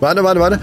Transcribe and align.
Warte, 0.00 0.22
warte, 0.24 0.40
warte. 0.40 0.60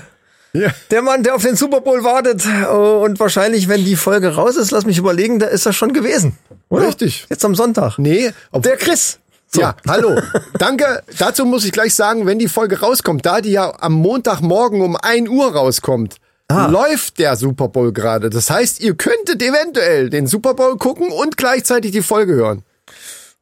Ja. 0.53 0.71
Der 0.91 1.03
Mann, 1.03 1.23
der 1.23 1.37
auf 1.37 1.43
den 1.43 1.55
Super 1.55 1.81
Bowl 1.81 2.03
wartet. 2.03 2.43
Oh, 2.69 3.05
Und 3.05 3.21
wahrscheinlich, 3.21 3.69
wenn 3.69 3.85
die 3.85 3.95
Folge 3.95 4.35
raus 4.35 4.57
ist, 4.57 4.73
lass 4.73 4.85
mich 4.87 4.99
überlegen, 4.99 5.39
da 5.39 5.47
ist 5.47 5.67
er 5.67 5.73
schon 5.73 5.93
gewesen. 5.93 6.37
Oder? 6.69 6.89
Richtig. 6.89 7.27
Jetzt 7.31 7.45
am 7.45 7.55
Sonntag. 7.55 7.97
Nee, 7.99 8.33
ob, 8.51 8.65
Der 8.65 8.77
Chris. 8.77 9.21
So. 9.47 9.61
Ja, 9.61 9.77
hallo. 9.87 10.21
Danke. 10.59 11.05
Dazu 11.19 11.45
muss 11.45 11.65
ich 11.65 11.71
gleich 11.71 11.95
sagen, 11.95 12.27
wenn 12.27 12.41
die 12.41 12.49
Folge 12.49 12.81
rauskommt, 12.81 13.25
da 13.25 13.41
die 13.41 13.53
ja 13.53 13.73
am 13.79 13.93
Montagmorgen 13.93 14.81
um 14.81 14.97
1 14.97 15.29
Uhr 15.29 15.55
rauskommt, 15.55 16.17
Ah. 16.49 16.67
läuft 16.67 17.19
der 17.19 17.37
Super 17.37 17.69
Bowl 17.69 17.93
gerade. 17.93 18.31
Das 18.31 18.51
heißt, 18.51 18.81
ihr 18.81 18.95
könntet 18.95 19.43
eventuell 19.43 20.11
den 20.11 20.27
Super 20.27 20.55
Bowl 20.55 20.77
gucken 20.77 21.11
und 21.11 21.37
gleichzeitig 21.37 21.91
die 21.93 22.03
Folge 22.03 22.35
hören. 22.35 22.63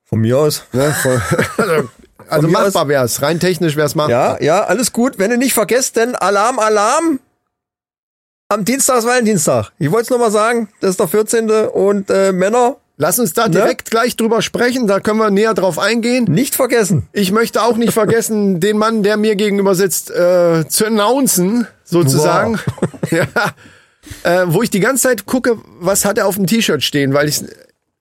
Von 0.04 0.20
mir 0.20 0.38
aus. 0.38 0.64
Ne? 0.72 0.94
Von- 1.02 1.20
also 1.58 1.88
also 2.28 2.48
machbar 2.48 2.88
wär's. 2.88 3.20
Rein 3.20 3.40
technisch 3.40 3.76
wär's 3.76 3.94
machbar. 3.94 4.40
Ja, 4.40 4.58
ja, 4.58 4.64
alles 4.64 4.92
gut. 4.92 5.18
Wenn 5.18 5.30
ihr 5.30 5.36
nicht 5.36 5.52
vergesst, 5.54 5.96
denn 5.96 6.14
Alarm, 6.14 6.58
Alarm. 6.58 7.20
Am 8.48 8.64
Dienstag 8.64 8.98
ist 8.98 9.06
Valentinstag. 9.06 9.72
Ich 9.78 9.90
wollte 9.90 10.04
es 10.04 10.10
nochmal 10.10 10.30
sagen, 10.30 10.68
das 10.80 10.90
ist 10.90 11.00
der 11.00 11.08
14. 11.08 11.50
Und 11.50 12.10
äh, 12.10 12.32
Männer, 12.32 12.76
Lass 12.96 13.18
uns 13.18 13.32
da 13.32 13.46
Ne? 13.46 13.50
direkt 13.50 13.90
gleich 13.90 14.16
drüber 14.16 14.40
sprechen. 14.40 14.86
Da 14.86 15.00
können 15.00 15.18
wir 15.18 15.30
näher 15.30 15.54
drauf 15.54 15.78
eingehen. 15.78 16.24
nicht 16.24 16.54
vergessen. 16.54 17.08
Ich 17.12 17.32
möchte 17.32 17.62
auch 17.62 17.76
nicht 17.76 17.92
vergessen, 17.92 18.60
den 18.60 18.78
Mann, 18.78 19.02
der 19.02 19.16
mir 19.16 19.34
gegenüber 19.36 19.74
sitzt, 19.74 20.10
äh, 20.10 20.64
zu 20.68 20.86
announcen, 20.86 21.66
sozusagen. 21.84 22.58
ja. 23.10 23.26
Äh, 24.22 24.44
wo 24.48 24.62
ich 24.62 24.70
die 24.70 24.80
ganze 24.80 25.04
Zeit 25.08 25.26
gucke, 25.26 25.56
was 25.80 26.04
hat 26.04 26.18
er 26.18 26.26
auf 26.26 26.36
dem 26.36 26.46
T-Shirt 26.46 26.82
stehen, 26.82 27.14
weil 27.14 27.28
ich 27.28 27.42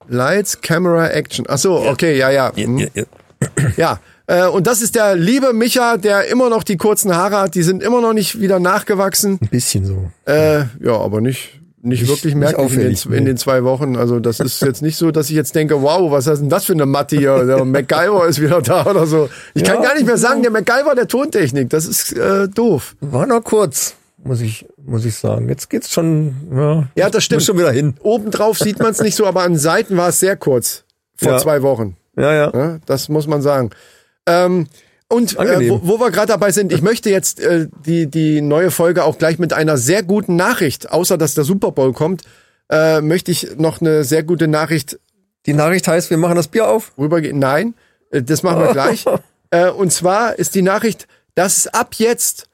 Lights, 0.06 0.60
Camera, 0.60 1.08
Action. 1.08 1.46
Ach 1.48 1.58
so, 1.58 1.76
okay, 1.80 2.16
ja, 2.18 2.30
ja. 2.30 2.52
Hm. 2.54 2.88
Ja. 3.76 4.00
Äh, 4.26 4.46
und 4.46 4.66
das 4.66 4.80
ist 4.80 4.94
der 4.94 5.16
liebe 5.16 5.52
Micha, 5.52 5.96
der 5.96 6.26
immer 6.28 6.48
noch 6.50 6.62
die 6.62 6.76
kurzen 6.76 7.14
Haare 7.16 7.38
hat. 7.40 7.54
Die 7.54 7.62
sind 7.62 7.82
immer 7.82 8.00
noch 8.00 8.12
nicht 8.12 8.40
wieder 8.40 8.58
nachgewachsen. 8.60 9.38
Ein 9.40 9.48
bisschen 9.48 9.84
so. 9.84 10.10
Äh, 10.30 10.60
ja, 10.80 10.92
aber 10.98 11.20
nicht, 11.20 11.60
nicht, 11.84 12.08
wirklich 12.08 12.34
nicht 12.34 12.56
merklich 12.56 12.72
in 12.72 12.80
den, 12.80 13.12
in 13.18 13.24
den 13.24 13.36
zwei 13.36 13.62
Wochen. 13.64 13.96
Also 13.96 14.18
das 14.20 14.40
ist 14.40 14.62
jetzt 14.62 14.82
nicht 14.82 14.96
so, 14.96 15.10
dass 15.10 15.28
ich 15.30 15.36
jetzt 15.36 15.54
denke, 15.54 15.82
wow, 15.82 16.10
was 16.10 16.26
ist 16.26 16.40
denn 16.40 16.48
das 16.48 16.64
für 16.64 16.72
eine 16.72 16.86
Matte 16.86 17.16
hier? 17.16 17.44
Der 17.44 17.64
MacGyver 17.64 18.26
ist 18.26 18.40
wieder 18.40 18.60
da 18.62 18.86
oder 18.86 19.06
so. 19.06 19.28
Ich 19.54 19.62
kann 19.64 19.76
Ja, 19.76 19.82
gar 19.88 19.94
nicht 19.94 20.06
mehr 20.06 20.16
sagen, 20.18 20.42
der 20.42 20.50
MacGyver 20.50 20.94
der 20.94 21.06
Tontechnik. 21.08 21.70
Das 21.70 21.86
ist 21.86 22.12
äh, 22.16 22.48
doof. 22.48 22.96
War 23.00 23.26
noch 23.26 23.44
kurz, 23.44 23.94
muss 24.22 24.40
ich, 24.40 24.66
muss 24.84 25.04
ich 25.04 25.14
sagen. 25.14 25.48
Jetzt 25.48 25.70
geht's 25.70 25.92
schon, 25.92 26.34
ja. 26.54 26.88
Ja, 26.96 27.10
das 27.10 27.24
stimmt. 27.24 27.42
Schon 27.42 27.58
wieder 27.58 27.70
hin. 27.72 27.94
Obendrauf 28.02 28.58
sieht 28.58 28.78
man 28.78 28.92
es 28.92 29.00
nicht 29.00 29.14
so, 29.16 29.26
aber 29.26 29.42
an 29.42 29.56
Seiten 29.56 29.96
war 29.96 30.08
es 30.08 30.20
sehr 30.20 30.36
kurz. 30.36 30.84
Vor 31.16 31.32
Ja. 31.32 31.38
zwei 31.38 31.62
Wochen. 31.62 31.96
Ja, 32.16 32.32
ja. 32.32 32.50
Ja, 32.54 32.78
das 32.86 33.08
muss 33.08 33.26
man 33.26 33.42
sagen. 33.42 33.70
Ähm, 34.26 34.66
und 35.08 35.38
äh, 35.38 35.68
wo, 35.68 35.80
wo 35.82 36.00
wir 36.00 36.10
gerade 36.10 36.28
dabei 36.28 36.50
sind, 36.50 36.72
ich 36.72 36.82
möchte 36.82 37.10
jetzt 37.10 37.40
äh, 37.40 37.68
die, 37.84 38.06
die 38.10 38.40
neue 38.40 38.70
Folge 38.70 39.04
auch 39.04 39.18
gleich 39.18 39.38
mit 39.38 39.52
einer 39.52 39.76
sehr 39.76 40.02
guten 40.02 40.36
Nachricht, 40.36 40.90
außer 40.90 41.18
dass 41.18 41.34
der 41.34 41.44
Super 41.44 41.72
Bowl 41.72 41.92
kommt, 41.92 42.22
äh, 42.70 43.00
möchte 43.00 43.30
ich 43.30 43.56
noch 43.58 43.80
eine 43.80 44.04
sehr 44.04 44.22
gute 44.22 44.48
Nachricht 44.48 44.98
Die 45.46 45.52
Nachricht 45.52 45.86
heißt, 45.86 46.10
wir 46.10 46.16
machen 46.16 46.36
das 46.36 46.48
Bier 46.48 46.68
auf. 46.68 46.92
rübergehen. 46.98 47.38
Nein, 47.38 47.74
äh, 48.10 48.22
das 48.22 48.42
machen 48.42 48.62
wir 48.62 48.72
gleich. 48.72 49.04
Äh, 49.50 49.70
und 49.70 49.92
zwar 49.92 50.36
ist 50.36 50.56
die 50.56 50.62
Nachricht, 50.62 51.06
dass 51.36 51.58
es 51.58 51.66
ab 51.68 51.94
jetzt 51.98 52.48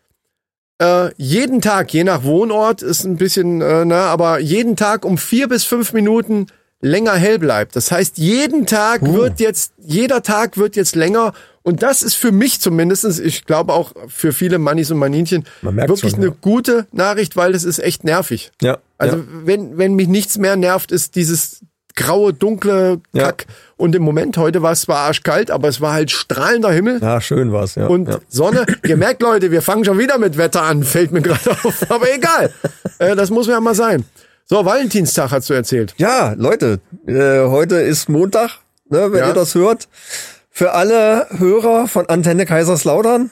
äh, 0.83 1.11
jeden 1.17 1.63
Tag, 1.63 1.95
je 1.95 2.05
nach 2.05 2.25
Wohnort, 2.25 2.83
ist 2.83 3.05
ein 3.05 3.17
bisschen, 3.17 3.63
äh, 3.63 3.87
na, 3.87 4.07
aber 4.09 4.39
jeden 4.39 4.77
Tag 4.77 5.07
um 5.07 5.17
vier 5.17 5.49
bis 5.49 5.65
fünf 5.65 5.95
Minuten 5.95 6.49
länger 6.83 7.15
hell 7.15 7.39
bleibt. 7.39 7.75
Das 7.75 7.91
heißt, 7.91 8.19
jeden 8.19 8.67
Tag 8.67 9.01
Uh. 9.03 9.15
wird 9.15 9.41
jetzt, 9.41 9.73
jeder 9.79 10.23
Tag 10.23 10.59
wird 10.59 10.77
jetzt 10.77 10.95
länger. 10.95 11.33
Und 11.63 11.83
das 11.83 12.03
ist 12.03 12.15
für 12.15 12.33
mich 12.33 12.61
zumindestens, 12.61 13.19
ich 13.19 13.45
glaube 13.45 13.75
auch 13.75 13.93
für 14.09 14.33
viele 14.33 14.59
Mannis 14.59 14.91
und 14.91 14.99
Maninchen, 14.99 15.45
Man 15.61 15.77
wirklich 15.77 16.13
schon, 16.13 16.21
eine 16.21 16.31
ja. 16.31 16.37
gute 16.41 16.87
Nachricht, 16.93 17.37
weil 17.37 17.53
das 17.53 17.65
ist 17.65 17.79
echt 17.79 18.03
nervig. 18.03 18.51
Ja. 18.63 18.79
Also 18.97 19.19
ja. 19.19 19.23
wenn, 19.45 19.77
wenn 19.77 19.95
mich 19.95 20.09
nichts 20.09 20.39
mehr 20.39 20.57
nervt, 20.57 20.91
ist 20.91 21.17
dieses 21.17 21.61
graue, 21.97 22.33
dunkle 22.33 23.01
Ja. 23.13 23.25
Kack. 23.25 23.47
Und 23.77 23.95
im 23.95 24.03
Moment, 24.03 24.39
heute 24.39 24.63
war 24.63 24.73
es 24.73 24.83
zwar 24.83 24.99
arschkalt, 25.01 25.51
aber 25.51 25.69
es 25.69 25.81
war 25.81 25.93
halt 25.93 26.11
strahlender 26.11 26.71
Himmel 26.71 26.99
ja, 27.01 27.21
schön 27.21 27.53
war's, 27.53 27.75
ja. 27.75 27.87
und 27.89 28.09
ja. 28.09 28.19
Sonne. 28.29 28.65
Ihr 28.87 28.97
merkt, 28.97 29.21
Leute, 29.23 29.51
wir 29.51 29.61
fangen 29.61 29.85
schon 29.85 29.99
wieder 29.99 30.17
mit 30.19 30.39
Wetter 30.39 30.63
an, 30.63 30.83
fällt 30.83 31.13
mir 31.13 31.21
gerade 31.21 31.51
auf. 31.51 31.85
Aber 31.91 32.07
egal, 32.15 32.53
äh, 32.99 33.15
das 33.17 33.31
muss 33.31 33.47
ja 33.49 33.61
mal 33.61 33.75
sein. 33.75 34.05
So, 34.47 34.65
Valentinstag 34.65 35.31
hast 35.31 35.49
du 35.51 35.55
erzählt. 35.55 35.95
Ja, 35.99 36.35
Leute, 36.37 36.81
äh, 37.07 37.41
heute 37.47 37.77
ist 37.77 38.09
Montag, 38.09 38.59
ne, 38.89 39.13
wenn 39.13 39.21
Ja. 39.21 39.29
ihr 39.29 39.35
das 39.35 39.55
hört. 39.55 39.89
Für 40.51 40.73
alle 40.73 41.27
Hörer 41.39 41.89
von 41.89 42.09
Antenne 42.09 42.45
Kaiserslautern, 42.45 43.31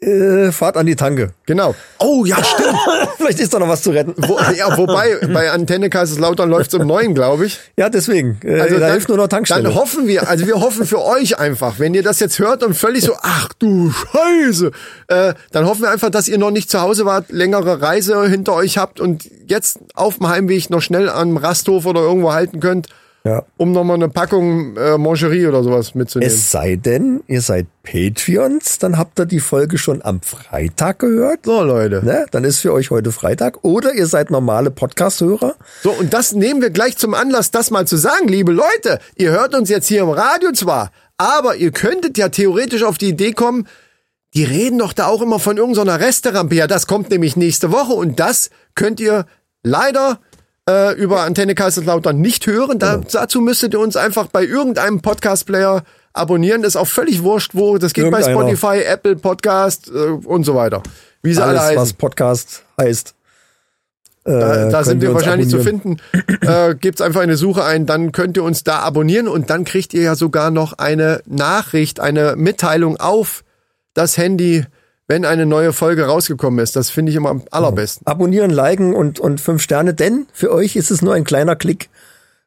äh, 0.00 0.50
fahrt 0.50 0.78
an 0.78 0.86
die 0.86 0.96
Tanke. 0.96 1.34
Genau. 1.44 1.74
Oh 1.98 2.24
ja, 2.24 2.42
stimmt. 2.42 2.78
Vielleicht 3.18 3.38
ist 3.40 3.52
da 3.52 3.58
noch 3.58 3.68
was 3.68 3.82
zu 3.82 3.90
retten. 3.90 4.14
Wo, 4.16 4.38
ja, 4.56 4.76
wobei, 4.78 5.18
bei 5.32 5.50
Antenne 5.50 5.90
Kaiserslautern 5.90 6.48
läuft 6.48 6.72
es 6.72 6.80
um 6.80 6.86
neun, 6.86 7.14
glaube 7.14 7.44
ich. 7.44 7.60
Ja, 7.76 7.90
deswegen. 7.90 8.40
Äh, 8.42 8.60
Also 8.60 8.74
da 8.76 8.80
dann, 8.80 8.92
hilft 8.92 9.08
nur 9.10 9.18
noch 9.18 9.28
Tankstelle. 9.28 9.62
Dann 9.64 9.74
hoffen 9.74 10.06
wir, 10.06 10.26
also 10.26 10.46
wir 10.46 10.58
hoffen 10.58 10.86
für 10.86 11.04
euch 11.04 11.38
einfach, 11.38 11.78
wenn 11.78 11.92
ihr 11.92 12.02
das 12.02 12.18
jetzt 12.18 12.38
hört 12.38 12.62
und 12.62 12.74
völlig 12.74 13.04
so, 13.04 13.14
ach 13.20 13.50
du 13.58 13.90
Scheiße, 13.90 14.70
äh, 15.08 15.34
dann 15.52 15.66
hoffen 15.66 15.82
wir 15.82 15.90
einfach, 15.90 16.08
dass 16.08 16.28
ihr 16.28 16.38
noch 16.38 16.50
nicht 16.50 16.70
zu 16.70 16.80
Hause 16.80 17.04
wart, 17.04 17.30
längere 17.30 17.82
Reise 17.82 18.26
hinter 18.26 18.54
euch 18.54 18.78
habt 18.78 19.00
und 19.00 19.28
jetzt 19.46 19.80
auf 19.94 20.16
dem 20.16 20.28
Heimweg 20.28 20.70
noch 20.70 20.80
schnell 20.80 21.10
am 21.10 21.36
Rasthof 21.36 21.84
oder 21.84 22.00
irgendwo 22.00 22.32
halten 22.32 22.60
könnt, 22.60 22.88
ja. 23.24 23.44
um 23.56 23.72
nochmal 23.72 23.96
eine 23.96 24.08
Packung 24.08 24.76
äh, 24.76 24.98
Mangerie 24.98 25.46
oder 25.46 25.62
sowas 25.62 25.94
mitzunehmen. 25.94 26.32
Es 26.32 26.50
sei 26.50 26.76
denn, 26.76 27.22
ihr 27.26 27.42
seid 27.42 27.66
Patreons, 27.82 28.78
dann 28.78 28.98
habt 28.98 29.18
ihr 29.18 29.26
die 29.26 29.40
Folge 29.40 29.78
schon 29.78 30.02
am 30.02 30.20
Freitag 30.22 31.00
gehört. 31.00 31.40
so, 31.44 31.62
Leute. 31.62 32.04
Ne? 32.04 32.26
Dann 32.30 32.44
ist 32.44 32.58
für 32.58 32.72
euch 32.72 32.90
heute 32.90 33.12
Freitag. 33.12 33.64
Oder 33.64 33.94
ihr 33.94 34.06
seid 34.06 34.30
normale 34.30 34.70
Podcast-Hörer. 34.70 35.54
So, 35.82 35.90
und 35.90 36.12
das 36.14 36.32
nehmen 36.32 36.62
wir 36.62 36.70
gleich 36.70 36.96
zum 36.96 37.14
Anlass, 37.14 37.50
das 37.50 37.70
mal 37.70 37.86
zu 37.86 37.96
sagen, 37.96 38.28
liebe 38.28 38.52
Leute. 38.52 38.98
Ihr 39.16 39.30
hört 39.30 39.54
uns 39.54 39.68
jetzt 39.68 39.88
hier 39.88 40.02
im 40.02 40.10
Radio 40.10 40.52
zwar, 40.52 40.90
aber 41.18 41.56
ihr 41.56 41.70
könntet 41.70 42.16
ja 42.18 42.28
theoretisch 42.28 42.82
auf 42.82 42.98
die 42.98 43.08
Idee 43.08 43.32
kommen, 43.32 43.66
die 44.34 44.44
reden 44.44 44.78
doch 44.78 44.92
da 44.92 45.06
auch 45.06 45.22
immer 45.22 45.40
von 45.40 45.56
irgendeiner 45.56 45.98
Resterampe. 45.98 46.54
Ja, 46.54 46.66
das 46.66 46.86
kommt 46.86 47.10
nämlich 47.10 47.36
nächste 47.36 47.72
Woche 47.72 47.92
und 47.92 48.20
das 48.20 48.50
könnt 48.74 49.00
ihr 49.00 49.26
leider 49.62 50.20
äh, 50.68 50.94
über 50.94 51.20
Antenne 51.22 51.54
Kaiserslautern 51.54 52.20
nicht 52.20 52.46
hören. 52.46 52.78
Da, 52.78 52.98
Dazu 52.98 53.40
müsstet 53.40 53.72
ihr 53.74 53.80
uns 53.80 53.96
einfach 53.96 54.26
bei 54.28 54.44
irgendeinem 54.44 55.00
Podcast-Player 55.00 55.82
abonnieren. 56.12 56.62
Das 56.62 56.70
ist 56.74 56.76
auch 56.76 56.86
völlig 56.86 57.22
wurscht, 57.22 57.54
wo. 57.54 57.78
Das 57.78 57.92
geht 57.92 58.10
bei. 58.10 58.22
Spotify, 58.22 58.82
Apple 58.84 59.16
Podcast 59.16 59.88
äh, 59.88 59.98
und 60.26 60.44
so 60.44 60.54
weiter. 60.54 60.82
Wie 61.22 61.32
sie 61.34 61.42
alle 61.42 61.52
Alles, 61.60 61.62
heißen. 61.70 61.82
was 61.82 61.92
Podcast 61.92 62.64
heißt. 62.80 63.14
Äh, 64.24 64.30
Da, 64.32 64.68
da 64.68 64.84
sind 64.84 65.00
wir 65.02 65.14
wahrscheinlich 65.14 65.52
abonnieren. 65.54 65.80
zu 65.82 65.96
finden. 66.12 66.46
Äh, 66.46 66.74
gebt's 66.74 67.00
einfach 67.00 67.20
eine 67.20 67.36
Suche 67.36 67.64
ein, 67.64 67.86
dann 67.86 68.12
könnt 68.12 68.36
ihr 68.36 68.42
uns 68.44 68.64
da 68.64 68.80
abonnieren 68.80 69.28
und 69.28 69.50
dann 69.50 69.64
kriegt 69.64 69.94
ihr 69.94 70.02
ja 70.02 70.14
sogar 70.14 70.50
noch 70.50 70.74
eine 70.74 71.22
Nachricht, 71.26 72.00
eine 72.00 72.36
Mitteilung 72.36 72.98
auf 72.98 73.44
das 73.94 74.16
Handy, 74.18 74.64
wenn 75.10 75.24
eine 75.24 75.44
neue 75.44 75.72
Folge 75.72 76.04
rausgekommen 76.04 76.60
ist. 76.60 76.76
Das 76.76 76.88
finde 76.88 77.10
ich 77.10 77.16
immer 77.16 77.30
am 77.30 77.42
allerbesten. 77.50 78.06
Abonnieren, 78.06 78.52
liken 78.52 78.94
und, 78.94 79.18
und 79.18 79.40
fünf 79.40 79.60
Sterne, 79.60 79.92
denn 79.92 80.28
für 80.32 80.52
euch 80.52 80.76
ist 80.76 80.92
es 80.92 81.02
nur 81.02 81.14
ein 81.14 81.24
kleiner 81.24 81.56
Klick. 81.56 81.90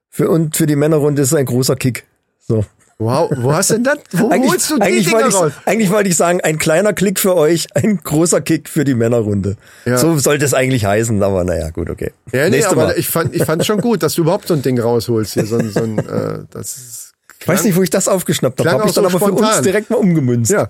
Für, 0.09 0.29
und 0.29 0.55
für 0.55 0.65
die 0.65 0.77
Männerrunde 0.77 1.23
ist 1.23 1.33
es 1.33 1.37
ein 1.37 1.45
großer 1.45 1.75
Kick. 1.75 2.05
So. 2.39 2.63
Wow, 2.99 3.29
wo 3.35 3.51
hast 3.53 3.71
denn 3.71 3.83
das? 3.83 3.97
Wo 4.11 4.29
Eigentlich, 4.29 4.51
holst 4.51 4.71
du 4.71 4.75
die 4.77 4.81
eigentlich, 4.81 5.07
Dinger 5.07 5.23
wollte 5.23 5.35
raus? 5.35 5.51
ich, 5.59 5.67
eigentlich 5.67 5.91
wollte 5.91 6.09
ich 6.09 6.15
sagen, 6.15 6.39
ein 6.39 6.57
kleiner 6.57 6.93
Klick 6.93 7.19
für 7.19 7.35
euch, 7.35 7.67
ein 7.75 7.97
großer 8.01 8.39
Kick 8.39 8.69
für 8.69 8.85
die 8.85 8.93
Männerrunde. 8.93 9.57
Ja. 9.83 9.97
So 9.97 10.17
sollte 10.17 10.45
es 10.45 10.53
eigentlich 10.53 10.85
heißen, 10.85 11.21
aber 11.21 11.43
naja, 11.43 11.69
gut, 11.71 11.89
okay. 11.89 12.13
Ja, 12.31 12.45
nee, 12.45 12.51
Nächste 12.51 12.71
aber 12.71 12.85
Mal. 12.85 12.97
ich 12.97 13.09
fand, 13.09 13.35
ich 13.35 13.43
fand 13.43 13.65
schon 13.65 13.81
gut, 13.81 14.03
dass 14.03 14.13
du 14.13 14.21
überhaupt 14.21 14.47
so 14.47 14.53
ein 14.53 14.61
Ding 14.61 14.79
rausholst 14.79 15.33
hier. 15.33 15.45
So 15.45 15.57
ein, 15.57 15.69
so 15.69 15.81
ein, 15.83 15.97
äh, 15.99 16.45
das 16.51 16.77
ist, 16.77 17.13
Ich 17.41 17.47
weiß 17.47 17.65
nicht, 17.65 17.75
wo 17.75 17.81
ich 17.81 17.89
das 17.89 18.07
aufgeschnappt 18.07 18.59
habe. 18.59 18.69
Klang 18.69 18.79
Habe 18.79 18.89
ich 18.89 18.95
dann 18.95 19.03
so 19.03 19.09
aber 19.09 19.19
für 19.19 19.31
uns 19.33 19.41
spontan. 19.41 19.63
direkt 19.65 19.89
mal 19.89 19.97
umgemünzt. 19.97 20.51
ja. 20.51 20.69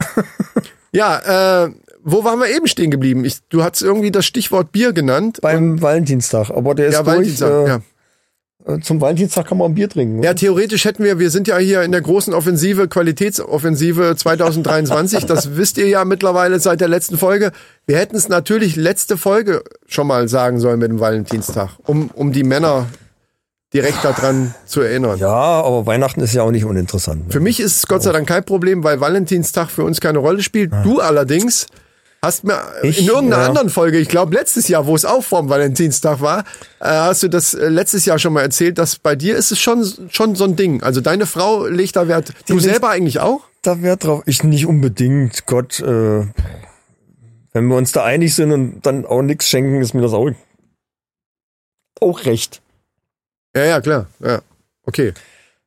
ja, 0.92 1.64
äh, 1.64 1.70
wo 2.02 2.24
waren 2.24 2.38
wir 2.38 2.48
eben 2.54 2.66
stehen 2.66 2.90
geblieben? 2.90 3.24
Ich, 3.24 3.38
du 3.48 3.62
hast 3.62 3.82
irgendwie 3.82 4.10
das 4.10 4.24
Stichwort 4.24 4.72
Bier 4.72 4.92
genannt. 4.92 5.38
Beim 5.42 5.82
Valentinstag. 5.82 6.50
Aber 6.50 6.74
der 6.74 6.88
ist 6.88 6.94
ja, 6.94 7.02
durch. 7.02 7.14
Valentinstag, 7.14 7.66
äh, 7.66 7.68
ja. 7.68 7.80
Zum 8.82 9.00
Valentinstag 9.00 9.46
kann 9.46 9.56
man 9.56 9.70
ein 9.70 9.74
Bier 9.74 9.88
trinken. 9.88 10.22
Ja, 10.22 10.34
theoretisch 10.34 10.84
hätten 10.84 11.02
wir, 11.02 11.18
wir 11.18 11.30
sind 11.30 11.48
ja 11.48 11.56
hier 11.56 11.82
in 11.82 11.92
der 11.92 12.02
großen 12.02 12.34
Offensive, 12.34 12.86
Qualitätsoffensive 12.86 14.14
2023. 14.14 15.24
das 15.24 15.56
wisst 15.56 15.78
ihr 15.78 15.88
ja 15.88 16.04
mittlerweile 16.04 16.60
seit 16.60 16.82
der 16.82 16.88
letzten 16.88 17.16
Folge. 17.16 17.52
Wir 17.86 17.96
hätten 17.96 18.16
es 18.16 18.28
natürlich 18.28 18.76
letzte 18.76 19.16
Folge 19.16 19.62
schon 19.86 20.06
mal 20.06 20.28
sagen 20.28 20.60
sollen 20.60 20.80
mit 20.80 20.90
dem 20.90 21.00
Valentinstag, 21.00 21.70
um, 21.86 22.10
um 22.12 22.32
die 22.32 22.44
Männer 22.44 22.86
direkt 23.74 24.02
daran 24.02 24.54
zu 24.66 24.80
erinnern. 24.80 25.18
Ja, 25.18 25.28
aber 25.28 25.84
Weihnachten 25.86 26.20
ist 26.20 26.32
ja 26.34 26.42
auch 26.42 26.50
nicht 26.50 26.64
uninteressant. 26.64 27.26
Ne? 27.26 27.32
Für 27.32 27.40
mich 27.40 27.60
ist 27.60 27.76
es 27.76 27.86
Gott 27.86 28.02
sei 28.02 28.12
Dank 28.12 28.26
kein 28.28 28.44
Problem, 28.44 28.82
weil 28.84 29.00
Valentinstag 29.00 29.70
für 29.70 29.84
uns 29.84 30.00
keine 30.00 30.18
Rolle 30.18 30.42
spielt. 30.42 30.72
Du 30.84 31.00
allerdings 31.00 31.66
hast 32.22 32.44
mir 32.44 32.58
Ich, 32.82 33.00
in 33.00 33.06
irgendeiner 33.06 33.42
ja. 33.42 33.48
anderen 33.48 33.68
Folge, 33.70 33.98
ich 33.98 34.08
glaube 34.08 34.34
letztes 34.34 34.68
Jahr, 34.68 34.86
wo 34.86 34.96
es 34.96 35.04
auch 35.04 35.22
vorm 35.22 35.48
Valentinstag 35.50 36.20
war, 36.20 36.40
äh, 36.80 36.86
hast 36.88 37.22
du 37.22 37.28
das 37.28 37.54
äh, 37.54 37.68
letztes 37.68 38.06
Jahr 38.06 38.18
schon 38.18 38.32
mal 38.32 38.40
erzählt, 38.42 38.78
dass 38.78 38.96
bei 38.96 39.14
dir 39.14 39.36
ist 39.36 39.52
es 39.52 39.60
schon, 39.60 39.84
schon 40.10 40.34
so 40.34 40.44
ein 40.44 40.56
Ding. 40.56 40.82
Also 40.82 41.00
deine 41.00 41.26
Frau 41.26 41.66
legt 41.66 41.94
da 41.96 42.08
Wert. 42.08 42.32
Du 42.46 42.54
legt- 42.54 42.64
selber 42.64 42.88
eigentlich 42.90 43.20
auch? 43.20 43.42
da 43.62 43.82
Wert 43.82 44.04
drauf. 44.04 44.22
Ich 44.24 44.42
nicht 44.44 44.66
unbedingt. 44.66 45.44
Gott, 45.46 45.80
äh, 45.80 46.26
wenn 47.52 47.66
wir 47.66 47.76
uns 47.76 47.92
da 47.92 48.04
einig 48.04 48.34
sind 48.34 48.52
und 48.52 48.80
dann 48.86 49.04
auch 49.04 49.20
nichts 49.22 49.48
schenken, 49.48 49.80
ist 49.82 49.94
mir 49.94 50.00
das 50.00 50.12
auch, 50.12 50.30
auch 52.00 52.24
recht. 52.24 52.62
Ja, 53.58 53.64
ja, 53.64 53.80
klar. 53.80 54.06
Ja. 54.20 54.40
Okay. 54.84 55.12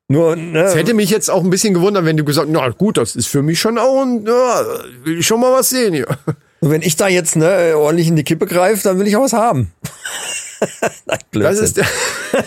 Nur, 0.08 0.36
ne, 0.36 0.64
Es 0.64 0.76
hätte 0.76 0.94
mich 0.94 1.10
jetzt 1.10 1.30
auch 1.30 1.44
ein 1.44 1.50
bisschen 1.50 1.74
gewundert, 1.74 2.06
wenn 2.06 2.18
du 2.18 2.24
gesagt, 2.24 2.48
na 2.50 2.70
gut, 2.70 2.98
das 2.98 3.16
ist 3.16 3.28
für 3.28 3.42
mich 3.42 3.60
schon 3.60 3.78
auch 3.78 4.02
ein, 4.02 4.26
ja, 4.26 4.66
will 5.04 5.20
ich 5.20 5.28
schon 5.28 5.40
mal 5.40 5.52
was 5.54 5.70
sehen 5.70 5.94
hier. 5.94 6.08
wenn 6.62 6.82
ich 6.82 6.96
da 6.96 7.08
jetzt 7.08 7.36
ne, 7.36 7.74
ordentlich 7.76 8.08
in 8.08 8.16
die 8.16 8.24
Kippe 8.24 8.46
greife, 8.46 8.84
dann 8.84 9.00
will 9.00 9.08
ich 9.08 9.16
auch 9.16 9.24
was 9.24 9.34
haben. 9.34 9.72
Nein, 11.06 11.20
Das 11.34 11.60
ist 11.60 11.78
der, 11.78 11.86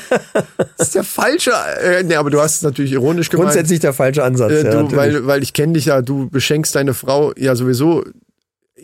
das 0.79 0.89
ist 0.89 0.95
der 0.95 1.05
falsche, 1.05 1.51
äh, 1.83 2.03
nee, 2.05 2.15
aber 2.15 2.31
du 2.31 2.41
hast 2.41 2.57
es 2.57 2.63
natürlich 2.63 2.93
ironisch 2.93 3.29
gemeint. 3.29 3.51
grundsätzlich 3.51 3.81
der 3.81 3.93
falsche 3.93 4.23
Ansatz. 4.23 4.53
Äh, 4.53 4.57
ja, 4.57 4.63
du, 4.71 4.77
natürlich. 4.83 4.97
weil, 4.97 5.27
weil 5.27 5.43
ich 5.43 5.53
kenne 5.53 5.73
dich 5.73 5.87
ja, 5.87 6.01
du 6.01 6.31
beschenkst 6.31 6.75
deine 6.75 6.95
Frau 6.95 7.33
ja 7.37 7.57
sowieso 7.57 8.05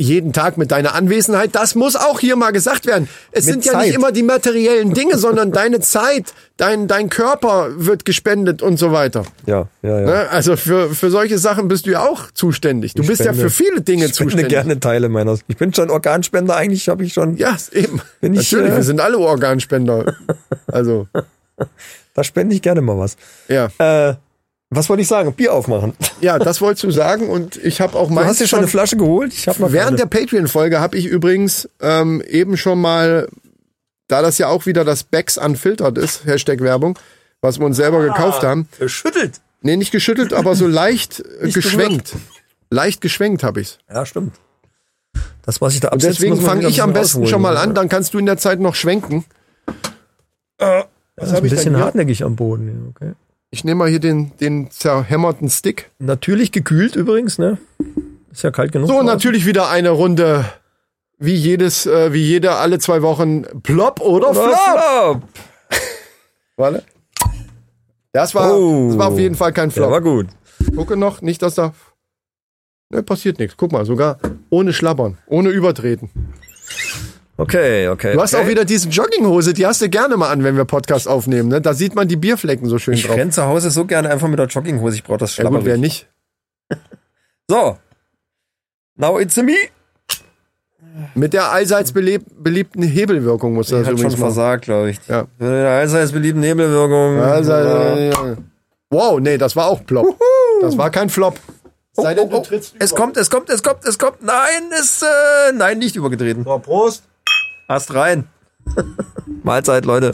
jeden 0.01 0.33
Tag 0.33 0.57
mit 0.57 0.71
deiner 0.71 0.95
Anwesenheit. 0.95 1.55
Das 1.55 1.75
muss 1.75 1.95
auch 1.95 2.19
hier 2.21 2.35
mal 2.37 2.51
gesagt 2.51 2.87
werden. 2.87 3.09
Es 3.33 3.45
Mit 3.47 3.53
sind 3.55 3.65
ja 3.67 3.73
Zeit. 3.73 3.87
nicht 3.87 3.95
immer 3.95 4.13
die 4.13 4.23
materiellen 4.23 4.95
Dinge, 4.95 5.19
sondern 5.19 5.53
deine 5.61 5.81
Zeit, 5.81 6.33
dein, 6.57 6.89
dein 6.89 7.11
Körper 7.11 7.69
wird 7.77 8.05
gespendet 8.05 8.63
und 8.63 8.79
so 8.79 8.93
weiter. 8.93 9.25
ja, 9.47 9.69
ja, 9.83 10.01
ja. 10.01 10.07
Ne? 10.07 10.29
Also 10.31 10.57
für, 10.57 10.91
für 10.95 11.11
solche 11.11 11.39
Sachen 11.39 11.69
bist 11.69 11.87
du 11.87 11.91
ja 11.91 12.01
auch 12.09 12.31
zuständig. 12.33 12.95
Du 12.95 13.03
Ich 13.03 13.09
bist 13.09 13.21
ja 13.21 13.27
spende- 13.35 13.43
für 13.43 13.51
viele 13.51 13.81
Dinge 13.83 14.07
ich 14.07 14.15
spende 14.15 14.31
zuständig. 14.31 14.49
gerne 14.49 14.81
Teile 14.81 15.09
meiner. 15.09 15.37
Ich 15.49 15.57
bin 15.57 15.73
schon 15.75 15.91
Organspender, 15.91 16.57
eigentlich 16.57 16.89
habe 16.89 17.05
ich 17.05 17.13
schon. 17.13 17.37
Ja, 17.37 17.57
eben. 17.73 18.01
Bin 18.21 18.35
ich, 18.35 18.51
Natürlich, 18.51 18.73
äh, 18.73 18.77
wir 18.77 18.83
sind 18.85 19.01
alle 19.01 19.19
Organspender. 19.19 20.15
Also, 20.67 21.07
Da 22.15 22.25
spende 22.25 22.55
ich 22.55 22.63
gerne 22.63 22.81
mal 22.81 22.99
was. 22.99 23.17
ja. 23.49 23.69
Äh, 23.79 24.15
was 24.71 24.89
wollte 24.89 25.03
ich 25.03 25.09
sagen? 25.09 25.33
Bier 25.35 25.53
aufmachen. 25.53 25.95
Ja, 26.21 26.39
das 26.39 26.61
wolltest 26.61 26.85
du 26.85 26.91
sagen 26.91 27.31
und 27.31 27.57
ich 27.57 27.81
habe 27.81 27.97
auch 27.99 28.09
Du 28.09 28.13
meins 28.15 28.29
hast 28.29 28.41
dir 28.41 28.47
schon 28.47 28.59
eine 28.59 28.69
Flasche 28.69 28.99
geholt? 28.99 29.33
Ich 29.33 29.49
habe 29.49 29.59
noch 29.63 29.73
Während 29.73 29.97
keine. 29.99 30.09
der 30.11 30.19
Patreon-Folge 30.19 30.79
habe 30.79 30.99
ich 30.99 31.07
übrigens 31.07 31.67
ähm, 31.81 32.21
eben 32.29 32.59
schon 32.59 32.79
mal, 32.79 33.27
da 34.07 34.21
das 34.21 34.37
ja 34.37 34.49
auch 34.49 34.67
wieder 34.67 34.85
das 34.85 35.03
Becks 35.03 35.39
unfiltert 35.39 35.97
ist, 35.97 36.27
Hashtag 36.27 36.61
Werbung, 36.61 36.99
was 37.41 37.59
wir 37.59 37.65
uns 37.65 37.79
selber 37.79 38.03
gekauft 38.03 38.43
haben. 38.43 38.69
geschüttelt. 38.79 39.41
Nee, 39.63 39.77
nicht 39.79 39.93
geschüttelt, 39.93 40.35
aber 40.35 40.55
so 40.55 40.67
leicht 40.67 41.23
äh, 41.41 41.49
geschwenkt. 41.51 42.15
Leicht 42.69 43.01
geschwenkt 43.01 43.43
habe 43.45 43.63
ich's. 43.63 43.79
Ja, 43.91 44.05
stimmt. 44.05 44.35
Das, 45.47 45.63
was 45.63 45.73
ich 45.73 45.81
da 45.81 45.89
Und 45.89 46.03
deswegen 46.03 46.39
fange 46.39 46.69
ich 46.69 46.83
am 46.83 46.93
besten 46.93 47.27
schon 47.27 47.41
mal 47.41 47.57
an, 47.57 47.75
dann 47.75 47.89
kannst 47.89 48.13
du 48.13 48.19
in 48.19 48.27
der 48.27 48.37
Zeit 48.37 48.61
noch 48.61 48.75
schwenken. 48.75 49.25
Äh, 50.59 50.83
Das 51.17 51.31
ist 51.31 51.35
ein 51.37 51.43
bisschen 51.43 51.79
hartnäckig 51.79 52.23
am 52.25 52.37
Boden. 52.37 52.95
Okay. 52.95 53.13
Ich 53.51 53.65
nehme 53.65 53.79
mal 53.81 53.89
hier 53.89 53.99
den, 54.01 54.33
den 54.39 54.71
zerhämmerten 54.71 55.49
Stick. 55.51 55.91
Natürlich 55.99 56.53
gekühlt 56.53 56.95
übrigens, 56.95 57.39
ne? 57.39 57.59
Ist 58.31 58.43
ja 58.43 58.51
kalt 58.53 58.71
genug. 58.73 58.87
So, 58.87 58.93
draußen. 58.95 59.07
natürlich 59.07 59.45
wieder 59.45 59.69
eine 59.71 59.91
Runde, 59.91 60.45
wie 61.19 61.35
jedes, 61.35 61.85
äh, 61.87 62.13
wie 62.13 62.23
jeder 62.23 62.59
alle 62.61 62.79
zwei 62.79 63.03
Wochen, 63.03 63.43
plopp 63.63 64.01
oder 64.01 64.33
flop. 64.33 64.55
Flop. 64.55 65.23
Warte. 66.57 66.85
Das 68.13 68.35
war, 68.35 68.55
Oh. 68.57 68.89
das 68.91 68.99
war 68.99 69.09
auf 69.09 69.19
jeden 69.19 69.35
Fall 69.35 69.53
kein 69.53 69.71
Der 69.71 69.91
war 69.91 70.01
Flop. 70.01 70.27
gut. 70.27 70.77
Gucke 70.77 70.97
noch, 70.97 71.21
nicht, 71.23 71.43
dass 71.43 71.57
da. 71.57 71.73
Ne, 72.93 73.03
passiert 73.03 73.39
nichts. 73.39 73.57
Guck 73.57 73.73
mal, 73.73 73.85
sogar 73.85 74.19
ohne 74.51 74.73
Schlabbern, 74.73 75.19
ohne 75.27 75.51
Übertreten. 75.51 76.11
Okay, 77.41 77.89
okay. 77.89 78.13
Du 78.13 78.21
hast 78.21 78.35
okay. 78.35 78.45
auch 78.45 78.49
wieder 78.49 78.65
diese 78.65 78.89
Jogginghose, 78.89 79.55
die 79.55 79.67
hast 79.67 79.81
du 79.81 79.89
gerne 79.89 80.17
mal 80.17 80.31
an, 80.31 80.45
wenn 80.45 80.57
wir 80.57 80.65
Podcast 80.65 81.09
aufnehmen. 81.09 81.49
Ne? 81.49 81.61
Da 81.61 81.73
sieht 81.75 81.95
man 81.95 82.07
die 82.07 82.17
Bierflecken 82.17 82.69
so 82.69 82.79
schön 82.79 82.95
Ich 82.95 83.07
drauf. 83.07 83.17
renn 83.17 83.33
zu 83.33 83.45
Hause 83.47 83.71
so 83.71 83.85
gerne 83.87 84.11
einfach 84.11 84.29
mit 84.29 84.39
der 84.39 84.47
Jogginghose. 84.47 84.97
Ich 84.97 85.05
brauche 85.05 85.19
das 85.19 85.37
Ja 85.37 85.45
gut, 85.45 85.53
wer 85.55 85.61
Schlapper. 85.63 85.79
nicht? 85.79 86.09
so. 87.49 87.79
Now 88.97 89.19
it's 89.19 89.39
a 89.39 89.43
me. 89.43 89.55
Mit 91.15 91.33
der 91.33 91.51
allseits 91.51 91.93
beleb 91.93 92.25
beliebten 92.37 92.83
Hebelwirkung 92.83 93.55
muss 93.55 93.69
das 93.69 93.79
hat 93.81 93.87
schon 93.87 93.95
übrigens 93.95 94.13
machen. 94.15 94.21
versagt, 94.35 94.65
glaube 94.65 94.91
ich. 94.91 94.99
Ja. 95.09 95.23
Mit 95.39 95.49
der 95.49 95.71
allseits 95.71 96.13
beliebten 96.13 96.41
Nebelwirkung. 96.41 97.21
Also, 97.21 97.53
Ja. 97.53 97.95
äh, 98.33 98.37
wow, 98.91 99.19
nee, 99.21 99.39
das 99.39 99.57
war 99.57 99.67
auch 99.69 99.85
Plop. 99.87 100.19
Das 100.61 100.77
war 100.77 100.91
kein 100.91 101.09
Flop. 101.09 101.39
Sei 101.93 102.15
denn, 102.15 102.29
du 102.29 102.39
trittst 102.41 102.75
Es 102.79 102.91
über. 102.93 103.01
kommt, 103.01 103.17
es 103.17 103.31
kommt, 103.31 103.49
es 103.51 103.63
kommt, 103.63 103.85
es 103.87 103.99
kommt. 103.99 104.23
Nein, 104.23 104.71
es, 104.79 105.01
äh, 105.03 105.53
nein, 105.55 105.79
nicht 105.79 105.97
übergetreten. 105.97 106.45
So, 106.45 106.59
Prost. 106.59 107.05
Hast 107.71 107.95
rein. 107.95 108.27
Mahlzeit, 109.45 109.85
Leute. 109.85 110.13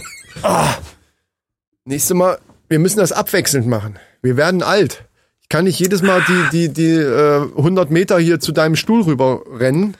Nächstes 1.87 2.14
Mal, 2.14 2.38
wir 2.69 2.79
müssen 2.79 2.99
das 2.99 3.12
abwechselnd 3.12 3.67
machen. 3.67 3.99
Wir 4.20 4.37
werden 4.37 4.62
alt. 4.62 5.06
Ich 5.41 5.49
kann 5.49 5.64
nicht 5.64 5.79
jedes 5.81 6.03
Mal 6.03 6.23
die, 6.29 6.69
die, 6.69 6.69
die 6.69 6.97
äh, 6.97 7.49
100 7.56 7.91
Meter 7.91 8.19
hier 8.19 8.41
zu 8.41 8.53
deinem 8.53 8.76
Stuhl 8.76 9.00
rüber 9.00 9.41
rennen. 9.58 9.97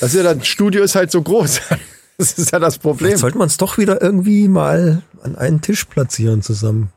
Das, 0.00 0.12
ist 0.12 0.22
ja, 0.22 0.34
das 0.34 0.46
Studio 0.46 0.82
ist 0.82 0.96
halt 0.96 1.10
so 1.10 1.22
groß. 1.22 1.60
Das 2.20 2.32
ist 2.32 2.50
ja 2.50 2.58
das 2.58 2.78
Problem. 2.78 3.10
Vielleicht 3.10 3.18
sollte 3.20 3.38
man 3.38 3.46
es 3.46 3.58
doch 3.58 3.78
wieder 3.78 4.02
irgendwie 4.02 4.48
mal 4.48 5.02
an 5.22 5.36
einen 5.36 5.60
Tisch 5.60 5.84
platzieren 5.84 6.42
zusammen. 6.42 6.92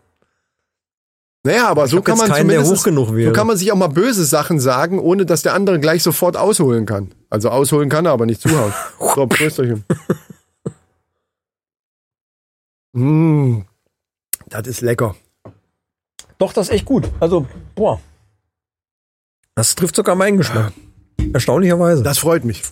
Naja, 1.43 1.67
aber 1.67 1.87
so 1.87 1.97
hab 1.97 2.05
kann 2.05 2.17
man 2.17 2.27
keinen, 2.27 2.49
zumindest, 2.49 2.83
so 2.83 3.31
kann 3.31 3.45
man 3.45 3.55
sich 3.55 3.71
auch 3.71 3.75
mal 3.75 3.87
böse 3.87 4.25
Sachen 4.25 4.59
sagen, 4.59 4.97
ohne 4.97 5.27
dass 5.27 5.43
der 5.43 5.53
andere 5.53 5.79
gleich 5.79 6.01
sofort 6.01 6.37
ausholen 6.37 6.87
kann. 6.87 7.13
Also 7.31 7.49
ausholen 7.49 7.89
kann 7.89 8.05
er, 8.05 8.11
aber 8.11 8.25
nicht 8.27 8.41
zuhauen. 8.41 8.73
so, 9.15 9.25
Prösterchen. 9.25 9.85
mm, 12.91 13.61
das 14.47 14.67
ist 14.67 14.81
lecker. 14.81 15.15
Doch, 16.37 16.51
das 16.53 16.67
ist 16.67 16.73
echt 16.73 16.85
gut. 16.85 17.09
Also, 17.19 17.47
boah. 17.73 17.99
Das 19.55 19.75
trifft 19.75 19.95
sogar 19.95 20.15
meinen 20.15 20.37
Geschmack. 20.37 20.73
Erstaunlicherweise. 21.33 22.03
Das 22.03 22.17
freut 22.17 22.43
mich. 22.43 22.63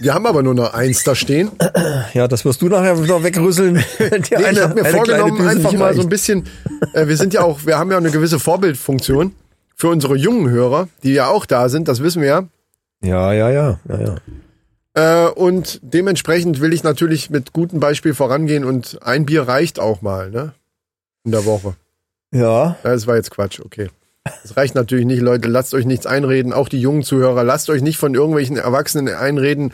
Wir 0.00 0.12
haben 0.12 0.26
aber 0.26 0.42
nur 0.42 0.54
noch 0.54 0.74
eins 0.74 1.04
da 1.04 1.14
stehen. 1.14 1.50
ja, 2.14 2.28
das 2.28 2.44
wirst 2.44 2.60
du 2.60 2.68
nachher 2.68 3.02
wieder 3.02 3.22
wegrüsseln. 3.22 3.82
Nee, 3.98 4.50
ich 4.50 4.60
habe 4.60 4.74
mir 4.74 4.84
eine 4.84 4.94
vorgenommen, 4.94 5.46
einfach 5.46 5.72
mal 5.72 5.94
so 5.94 6.02
ein 6.02 6.08
bisschen, 6.08 6.46
äh, 6.92 7.06
wir 7.06 7.16
sind 7.16 7.32
ja 7.32 7.42
auch, 7.42 7.64
wir 7.64 7.78
haben 7.78 7.90
ja 7.90 7.96
eine 7.96 8.10
gewisse 8.10 8.38
Vorbildfunktion 8.38 9.34
für 9.76 9.88
unsere 9.88 10.16
jungen 10.16 10.50
Hörer, 10.50 10.88
die 11.02 11.12
ja 11.12 11.28
auch 11.28 11.46
da 11.46 11.68
sind, 11.68 11.88
das 11.88 12.02
wissen 12.02 12.20
wir 12.20 12.28
ja. 12.28 12.48
Ja, 13.02 13.32
ja, 13.32 13.50
ja, 13.50 13.80
ja, 13.88 14.00
ja. 14.00 14.16
Äh, 14.94 15.30
und 15.30 15.80
dementsprechend 15.82 16.60
will 16.60 16.72
ich 16.72 16.82
natürlich 16.82 17.30
mit 17.30 17.52
gutem 17.52 17.80
Beispiel 17.80 18.14
vorangehen 18.14 18.64
und 18.64 19.00
ein 19.02 19.26
Bier 19.26 19.42
reicht 19.48 19.80
auch 19.80 20.02
mal, 20.02 20.30
ne? 20.30 20.52
In 21.24 21.32
der 21.32 21.44
Woche. 21.44 21.74
Ja, 22.32 22.76
Das 22.82 23.06
war 23.06 23.16
jetzt 23.16 23.30
Quatsch, 23.30 23.60
okay. 23.60 23.88
Das 24.42 24.56
reicht 24.56 24.74
natürlich 24.74 25.04
nicht, 25.04 25.20
Leute. 25.20 25.48
Lasst 25.48 25.74
euch 25.74 25.84
nichts 25.84 26.06
einreden, 26.06 26.52
auch 26.52 26.68
die 26.68 26.80
jungen 26.80 27.02
Zuhörer. 27.02 27.42
Lasst 27.44 27.68
euch 27.70 27.82
nicht 27.82 27.98
von 27.98 28.14
irgendwelchen 28.14 28.56
Erwachsenen 28.56 29.14
einreden, 29.14 29.72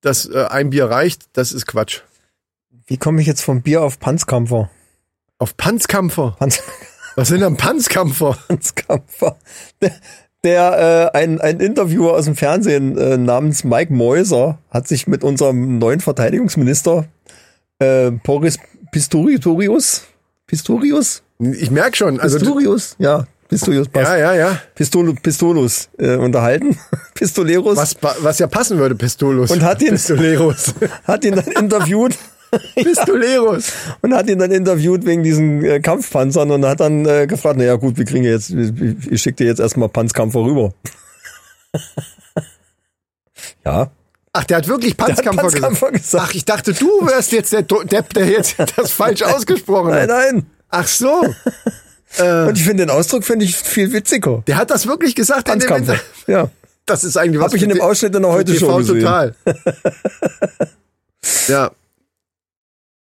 dass 0.00 0.26
äh, 0.26 0.46
ein 0.48 0.70
Bier 0.70 0.86
reicht. 0.86 1.24
Das 1.34 1.52
ist 1.52 1.66
Quatsch. 1.66 2.00
wie 2.86 2.96
komme 2.96 3.20
ich 3.20 3.26
jetzt 3.26 3.42
vom 3.42 3.62
Bier 3.62 3.82
auf 3.82 3.98
Panzkampfer? 4.00 4.70
Auf 5.38 5.56
Panzkampfer. 5.56 6.36
Panz 6.38 6.62
Was 7.16 7.28
sind 7.28 7.40
denn 7.40 7.56
Panzkampfer? 7.56 8.38
Panzkampfer. 8.48 9.36
Der, 10.44 11.10
äh, 11.14 11.18
ein, 11.18 11.40
ein 11.40 11.58
Interviewer 11.58 12.12
aus 12.14 12.26
dem 12.26 12.36
Fernsehen 12.36 12.96
äh, 12.98 13.16
namens 13.16 13.64
Mike 13.64 13.92
Mäuser 13.92 14.58
hat 14.70 14.86
sich 14.86 15.06
mit 15.06 15.24
unserem 15.24 15.78
neuen 15.78 16.00
Verteidigungsminister 16.00 17.06
äh, 17.78 18.10
Boris 18.10 18.58
Pistorius 18.92 20.04
Pistorius? 20.46 21.22
Ich 21.38 21.70
merk 21.70 21.96
schon, 21.96 22.20
also 22.20 22.38
Pistorius? 22.38 22.94
Ja. 22.98 23.26
Pistolius 23.48 23.88
passt. 23.88 24.08
Ja, 24.10 24.16
ja, 24.16 24.34
ja. 24.34 24.58
Pistol, 24.74 25.14
Pistolus 25.14 25.88
äh, 25.98 26.16
unterhalten. 26.16 26.78
Pistoleros. 27.14 27.76
Was, 27.76 27.96
was 28.20 28.38
ja 28.38 28.46
passen 28.46 28.78
würde, 28.78 28.94
Pistolus. 28.94 29.50
Und 29.50 29.62
hat 29.62 29.82
ihn- 29.82 29.90
Pistoleros. 29.90 30.74
Hat 31.04 31.24
ihn 31.24 31.34
dann 31.34 31.46
interviewt. 31.46 32.16
Pistoleros. 32.74 33.72
und 34.02 34.14
hat 34.14 34.28
ihn 34.28 34.38
dann 34.38 34.50
interviewt 34.50 35.04
wegen 35.06 35.22
diesen 35.22 35.64
äh, 35.64 35.80
Kampfpanzern 35.80 36.50
und 36.50 36.64
hat 36.64 36.80
dann 36.80 37.06
äh, 37.06 37.26
gefragt, 37.26 37.56
na 37.58 37.64
ja 37.64 37.76
gut, 37.76 37.96
wir 37.96 38.04
kriegen 38.04 38.24
jetzt, 38.24 38.50
ich, 38.50 38.72
ich 39.10 39.22
schicke 39.22 39.36
dir 39.36 39.46
jetzt 39.46 39.60
erstmal 39.60 39.88
Panzkampfer 39.88 40.40
rüber. 40.40 40.72
ja. 43.64 43.90
Ach, 44.32 44.44
der 44.44 44.56
hat 44.58 44.68
wirklich 44.68 44.96
Panzkampfer, 44.96 45.42
Panzkampfer 45.42 45.92
gesagt. 45.92 46.02
gesagt. 46.02 46.24
Ach, 46.28 46.34
ich 46.34 46.44
dachte, 46.44 46.72
du 46.72 46.88
wärst 47.06 47.32
jetzt 47.32 47.52
der 47.52 47.62
Depp, 47.62 48.14
der 48.14 48.26
jetzt 48.26 48.56
das 48.76 48.90
falsch 48.90 49.22
ausgesprochen 49.22 49.90
Nein, 49.90 50.02
hat. 50.02 50.08
nein. 50.08 50.46
Ach 50.70 50.88
so. 50.88 51.22
Und 52.18 52.56
ich 52.56 52.64
finde 52.64 52.86
den 52.86 52.90
Ausdruck 52.90 53.24
finde 53.24 53.44
ich 53.44 53.56
viel 53.56 53.92
witziger. 53.92 54.42
Der 54.46 54.56
hat 54.56 54.70
das 54.70 54.86
wirklich 54.86 55.14
gesagt 55.14 55.48
in 55.48 55.58
dem 55.58 55.68
Panzkampfer. 55.68 56.04
Ja. 56.26 56.50
Das 56.86 57.02
ist 57.02 57.16
eigentlich 57.16 57.40
was 57.40 57.46
Hab 57.52 57.54
ich 57.54 57.62
in 57.62 57.70
dem 57.70 57.80
Ausschnitt 57.80 58.14
für 58.14 58.28
Heute-Show 58.28 58.66
TV 58.66 58.76
gesehen. 58.78 59.00
total. 59.00 59.34
ja. 61.48 61.70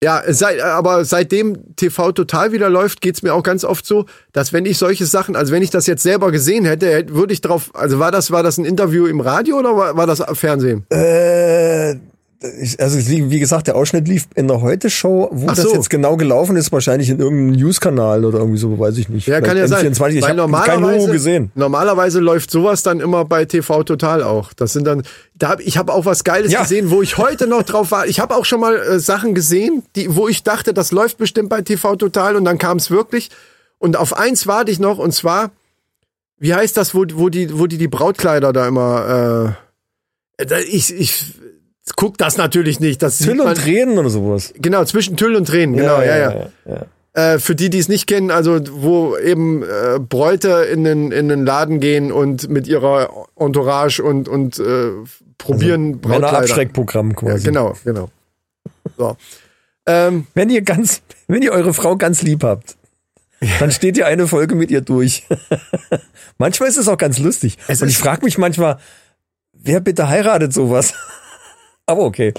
Ja, 0.04 0.22
seit, 0.28 0.60
aber 0.60 1.06
seitdem 1.06 1.74
TV 1.74 2.12
total 2.12 2.52
wieder 2.52 2.68
läuft, 2.68 3.00
geht's 3.00 3.22
mir 3.22 3.32
auch 3.32 3.42
ganz 3.42 3.64
oft 3.64 3.86
so, 3.86 4.04
dass 4.32 4.52
wenn 4.52 4.66
ich 4.66 4.76
solche 4.76 5.06
Sachen, 5.06 5.36
also 5.36 5.54
wenn 5.54 5.62
ich 5.62 5.70
das 5.70 5.86
jetzt 5.86 6.02
selber 6.02 6.30
gesehen 6.30 6.66
hätte, 6.66 7.06
würde 7.08 7.32
ich 7.32 7.40
drauf, 7.40 7.70
also 7.72 7.98
war 7.98 8.12
das, 8.12 8.30
war 8.30 8.42
das 8.42 8.58
ein 8.58 8.66
Interview 8.66 9.06
im 9.06 9.20
Radio 9.20 9.58
oder 9.58 9.74
war, 9.74 9.96
war 9.96 10.06
das 10.06 10.22
Fernsehen? 10.34 10.84
Äh, 10.90 11.94
ich, 12.60 12.78
also 12.80 12.98
wie 12.98 13.38
gesagt, 13.38 13.66
der 13.66 13.76
Ausschnitt 13.76 14.08
lief 14.08 14.26
in 14.34 14.46
der 14.46 14.60
Heute-Show. 14.60 15.28
Wo 15.32 15.46
Ach 15.48 15.54
das 15.54 15.64
so. 15.64 15.74
jetzt 15.74 15.88
genau 15.88 16.16
gelaufen 16.16 16.56
ist, 16.56 16.70
wahrscheinlich 16.70 17.08
in 17.08 17.18
irgendeinem 17.18 17.52
News-Kanal 17.60 18.24
oder 18.24 18.38
irgendwie 18.40 18.58
so, 18.58 18.78
weiß 18.78 18.98
ich 18.98 19.08
nicht. 19.08 19.26
Ja, 19.26 19.40
kann 19.40 19.56
ja 19.56 19.66
Vielleicht 19.66 19.94
sein. 19.94 20.12
N24. 20.12 20.16
Ich 20.18 20.28
habe 20.28 20.52
kein 20.64 20.80
Logo 20.80 21.06
gesehen. 21.06 21.50
Normalerweise 21.54 22.20
läuft 22.20 22.50
sowas 22.50 22.82
dann 22.82 23.00
immer 23.00 23.24
bei 23.24 23.44
TV 23.46 23.82
Total 23.84 24.22
auch. 24.22 24.52
Das 24.52 24.72
sind 24.72 24.86
dann, 24.86 25.02
da 25.34 25.50
hab, 25.50 25.60
ich 25.60 25.78
habe 25.78 25.92
auch 25.92 26.04
was 26.04 26.24
Geiles 26.24 26.52
Ja. 26.52 26.62
gesehen, 26.62 26.90
wo 26.90 27.00
ich 27.00 27.16
heute 27.16 27.46
noch 27.46 27.62
drauf 27.64 27.90
war. 27.90 28.06
Ich 28.06 28.20
habe 28.20 28.34
auch 28.36 28.44
schon 28.44 28.60
mal 28.60 28.76
äh, 28.76 28.98
Sachen 28.98 29.34
gesehen, 29.34 29.82
die, 29.94 30.14
wo 30.14 30.28
ich 30.28 30.42
dachte, 30.42 30.74
das 30.74 30.92
läuft 30.92 31.16
bestimmt 31.18 31.48
bei 31.48 31.62
TV 31.62 31.96
Total 31.96 32.36
und 32.36 32.44
dann 32.44 32.58
kam 32.58 32.76
es 32.76 32.90
wirklich. 32.90 33.30
Und 33.78 33.96
auf 33.96 34.16
eins 34.16 34.46
warte 34.46 34.70
ich 34.70 34.78
noch 34.78 34.98
und 34.98 35.12
zwar, 35.12 35.50
wie 36.38 36.54
heißt 36.54 36.76
das, 36.76 36.94
wo, 36.94 37.04
wo 37.14 37.30
die, 37.30 37.58
wo 37.58 37.66
die 37.66 37.78
die 37.78 37.88
Brautkleider 37.88 38.52
da 38.52 38.68
immer, 38.68 39.56
äh, 40.38 40.62
ich, 40.64 40.94
ich 40.94 41.34
guck 41.94 42.18
das 42.18 42.36
natürlich 42.36 42.80
nicht. 42.80 43.02
Das 43.02 43.18
Tüll 43.18 43.40
und 43.40 43.54
Tränen 43.56 43.98
oder 43.98 44.10
sowas. 44.10 44.52
Genau, 44.56 44.84
zwischen 44.84 45.16
Tüll 45.16 45.36
und 45.36 45.46
Tränen, 45.46 45.76
genau, 45.76 46.00
ja, 46.00 46.48
ja. 46.64 46.86
Äh, 47.12 47.38
für 47.38 47.54
die, 47.54 47.70
die 47.70 47.78
es 47.78 47.88
nicht 47.88 48.06
kennen, 48.06 48.30
also 48.30 48.60
wo 48.70 49.16
eben 49.16 49.62
äh, 49.62 49.98
Bräute 49.98 50.66
in 50.70 50.84
den, 50.84 51.12
in 51.12 51.28
den 51.28 51.46
Laden 51.46 51.80
gehen 51.80 52.12
und 52.12 52.50
mit 52.50 52.66
ihrer 52.66 53.26
Entourage 53.36 54.02
und, 54.02 54.28
und 54.28 54.58
äh, 54.58 54.90
probieren 55.38 55.92
Brautkleider. 56.00 56.26
Männerabschreckprogramm 56.26 57.10
Ja, 57.10 57.16
quasi. 57.16 57.44
genau, 57.44 57.74
genau. 57.84 58.10
So. 58.98 59.16
Ähm, 59.86 60.26
Wenn 60.34 60.50
ihr 60.50 60.60
ganz, 60.60 61.00
wenn 61.26 61.40
ihr 61.40 61.52
eure 61.52 61.72
Frau 61.72 61.96
ganz 61.96 62.20
lieb 62.20 62.44
habt, 62.44 62.76
dann 63.60 63.70
steht 63.70 63.96
ihr 63.96 64.06
eine 64.06 64.26
Folge 64.26 64.54
mit 64.54 64.70
ihr 64.70 64.82
durch. 64.82 65.26
manchmal 66.38 66.68
ist 66.68 66.76
es 66.76 66.88
auch 66.88 66.98
ganz 66.98 67.18
lustig. 67.18 67.56
Es 67.68 67.80
Und 67.80 67.88
ich 67.88 67.96
frage 67.96 68.24
mich 68.24 68.36
manchmal, 68.36 68.78
wer 69.54 69.80
bitte 69.80 70.08
heiratet 70.08 70.52
sowas? 70.52 70.92
Aber 71.86 72.02
okay. 72.02 72.34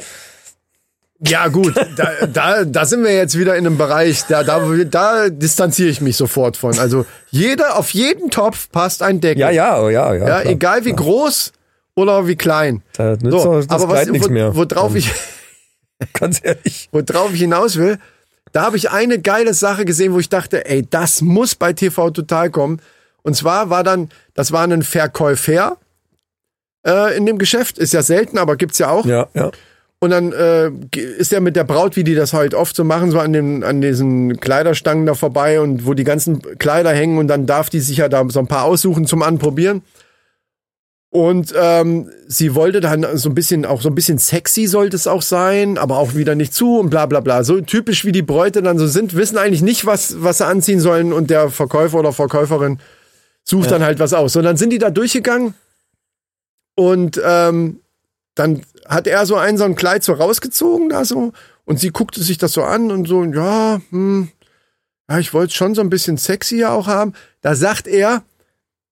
ja 1.19 1.47
gut, 1.47 1.75
da, 1.95 2.27
da, 2.27 2.65
da 2.65 2.85
sind 2.85 3.03
wir 3.03 3.15
jetzt 3.15 3.37
wieder 3.37 3.55
in 3.55 3.65
einem 3.65 3.77
Bereich, 3.77 4.25
da, 4.27 4.43
da, 4.43 4.61
da 4.85 5.29
distanziere 5.29 5.89
ich 5.89 6.01
mich 6.01 6.17
sofort 6.17 6.57
von. 6.57 6.77
Also 6.77 7.05
jeder, 7.31 7.77
auf 7.77 7.91
jeden 7.91 8.29
Topf 8.29 8.69
passt 8.71 9.01
ein 9.01 9.21
Deckel. 9.21 9.41
Ja, 9.41 9.49
ja, 9.49 9.81
oh, 9.81 9.89
ja, 9.89 10.13
ja. 10.13 10.19
Ja, 10.19 10.41
klar. 10.41 10.45
egal 10.45 10.85
wie 10.85 10.93
groß 10.93 11.53
oder 11.95 12.27
wie 12.27 12.35
klein. 12.35 12.83
Da 12.93 13.15
nützt 13.15 13.33
auch 13.33 13.63
das 13.63 13.69
aber 13.69 13.93
was, 13.93 14.07
nichts 14.07 14.29
mehr. 14.29 14.55
worauf 14.55 14.95
ich, 14.95 15.09
Ganz 16.13 16.41
ehrlich. 16.43 16.89
worauf 16.91 17.33
ich 17.33 17.39
hinaus 17.39 17.77
will, 17.77 17.97
da 18.51 18.63
habe 18.63 18.77
ich 18.77 18.91
eine 18.91 19.19
geile 19.19 19.53
Sache 19.53 19.85
gesehen, 19.85 20.13
wo 20.13 20.19
ich 20.19 20.29
dachte, 20.29 20.65
ey, 20.65 20.85
das 20.87 21.21
muss 21.21 21.55
bei 21.55 21.73
TV 21.73 22.11
Total 22.11 22.49
kommen. 22.49 22.81
Und 23.23 23.35
zwar 23.35 23.69
war 23.69 23.83
dann, 23.83 24.09
das 24.35 24.51
war 24.51 24.63
ein 24.63 24.83
Verkäufer 24.83 25.77
äh, 26.85 27.15
in 27.17 27.25
dem 27.25 27.37
Geschäft, 27.37 27.77
ist 27.77 27.93
ja 27.93 28.01
selten, 28.01 28.37
aber 28.37 28.55
gibt's 28.55 28.79
ja 28.79 28.89
auch. 28.89 29.05
Ja, 29.05 29.27
ja. 29.33 29.51
Und 29.99 30.11
dann 30.11 30.31
äh, 30.31 30.69
ist 31.17 31.33
er 31.33 31.41
mit 31.41 31.55
der 31.55 31.63
Braut, 31.63 31.95
wie 31.95 32.03
die 32.03 32.13
das 32.13 32.31
halt 32.31 32.53
oft 32.53 32.75
so 32.75 32.83
machen, 32.83 33.09
so 33.09 33.19
an, 33.19 33.33
den, 33.33 33.63
an 33.63 33.81
diesen 33.81 34.39
Kleiderstangen 34.39 35.07
da 35.07 35.15
vorbei 35.15 35.59
und 35.59 35.87
wo 35.87 35.95
die 35.95 36.03
ganzen 36.03 36.39
Kleider 36.59 36.91
hängen 36.91 37.17
und 37.17 37.27
dann 37.27 37.47
darf 37.47 37.71
die 37.71 37.79
sich 37.79 37.97
ja 37.97 38.07
da 38.07 38.23
so 38.29 38.39
ein 38.39 38.47
paar 38.47 38.65
aussuchen 38.65 39.07
zum 39.07 39.23
Anprobieren. 39.23 39.81
Und 41.09 41.51
ähm, 41.59 42.11
sie 42.27 42.53
wollte 42.53 42.79
dann 42.79 43.17
so 43.17 43.29
ein 43.29 43.33
bisschen, 43.33 43.65
auch 43.65 43.81
so 43.81 43.89
ein 43.89 43.95
bisschen 43.95 44.19
sexy 44.19 44.67
sollte 44.67 44.95
es 44.95 45.07
auch 45.07 45.23
sein, 45.23 45.79
aber 45.79 45.97
auch 45.97 46.13
wieder 46.13 46.35
nicht 46.35 46.53
zu 46.53 46.77
und 46.77 46.91
bla 46.91 47.07
bla 47.07 47.21
bla. 47.21 47.43
So 47.43 47.59
typisch 47.61 48.05
wie 48.05 48.11
die 48.11 48.21
Bräute 48.21 48.61
dann 48.61 48.77
so 48.77 48.85
sind, 48.85 49.15
wissen 49.15 49.37
eigentlich 49.37 49.63
nicht, 49.63 49.87
was, 49.87 50.21
was 50.21 50.39
sie 50.39 50.45
anziehen 50.45 50.79
sollen 50.79 51.11
und 51.11 51.31
der 51.31 51.49
Verkäufer 51.49 51.97
oder 51.97 52.13
Verkäuferin 52.13 52.79
sucht 53.43 53.71
dann 53.71 53.83
halt 53.83 53.97
was 53.97 54.13
aus. 54.13 54.33
So, 54.33 54.43
dann 54.43 54.57
sind 54.57 54.71
die 54.71 54.77
da 54.77 54.91
durchgegangen 54.91 55.55
und 56.77 57.19
ähm, 57.25 57.79
dann 58.35 58.61
hat 58.87 59.07
er 59.07 59.25
so 59.25 59.35
ein 59.35 59.57
so 59.57 59.63
ein 59.63 59.75
Kleid 59.75 60.03
so 60.03 60.13
rausgezogen 60.13 60.89
da 60.89 61.05
so. 61.05 61.33
Und 61.65 61.79
sie 61.79 61.89
guckte 61.89 62.21
sich 62.21 62.37
das 62.37 62.53
so 62.53 62.63
an 62.63 62.91
und 62.91 63.07
so 63.07 63.23
ja 63.23 63.81
hm, 63.89 64.29
ja 65.09 65.17
ich 65.17 65.33
wollte 65.33 65.55
schon 65.55 65.73
so 65.73 65.81
ein 65.81 65.89
bisschen 65.89 66.17
sexier 66.17 66.71
auch 66.71 66.85
haben. 66.85 67.13
Da 67.41 67.55
sagt 67.55 67.87
er 67.87 68.21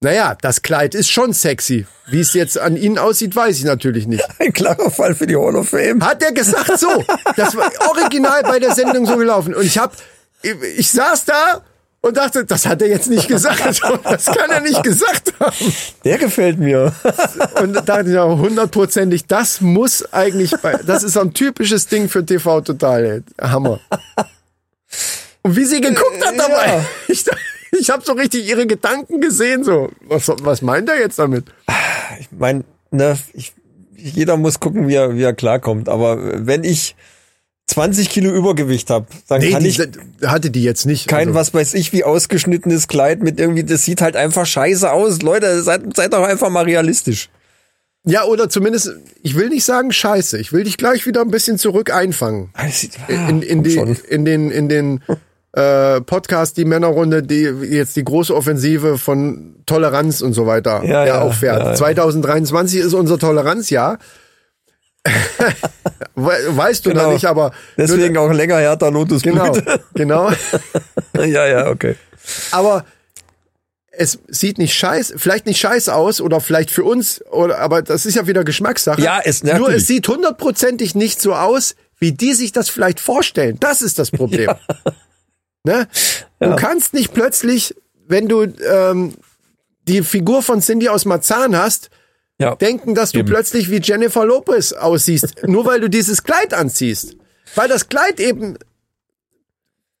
naja 0.00 0.36
das 0.40 0.62
Kleid 0.62 0.96
ist 0.96 1.08
schon 1.08 1.32
sexy. 1.32 1.86
Wie 2.08 2.20
es 2.20 2.34
jetzt 2.34 2.58
an 2.58 2.76
ihnen 2.76 2.98
aussieht 2.98 3.36
weiß 3.36 3.56
ich 3.56 3.64
natürlich 3.64 4.08
nicht. 4.08 4.24
Ein 4.40 4.52
klarer 4.52 4.90
Fall 4.90 5.14
für 5.14 5.28
die 5.28 5.36
Hall 5.36 5.54
of 5.54 5.68
Fame. 5.68 6.04
hat 6.04 6.24
er 6.24 6.32
gesagt 6.32 6.80
so. 6.80 7.04
Das 7.36 7.56
war 7.56 7.70
original 7.88 8.42
bei 8.42 8.58
der 8.58 8.74
Sendung 8.74 9.06
so 9.06 9.16
gelaufen. 9.16 9.54
Und 9.54 9.64
ich 9.64 9.78
hab 9.78 9.94
ich 10.42 10.90
saß 10.90 11.24
da 11.24 11.62
und 12.06 12.16
dachte, 12.16 12.44
das 12.44 12.66
hat 12.66 12.80
er 12.82 12.88
jetzt 12.88 13.08
nicht 13.08 13.28
gesagt. 13.28 13.56
Das 14.04 14.26
kann 14.26 14.50
er 14.50 14.60
nicht 14.60 14.82
gesagt 14.82 15.32
haben. 15.40 15.56
Der 16.04 16.18
gefällt 16.18 16.58
mir. 16.58 16.92
Und 17.60 17.72
da 17.72 17.80
dachte 17.80 18.10
ich 18.10 18.18
auch 18.18 18.38
hundertprozentig, 18.38 19.26
das 19.26 19.60
muss 19.60 20.12
eigentlich 20.12 20.52
bei, 20.62 20.74
das 20.74 21.02
ist 21.02 21.14
so 21.14 21.20
ein 21.20 21.34
typisches 21.34 21.86
Ding 21.86 22.08
für 22.08 22.24
TV 22.24 22.60
total. 22.60 23.22
Hammer. 23.40 23.80
Und 25.42 25.56
wie 25.56 25.64
sie 25.64 25.80
geguckt 25.80 26.24
hat 26.24 26.38
dabei. 26.38 26.66
Ja. 26.66 26.84
Ich, 27.08 27.24
ich 27.78 27.90
habe 27.90 28.02
so 28.04 28.12
richtig 28.12 28.48
ihre 28.48 28.66
Gedanken 28.66 29.20
gesehen, 29.20 29.64
so. 29.64 29.90
Was, 30.02 30.28
was 30.28 30.62
meint 30.62 30.88
er 30.88 30.98
jetzt 30.98 31.18
damit? 31.18 31.46
Ich 32.20 32.28
meine, 32.30 32.64
ne, 32.90 33.18
ich, 33.34 33.52
jeder 33.96 34.36
muss 34.36 34.60
gucken, 34.60 34.88
wie 34.88 34.94
er, 34.94 35.14
wie 35.14 35.22
er 35.22 35.34
klarkommt. 35.34 35.88
Aber 35.88 36.46
wenn 36.46 36.64
ich 36.64 36.96
20 37.68 38.08
Kilo 38.10 38.30
Übergewicht 38.30 38.90
habe, 38.90 39.06
dann 39.28 39.42
kann 39.42 39.62
die, 39.62 39.68
ich 39.70 39.80
hatte 40.24 40.50
die 40.50 40.62
jetzt 40.62 40.86
nicht. 40.86 41.08
kein, 41.08 41.28
Also, 41.28 41.34
was 41.38 41.52
weiß 41.54 41.74
ich, 41.74 41.92
wie 41.92 42.04
ausgeschnittenes 42.04 42.86
Kleid 42.88 43.22
mit 43.22 43.40
irgendwie, 43.40 43.64
das 43.64 43.84
sieht 43.84 44.00
halt 44.00 44.14
einfach 44.16 44.46
scheiße 44.46 44.90
aus. 44.92 45.20
Leute, 45.22 45.62
seid, 45.62 45.82
seid 45.96 46.12
doch 46.12 46.22
einfach 46.22 46.48
mal 46.48 46.64
realistisch. 46.64 47.28
Ja, 48.04 48.22
oder 48.24 48.48
zumindest, 48.48 48.92
ich 49.22 49.34
will 49.34 49.48
nicht 49.48 49.64
sagen 49.64 49.90
scheiße. 49.90 50.38
Ich 50.38 50.52
will 50.52 50.62
dich 50.62 50.76
gleich 50.76 51.06
wieder 51.06 51.22
ein 51.22 51.30
bisschen 51.32 51.58
zurück 51.58 51.92
einfangen. 51.92 52.50
Das 52.56 52.80
sieht- 52.80 52.92
in, 53.08 53.42
in, 53.42 53.58
Ah, 53.58 53.62
die, 53.62 53.96
in 54.08 54.24
den, 54.24 54.50
in 54.52 54.68
den 54.68 55.00
äh, 55.52 56.00
Podcast, 56.02 56.56
die 56.58 56.64
Männerrunde, 56.66 57.24
die 57.24 57.42
jetzt 57.68 57.96
die 57.96 58.04
große 58.04 58.32
Offensive 58.32 58.96
von 58.96 59.56
Toleranz 59.66 60.20
und 60.20 60.34
so 60.34 60.46
weiter 60.46 60.84
Ja, 60.84 61.00
ja, 61.00 61.06
ja, 61.06 61.22
auch 61.22 61.34
fährt. 61.34 61.58
ja, 61.62 61.70
ja. 61.70 61.74
2023 61.74 62.78
ist 62.78 62.94
unser 62.94 63.18
Toleranzjahr. 63.18 63.98
We- 66.14 66.56
weißt 66.56 66.86
du 66.86 66.90
noch 66.90 67.02
Genau. 67.02 67.12
nicht, 67.12 67.24
aber 67.26 67.52
Deswegen 67.76 68.16
auch 68.16 68.30
länger 68.32 68.56
härter 68.58 68.90
Lotus 68.90 69.22
genau, 69.22 69.56
genau. 69.94 70.30
ja, 71.16 71.46
ja, 71.46 71.68
okay. 71.68 71.96
Aber 72.50 72.84
es 73.98 74.18
sieht 74.28 74.58
nicht 74.58 74.74
scheiß, 74.74 75.14
vielleicht 75.16 75.46
nicht 75.46 75.58
scheiß 75.60 75.88
aus 75.88 76.20
oder 76.20 76.40
vielleicht 76.40 76.70
für 76.70 76.84
uns, 76.84 77.24
oder, 77.30 77.58
aber 77.60 77.82
das 77.82 78.04
ist 78.06 78.14
ja 78.14 78.26
wieder 78.26 78.44
Geschmackssache. 78.44 79.00
Ja, 79.00 79.20
es- 79.24 79.42
Nur 79.42 79.54
natürlich. 79.54 79.76
es 79.82 79.86
sieht 79.86 80.06
hundertprozentig 80.08 80.94
nicht 80.94 81.20
so 81.20 81.34
aus, 81.34 81.76
wie 81.98 82.12
die 82.12 82.34
sich 82.34 82.52
das 82.52 82.68
vielleicht 82.68 83.00
vorstellen. 83.00 83.56
Das 83.60 83.80
ist 83.82 83.98
das 83.98 84.10
Problem. 84.10 84.50
Ne? 85.64 85.88
Du 86.40 86.54
kannst 86.56 86.92
nicht 86.94 87.12
plötzlich, 87.14 87.74
wenn 88.06 88.28
du 88.28 88.42
ähm, 88.42 89.14
die 89.88 90.02
Figur 90.02 90.42
von 90.42 90.60
Cindy 90.60 90.88
aus 90.90 91.04
Marzahn 91.06 91.56
hast, 91.56 91.88
Ja. 92.38 92.54
denken, 92.54 92.94
dass 92.94 93.12
du 93.12 93.20
Eben. 93.20 93.28
plötzlich 93.28 93.70
wie 93.70 93.80
Jennifer 93.80 94.24
Lopez 94.24 94.72
aussiehst, 94.72 95.42
nur 95.46 95.64
weil 95.64 95.80
du 95.80 95.88
dieses 95.88 96.22
Kleid 96.22 96.52
anziehst. 96.52 97.16
Weil 97.54 97.68
das 97.68 97.88
Kleid 97.88 98.20
eben 98.20 98.58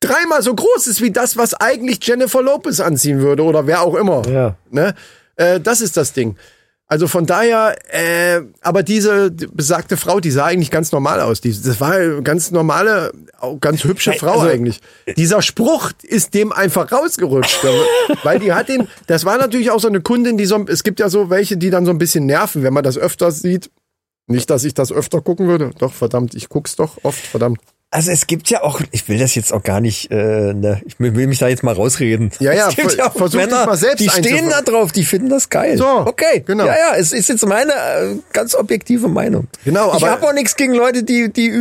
dreimal 0.00 0.42
so 0.42 0.54
groß 0.54 0.86
ist 0.86 1.00
wie 1.00 1.10
das, 1.10 1.36
was 1.36 1.54
eigentlich 1.54 2.04
Jennifer 2.06 2.42
Lopez 2.42 2.80
anziehen 2.80 3.20
würde 3.20 3.42
oder 3.42 3.66
wer 3.66 3.82
auch 3.82 3.94
immer. 3.94 4.26
Ja. 4.28 4.56
Ne? 4.70 4.94
Äh, 5.36 5.60
das 5.60 5.80
ist 5.80 5.96
das 5.96 6.12
Ding. 6.12 6.36
Also 6.88 7.08
von 7.08 7.26
daher, 7.26 7.76
äh, 7.92 8.42
aber 8.60 8.84
diese 8.84 9.32
besagte 9.32 9.96
Frau, 9.96 10.20
die 10.20 10.30
sah 10.30 10.44
eigentlich 10.44 10.70
ganz 10.70 10.92
normal 10.92 11.20
aus. 11.20 11.40
Die, 11.40 11.50
das 11.50 11.80
war 11.80 11.92
eine 11.92 12.22
ganz 12.22 12.52
normale, 12.52 13.12
auch 13.40 13.58
ganz 13.58 13.82
hübsche 13.82 14.12
Frau 14.12 14.40
also- 14.40 14.46
eigentlich. 14.46 14.80
Dieser 15.16 15.42
Spruch 15.42 15.90
ist 16.02 16.34
dem 16.34 16.52
einfach 16.52 16.92
rausgerutscht. 16.92 17.58
weil 18.22 18.38
die 18.38 18.52
hat 18.52 18.68
den, 18.68 18.86
das 19.08 19.24
war 19.24 19.36
natürlich 19.36 19.72
auch 19.72 19.80
so 19.80 19.88
eine 19.88 20.00
Kundin, 20.00 20.38
die 20.38 20.46
so, 20.46 20.64
es 20.68 20.84
gibt 20.84 21.00
ja 21.00 21.08
so 21.08 21.28
welche, 21.28 21.56
die 21.56 21.70
dann 21.70 21.84
so 21.84 21.90
ein 21.90 21.98
bisschen 21.98 22.24
nerven, 22.24 22.62
wenn 22.62 22.72
man 22.72 22.84
das 22.84 22.96
öfter 22.96 23.32
sieht. 23.32 23.70
Nicht, 24.28 24.50
dass 24.50 24.62
ich 24.62 24.74
das 24.74 24.92
öfter 24.92 25.20
gucken 25.20 25.48
würde. 25.48 25.70
Doch, 25.78 25.92
verdammt, 25.92 26.34
ich 26.34 26.48
guck's 26.48 26.76
doch 26.76 26.98
oft, 27.02 27.18
verdammt. 27.18 27.60
Also 27.90 28.10
es 28.10 28.26
gibt 28.26 28.50
ja 28.50 28.62
auch, 28.62 28.80
ich 28.90 29.08
will 29.08 29.18
das 29.18 29.34
jetzt 29.36 29.52
auch 29.52 29.62
gar 29.62 29.80
nicht, 29.80 30.10
äh, 30.10 30.52
ne, 30.52 30.82
ich 30.84 30.98
will 30.98 31.26
mich 31.28 31.38
da 31.38 31.48
jetzt 31.48 31.62
mal 31.62 31.72
rausreden. 31.72 32.30
Ja, 32.40 32.52
ja, 32.52 32.68
es 32.68 32.76
gibt 32.76 32.90
ver- 32.92 32.98
ja 32.98 33.10
auch 33.12 33.32
Männer, 33.32 33.64
mal 33.64 33.76
selbst 33.76 34.00
die 34.00 34.10
stehen 34.10 34.50
da 34.50 34.60
drauf, 34.60 34.90
die 34.92 35.04
finden 35.04 35.28
das 35.30 35.48
geil. 35.48 35.78
So, 35.78 35.86
okay, 36.04 36.42
genau. 36.44 36.66
Ja, 36.66 36.74
ja, 36.76 36.96
es 36.96 37.12
ist 37.12 37.28
jetzt 37.28 37.46
meine 37.46 37.72
äh, 37.72 38.16
ganz 38.32 38.54
objektive 38.56 39.08
Meinung. 39.08 39.46
Genau, 39.64 39.88
ich 39.90 39.94
aber- 40.02 40.10
habe 40.10 40.26
auch 40.26 40.32
nichts 40.32 40.56
gegen 40.56 40.74
Leute, 40.74 41.04
die 41.04 41.32
die 41.32 41.52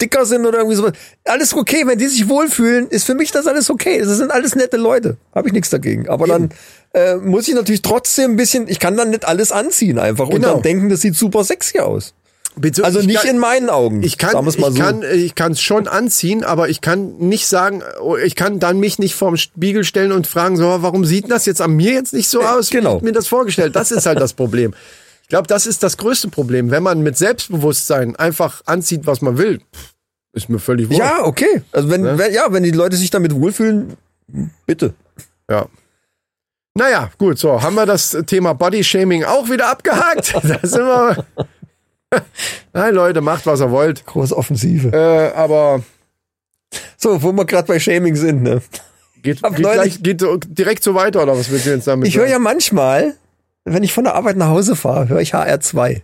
dicker 0.00 0.26
sind 0.26 0.46
oder 0.46 0.58
irgendwie 0.58 0.76
so. 0.76 0.90
Alles 1.24 1.54
okay, 1.54 1.82
wenn 1.86 1.98
die 1.98 2.06
sich 2.06 2.28
wohlfühlen, 2.28 2.88
ist 2.88 3.04
für 3.04 3.14
mich 3.14 3.32
das 3.32 3.46
alles 3.46 3.68
okay. 3.68 3.98
Das 3.98 4.16
sind 4.18 4.30
alles 4.30 4.54
nette 4.54 4.76
Leute, 4.76 5.16
habe 5.34 5.48
ich 5.48 5.52
nichts 5.54 5.70
dagegen. 5.70 6.08
Aber 6.08 6.26
dann 6.26 6.50
äh, 6.94 7.16
muss 7.16 7.48
ich 7.48 7.54
natürlich 7.54 7.82
trotzdem 7.82 8.32
ein 8.32 8.36
bisschen, 8.36 8.68
ich 8.68 8.78
kann 8.78 8.96
dann 8.96 9.10
nicht 9.10 9.24
alles 9.26 9.52
anziehen 9.52 9.98
einfach 9.98 10.26
und 10.28 10.34
Genau. 10.36 10.52
dann 10.54 10.62
denken, 10.62 10.88
das 10.88 11.00
sieht 11.00 11.16
super 11.16 11.42
sexy 11.44 11.80
aus. 11.80 12.14
Bezieh- 12.58 12.82
Also 12.82 13.00
ich 13.00 13.06
nicht 13.06 13.20
kann- 13.20 13.30
in 13.30 13.38
meinen 13.38 13.68
Augen. 13.68 14.02
Ich 14.02 14.16
kann, 14.16 14.46
ich 14.48 14.54
so. 14.54 14.72
kann, 14.72 15.02
ich 15.02 15.34
kann 15.34 15.52
es 15.52 15.60
schon 15.60 15.86
anziehen, 15.88 16.42
aber 16.42 16.68
ich 16.70 16.80
kann 16.80 17.16
nicht 17.18 17.46
sagen, 17.48 17.82
oh, 18.00 18.16
ich 18.16 18.34
kann 18.34 18.58
dann 18.60 18.80
mich 18.80 18.98
nicht 18.98 19.14
vorm 19.14 19.36
Spiegel 19.36 19.84
stellen 19.84 20.10
und 20.10 20.26
fragen, 20.26 20.56
so, 20.56 20.64
warum 20.80 21.04
sieht 21.04 21.30
das 21.30 21.44
jetzt 21.44 21.60
an 21.60 21.72
mir 21.72 21.92
jetzt 21.92 22.14
nicht 22.14 22.28
so 22.28 22.40
aus, 22.42 22.70
wie 22.70 22.76
genau. 22.78 22.96
ich 22.96 23.02
mir 23.02 23.12
das 23.12 23.28
vorgestellt? 23.28 23.76
Das 23.76 23.90
ist 23.90 24.06
halt 24.06 24.20
das 24.20 24.32
Problem. 24.32 24.72
Ich 25.22 25.28
glaube, 25.28 25.46
das 25.48 25.66
ist 25.66 25.82
das 25.82 25.96
größte 25.98 26.28
Problem. 26.28 26.70
Wenn 26.70 26.82
man 26.82 27.02
mit 27.02 27.18
Selbstbewusstsein 27.18 28.16
einfach 28.16 28.62
anzieht, 28.64 29.06
was 29.06 29.20
man 29.20 29.36
will, 29.36 29.60
ist 30.32 30.48
mir 30.48 30.58
völlig 30.58 30.88
wurscht. 30.88 31.00
Ja, 31.00 31.24
okay. 31.24 31.62
Also 31.72 31.90
wenn, 31.90 32.04
wenn, 32.16 32.32
ja, 32.32 32.46
wenn 32.52 32.62
die 32.62 32.70
Leute 32.70 32.96
sich 32.96 33.10
damit 33.10 33.34
wohlfühlen, 33.34 33.96
bitte. 34.66 34.94
ja. 35.50 35.66
Naja, 36.78 37.10
gut, 37.16 37.38
so, 37.38 37.62
haben 37.62 37.74
wir 37.74 37.86
das 37.86 38.14
Thema 38.26 38.52
Bodyshaming 38.52 39.24
auch 39.24 39.48
wieder 39.48 39.68
abgehakt? 39.70 40.34
da 40.42 40.58
sind 40.62 40.84
wir. 40.84 41.24
Nein, 42.72 42.94
Leute, 42.94 43.20
macht, 43.20 43.46
was 43.46 43.60
ihr 43.60 43.70
wollt. 43.70 44.06
Große 44.06 44.36
Offensive. 44.36 44.88
Äh, 44.92 45.32
aber 45.36 45.82
So, 46.96 47.22
wo 47.22 47.32
wir 47.32 47.44
gerade 47.44 47.66
bei 47.66 47.78
Shaming 47.78 48.16
sind, 48.16 48.42
ne? 48.42 48.62
geht, 49.22 49.42
geht, 49.42 49.54
gleich, 49.56 50.02
geht 50.02 50.24
direkt 50.46 50.82
so 50.82 50.94
weiter, 50.94 51.22
oder 51.22 51.36
was 51.36 51.50
willst 51.50 51.66
du 51.66 51.70
jetzt 51.70 51.86
damit 51.86 52.08
Ich 52.08 52.16
höre 52.16 52.28
ja 52.28 52.38
manchmal, 52.38 53.14
wenn 53.64 53.82
ich 53.82 53.92
von 53.92 54.04
der 54.04 54.14
Arbeit 54.14 54.36
nach 54.36 54.48
Hause 54.48 54.76
fahre, 54.76 55.08
höre 55.08 55.20
ich 55.20 55.34
HR2. 55.34 56.02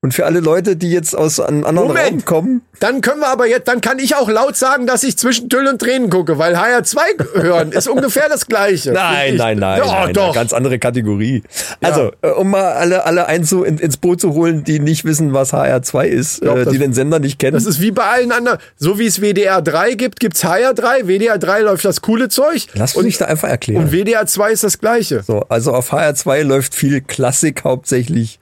Und 0.00 0.14
für 0.14 0.26
alle 0.26 0.38
Leute, 0.38 0.76
die 0.76 0.92
jetzt 0.92 1.16
aus 1.16 1.40
einem 1.40 1.64
anderen 1.64 1.88
Moment. 1.88 2.08
Raum 2.12 2.24
kommen, 2.24 2.62
Dann 2.78 3.00
können 3.00 3.18
wir 3.18 3.26
aber 3.26 3.48
jetzt, 3.48 3.66
dann 3.66 3.80
kann 3.80 3.98
ich 3.98 4.14
auch 4.14 4.28
laut 4.28 4.56
sagen, 4.56 4.86
dass 4.86 5.02
ich 5.02 5.18
zwischen 5.18 5.48
Tüll 5.48 5.66
und 5.66 5.80
Tränen 5.80 6.08
gucke, 6.08 6.38
weil 6.38 6.54
HR2 6.54 6.98
hören 7.42 7.72
ist 7.72 7.88
ungefähr 7.88 8.28
das 8.28 8.46
Gleiche. 8.46 8.92
Nein, 8.92 9.34
nein, 9.34 9.58
nein, 9.58 9.80
Ja, 9.84 10.04
nein, 10.04 10.14
doch. 10.14 10.32
ganz 10.32 10.52
andere 10.52 10.78
Kategorie. 10.78 11.42
Also, 11.82 12.12
äh, 12.22 12.28
um 12.28 12.50
mal 12.50 12.74
alle, 12.74 13.06
alle 13.06 13.26
einzu 13.26 13.64
in, 13.64 13.78
ins 13.78 13.96
Boot 13.96 14.20
zu 14.20 14.34
holen, 14.34 14.62
die 14.62 14.78
nicht 14.78 15.04
wissen, 15.04 15.32
was 15.32 15.52
HR2 15.52 16.06
ist, 16.06 16.42
glaub, 16.42 16.58
äh, 16.58 16.64
das- 16.64 16.72
die 16.72 16.78
den 16.78 16.92
Sender 16.92 17.18
nicht 17.18 17.40
kennen. 17.40 17.54
Das 17.54 17.66
ist 17.66 17.80
wie 17.80 17.90
bei 17.90 18.04
allen 18.04 18.30
anderen. 18.30 18.58
So 18.76 19.00
wie 19.00 19.06
es 19.06 19.20
WDR 19.20 19.60
3 19.62 19.94
gibt, 19.94 20.20
gibt's 20.20 20.44
HR 20.44 20.74
3. 20.74 21.08
WDR 21.08 21.38
3 21.38 21.62
läuft 21.62 21.84
das 21.84 22.02
coole 22.02 22.28
Zeug. 22.28 22.68
Lass 22.74 22.94
und, 22.94 23.04
mich 23.04 23.18
da 23.18 23.24
einfach 23.24 23.48
erklären. 23.48 23.82
und 23.82 23.90
WDR 23.92 24.26
2 24.26 24.52
ist 24.52 24.62
das 24.62 24.78
Gleiche. 24.78 25.24
So, 25.26 25.40
also 25.48 25.72
auf 25.74 25.90
HR2 25.92 26.44
läuft 26.44 26.76
viel 26.76 27.00
Klassik 27.00 27.64
hauptsächlich, 27.64 28.38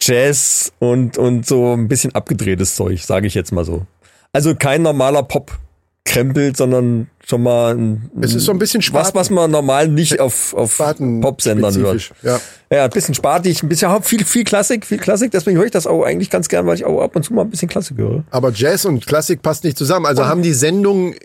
Jazz 0.00 0.72
und, 0.78 1.18
und 1.18 1.46
so 1.46 1.72
ein 1.74 1.88
bisschen 1.88 2.14
abgedrehtes 2.14 2.76
Zeug, 2.76 3.02
sage 3.02 3.26
ich 3.26 3.34
jetzt 3.34 3.52
mal 3.52 3.64
so. 3.64 3.86
Also 4.32 4.54
kein 4.54 4.82
normaler 4.82 5.22
Pop 5.22 5.52
krempelt, 6.04 6.56
sondern 6.56 7.08
schon 7.26 7.42
mal 7.42 7.74
ein, 7.76 8.10
Es 8.20 8.32
ist 8.34 8.44
so 8.44 8.52
ein 8.52 8.58
bisschen 8.60 8.78
was, 8.80 9.08
Spaten- 9.08 9.14
was 9.18 9.30
man 9.30 9.50
normal 9.50 9.88
nicht 9.88 10.20
auf, 10.20 10.54
auf 10.54 10.78
Popsendern 11.20 11.74
hört. 11.76 12.12
ja. 12.22 12.38
ja, 12.70 12.84
ein 12.84 12.90
bisschen 12.90 13.14
spatig, 13.14 13.62
ein 13.64 13.68
bisschen 13.68 14.02
viel, 14.04 14.24
viel 14.24 14.44
Klassik, 14.44 14.86
viel 14.86 14.98
Klassik, 14.98 15.32
deswegen 15.32 15.56
höre 15.58 15.64
ich 15.64 15.72
das 15.72 15.86
auch 15.88 16.04
eigentlich 16.04 16.30
ganz 16.30 16.48
gern, 16.48 16.64
weil 16.66 16.76
ich 16.76 16.84
auch 16.84 17.00
ab 17.02 17.16
und 17.16 17.24
zu 17.24 17.34
mal 17.34 17.42
ein 17.42 17.50
bisschen 17.50 17.68
Klassik 17.68 17.96
höre. 17.98 18.22
Aber 18.30 18.52
Jazz 18.52 18.84
und 18.84 19.04
Klassik 19.04 19.42
passt 19.42 19.64
nicht 19.64 19.76
zusammen. 19.76 20.06
Also 20.06 20.26
haben 20.26 20.42
die 20.42 20.52
Sendungen, 20.52 21.16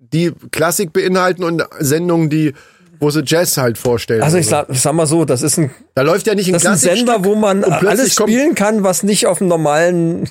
die 0.00 0.32
Klassik 0.52 0.94
beinhalten 0.94 1.44
und 1.44 1.62
Sendungen, 1.80 2.30
die, 2.30 2.54
wo 3.00 3.10
sie 3.10 3.22
Jazz 3.24 3.56
halt 3.56 3.78
vorstellen. 3.78 4.22
Also 4.22 4.38
ich 4.38 4.46
sag, 4.46 4.66
sag 4.70 4.92
mal 4.94 5.06
so, 5.06 5.24
das 5.24 5.42
ist 5.42 5.58
ein 5.58 5.70
da 5.94 6.02
läuft 6.02 6.26
ja 6.26 6.34
nicht 6.34 6.48
ein 6.48 6.54
Das 6.54 6.62
ist 6.62 6.68
ein 6.68 6.96
Sender, 6.96 7.24
wo 7.24 7.34
man 7.34 7.64
alles 7.64 8.14
spielen 8.14 8.54
kann, 8.54 8.82
was 8.84 9.02
nicht 9.02 9.26
auf 9.26 9.38
dem 9.38 9.48
normalen 9.48 10.28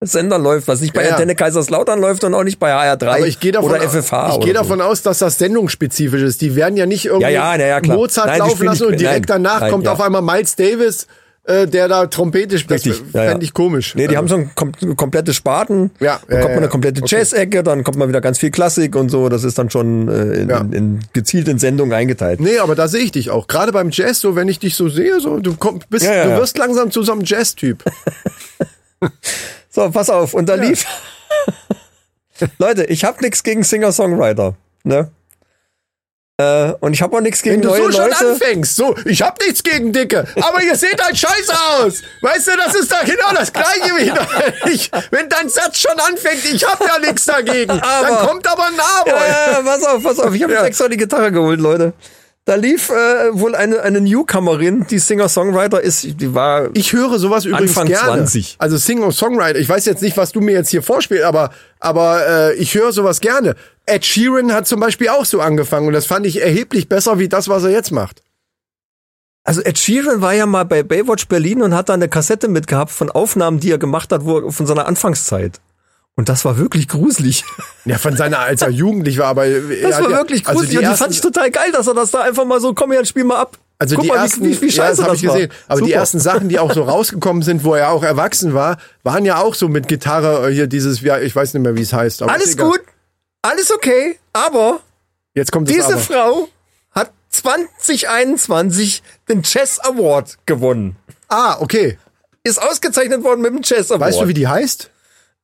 Sender 0.00 0.38
läuft, 0.38 0.68
was 0.68 0.80
nicht 0.82 0.92
bei 0.92 1.04
Ja. 1.04 1.12
Antenne 1.12 1.34
Kaiserslautern 1.34 2.00
läuft 2.00 2.22
und 2.24 2.34
auch 2.34 2.44
nicht 2.44 2.58
bei 2.58 2.72
HR3 2.72 3.06
Aber 3.06 3.26
ich 3.26 3.38
davon, 3.40 3.70
oder 3.70 3.80
FFH. 3.80 4.34
ich 4.34 4.40
gehe 4.40 4.54
so. 4.54 4.60
davon 4.60 4.80
aus, 4.82 5.02
dass 5.02 5.18
das 5.20 5.38
sendungsspezifisch 5.38 6.20
ist. 6.22 6.42
Die 6.42 6.54
werden 6.54 6.76
ja 6.76 6.84
nicht 6.84 7.06
irgendwie 7.06 7.32
Ja, 7.32 7.56
ja, 7.56 7.80
na. 7.82 7.94
Mozart 7.94 8.26
Nein, 8.26 8.38
laufen 8.40 8.66
lassen 8.66 8.86
und 8.86 9.00
direkt 9.00 9.28
nein, 9.28 9.42
danach 9.42 9.60
nein, 9.62 9.70
kommt 9.70 9.88
auf 9.88 10.00
einmal 10.00 10.20
Miles 10.22 10.54
Davis, 10.54 11.06
äh, 11.46 11.66
der 11.66 11.88
da 11.88 12.06
Trompete 12.06 12.58
spielt. 12.58 12.84
Richtig, 12.84 13.02
Das 13.12 13.24
ja, 13.24 13.30
fände 13.30 13.44
ich 13.44 13.54
komisch. 13.54 13.94
Nee, 13.94 14.08
die 14.08 14.16
Also, 14.16 14.18
haben 14.18 14.28
so 14.28 14.36
ein 14.36 14.50
kom 14.54 14.96
komplette 14.96 15.32
Sparten. 15.32 15.90
Ja, 16.00 16.20
dann 16.28 16.40
kommt 16.40 16.54
man 16.54 16.62
eine 16.64 16.68
komplette 16.68 17.02
okay. 17.02 17.16
Jazz-Ecke, 17.16 17.62
dann 17.62 17.84
kommt 17.84 17.96
man 17.98 18.08
wieder 18.08 18.20
ganz 18.20 18.38
viel 18.38 18.50
Klassik 18.50 18.96
und 18.96 19.08
so. 19.08 19.28
Das 19.28 19.44
ist 19.44 19.58
dann 19.58 19.70
schon 19.70 20.08
äh, 20.08 20.40
in, 20.40 20.50
in, 20.50 20.72
in 20.72 21.00
gezielt 21.12 21.48
in 21.48 21.58
Sendungen 21.58 21.92
eingeteilt. 21.92 22.40
Nee, 22.40 22.58
aber 22.58 22.74
da 22.74 22.88
sehe 22.88 23.02
ich 23.02 23.12
dich 23.12 23.30
auch. 23.30 23.46
Gerade 23.46 23.72
beim 23.72 23.90
Jazz, 23.90 24.20
so 24.20 24.36
wenn 24.36 24.48
ich 24.48 24.58
dich 24.58 24.74
so 24.74 24.88
sehe, 24.88 25.20
so 25.20 25.38
du 25.38 25.54
komm, 25.56 25.80
bist, 25.88 26.06
du 26.06 26.36
wirst 26.36 26.58
langsam 26.58 26.90
zu 26.90 27.02
so 27.02 27.12
einem 27.12 27.22
Jazz-Typ. 27.24 27.84
So, 29.76 29.90
pass 29.90 30.08
auf. 30.08 30.32
Und 30.32 30.48
da 30.48 30.54
lief. 30.54 30.86
Leute, 32.58 32.84
ich 32.84 33.04
habe 33.04 33.22
nichts 33.22 33.42
gegen 33.42 33.62
Singer-Songwriter. 33.62 34.54
Ne? 34.84 35.10
Äh, 36.38 36.72
und 36.80 36.92
ich 36.92 37.00
habe 37.00 37.16
auch 37.16 37.22
nichts 37.22 37.40
gegen 37.40 37.56
Wenn 37.56 37.62
du 37.62 37.68
neue 37.68 37.84
so 37.84 37.92
schon 37.92 38.10
Leute. 38.10 38.28
anfängst, 38.28 38.76
so, 38.76 38.94
ich 39.06 39.22
hab 39.22 39.40
nichts 39.40 39.62
gegen 39.62 39.90
Dicke, 39.94 40.26
aber 40.36 40.62
ihr 40.62 40.76
seht 40.76 41.02
halt 41.02 41.16
scheiße 41.16 41.52
aus. 41.78 42.02
Weißt 42.20 42.48
du, 42.48 42.50
das 42.58 42.74
ist 42.74 42.92
doch 42.92 43.02
genau 43.06 43.32
das 43.34 43.50
Gleiche 43.50 43.96
wieder. 43.96 44.26
Ich, 44.70 44.90
wenn 45.12 45.30
dein 45.30 45.48
Satz 45.48 45.78
schon 45.78 45.98
anfängt, 45.98 46.44
ich 46.44 46.62
hab 46.66 46.78
ja 46.86 46.98
nichts 46.98 47.24
dagegen, 47.24 47.68
dann 47.68 47.80
Aber- 47.80 48.26
kommt 48.26 48.46
aber 48.46 48.66
ein 48.66 48.74
Aber. 48.78 49.10
Ja, 49.16 49.52
ja, 49.52 49.62
pass 49.62 49.82
auf, 49.84 50.02
pass 50.02 50.18
auf. 50.18 50.34
Ich 50.34 50.42
habe 50.42 50.52
Ja. 50.52 50.64
extra 50.66 50.88
die 50.88 50.98
Gitarre 50.98 51.32
geholt, 51.32 51.58
Leute. 51.58 51.94
Da 52.46 52.54
lief 52.54 52.90
äh, 52.90 52.94
wohl 53.32 53.56
eine, 53.56 53.82
eine 53.82 54.00
Newcomerin, 54.00 54.86
die 54.88 55.00
Singer-Songwriter 55.00 55.80
ist, 55.80 56.04
die 56.20 56.32
war. 56.32 56.68
Ich 56.74 56.92
höre 56.92 57.18
sowas 57.18 57.44
übrigens 57.44 57.70
Anfang 57.70 57.88
gerne. 57.88 58.18
20. 58.18 58.54
Also 58.60 58.76
Singer-Songwriter. 58.76 59.58
Ich 59.58 59.68
weiß 59.68 59.84
jetzt 59.84 60.00
nicht, 60.00 60.16
was 60.16 60.30
du 60.30 60.40
mir 60.40 60.52
jetzt 60.52 60.70
hier 60.70 60.84
vorspielst, 60.84 61.24
aber, 61.24 61.50
aber 61.80 62.24
äh, 62.24 62.54
ich 62.54 62.72
höre 62.76 62.92
sowas 62.92 63.20
gerne. 63.20 63.56
Ed 63.84 64.06
Sheeran 64.06 64.52
hat 64.52 64.68
zum 64.68 64.78
Beispiel 64.78 65.08
auch 65.08 65.24
so 65.24 65.40
angefangen 65.40 65.88
und 65.88 65.92
das 65.92 66.06
fand 66.06 66.24
ich 66.24 66.40
erheblich 66.40 66.88
besser 66.88 67.18
wie 67.18 67.28
das, 67.28 67.48
was 67.48 67.64
er 67.64 67.70
jetzt 67.70 67.90
macht. 67.90 68.22
Also 69.42 69.60
Ed 69.62 69.76
Sheeran 69.76 70.20
war 70.20 70.32
ja 70.32 70.46
mal 70.46 70.64
bei 70.64 70.84
Baywatch 70.84 71.26
Berlin 71.26 71.62
und 71.62 71.74
hat 71.74 71.88
da 71.88 71.94
eine 71.94 72.08
Kassette 72.08 72.46
mitgehabt 72.46 72.92
von 72.92 73.10
Aufnahmen, 73.10 73.58
die 73.58 73.72
er 73.72 73.78
gemacht 73.78 74.12
hat, 74.12 74.24
wo, 74.24 74.52
von 74.52 74.66
seiner 74.66 74.86
Anfangszeit. 74.86 75.60
Und 76.18 76.28
das 76.30 76.44
war 76.46 76.56
wirklich 76.56 76.88
gruselig. 76.88 77.44
Ja, 77.84 77.98
von 77.98 78.16
seiner, 78.16 78.38
als 78.40 78.62
er 78.62 78.70
jugendlich 78.70 79.18
war, 79.18 79.26
aber 79.26 79.44
er 79.46 79.60
Das 79.90 80.00
war 80.00 80.10
ja- 80.10 80.16
wirklich 80.16 80.46
also 80.46 80.60
gruselig. 80.60 80.70
die 80.70 80.76
und 80.78 80.82
die 80.82 80.86
ersten- 80.88 81.04
fand 81.04 81.14
ich 81.14 81.20
total 81.20 81.50
geil, 81.50 81.70
dass 81.72 81.86
er 81.86 81.94
das 81.94 82.10
da 82.10 82.22
einfach 82.22 82.44
mal 82.46 82.58
so, 82.60 82.72
komm 82.72 82.90
her, 82.92 83.04
spiel 83.04 83.24
mal 83.24 83.36
ab. 83.38 83.58
Also 83.78 83.96
Guck 83.96 84.04
die 84.04 84.08
mal, 84.08 84.16
ersten, 84.16 84.42
wie, 84.42 84.56
wie, 84.56 84.60
wie 84.62 84.66
ja, 84.68 84.72
scheiße 84.72 84.96
das 85.02 85.04
habe 85.04 85.16
ich 85.16 85.22
gesehen. 85.22 85.50
war. 85.50 85.56
Aber 85.68 85.80
die 85.82 85.88
Super. 85.88 85.98
ersten 86.00 86.18
Sachen, 86.20 86.48
die 86.48 86.58
auch 86.58 86.72
so 86.72 86.82
rausgekommen 86.88 87.42
sind, 87.42 87.62
wo 87.64 87.74
er 87.74 87.90
auch 87.90 88.02
erwachsen 88.02 88.54
war, 88.54 88.78
waren 89.02 89.26
ja 89.26 89.36
auch 89.42 89.54
so 89.54 89.68
mit 89.68 89.86
Gitarre 89.88 90.48
äh, 90.48 90.54
hier 90.54 90.66
dieses, 90.66 91.02
ja, 91.02 91.18
ich 91.18 91.36
weiß 91.36 91.52
nicht 91.52 91.62
mehr, 91.62 91.76
wie 91.76 91.82
es 91.82 91.92
heißt. 91.92 92.22
Aber 92.22 92.32
Alles 92.32 92.56
gut, 92.56 92.80
alles 93.42 93.70
okay, 93.70 94.18
aber 94.32 94.80
Jetzt 95.34 95.52
kommt 95.52 95.68
das 95.68 95.76
diese 95.76 95.88
aber. 95.92 95.98
Frau 95.98 96.48
hat 96.92 97.12
2021 97.28 99.02
den 99.28 99.42
Chess 99.42 99.78
Award 99.80 100.38
gewonnen. 100.46 100.96
Ah, 101.28 101.56
okay. 101.60 101.98
Ist 102.42 102.62
ausgezeichnet 102.62 103.22
worden 103.24 103.42
mit 103.42 103.52
dem 103.52 103.62
Chess 103.62 103.90
Award. 103.90 104.00
Weißt 104.00 104.20
du, 104.20 104.28
wie 104.28 104.34
die 104.34 104.48
heißt? 104.48 104.90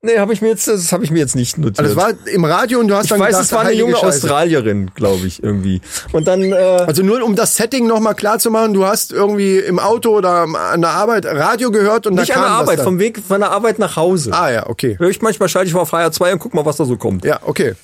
Nee, 0.05 0.19
habe 0.19 0.33
ich 0.33 0.43
mir 0.43 0.49
jetzt, 0.49 0.67
das 0.67 0.91
habe 0.91 1.05
ich 1.05 1.13
mir 1.13 1.21
jetzt 1.21 1.37
nicht 1.37 1.59
notiert. 1.59 1.79
Also 1.79 1.93
es 1.93 1.97
war 1.97 2.13
im 2.27 2.45
Radio 2.45 2.81
und 2.81 2.89
du 2.89 2.97
hast 2.97 3.05
ich 3.05 3.11
dann 3.11 3.21
weiß, 3.21 3.29
gedacht, 3.29 3.45
es 3.45 3.53
war 3.53 3.61
eine 3.61 3.73
junge 3.73 3.93
Scheiße. 3.95 4.07
Australierin, 4.27 4.91
glaube 4.97 5.29
ich, 5.29 5.41
irgendwie. 5.41 5.81
Und 6.11 6.27
dann, 6.27 6.43
äh, 6.43 6.57
Also 6.57 7.05
nur 7.05 7.23
um 7.23 7.37
das 7.37 7.55
Setting 7.55 7.87
nochmal 7.87 8.17
klar 8.17 8.41
zu 8.41 8.51
machen, 8.51 8.75
du 8.75 8.85
hast 8.85 9.13
irgendwie 9.13 9.59
im 9.59 9.79
Auto 9.79 10.11
oder 10.11 10.41
an 10.41 10.81
der 10.81 10.91
Arbeit 10.91 11.25
Radio 11.25 11.71
gehört 11.71 12.09
und 12.09 12.15
nicht 12.17 12.35
an 12.35 12.43
der 12.43 12.51
Arbeit, 12.51 12.81
vom 12.81 12.99
Weg 12.99 13.23
von 13.27 13.43
der 13.43 13.53
Arbeit 13.53 13.79
nach 13.79 13.95
Hause. 13.95 14.33
Ah 14.33 14.51
ja, 14.51 14.69
okay. 14.69 14.97
Hör 14.99 15.09
ich 15.09 15.23
manchmal, 15.23 15.49
schalte 15.49 15.69
ich 15.69 15.75
mal 15.75 15.83
auf 15.83 15.93
HR2 15.93 16.33
und 16.33 16.39
guck 16.41 16.53
mal, 16.53 16.67
was 16.67 16.79
da 16.79 16.85
so 16.85 16.97
kommt. 16.97 17.25
Ja, 17.25 17.39
okay. 17.45 17.75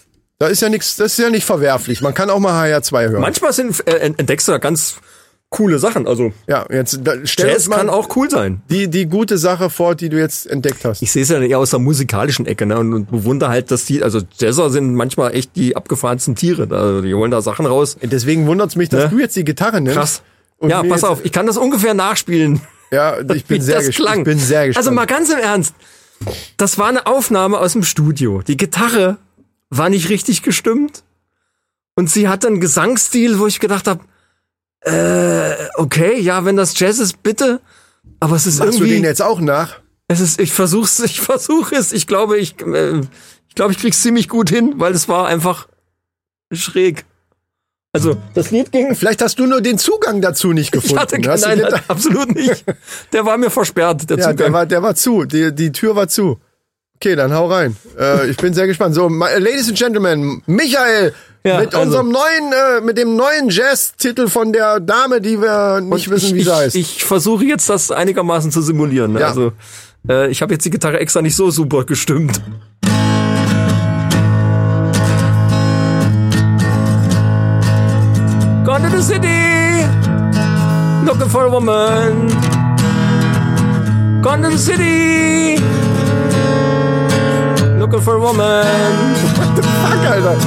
Da 0.40 0.48
ist 0.48 0.60
ja 0.60 0.68
nichts, 0.68 0.96
das 0.96 1.12
ist 1.12 1.18
ja 1.18 1.30
nicht 1.30 1.44
verwerflich. 1.44 2.00
Man 2.00 2.14
kann 2.14 2.30
auch 2.30 2.40
mal 2.40 2.68
HR2 2.68 3.10
hören. 3.10 3.20
Manchmal 3.20 3.52
sind, 3.52 3.86
äh, 3.86 3.98
entdeckst 3.98 4.48
du 4.48 4.52
da 4.52 4.58
ganz 4.58 4.96
coole 5.50 5.78
Sachen. 5.78 6.06
Also 6.06 6.32
ja, 6.46 6.66
jetzt 6.70 7.00
da, 7.04 7.12
stell 7.24 7.48
Jazz 7.50 7.70
kann 7.70 7.88
auch 7.88 8.14
cool 8.16 8.28
sein. 8.30 8.60
die, 8.70 8.88
die 8.88 9.06
gute 9.06 9.38
Sache 9.38 9.70
vor, 9.70 9.94
die 9.94 10.08
du 10.08 10.18
jetzt 10.18 10.46
entdeckt 10.46 10.84
hast. 10.84 11.00
Ich 11.02 11.10
sehe 11.10 11.22
es 11.22 11.30
ja 11.30 11.40
eher 11.40 11.58
aus 11.58 11.70
der 11.70 11.78
musikalischen 11.78 12.46
Ecke 12.46 12.66
ne, 12.66 12.78
und, 12.78 12.92
und 12.92 13.10
bewundere 13.10 13.48
halt, 13.50 13.70
dass 13.70 13.86
die, 13.86 14.02
also 14.02 14.20
Jazzer 14.38 14.70
sind 14.70 14.94
manchmal 14.94 15.34
echt 15.34 15.56
die 15.56 15.74
abgefahrensten 15.76 16.34
Tiere. 16.34 16.68
Also 16.70 17.00
die 17.02 17.14
holen 17.14 17.30
da 17.30 17.40
Sachen 17.40 17.66
raus. 17.66 17.96
Deswegen 18.02 18.46
wundert's 18.46 18.76
mich, 18.76 18.88
dass 18.90 19.04
Ne? 19.04 19.10
du 19.10 19.18
jetzt 19.20 19.36
die 19.36 19.44
Gitarre 19.44 19.80
nimmst. 19.80 19.96
Krass. 19.98 20.22
Ja, 20.60 20.82
pass 20.82 21.04
auf, 21.04 21.24
ich 21.24 21.32
kann 21.32 21.46
das 21.46 21.56
ungefähr 21.56 21.94
nachspielen. 21.94 22.60
Ja, 22.90 23.18
ich 23.20 23.44
bin 23.44 23.62
sehr 23.62 23.82
gespannt. 23.82 24.18
Ich 24.18 24.24
bin 24.24 24.38
sehr 24.38 24.66
gespannt. 24.66 24.86
Also 24.86 24.94
mal 24.94 25.06
ganz 25.06 25.30
im 25.30 25.38
Ernst. 25.38 25.74
Das 26.56 26.78
war 26.78 26.88
eine 26.88 27.06
Aufnahme 27.06 27.58
aus 27.58 27.72
dem 27.74 27.84
Studio. 27.84 28.42
Die 28.42 28.56
Gitarre 28.56 29.18
war 29.70 29.88
nicht 29.88 30.08
richtig 30.08 30.42
gestimmt. 30.42 31.04
Und 31.94 32.10
sie 32.10 32.28
hat 32.28 32.44
einen 32.44 32.60
Gesangsstil, 32.60 33.38
wo 33.38 33.46
ich 33.46 33.60
gedacht 33.60 33.86
habe, 33.86 34.00
äh, 34.88 35.68
okay, 35.74 36.20
ja, 36.20 36.44
wenn 36.44 36.56
das 36.56 36.78
Jazz 36.78 36.98
ist, 36.98 37.22
bitte. 37.22 37.60
Aber 38.20 38.36
es 38.36 38.46
ist 38.46 38.58
Machst 38.58 38.74
du 38.74 38.84
irgendwie, 38.84 38.94
den 38.94 39.04
jetzt 39.04 39.22
auch 39.22 39.40
nach? 39.40 39.80
es 40.08 40.20
ist, 40.20 40.40
ich 40.40 40.52
versuch's, 40.52 40.98
ich 41.04 41.20
versuche 41.20 41.76
es. 41.76 41.92
Ich 41.92 42.06
glaube, 42.06 42.38
ich, 42.38 42.60
äh, 42.62 43.00
ich 43.48 43.54
glaube, 43.54 43.72
ich 43.72 43.78
krieg's 43.78 44.02
ziemlich 44.02 44.28
gut 44.28 44.50
hin, 44.50 44.74
weil 44.76 44.92
es 44.94 45.08
war 45.08 45.28
einfach 45.28 45.68
schräg. 46.52 47.04
Also, 47.92 48.16
das 48.34 48.50
Lied 48.50 48.70
ging 48.70 48.94
Vielleicht 48.94 49.22
hast 49.22 49.38
du 49.38 49.46
nur 49.46 49.60
den 49.60 49.78
Zugang 49.78 50.20
dazu 50.20 50.52
nicht 50.52 50.72
gefunden. 50.72 50.96
ich 50.96 51.00
hatte, 51.00 51.20
du 51.20 51.28
nein, 51.28 51.58
nein, 51.58 51.80
absolut 51.88 52.34
nicht. 52.34 52.64
Der 53.12 53.24
war 53.24 53.38
mir 53.38 53.50
versperrt, 53.50 54.08
der 54.10 54.18
ja, 54.18 54.26
der 54.26 54.36
Zugang. 54.36 54.52
war, 54.52 54.66
der 54.66 54.82
war 54.82 54.94
zu. 54.94 55.24
Die, 55.24 55.54
die 55.54 55.72
Tür 55.72 55.96
war 55.96 56.08
zu. 56.08 56.38
Okay, 57.00 57.14
dann 57.14 57.32
hau 57.32 57.46
rein. 57.46 57.76
Äh, 57.98 58.28
ich 58.30 58.36
bin 58.36 58.52
sehr 58.54 58.66
gespannt. 58.66 58.94
So, 58.94 59.08
ma- 59.08 59.28
Ladies 59.38 59.68
and 59.68 59.78
Gentlemen, 59.78 60.42
Michael 60.46 61.14
Ja, 61.44 61.60
mit 61.60 61.72
also. 61.74 61.86
unserem 61.86 62.08
neuen, 62.10 62.52
äh, 62.52 62.80
mit 62.80 62.98
dem 62.98 63.14
neuen 63.14 63.48
Jazz-Titel 63.50 64.26
von 64.26 64.52
der 64.52 64.80
Dame, 64.80 65.20
die 65.20 65.40
wir 65.40 65.80
nicht 65.80 66.10
wissen, 66.10 66.34
wie 66.34 66.40
ich, 66.40 66.44
sie 66.46 66.52
heißt. 66.52 66.74
Ich, 66.76 66.96
ich 66.96 67.04
versuche 67.04 67.44
jetzt 67.44 67.70
das 67.70 67.92
einigermaßen 67.92 68.50
zu 68.50 68.62
simulieren. 68.62 69.12
ne? 69.12 69.20
Ja. 69.20 69.28
Also 69.28 69.52
äh, 70.08 70.28
ich 70.28 70.42
habe 70.42 70.52
jetzt 70.54 70.64
die 70.64 70.70
Gitarre 70.70 70.98
extra 70.98 71.22
nicht 71.22 71.36
so 71.36 71.52
super 71.52 71.84
gestimmt. 71.84 72.40
Gone 78.64 78.82
to 78.82 78.90
the 78.90 79.02
city, 79.02 79.82
looking 81.06 81.28
for 81.30 81.46
a 81.46 81.50
woman. 81.50 82.28
Gone 84.22 84.42
to 84.42 84.50
the 84.50 84.58
city, 84.58 85.57
looking 87.90 88.04
for 88.04 88.16
a 88.16 88.20
woman. 88.20 89.14
Fuck, 89.56 90.10
Alter. 90.10 90.38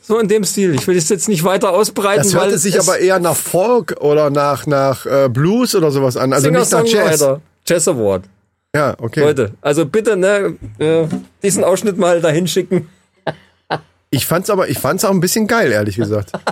So 0.00 0.18
in 0.18 0.26
dem 0.26 0.44
Stil. 0.44 0.74
Ich 0.74 0.86
will 0.86 0.96
es 0.96 1.08
jetzt 1.08 1.28
nicht 1.28 1.44
weiter 1.44 1.70
ausbreiten, 1.72 2.24
Das 2.24 2.34
hörte 2.34 2.58
sich 2.58 2.78
aber 2.78 2.98
eher 2.98 3.20
nach 3.20 3.36
Folk 3.36 3.96
oder 4.00 4.30
nach, 4.30 4.66
nach 4.66 5.06
äh, 5.06 5.28
Blues 5.28 5.74
oder 5.74 5.90
sowas 5.92 6.16
an. 6.16 6.32
Also 6.32 6.50
nicht 6.50 6.72
nach 6.72 6.84
Jazz. 6.84 7.24
Jazz 7.66 7.88
Award. 7.88 8.24
Ja, 8.74 8.94
okay. 8.98 9.20
Leute, 9.20 9.52
also 9.60 9.86
bitte, 9.86 10.16
ne, 10.16 10.56
äh, 10.78 11.04
diesen 11.42 11.62
Ausschnitt 11.62 11.98
mal 11.98 12.20
dahin 12.20 12.48
schicken. 12.48 12.88
Ich 14.10 14.26
fand's 14.26 14.50
aber, 14.50 14.68
ich 14.68 14.78
fand's 14.78 15.04
auch 15.04 15.10
ein 15.10 15.20
bisschen 15.20 15.46
geil, 15.46 15.70
ehrlich 15.70 15.96
gesagt. 15.96 16.32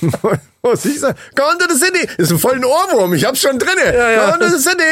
Muss 0.62 0.84
ich 0.84 1.00
sagen. 1.00 1.16
Gone 1.34 1.58
to 1.58 1.72
the 1.72 1.78
city. 1.78 2.08
Ist 2.18 2.30
ein 2.32 2.38
vollen 2.38 2.64
Ohrwurm. 2.64 3.14
Ich 3.14 3.24
hab's 3.24 3.40
schon 3.40 3.58
drinne. 3.58 3.96
ja. 3.96 4.30
Gone 4.30 4.38
to 4.50 4.56
the 4.56 4.62
city. 4.62 4.82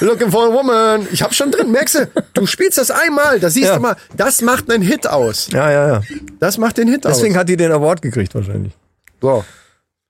Looking 0.00 0.30
for 0.30 0.46
a 0.48 0.52
woman. 0.52 1.08
Ich 1.12 1.22
hab's 1.22 1.36
schon 1.36 1.50
drin. 1.50 1.70
Merkst 1.72 1.94
du, 1.96 2.10
du 2.34 2.46
spielst 2.46 2.78
das 2.78 2.90
einmal. 2.90 3.40
Da 3.40 3.50
siehst 3.50 3.68
Ja. 3.68 3.76
du 3.76 3.80
mal, 3.80 3.96
das 4.16 4.42
macht 4.42 4.70
einen 4.70 4.82
Hit 4.82 5.06
aus. 5.06 5.48
Ja, 5.52 5.70
ja, 5.70 5.88
ja. 5.88 6.02
Das 6.40 6.58
macht 6.58 6.78
den 6.78 6.88
Hit 6.88 7.04
Deswegen 7.04 7.34
aus. 7.34 7.40
hat 7.40 7.48
die 7.48 7.56
den 7.56 7.72
Award 7.72 8.02
gekriegt 8.02 8.34
wahrscheinlich. 8.34 8.72
So. 9.20 9.44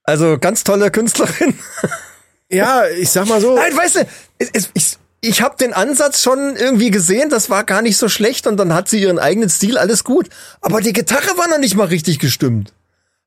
Also 0.05 0.39
ganz 0.39 0.65
tolle 0.65 0.91
Künstlerin. 0.91 1.59
Ja, 2.51 2.87
ich 2.87 3.11
sag 3.11 3.27
mal 3.27 3.41
so. 3.41 3.55
Nein, 3.55 3.77
weißt 3.77 3.97
du, 3.97 4.07
es, 4.39 4.71
ich, 4.73 4.97
ich 5.21 5.43
habe 5.43 5.57
den 5.59 5.75
Ansatz 5.75 6.23
schon 6.23 6.57
irgendwie 6.57 6.91
gesehen, 6.91 7.29
das 7.29 7.51
war 7.51 7.65
gar 7.65 7.83
nicht 7.83 7.99
so 7.99 8.09
schlecht 8.09 8.47
und 8.47 8.57
dann 8.57 8.73
hat 8.73 8.89
sie 8.89 9.01
ihren 9.03 9.19
eigenen 9.19 9.51
Stil, 9.51 9.77
alles 9.77 10.05
gut. 10.05 10.29
Aber 10.63 10.81
die 10.81 10.93
Gitarre 10.95 11.37
war 11.37 11.49
noch 11.49 11.59
nicht 11.59 11.75
mal 11.77 11.89
richtig 11.89 12.19
gestimmt. 12.19 12.73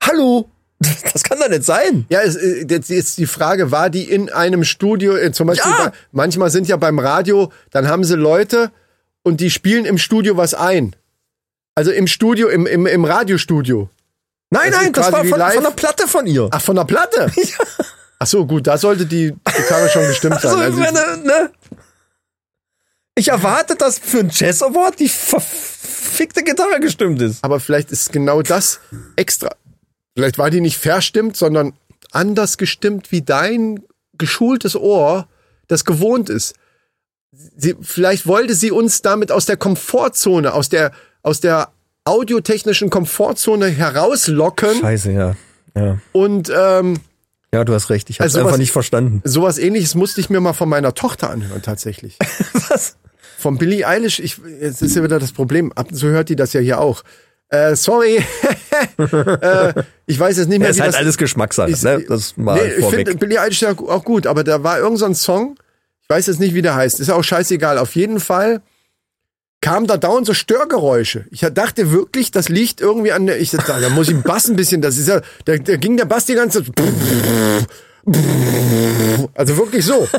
Hallo? 0.04 0.50
Das 1.14 1.24
kann 1.24 1.40
doch 1.40 1.50
nicht 1.50 1.64
sein. 1.64 2.06
Ja, 2.10 2.22
es, 2.22 2.36
äh, 2.36 2.66
jetzt 2.70 2.90
ist 2.90 3.18
die 3.18 3.26
Frage, 3.28 3.72
war 3.72 3.90
die 3.90 4.04
in 4.10 4.30
einem 4.32 4.64
Studio, 4.64 5.16
äh, 5.16 5.32
zum 5.32 5.48
Beispiel, 5.48 5.72
Ja. 5.72 5.90
bei, 5.90 5.92
manchmal 6.12 6.50
sind 6.50 6.68
ja 6.68 6.78
beim 6.78 7.00
Radio, 7.00 7.52
dann 7.72 7.88
haben 7.88 8.04
sie 8.04 8.16
Leute 8.16 8.72
und 9.24 9.40
die 9.42 9.52
spielen 9.52 9.86
im 9.86 9.98
Studio 9.98 10.38
was 10.38 10.54
ein. 10.54 10.96
Also 11.76 11.92
im 11.92 12.08
Studio, 12.08 12.48
im, 12.50 12.66
im, 12.66 12.86
im 12.86 13.06
Radiostudio. 13.06 13.90
Nein, 14.50 14.72
Das 14.72 14.82
nein, 14.82 14.94
das 14.94 15.12
war 15.12 15.20
von, 15.26 15.40
von 15.40 15.64
der 15.64 15.72
Platte 15.72 16.08
von 16.08 16.28
ihr. 16.28 16.48
Ach, 16.52 16.62
von 16.62 16.76
der 16.76 16.84
Platte? 16.86 17.32
Ach 18.20 18.28
so, 18.28 18.46
gut, 18.46 18.68
da 18.68 18.78
sollte 18.78 19.06
die 19.06 19.34
Gitarre 19.56 19.90
schon 19.90 20.06
gestimmt 20.08 20.42
sein. 20.42 20.52
Also, 20.52 20.64
Also, 20.64 20.80
ich 20.80 20.92
meine, 20.92 21.18
ne? 21.24 21.50
Ich 23.16 23.28
erwarte, 23.30 23.76
dass 23.76 24.00
für 24.00 24.20
einen 24.20 24.30
Jazz 24.34 24.62
Award 24.62 25.00
die 25.00 25.10
verfickte 25.10 26.44
Gitarre 26.44 26.80
gestimmt 26.80 27.22
ist. 27.22 27.44
aber 27.44 27.60
vielleicht 27.60 27.92
ist 27.92 28.12
genau 28.12 28.42
das 28.42 28.80
extra. 29.16 29.56
Vielleicht 30.16 30.38
war 30.38 30.50
die 30.50 30.62
nicht 30.62 30.78
verstimmt, 30.78 31.38
sondern 31.38 31.74
anders 32.12 32.58
gestimmt, 32.58 33.12
wie 33.12 33.22
dein 33.22 33.84
geschultes 34.18 34.76
Ohr 34.76 35.28
das 35.68 35.86
gewohnt 35.86 36.30
ist. 36.30 36.56
Sie, 37.32 37.76
vielleicht 37.82 38.28
wollte 38.28 38.54
sie 38.54 38.72
uns 38.72 39.02
damit 39.02 39.32
aus 39.32 39.46
der 39.46 39.56
Komfortzone, 39.56 40.54
aus 40.54 40.68
der, 40.68 40.92
aus 41.24 41.40
der 41.40 41.70
audiotechnischen 42.04 42.90
Komfortzone 42.90 43.68
herauslocken 43.68 44.76
Scheiße, 44.82 45.12
ja. 45.12 45.36
Ja, 45.76 46.00
und 46.12 46.52
ähm, 46.54 47.00
ja 47.54 47.64
du 47.64 47.74
hast 47.74 47.90
recht. 47.90 48.10
Ich 48.10 48.20
habe 48.20 48.26
Also 48.26 48.40
einfach 48.40 48.58
nicht 48.58 48.72
verstanden. 48.72 49.22
sowas 49.24 49.58
ähnliches 49.58 49.96
musste 49.96 50.20
ich 50.20 50.30
mir 50.30 50.42
mal 50.42 50.54
von 50.54 50.68
meiner 50.68 50.94
Tochter 50.94 51.30
anhören, 51.30 51.62
tatsächlich. 51.62 52.18
Was? 52.70 52.98
Von 53.38 53.58
Billie 53.58 53.88
Eilish, 53.88 54.20
ich, 54.20 54.40
jetzt 54.60 54.82
ist 54.82 54.96
ja 54.96 55.04
wieder 55.04 55.20
das 55.20 55.32
Problem, 55.32 55.72
ab 55.74 55.92
und 55.92 55.96
zu 55.96 56.08
hört 56.08 56.28
die 56.30 56.36
das 56.36 56.52
ja 56.54 56.60
hier 56.60 56.82
auch. 56.82 57.04
Äh, 57.54 57.76
sorry, 57.76 58.16
äh, 58.98 59.74
ich 60.06 60.18
weiß 60.18 60.38
jetzt 60.38 60.48
nicht 60.48 60.60
mehr, 60.60 60.70
Ja, 60.70 60.72
ist 60.72 60.80
halt 60.80 60.94
das 60.94 60.96
alles 60.96 61.18
Geschmackssache, 61.18 61.70
ist- 61.72 61.84
ne? 61.84 62.04
Das 62.08 62.38
mal 62.38 62.56
nee, 62.56 62.74
ich 62.80 62.86
finde 62.86 63.14
Billie 63.16 63.42
Eilish 63.42 63.64
auch 63.66 64.06
gut, 64.06 64.26
aber 64.26 64.46
da 64.46 64.64
war 64.64 64.80
irgend 64.80 65.00
so 65.00 65.06
ein 65.06 65.16
Song, 65.16 65.58
ich 66.02 66.10
weiß 66.10 66.28
jetzt 66.28 66.40
nicht, 66.40 66.54
wie 66.56 66.62
der 66.62 66.76
heißt, 66.76 67.00
ist 67.02 67.10
auch 67.10 67.24
scheißegal. 67.24 67.78
Auf 67.78 67.96
jeden 67.96 68.22
Fall 68.22 68.62
kam 69.60 69.86
da 69.86 69.98
dauernd 69.98 70.26
so 70.28 70.34
Störgeräusche. 70.34 71.26
Ich 71.30 71.42
dachte 71.54 71.92
wirklich, 71.92 72.32
das 72.32 72.48
liegt 72.50 72.80
irgendwie 72.82 73.12
an 73.12 73.26
der, 73.28 73.40
ich 73.42 73.52
dachte, 73.52 73.80
da 73.82 73.90
muss 73.90 74.08
ich 74.08 74.14
den 74.14 74.24
Bass 74.24 74.48
ein 74.50 74.56
bisschen, 74.56 74.82
das 74.82 74.98
ist 74.98 75.10
ja, 75.10 75.22
da, 75.46 75.58
da 75.58 75.76
ging 75.76 75.98
der 75.98 76.06
Bass 76.06 76.26
die 76.26 76.36
ganze 76.36 76.64
Zeit, 76.64 76.74
also 79.36 79.58
wirklich 79.58 79.86
so. 79.86 80.08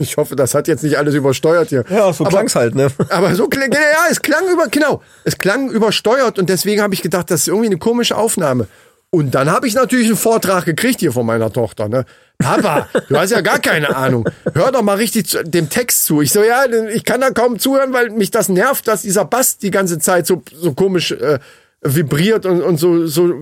Ich 0.00 0.16
hoffe, 0.16 0.36
das 0.36 0.54
hat 0.54 0.68
jetzt 0.68 0.84
nicht 0.84 0.96
alles 0.96 1.14
übersteuert 1.14 1.70
hier. 1.70 1.84
ja, 1.90 2.12
so 2.12 2.22
aber, 2.22 2.30
klang's 2.30 2.54
halt, 2.54 2.76
ne? 2.76 2.88
aber 3.08 3.34
so 3.34 3.48
klang, 3.48 3.72
ja, 3.72 3.80
ja, 3.80 4.06
es 4.08 4.22
klang 4.22 4.46
über, 4.46 4.68
genau, 4.68 5.02
es 5.24 5.38
klang 5.38 5.70
übersteuert 5.70 6.38
und 6.38 6.48
deswegen 6.48 6.82
habe 6.82 6.94
ich 6.94 7.02
gedacht, 7.02 7.32
das 7.32 7.40
ist 7.40 7.48
irgendwie 7.48 7.66
eine 7.66 7.78
komische 7.78 8.16
Aufnahme. 8.16 8.68
Und 9.10 9.34
dann 9.34 9.50
habe 9.50 9.66
ich 9.66 9.74
natürlich 9.74 10.06
einen 10.06 10.16
Vortrag 10.16 10.66
gekriegt 10.66 11.00
hier 11.00 11.12
von 11.12 11.26
meiner 11.26 11.52
Tochter, 11.52 11.88
ne? 11.88 12.04
Papa, 12.38 12.88
du 13.08 13.16
hast 13.16 13.30
ja 13.30 13.40
gar 13.40 13.58
keine 13.58 13.96
Ahnung. 13.96 14.28
Hör 14.54 14.70
doch 14.70 14.82
mal 14.82 14.96
richtig 14.96 15.26
zu, 15.26 15.42
dem 15.42 15.70
Text 15.70 16.04
zu. 16.04 16.20
Ich 16.20 16.30
so, 16.30 16.44
ja, 16.44 16.66
ich 16.92 17.04
kann 17.04 17.20
da 17.20 17.30
kaum 17.30 17.58
zuhören, 17.58 17.92
weil 17.92 18.10
mich 18.10 18.30
das 18.30 18.48
nervt, 18.48 18.86
dass 18.86 19.02
dieser 19.02 19.24
Bass 19.24 19.58
die 19.58 19.70
ganze 19.70 19.98
Zeit 19.98 20.26
so, 20.26 20.42
so 20.54 20.74
komisch 20.74 21.10
äh, 21.10 21.38
vibriert 21.80 22.46
und, 22.46 22.62
und 22.62 22.76
so, 22.76 23.06
so 23.06 23.34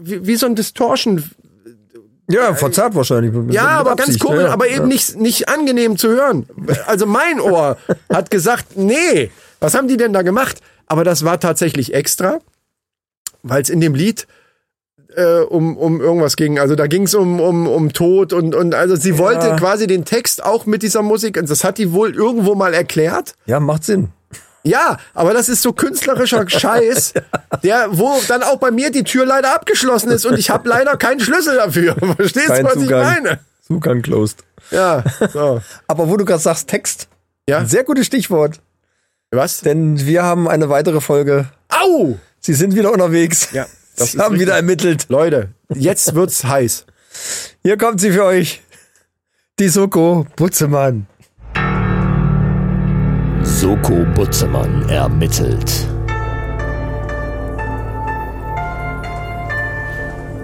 wie, 0.00 0.26
wie 0.26 0.36
so 0.36 0.46
ein 0.46 0.56
Distortion 0.56 1.22
Ja, 2.30 2.54
verzerrt 2.54 2.94
wahrscheinlich. 2.94 3.32
Ja, 3.54 3.68
aber 3.68 3.92
Absicht, 3.92 4.20
ganz 4.20 4.30
komisch, 4.30 4.44
ja. 4.44 4.52
aber 4.52 4.66
eben 4.68 4.82
Ja. 4.82 4.86
nicht, 4.86 5.16
nicht 5.16 5.48
angenehm 5.48 5.98
zu 5.98 6.08
hören. 6.08 6.46
Also 6.86 7.06
mein 7.06 7.40
Ohr 7.40 7.76
hat 8.12 8.30
gesagt, 8.30 8.76
nee, 8.76 9.30
was 9.60 9.74
haben 9.74 9.88
die 9.88 9.96
denn 9.96 10.12
da 10.12 10.22
gemacht? 10.22 10.60
Aber 10.86 11.04
das 11.04 11.24
war 11.24 11.38
tatsächlich 11.40 11.92
extra, 11.94 12.38
weil 13.42 13.62
es 13.62 13.68
in 13.70 13.80
dem 13.80 13.94
Lied 13.94 14.26
äh, 15.16 15.40
um, 15.40 15.76
um 15.76 16.00
irgendwas 16.00 16.36
ging. 16.36 16.58
Also 16.58 16.74
da 16.74 16.86
ging 16.86 17.04
es 17.04 17.14
um, 17.14 17.40
um, 17.40 17.66
um 17.66 17.92
Tod 17.92 18.32
und, 18.32 18.54
und 18.54 18.74
also 18.74 18.96
sie 18.96 19.18
wollte 19.18 19.54
quasi 19.56 19.86
den 19.86 20.04
Text 20.04 20.42
auch 20.44 20.66
mit 20.66 20.82
dieser 20.82 21.02
Musik, 21.02 21.36
und 21.36 21.48
das 21.48 21.62
hat 21.62 21.78
die 21.78 21.92
wohl 21.92 22.14
irgendwo 22.14 22.54
mal 22.54 22.74
erklärt. 22.74 23.34
Ja, 23.46 23.60
macht 23.60 23.84
Sinn. 23.84 24.08
Ja, 24.66 24.96
aber 25.12 25.34
das 25.34 25.48
ist 25.48 25.62
so 25.62 25.72
künstlerischer 25.72 26.44
Scheiß, 26.48 27.12
der, 27.62 27.88
wo 27.90 28.20
dann 28.28 28.42
auch 28.42 28.56
bei 28.56 28.70
mir 28.70 28.90
die 28.90 29.04
Tür 29.04 29.26
leider 29.26 29.54
abgeschlossen 29.54 30.10
ist 30.10 30.24
und 30.24 30.38
ich 30.38 30.48
habe 30.50 30.68
leider 30.68 30.96
keinen 30.96 31.20
Schlüssel 31.20 31.56
dafür. 31.56 31.94
Verstehst 32.16 32.48
du, 32.48 32.64
was 32.64 32.72
Zugang. 32.74 32.84
ich 32.84 33.22
meine? 33.22 33.38
Zugang 33.66 34.02
closed. 34.02 34.38
Ja, 34.70 35.04
so. 35.32 35.60
Aber 35.86 36.08
wo 36.08 36.16
du 36.16 36.24
gerade 36.24 36.40
sagst, 36.40 36.68
Text. 36.68 37.08
Ja. 37.48 37.64
Sehr 37.66 37.84
gutes 37.84 38.06
Stichwort. 38.06 38.60
Was? 39.30 39.60
Denn 39.60 40.06
wir 40.06 40.22
haben 40.22 40.48
eine 40.48 40.70
weitere 40.70 41.00
Folge. 41.00 41.46
Au! 41.68 42.18
Sie 42.40 42.54
sind 42.54 42.74
wieder 42.74 42.92
unterwegs. 42.92 43.48
Ja, 43.52 43.66
das 43.96 44.12
Sie 44.12 44.18
haben 44.18 44.32
richtig. 44.32 44.46
wieder 44.46 44.56
ermittelt. 44.56 45.06
Leute, 45.08 45.48
jetzt 45.74 46.14
wird's 46.14 46.44
heiß. 46.44 46.86
Hier 47.62 47.76
kommt 47.76 48.00
sie 48.00 48.12
für 48.12 48.24
euch. 48.24 48.62
Die 49.58 49.68
Soko 49.68 50.26
Butzemann. 50.36 51.06
Soko 53.44 54.06
Butzemann 54.14 54.88
ermittelt. 54.88 55.86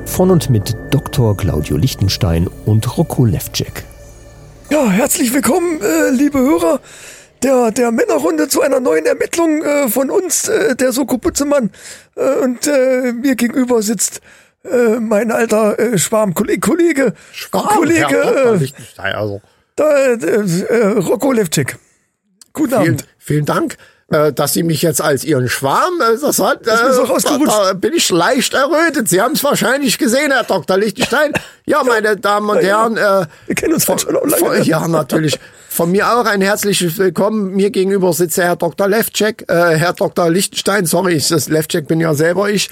Von 0.05 0.31
und 0.31 0.51
mit 0.51 0.77
Dr. 0.91 1.35
Claudio 1.35 1.79
Lichtenstein 1.79 2.47
und 2.67 2.99
Rocco 2.99 3.25
Levcek. 3.25 3.85
Ja, 4.69 4.91
herzlich 4.91 5.33
willkommen, 5.33 5.81
äh, 5.81 6.11
liebe 6.11 6.41
Hörer 6.41 6.81
der, 7.43 7.71
der 7.71 7.91
Männerrunde 7.91 8.49
zu 8.49 8.61
einer 8.61 8.81
neuen 8.81 9.07
Ermittlung 9.07 9.63
äh, 9.63 9.89
von 9.89 10.11
uns, 10.11 10.49
äh, 10.49 10.77
der 10.77 10.93
Soko 10.93 11.17
Butzemann. 11.17 11.71
Äh, 12.17 12.45
und 12.45 12.67
äh, 12.67 13.13
mir 13.15 13.35
gegenüber 13.35 13.81
sitzt 13.81 14.21
äh, 14.63 15.01
mein 15.01 15.33
alter 15.33 15.79
äh, 15.79 15.97
Schwarmkollege, 15.97 16.61
Kollege, 16.61 17.15
Kollege, 17.51 18.07
Herr 18.09 18.33
Dr. 18.33 18.53
äh, 18.53 18.57
Lichtenstein, 18.57 19.15
also. 19.15 19.41
da, 19.75 19.91
äh, 19.91 20.13
äh, 20.13 20.87
Rocco 20.99 21.33
Levcik. 21.33 21.79
Guten 22.53 22.71
Vielen, 22.71 22.81
Abend. 22.83 23.05
vielen 23.19 23.45
Dank, 23.47 23.77
äh, 24.11 24.33
dass 24.33 24.53
Sie 24.53 24.63
mich 24.63 24.83
jetzt 24.83 25.01
als 25.01 25.25
Ihren 25.25 25.49
Schwarm, 25.49 26.01
äh, 26.01 26.17
das 26.21 26.39
hat, 26.41 26.67
äh, 26.67 26.73
ist 26.73 26.83
mir 26.83 26.93
so 26.95 27.17
da, 27.47 27.69
da 27.69 27.73
bin 27.75 27.93
ich 27.95 28.11
leicht 28.11 28.55
errötet. 28.55 29.09
Sie 29.09 29.21
haben 29.21 29.33
es 29.35 29.45
wahrscheinlich 29.45 29.99
gesehen, 29.99 30.33
Herr 30.33 30.45
Dr. 30.45 30.77
Lichtenstein. 30.77 31.33
Ja, 31.67 31.85
meine 31.85 32.17
Damen 32.17 32.51
und 32.51 32.57
Ja, 32.63 32.63
Herren, 32.91 32.97
äh, 32.97 33.27
Wir 33.47 33.55
kennen 33.55 33.75
uns 33.75 33.89
halt 33.89 34.01
schon 34.01 34.17
auch 34.17 34.25
lange. 34.27 34.37
von, 34.37 34.63
ja, 34.65 34.89
natürlich. 34.89 35.39
Von 35.69 35.93
mir 35.93 36.11
auch 36.13 36.25
ein 36.27 36.41
herzliches 36.41 36.99
Willkommen. 36.99 37.53
Mir 37.55 37.71
gegenüber 37.71 38.13
sitzt 38.13 38.37
der 38.39 38.47
Herr 38.47 38.57
Dr. 38.57 38.89
Levcek, 38.89 39.45
äh, 39.49 39.77
Herr 39.77 39.93
Dr. 39.93 40.29
Lichtenstein, 40.29 40.87
sorry, 40.87 41.15
ich, 41.15 41.29
das 41.29 41.49
Levcek 41.49 41.87
bin 41.87 42.01
ja 42.01 42.13
selber 42.15 42.51
ich. 42.51 42.69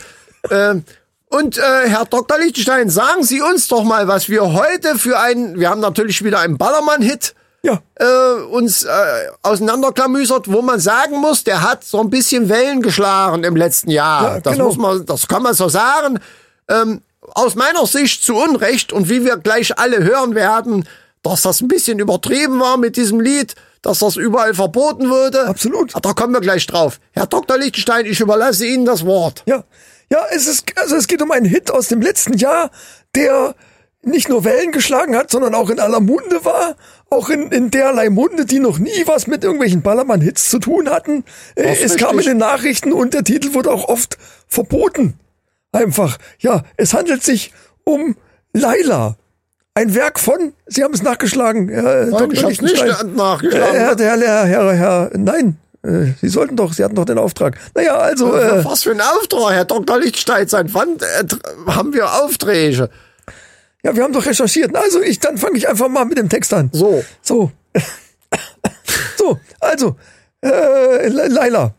Ähm, 0.50 0.82
und 1.28 1.58
äh, 1.58 1.62
Herr 1.88 2.06
Dr. 2.06 2.38
Lichtenstein, 2.38 2.90
sagen 2.90 3.22
Sie 3.22 3.40
uns 3.40 3.68
doch 3.68 3.84
mal, 3.84 4.08
was 4.08 4.28
wir 4.28 4.52
heute 4.54 4.98
für 4.98 5.20
einen, 5.20 5.60
wir 5.60 5.70
haben 5.70 5.80
natürlich 5.80 6.24
wieder 6.24 6.40
einen 6.40 6.58
Ballermann-Hit 6.58 7.34
Ja, 7.62 7.80
äh, 7.96 8.42
uns 8.44 8.84
äh, 8.84 8.88
auseinanderklamüsert, 9.42 10.50
wo 10.50 10.62
man 10.62 10.78
sagen 10.78 11.18
muss, 11.18 11.42
der 11.42 11.62
hat 11.62 11.82
so 11.82 12.00
ein 12.00 12.08
bisschen 12.08 12.48
Wellen 12.48 12.82
geschlagen 12.82 13.42
im 13.42 13.56
letzten 13.56 13.90
Jahr. 13.90 14.34
Ja, 14.36 14.40
das 14.40 14.52
genau. 14.52 14.66
muss 14.66 14.76
man, 14.76 15.06
das 15.06 15.26
kann 15.26 15.42
man 15.42 15.54
so 15.54 15.68
sagen. 15.68 16.20
Ähm, 16.68 17.02
aus 17.34 17.56
meiner 17.56 17.84
Sicht 17.86 18.22
zu 18.22 18.36
Unrecht 18.36 18.92
und 18.92 19.08
wie 19.08 19.24
wir 19.24 19.36
gleich 19.36 19.78
alle 19.78 20.04
hören 20.04 20.34
werden, 20.34 20.88
dass 21.22 21.42
das 21.42 21.60
ein 21.60 21.68
bisschen 21.68 21.98
übertrieben 21.98 22.60
war 22.60 22.76
mit 22.76 22.96
diesem 22.96 23.20
Lied, 23.20 23.54
dass 23.82 23.98
das 23.98 24.16
überall 24.16 24.54
verboten 24.54 25.10
wurde. 25.10 25.46
Absolut. 25.46 25.92
Da 26.00 26.12
kommen 26.12 26.32
wir 26.32 26.40
gleich 26.40 26.66
drauf. 26.66 27.00
Herr 27.12 27.26
Dr. 27.26 27.58
Lichtenstein, 27.58 28.06
ich 28.06 28.20
überlasse 28.20 28.66
Ihnen 28.66 28.84
das 28.84 29.04
Wort. 29.04 29.42
ja. 29.46 29.64
Ja, 30.10 30.24
es 30.30 30.46
ist, 30.46 30.64
also 30.76 30.96
es 30.96 31.06
geht 31.06 31.20
um 31.20 31.30
einen 31.32 31.44
Hit 31.44 31.70
aus 31.70 31.88
dem 31.88 32.00
letzten 32.00 32.32
Jahr, 32.32 32.70
der 33.14 33.54
nicht 34.02 34.28
nur 34.28 34.44
Wellen 34.44 34.72
geschlagen 34.72 35.16
hat, 35.16 35.30
sondern 35.30 35.54
auch 35.54 35.70
in 35.70 35.80
aller 35.80 36.00
Munde 36.00 36.44
war. 36.44 36.76
Auch 37.10 37.30
in, 37.30 37.50
in 37.50 37.70
derlei 37.70 38.10
Munde, 38.10 38.44
die 38.44 38.58
noch 38.58 38.78
nie 38.78 39.04
was 39.06 39.26
mit 39.26 39.42
irgendwelchen 39.42 39.82
Ballermann-Hits 39.82 40.50
zu 40.50 40.58
tun 40.58 40.90
hatten. 40.90 41.24
Äh, 41.56 41.72
ist 41.72 41.84
Es 41.84 41.96
kam 41.96 42.10
in 42.10 42.16
richtig. 42.18 42.32
den 42.34 42.38
Nachrichten 42.38 42.92
und 42.92 43.14
der 43.14 43.24
Titel 43.24 43.54
wurde 43.54 43.70
auch 43.70 43.88
oft 43.88 44.18
verboten. 44.46 45.18
Einfach. 45.72 46.18
Ja, 46.38 46.62
es 46.76 46.94
handelt 46.94 47.22
sich 47.22 47.52
um 47.84 48.16
Laila. 48.52 49.16
Ein 49.74 49.94
Werk 49.94 50.18
von, 50.18 50.54
Sie 50.66 50.82
haben 50.82 50.92
es 50.94 51.02
nachgeschlagen, 51.02 51.68
Herr 51.68 52.06
Nein, 52.06 52.30
ich 52.32 52.40
Dr. 52.40 52.50
hab's 52.50 52.60
nicht 52.62 53.14
nachgeschlagen. 53.16 53.76
Herr, 53.76 53.96
Herr, 53.96 54.18
Herr, 54.18 54.44
Herr, 54.46 54.72
Herr, 54.74 55.10
nein, 55.14 55.56
äh, 55.84 56.06
Sie 56.20 56.28
sollten 56.28 56.56
doch, 56.56 56.72
Sie 56.72 56.82
hatten 56.82 56.96
doch 56.96 57.04
den 57.04 57.18
Auftrag. 57.18 57.56
Naja, 57.74 57.94
also, 57.96 58.34
äh, 58.34 58.64
Was 58.64 58.82
für 58.82 58.90
ein 58.90 59.00
Auftrag, 59.00 59.52
Herr 59.52 59.64
Dr. 59.64 59.98
Lichtenstein. 60.00 60.48
Seit 60.48 60.74
wann 60.74 60.96
äh, 60.98 61.24
haben 61.72 61.92
wir 61.94 62.12
Aufträge? 62.12 62.90
Ja, 63.88 63.96
wir 63.96 64.04
haben 64.04 64.12
doch 64.12 64.26
recherchiert. 64.26 64.74
Also, 64.74 65.00
ich, 65.00 65.18
dann 65.18 65.38
fange 65.38 65.56
ich 65.56 65.68
einfach 65.68 65.88
mal 65.88 66.04
mit 66.04 66.18
dem 66.18 66.28
Text 66.28 66.52
an. 66.52 66.70
So. 66.72 67.04
So. 67.22 67.52
so, 69.16 69.38
also, 69.60 69.96
äh, 70.42 71.08
Laila. 71.08 71.74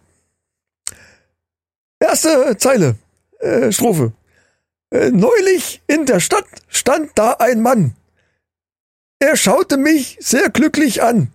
Erste 1.99 2.57
Zeile, 2.57 2.95
äh, 3.39 3.71
Strophe. 3.71 4.13
Äh, 4.91 5.11
neulich 5.11 5.81
in 5.87 6.05
der 6.05 6.19
Stadt 6.19 6.45
stand 6.67 7.11
da 7.15 7.33
ein 7.33 7.61
Mann. 7.61 7.95
Er 9.19 9.35
schaute 9.35 9.77
mich 9.77 10.17
sehr 10.21 10.49
glücklich 10.49 11.03
an, 11.03 11.33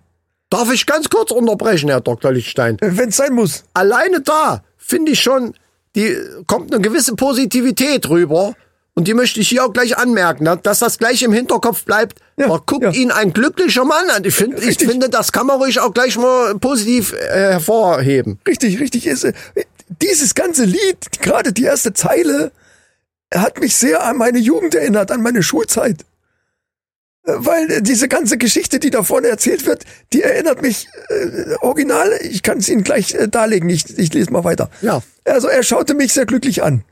Darf 0.55 0.73
ich 0.73 0.87
ganz 0.87 1.09
kurz 1.09 1.33
unterbrechen, 1.33 1.89
Herr 1.89 2.01
Dr. 2.01 2.31
Lichtstein? 2.31 2.77
wenn 2.81 3.09
es 3.09 3.17
sein 3.17 3.33
muss. 3.33 3.65
Alleine 3.75 4.21
da 4.21 4.63
finde 4.77 5.11
ich 5.11 5.21
schon, 5.21 5.55
die 5.97 6.17
kommt 6.47 6.73
eine 6.73 6.81
gewisse 6.81 7.17
Positivität 7.17 8.09
rüber. 8.09 8.55
Und 8.97 9.09
die 9.09 9.15
möchte 9.15 9.41
ich 9.41 9.49
hier 9.49 9.65
auch 9.65 9.73
gleich 9.73 9.99
anmerken, 9.99 10.45
ne, 10.45 10.59
dass 10.63 10.79
das 10.79 10.99
gleich 10.99 11.23
im 11.23 11.33
Hinterkopf 11.33 11.85
bleibt. 11.85 12.21
Ja, 12.37 12.47
da 12.49 12.63
guckt 12.65 12.85
ja. 12.85 12.91
ihn 12.93 13.11
ein 13.11 13.33
glücklicher 13.33 13.85
Mann 13.85 14.09
an. 14.11 14.25
Ich, 14.25 14.35
find, 14.35 14.63
ich 14.63 14.79
finde, 14.79 15.09
das 15.09 15.33
kann 15.33 15.47
man 15.47 15.59
ruhig 15.61 15.81
auch 15.81 15.93
gleich 15.93 16.17
mal 16.17 16.57
positiv 16.59 17.13
äh, 17.13 17.53
hervorheben. 17.53 18.39
Richtig, 18.47 18.79
richtig 18.81 19.07
ist. 19.09 19.25
äh, 19.25 19.33
Dieses 20.01 20.35
ganze 20.37 20.65
Lied, 20.65 21.21
gerade 21.21 21.53
die 21.53 21.65
erste 21.65 21.93
Zeile, 21.93 22.53
hat 23.35 23.59
mich 23.61 23.75
sehr 23.75 24.05
an 24.05 24.17
meine 24.17 24.39
Jugend 24.39 24.77
erinnert, 24.77 25.11
an 25.11 25.23
meine 25.23 25.43
Schulzeit. 25.43 26.03
Äh, 27.25 27.33
Weil 27.39 27.71
äh, 27.73 27.83
diese 27.83 28.07
ganze 28.07 28.39
Geschichte, 28.39 28.79
die 28.79 28.91
da 28.91 29.03
vorne 29.03 29.27
erzählt 29.27 29.67
wird, 29.67 29.85
die 30.13 30.23
erinnert 30.23 30.63
mich 30.63 30.87
äh, 31.09 31.55
original. 31.63 32.13
Ich 32.23 32.45
kann 32.45 32.59
es 32.59 32.69
Ihnen 32.69 32.85
gleich 32.85 33.13
äh, 33.15 33.27
darlegen. 33.29 33.69
Ich, 33.71 33.99
ich 33.99 34.15
lese 34.15 34.31
mal 34.33 34.45
weiter. 34.45 34.71
Ja. 34.83 35.03
Also 35.25 35.49
er 35.49 35.65
schaute 35.65 35.95
mich 35.95 36.13
sehr 36.13 36.27
glücklich 36.27 36.63
an. 36.63 36.85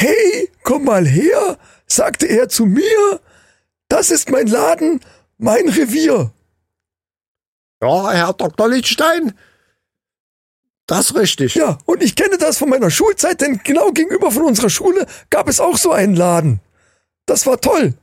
Hey, 0.00 0.50
komm 0.62 0.84
mal 0.84 1.06
her, 1.06 1.58
sagte 1.86 2.26
er 2.26 2.48
zu 2.48 2.66
mir. 2.66 3.20
Das 3.88 4.10
ist 4.10 4.30
mein 4.30 4.46
Laden, 4.46 5.00
mein 5.38 5.68
Revier. 5.68 6.32
Ja, 7.82 8.10
Herr 8.10 8.32
Dr. 8.32 8.68
Lichtstein, 8.68 9.34
das 10.86 11.14
richtig. 11.14 11.54
Ja, 11.54 11.78
und 11.84 12.02
ich 12.02 12.16
kenne 12.16 12.38
das 12.38 12.58
von 12.58 12.70
meiner 12.70 12.90
Schulzeit, 12.90 13.40
denn 13.40 13.60
genau 13.62 13.92
gegenüber 13.92 14.30
von 14.30 14.44
unserer 14.44 14.70
Schule 14.70 15.06
gab 15.30 15.48
es 15.48 15.60
auch 15.60 15.76
so 15.76 15.92
einen 15.92 16.16
Laden. 16.16 16.60
Das 17.26 17.46
war 17.46 17.60
toll. 17.60 17.94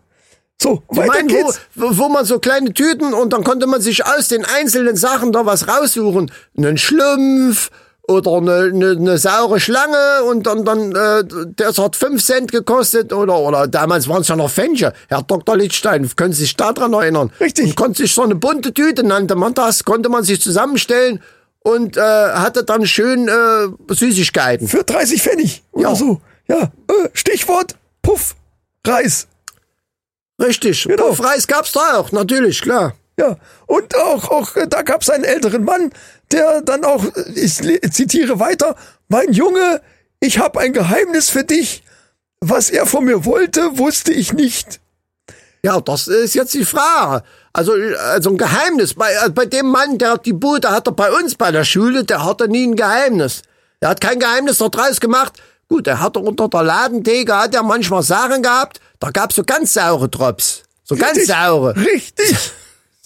So, 0.61 0.83
Sie 0.89 0.97
weiter 0.97 1.13
meinen, 1.13 1.27
geht's. 1.27 1.59
wo, 1.73 1.89
wo 1.89 1.97
wo 1.97 2.09
man 2.09 2.25
so 2.25 2.39
kleine 2.39 2.73
Tüten 2.73 3.13
und 3.13 3.33
dann 3.33 3.43
konnte 3.43 3.67
man 3.67 3.81
sich 3.81 4.05
aus 4.05 4.27
den 4.27 4.45
einzelnen 4.45 4.95
Sachen 4.95 5.31
da 5.31 5.45
was 5.45 5.67
raussuchen. 5.67 6.31
Einen 6.55 6.77
Schlumpf 6.77 7.71
oder 8.07 8.33
eine, 8.37 8.71
eine, 8.73 8.91
eine 8.91 9.17
saure 9.17 9.59
Schlange 9.59 10.23
und 10.29 10.45
dann, 10.45 10.63
dann 10.63 10.91
äh, 10.95 11.23
das 11.55 11.77
hat 11.77 11.95
fünf 11.95 12.23
Cent 12.23 12.51
gekostet 12.51 13.11
oder 13.11 13.37
oder 13.39 13.67
damals 13.67 14.07
waren 14.07 14.21
es 14.21 14.27
ja 14.27 14.35
noch 14.35 14.51
Pfennige. 14.51 14.93
Herr 15.07 15.23
Dr. 15.23 15.57
Lichtstein, 15.57 16.09
können 16.15 16.33
Sie 16.33 16.41
sich 16.43 16.55
daran 16.55 16.93
erinnern? 16.93 17.31
Richtig. 17.39 17.65
Und 17.65 17.75
konnte 17.75 17.97
sich 18.03 18.13
so 18.13 18.21
eine 18.23 18.35
bunte 18.35 18.73
Tüte, 18.73 19.03
nannte 19.03 19.35
man 19.35 19.53
das, 19.53 19.83
konnte 19.83 20.09
man 20.09 20.23
sich 20.23 20.41
zusammenstellen 20.41 21.21
und 21.59 21.97
äh, 21.97 22.01
hatte 22.01 22.63
dann 22.63 22.85
schön 22.85 23.27
äh, 23.27 23.93
Süßigkeiten. 23.93 24.67
Für 24.67 24.83
30 24.83 25.21
Pfennig 25.21 25.63
oder 25.71 25.89
Ja. 25.89 25.95
so. 25.95 26.21
Ja, 26.47 26.61
äh, 26.61 27.09
Stichwort 27.13 27.75
Puff, 28.03 28.35
Reis. 28.85 29.27
Richtig. 30.39 30.83
Genau. 30.83 31.07
Puffreis 31.07 31.47
gab's 31.47 31.71
da 31.71 31.97
auch, 31.97 32.11
natürlich, 32.11 32.61
klar. 32.61 32.93
Ja, 33.17 33.37
und 33.65 33.95
auch, 33.95 34.29
auch 34.29 34.55
äh, 34.57 34.67
da 34.67 34.81
gab 34.81 35.01
es 35.01 35.09
einen 35.09 35.23
älteren 35.23 35.63
Mann, 35.63 35.91
der 36.31 36.61
dann 36.61 36.83
auch, 36.83 37.03
ich 37.33 37.55
zitiere 37.91 38.39
weiter, 38.39 38.75
mein 39.07 39.31
Junge, 39.31 39.81
ich 40.19 40.39
habe 40.39 40.59
ein 40.59 40.73
Geheimnis 40.73 41.29
für 41.29 41.43
dich. 41.43 41.83
Was 42.41 42.69
er 42.69 42.85
von 42.85 43.05
mir 43.05 43.25
wollte, 43.25 43.77
wusste 43.77 44.11
ich 44.13 44.33
nicht. 44.33 44.79
Ja, 45.63 45.81
das 45.81 46.07
ist 46.07 46.35
jetzt 46.35 46.53
die 46.53 46.65
Frage. 46.65 47.23
Also, 47.53 47.73
also 48.11 48.29
ein 48.29 48.37
Geheimnis. 48.37 48.93
Bei, 48.93 49.11
äh, 49.13 49.29
bei 49.29 49.45
dem 49.45 49.67
Mann, 49.67 49.97
der 49.97 50.11
hat 50.11 50.25
die 50.25 50.33
Bude 50.33 50.69
hat 50.69 50.87
er 50.87 50.91
bei 50.91 51.11
uns 51.11 51.35
bei 51.35 51.51
der 51.51 51.63
Schule, 51.63 52.03
der 52.03 52.23
hatte 52.23 52.47
nie 52.47 52.67
ein 52.67 52.75
Geheimnis. 52.75 53.41
Der 53.81 53.89
hat 53.89 54.01
kein 54.01 54.19
Geheimnis 54.19 54.59
daraus 54.59 54.99
gemacht. 54.99 55.33
Gut, 55.67 55.87
er 55.87 55.99
hatte 55.99 56.19
unter 56.19 56.47
der 56.49 56.63
Ladentheke, 56.63 57.35
hat 57.35 57.55
er 57.55 57.63
manchmal 57.63 58.03
Sachen 58.03 58.43
gehabt, 58.43 58.79
da 58.99 59.09
gab's 59.09 59.35
so 59.35 59.43
ganz 59.43 59.73
saure 59.73 60.07
Drops. 60.07 60.63
So 60.83 60.95
ganz 60.95 61.17
Richtig, 61.17 61.27
saure. 61.27 61.75
Richtig. 61.75 62.51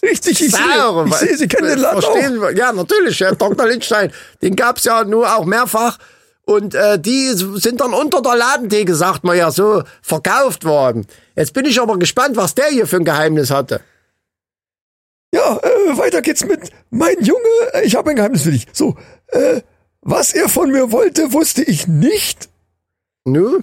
Richtig, 0.01 0.41
ich 0.41 0.51
Saure. 0.51 1.05
sehe, 1.07 1.13
ich 1.13 1.15
sehe, 1.19 1.37
Sie 1.37 1.47
kennen 1.47 1.67
den 1.67 1.79
Laden 1.79 1.97
auch. 2.03 2.11
Verstehen 2.11 2.41
wir? 2.41 2.55
Ja, 2.55 2.71
natürlich, 2.71 3.19
Herr 3.19 3.35
Dr. 3.35 3.67
Lindstein. 3.67 4.11
Den 4.41 4.55
gab's 4.55 4.85
ja 4.85 5.03
nur 5.03 5.35
auch 5.35 5.45
mehrfach. 5.45 5.97
Und 6.45 6.73
äh, 6.73 6.97
die 6.97 7.31
sind 7.35 7.79
dann 7.79 7.93
unter 7.93 8.21
der 8.21 8.35
Ladentheke, 8.35 8.95
sagt 8.95 9.23
man 9.23 9.37
ja 9.37 9.51
so, 9.51 9.83
verkauft 10.01 10.65
worden. 10.65 11.05
Jetzt 11.35 11.53
bin 11.53 11.65
ich 11.65 11.79
aber 11.79 11.99
gespannt, 11.99 12.37
was 12.37 12.55
der 12.55 12.67
hier 12.67 12.87
für 12.87 12.95
ein 12.95 13.05
Geheimnis 13.05 13.51
hatte. 13.51 13.81
Ja, 15.31 15.57
äh, 15.57 15.97
weiter 15.97 16.23
geht's 16.23 16.43
mit 16.43 16.71
mein 16.89 17.21
Junge, 17.21 17.39
äh, 17.73 17.83
ich 17.83 17.95
habe 17.95 18.09
ein 18.09 18.15
Geheimnis 18.15 18.41
für 18.41 18.51
dich. 18.51 18.65
So, 18.73 18.95
äh, 19.27 19.61
was 20.01 20.33
er 20.33 20.49
von 20.49 20.71
mir 20.71 20.91
wollte, 20.91 21.33
wusste 21.33 21.61
ich 21.63 21.87
nicht. 21.87 22.49
Nu? 23.25 23.59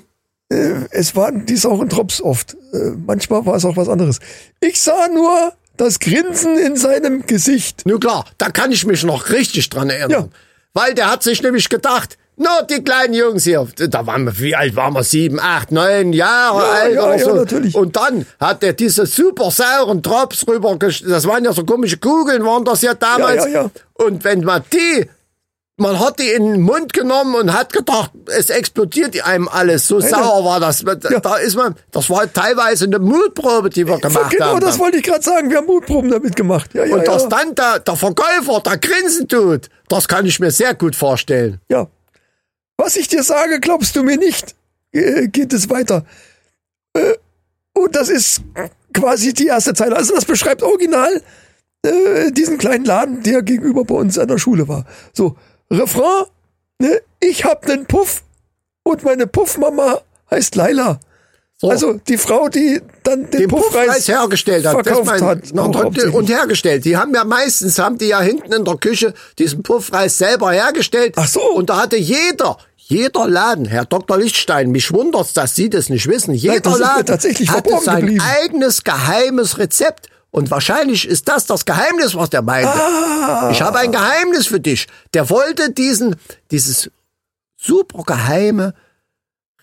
Äh, 0.49 0.85
es 0.93 1.17
waren 1.17 1.45
die 1.45 1.57
sauren 1.57 1.89
Drops 1.89 2.21
oft. 2.23 2.55
Äh, 2.73 2.93
manchmal 3.05 3.45
war 3.47 3.57
es 3.57 3.65
auch 3.65 3.77
was 3.77 3.89
anderes. 3.89 4.21
Ich 4.61 4.81
sah 4.81 5.09
nur 5.09 5.53
das 5.77 5.99
Grinsen 6.01 6.57
in 6.59 6.77
seinem 6.77 7.27
Gesicht. 7.27 7.83
Nu 7.85 7.99
klar, 7.99 8.25
da 8.39 8.51
kann 8.51 8.73
ich 8.73 8.87
mich 8.87 9.05
noch 9.05 9.31
richtig 9.31 9.69
dran 9.71 9.91
erinnern. 9.91 10.11
Ja. 10.11 10.29
Weil 10.75 10.95
der 10.95 11.11
hat 11.11 11.23
sich 11.23 11.43
nämlich 11.43 11.69
gedacht, 11.69 12.19
na, 12.39 12.61
die 12.63 12.85
kleinen 12.85 13.15
Jungs 13.15 13.45
hier, 13.45 13.67
da 13.89 14.07
waren 14.07 14.25
wir, 14.27 14.39
wie 14.39 14.55
alt 14.55 14.77
waren 14.77 14.93
wir? 14.93 15.03
Sieben, 15.03 15.41
acht, 15.41 15.73
neun 15.73 16.13
Jahre 16.13 16.61
Ja, 16.63 16.71
alt 16.71 16.95
ja, 16.95 17.03
oder 17.03 17.17
ja, 17.17 17.25
so. 17.25 17.35
natürlich. 17.35 17.75
Und 17.75 17.97
dann 17.97 18.27
hat 18.39 18.63
er 18.63 18.75
diese 18.75 19.07
super 19.07 19.51
sauren 19.51 20.03
Drops 20.03 20.47
rüber, 20.47 20.77
das 20.77 21.27
waren 21.27 21.45
ja 21.45 21.55
so 21.55 21.65
komische 21.65 21.97
Kugeln, 21.97 22.45
waren 22.45 22.65
das 22.65 22.83
ja 22.83 22.93
damals. 22.93 23.45
Ja, 23.47 23.51
ja, 23.51 23.63
ja. 23.63 23.71
Und 23.95 24.23
wenn 24.25 24.45
man 24.45 24.63
die, 24.71 25.07
man 25.79 26.01
hat 26.01 26.19
die 26.19 26.31
in 26.31 26.53
den 26.53 26.61
Mund 26.63 26.93
genommen 26.93 27.35
und 27.35 27.53
hat 27.53 27.73
gedacht, 27.73 28.11
es 28.27 28.49
explodiert 28.49 29.23
einem 29.25 29.47
alles. 29.47 29.87
So 29.87 30.01
sauer 30.01 30.45
war 30.45 30.59
das. 30.59 30.85
Da 31.23 31.37
ist 31.37 31.55
man, 31.55 31.75
das 31.91 32.09
war 32.09 32.33
teilweise 32.33 32.87
eine 32.87 32.99
Mutprobe, 32.99 33.69
die 33.69 33.87
wir 33.87 33.99
gemacht 33.99 34.31
genau, 34.31 34.47
haben. 34.55 34.61
das 34.61 34.79
wollte 34.79 34.97
ich 34.99 35.03
gerade 35.03 35.23
sagen. 35.23 35.51
Wir 35.51 35.59
haben 35.59 35.67
Mutproben 35.67 36.11
damit 36.11 36.35
gemacht. 36.35 36.71
Ja, 36.73 36.87
ja, 36.87 36.97
Und 36.97 37.07
dass 37.07 37.29
dann 37.29 37.55
der, 37.55 37.81
der 37.81 37.97
Verkäufer 37.97 38.61
da 38.65 38.77
grinsen 38.77 39.29
tut, 39.29 39.69
das 39.89 40.09
kann 40.09 40.25
ich 40.25 40.41
mir 40.41 40.51
sehr 40.51 40.75
gut 40.75 40.97
vorstellen. 40.97 41.61
ja. 41.69 41.87
Was 42.79 42.97
ich 42.97 43.09
dir 43.09 43.23
sage, 43.23 43.59
glaubst 43.59 43.97
du 43.97 44.03
mir 44.03 44.19
nicht. 44.19 44.55
Äh, 44.93 45.29
geht 45.29 45.55
es 45.55 45.71
weiter. 45.71 46.05
Äh, 46.93 47.15
und 47.73 47.97
das 47.97 48.11
ist 48.11 48.43
quasi 48.93 49.33
die 49.33 49.47
erste 49.47 49.73
Zeile. 49.73 49.97
Also 49.97 50.15
das 50.15 50.27
beschreibt 50.27 50.63
original 50.63 51.23
äh, 51.83 52.31
diesen 52.33 52.59
kleinen 52.59 52.85
Laden, 52.85 53.23
der 53.23 53.43
gegenüber 53.43 53.85
bei 53.85 53.95
uns 53.95 54.19
an 54.19 54.29
der 54.29 54.37
Schule 54.37 54.69
war. 54.69 54.85
So, 55.15 55.37
Refrain, 55.71 56.25
ne? 56.81 57.01
ich 57.21 57.45
hab 57.45 57.67
nen 57.67 57.87
Puff 57.87 58.23
und 58.85 59.03
meine 59.05 59.27
Puffmama 59.27 60.01
heißt 60.31 60.55
Laila. 60.55 61.01
Also 61.63 61.95
die 61.95 62.19
Frau, 62.19 62.49
die 62.51 62.83
dann 63.03 63.31
den, 63.31 63.41
den 63.41 63.49
Puffreis, 63.49 63.87
Puffreis 63.87 64.09
hergestellt 64.09 64.67
hat, 64.67 64.75
verkauft 64.75 65.07
mein- 65.07 65.25
hat. 65.25 65.53
Und, 65.53 65.99
und 66.15 66.29
hergestellt. 66.29 66.85
Die 66.85 66.99
haben 66.99 67.15
ja 67.15 67.25
meistens, 67.25 67.79
haben 67.79 67.97
die 67.97 68.09
ja 68.09 68.21
hinten 68.21 68.53
in 68.53 68.65
der 68.67 68.77
Küche 68.77 69.15
diesen 69.39 69.63
Puffreis 69.63 70.19
selber 70.19 70.53
hergestellt. 70.53 71.15
Ach 71.17 71.27
so. 71.27 71.41
Und 71.41 71.71
da 71.71 71.79
hatte 71.81 71.97
jeder, 71.97 72.59
jeder 72.77 73.27
Laden, 73.27 73.65
Herr 73.65 73.87
Dr. 73.87 74.19
Lichtstein, 74.19 74.71
mich 74.71 74.93
wundert's, 74.93 75.33
dass 75.33 75.55
Sie 75.57 75.71
das 75.71 75.89
nicht 75.89 76.07
wissen. 76.07 76.35
Jeder 76.35 76.71
mir 76.73 76.79
Laden 76.79 77.07
tatsächlich 77.07 77.49
hatte 77.49 77.71
sein 77.83 78.01
geblieben. 78.01 78.23
eigenes 78.43 78.85
geheimes 78.85 79.57
Rezept. 79.59 80.11
Und 80.37 80.51
wahrscheinlich 80.51 81.09
ist 81.09 81.29
das 81.29 81.47
das 81.47 81.65
Geheimnis, 81.65 82.15
was 82.15 82.29
der 82.29 82.43
meinte. 82.43 82.69
Ah. 82.69 83.49
Ich 83.51 83.63
habe 83.63 83.79
ein 83.79 83.91
Geheimnis 83.91 84.47
für 84.47 84.61
dich. 84.61 84.87
Der 85.15 85.31
wollte 85.31 85.71
diesen, 85.71 86.17
dieses 86.51 86.91
super 87.57 88.03
geheime 88.03 88.75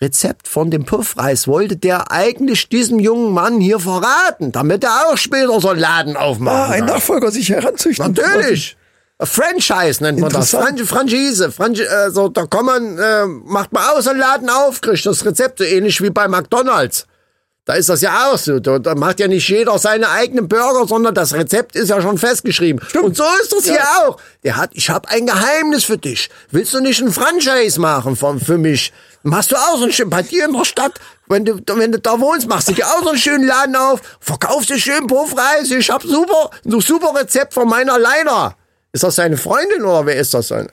Rezept 0.00 0.48
von 0.48 0.72
dem 0.72 0.84
Puffreis 0.84 1.46
wollte 1.46 1.76
der 1.76 2.10
eigentlich 2.10 2.68
diesem 2.68 2.98
jungen 2.98 3.32
Mann 3.32 3.60
hier 3.60 3.78
verraten, 3.78 4.50
damit 4.50 4.82
er 4.82 5.06
auch 5.06 5.16
später 5.16 5.60
so 5.60 5.68
einen 5.68 5.78
Laden 5.78 6.16
aufmachen 6.16 6.72
ah, 6.72 6.74
ein. 6.74 6.86
Nachfolger 6.86 7.30
sich 7.30 7.50
heranzüchten. 7.50 8.12
Natürlich. 8.12 8.76
Franchise 9.22 10.02
nennt 10.02 10.18
man 10.18 10.32
das. 10.32 10.50
Franchise. 10.50 11.52
Franchi 11.52 11.82
äh, 11.82 12.10
so, 12.10 12.26
da 12.26 12.46
kann 12.46 12.64
man, 12.64 12.98
äh, 12.98 13.26
macht 13.26 13.72
man 13.72 13.84
aus 13.90 14.08
einen 14.08 14.18
Laden 14.18 14.50
auf, 14.50 14.80
kriegt 14.80 15.06
das 15.06 15.24
Rezept 15.24 15.58
so 15.58 15.64
ähnlich 15.64 16.02
wie 16.02 16.10
bei 16.10 16.26
McDonalds. 16.26 17.06
Da 17.66 17.74
ist 17.74 17.88
das 17.88 18.02
ja 18.02 18.28
auch 18.28 18.36
so. 18.36 18.60
Da, 18.60 18.78
da 18.78 18.94
macht 18.94 19.20
ja 19.20 19.28
nicht 19.28 19.48
jeder 19.48 19.78
seine 19.78 20.10
eigenen 20.10 20.48
Burger, 20.48 20.86
sondern 20.86 21.14
das 21.14 21.32
Rezept 21.32 21.76
ist 21.76 21.88
ja 21.88 22.02
schon 22.02 22.18
festgeschrieben. 22.18 22.86
Und 23.02 23.16
so 23.16 23.24
ist 23.42 23.52
das 23.52 23.64
hier 23.64 23.82
auch. 24.00 24.18
Der 24.42 24.56
hat, 24.56 24.70
ich 24.74 24.90
habe 24.90 25.08
ein 25.08 25.26
Geheimnis 25.26 25.84
für 25.84 25.96
dich. 25.96 26.28
Willst 26.50 26.74
du 26.74 26.80
nicht 26.80 27.00
ein 27.00 27.10
Franchise 27.10 27.80
machen 27.80 28.16
von, 28.16 28.38
für 28.38 28.58
mich? 28.58 28.92
Machst 29.22 29.52
du 29.52 29.56
auch 29.56 29.78
so 29.78 29.84
ein 29.86 29.92
schön, 29.92 30.10
bei 30.10 30.20
dir 30.20 30.44
in 30.44 30.52
der 30.52 30.66
Stadt, 30.66 31.00
wenn 31.28 31.46
du, 31.46 31.58
wenn 31.66 31.92
du 31.92 31.98
da 31.98 32.20
wohnst, 32.20 32.46
machst 32.46 32.68
du 32.68 32.74
dir 32.74 32.86
auch 32.86 33.02
so 33.02 33.08
einen 33.08 33.18
schönen 33.18 33.46
Laden 33.46 33.74
auf, 33.74 34.00
verkaufst 34.20 34.68
dir 34.68 34.78
schön 34.78 35.06
Puffreis, 35.06 35.70
ich 35.70 35.88
hab 35.88 36.02
super, 36.02 36.50
ein 36.66 36.80
super 36.82 37.18
Rezept 37.18 37.54
von 37.54 37.66
meiner 37.66 37.98
Leiner. 37.98 38.54
Ist 38.92 39.02
das 39.02 39.16
seine 39.16 39.38
Freundin 39.38 39.82
oder 39.82 40.04
wer 40.04 40.16
ist 40.16 40.34
das 40.34 40.48
denn 40.48 40.68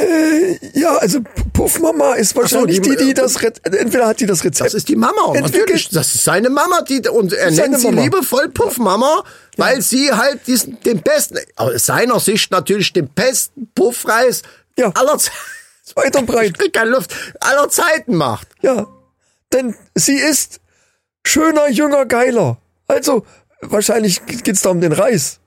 eigentlich? 0.00 0.74
Ja, 0.74 0.96
also 0.96 1.20
Puffmama 1.52 2.14
ist 2.14 2.34
wahrscheinlich 2.36 2.80
die- 2.82 2.90
die, 2.96 3.04
die 3.06 3.14
das 3.14 3.42
Re 3.42 3.52
entweder 3.64 4.06
hat 4.08 4.20
die 4.20 4.26
das 4.26 4.44
Rezept. 4.44 4.66
Das 4.68 4.74
ist 4.74 4.88
die 4.88 4.96
Mama, 4.96 5.34
Entwickelt. 5.34 5.52
natürlich. 5.60 5.88
Das 5.90 6.14
ist 6.14 6.24
seine 6.24 6.50
Mama, 6.50 6.82
die, 6.82 7.06
und 7.08 7.32
er 7.32 7.52
Seine 7.52 7.70
nennt 7.70 7.80
sie 7.80 7.86
Mama. 7.90 8.02
liebevoll 8.02 8.48
Puffmama, 8.50 9.24
weil 9.56 9.80
sie 9.82 10.12
halt 10.12 10.46
diesen, 10.46 10.80
den 10.80 11.02
besten, 11.02 11.38
aus 11.56 11.86
seiner 11.86 12.20
Sicht 12.20 12.50
natürlich 12.50 12.92
den 12.92 13.08
besten 13.08 13.70
Puffreis 13.74 14.42
Ja. 14.76 14.90
aller 14.94 15.18
Zeiten, 15.18 15.36
weit 15.94 16.16
und 16.16 16.26
breit. 16.26 16.54
ich 16.62 16.72
keine 16.72 16.90
Luft, 16.90 17.14
aller 17.40 17.68
Zeiten 17.70 18.16
macht. 18.16 18.48
Ja, 18.62 18.86
denn 19.52 19.74
sie 19.94 20.16
ist 20.16 20.60
schöner, 21.26 21.68
jünger, 21.68 22.04
geiler. 22.06 22.58
Also 22.88 23.24
wahrscheinlich 23.62 24.20
geht's 24.26 24.62
da 24.62 24.70
um 24.70 24.80
den 24.80 24.92
Reis. 24.92 25.38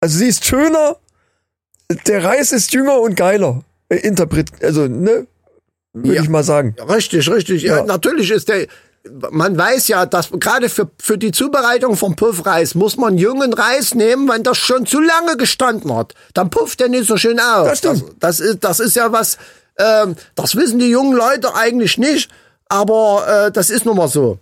Also 0.00 0.18
sie 0.18 0.28
ist 0.28 0.44
schöner, 0.44 0.96
der 2.06 2.24
Reis 2.24 2.52
ist 2.52 2.72
jünger 2.72 3.00
und 3.00 3.14
geiler. 3.16 3.62
Äh, 3.88 3.96
Interpret, 3.96 4.48
also 4.62 4.86
ne, 4.86 5.26
würde 5.94 6.14
Ja. 6.16 6.22
ich 6.22 6.28
mal 6.28 6.44
sagen. 6.44 6.76
Richtig, 6.88 7.30
richtig. 7.30 7.62
Ja. 7.62 7.78
Ja. 7.78 7.84
natürlich 7.84 8.30
ist 8.30 8.48
der, 8.48 8.66
man 9.30 9.56
weiß 9.56 9.88
ja, 9.88 10.04
dass 10.04 10.30
gerade 10.32 10.68
für, 10.68 10.90
für 11.00 11.16
die 11.16 11.32
Zubereitung 11.32 11.96
von 11.96 12.14
Puffreis 12.14 12.74
muss 12.74 12.96
man 12.98 13.16
jungen 13.16 13.54
Reis 13.54 13.94
nehmen, 13.94 14.28
wenn 14.28 14.42
das 14.42 14.58
schon 14.58 14.84
zu 14.86 15.00
lange 15.00 15.36
gestanden 15.38 15.94
hat. 15.94 16.14
Dann 16.34 16.50
pufft 16.50 16.80
der 16.80 16.88
nicht 16.88 17.06
so 17.08 17.16
schön 17.16 17.40
auf. 17.40 17.68
Das 17.68 17.78
stimmt. 17.78 18.02
Das, 18.20 18.36
das, 18.36 18.40
ist, 18.40 18.64
das 18.64 18.80
ist 18.80 18.96
ja 18.96 19.10
was, 19.12 19.38
ähm, 19.78 20.14
das 20.34 20.56
wissen 20.56 20.78
die 20.78 20.90
jungen 20.90 21.16
Leute 21.16 21.54
eigentlich 21.54 21.96
nicht, 21.96 22.30
aber 22.68 23.46
äh, 23.46 23.50
das 23.52 23.70
ist 23.70 23.86
nun 23.86 23.96
mal 23.96 24.08
so. 24.08 24.38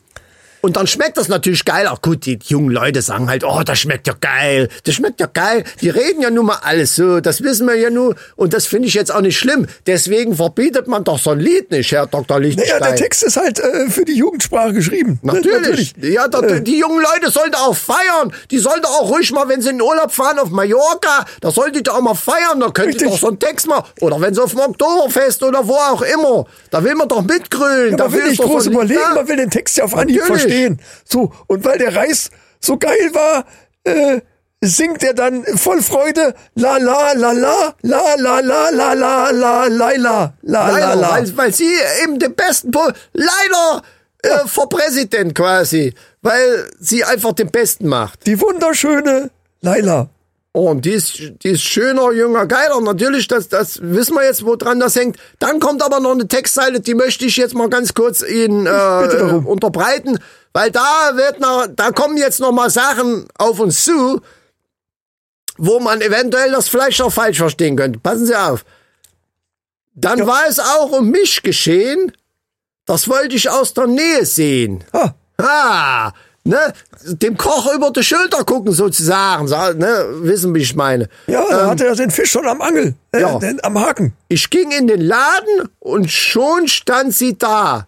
Und 0.67 0.77
dann 0.77 0.89
schmeckt 0.89 1.17
das 1.17 1.29
natürlich 1.29 1.65
geil. 1.65 1.87
Ach 1.89 2.03
gut, 2.03 2.27
die 2.27 2.41
jungen 2.43 2.71
Leute 2.71 3.01
sagen 3.01 3.29
halt, 3.29 3.45
oh, 3.45 3.63
das 3.65 3.79
schmeckt 3.79 4.09
ja 4.09 4.15
geil, 4.21 4.69
das 4.83 4.97
schmeckt 4.97 5.21
ja 5.21 5.29
geil. 5.33 5.63
Die 5.81 5.91
reden 5.91 6.21
ja 6.21 6.31
nun 6.31 6.47
mal 6.47 6.59
alles 6.61 6.97
so, 6.97 7.21
das 7.21 7.41
wissen 7.45 7.69
wir 7.69 7.77
ja 7.77 7.89
nur. 7.89 8.17
Und 8.35 8.53
das 8.53 8.67
finde 8.67 8.89
ich 8.89 8.95
jetzt 8.95 9.15
auch 9.15 9.21
nicht 9.21 9.39
schlimm. 9.39 9.69
Deswegen 9.87 10.35
verbietet 10.35 10.89
man 10.89 11.05
doch 11.05 11.21
so 11.21 11.31
ein 11.31 11.39
Lied 11.39 11.71
nicht, 11.71 11.93
Herr 11.93 12.09
Dr. 12.09 12.41
Lichtenstein. 12.41 12.81
Naja, 12.81 12.91
der 12.91 12.97
Text 12.97 13.23
ist 13.23 13.37
halt 13.37 13.61
äh, 13.61 13.89
für 13.91 14.05
die 14.05 14.17
Jugendsprache 14.17 14.73
geschrieben. 14.73 15.21
Ne, 15.23 15.35
Natürlich. 15.35 15.95
Ja, 16.03 16.27
da, 16.27 16.41
die 16.41 16.81
jungen 16.81 17.01
Leute 17.01 17.31
sollten 17.31 17.55
auch 17.55 17.77
feiern. 17.77 18.33
Die 18.51 18.59
sollten 18.59 18.87
auch 18.87 19.09
ruhig 19.09 19.31
mal, 19.31 19.49
wenn 19.49 19.63
sie 19.63 19.69
in 19.69 19.77
den 19.77 19.83
Urlaub 19.83 20.11
fahren 20.11 20.41
auf 20.41 20.51
Mallorca, 20.51 21.27
da 21.43 21.53
sollten 21.53 21.75
die 21.75 21.85
doch 21.85 21.95
auch 21.95 22.01
mal 22.01 22.15
feiern. 22.15 22.59
Da 22.59 22.73
ihr 22.77 22.87
Richtig. 22.89 23.07
doch 23.07 23.19
so 23.19 23.29
einen 23.29 23.39
Text 23.39 23.69
machen. 23.69 23.85
Oder 24.01 24.21
wenn 24.21 24.35
sie 24.35 24.43
auf 24.43 24.51
dem 24.51 24.59
Oktoberfest 24.59 25.45
oder 25.45 25.69
wo 25.69 25.75
auch 25.75 26.03
immer. 26.03 26.45
Da 26.73 26.83
will 26.83 26.97
man 26.97 27.07
doch 27.07 27.23
mitgrölen. 27.23 27.97
Ja, 27.97 28.05
man 28.05 28.13
will 28.13 28.29
nicht 28.31 28.41
doch 28.41 28.47
groß 28.47 28.65
so 28.65 28.73
überlegen, 28.73 29.01
da. 29.11 29.15
man 29.15 29.29
will 29.29 29.37
den 29.37 29.51
Text 29.51 29.77
ja 29.77 29.85
auf 29.85 29.97
Anhieb 29.97 30.17
Natürlich. 30.29 30.56
Verstehen. 30.57 30.81
So, 31.05 31.33
und 31.47 31.65
weil 31.65 31.79
der 31.79 31.95
Reis 31.95 32.31
so 32.61 32.77
geil 32.79 33.11
war, 33.13 33.45
äh, 33.85 34.21
singt 34.61 35.03
er 35.05 35.15
dann 35.15 35.45
voll 35.45 35.83
Freude 35.83 36.35
la 36.55 36.79
la 36.79 37.13
la 37.13 37.33
la 37.33 37.75
la 37.83 38.15
la 38.17 38.41
la 38.41 38.71
la 38.71 38.93
la 38.95 39.31
la 39.31 39.67
Laila 39.67 39.69
la 39.69 40.35
la 40.43 40.69
Leider, 40.71 40.97
la. 40.97 41.11
Weil, 41.13 41.37
weil 41.37 41.55
sie 41.55 41.71
eben 42.03 42.19
den 42.19 42.35
besten, 42.35 42.71
Po- 42.71 42.91
leider 43.13 43.83
äh, 44.23 44.47
vor 44.47 44.69
Präsident 44.69 45.35
quasi, 45.35 45.93
weil 46.23 46.69
sie 46.81 47.05
einfach 47.05 47.33
den 47.35 47.51
besten 47.51 47.87
macht. 47.87 48.27
Die 48.27 48.41
wunderschöne 48.41 49.31
Laila. 49.61 50.09
Oh, 50.57 50.71
und 50.71 50.87
die 50.87 50.93
ist, 50.93 51.19
die 51.43 51.51
ist 51.51 51.61
schöner, 51.65 52.13
jünger, 52.13 52.47
geiler. 52.47 52.81
Natürlich, 52.81 53.29
das, 53.29 53.51
das 53.51 53.79
wissen 53.83 54.15
wir 54.15 54.25
jetzt, 54.25 54.43
woran 54.43 54.81
das 54.81 54.97
hängt. 54.97 55.19
Dann 55.39 55.61
kommt 55.61 55.83
aber 55.83 56.01
noch 56.01 56.13
eine 56.13 56.29
Textzeile, 56.29 56.81
die 56.81 56.95
möchte 56.95 57.27
ich 57.27 57.37
jetzt 57.37 57.55
mal 57.55 57.69
ganz 57.69 57.93
kurz 57.93 58.23
Ihnen 58.23 58.65
äh, 58.65 59.43
unterbreiten, 59.45 60.19
weil 60.55 60.71
da 60.71 61.11
wird 61.13 61.41
noch, 61.41 61.67
da 61.77 61.91
kommen 61.91 62.17
jetzt 62.17 62.41
noch 62.41 62.53
mal 62.53 62.71
Sachen 62.71 63.29
auf 63.37 63.61
uns 63.61 63.85
zu, 63.85 64.23
wo 65.59 65.79
man 65.79 66.01
eventuell 66.01 66.53
das 66.53 66.69
vielleicht 66.71 67.03
auch 67.03 67.13
falsch 67.13 67.37
verstehen 67.37 67.77
könnte. 67.77 67.99
Passen 67.99 68.25
Sie 68.25 68.35
auf. 68.35 68.65
Dann 69.93 70.27
war 70.27 70.45
es 70.49 70.59
auch 70.59 70.91
um 70.91 71.11
mich 71.11 71.43
geschehen. 71.43 72.13
Das 72.87 73.11
wollte 73.11 73.37
ich 73.37 73.51
aus 73.51 73.75
der 73.75 73.89
Nähe 73.89 74.25
sehen. 74.25 74.85
Ha, 74.95 75.15
Ah, 75.39 76.13
ne, 76.47 76.73
dem 77.05 77.37
Koch 77.37 77.73
über 77.75 77.91
die 77.91 78.03
Schulter 78.03 78.45
gucken 78.45 78.73
sozusagen, 78.73 79.47
sa- 79.49 79.73
ne, 79.75 80.07
wissen 80.23 80.55
wie 80.55 80.61
ich 80.63 80.75
meine. 80.75 81.09
ja, 81.27 81.45
da 81.51 81.71
hatte 81.71 81.87
er 81.87 81.95
den 81.97 82.11
Fisch 82.11 82.31
schon 82.31 82.47
am 82.47 82.61
Angel, 82.63 82.95
äh, 83.13 83.21
ja. 83.21 83.39
den, 83.39 83.63
am 83.65 83.79
Haken. 83.79 84.13
Ich 84.29 84.49
ging 84.51 84.71
in 84.71 84.87
den 84.87 85.01
Laden 85.01 85.69
und 85.81 86.11
schon 86.11 86.69
stand 86.69 87.15
sie 87.15 87.37
da. 87.37 87.87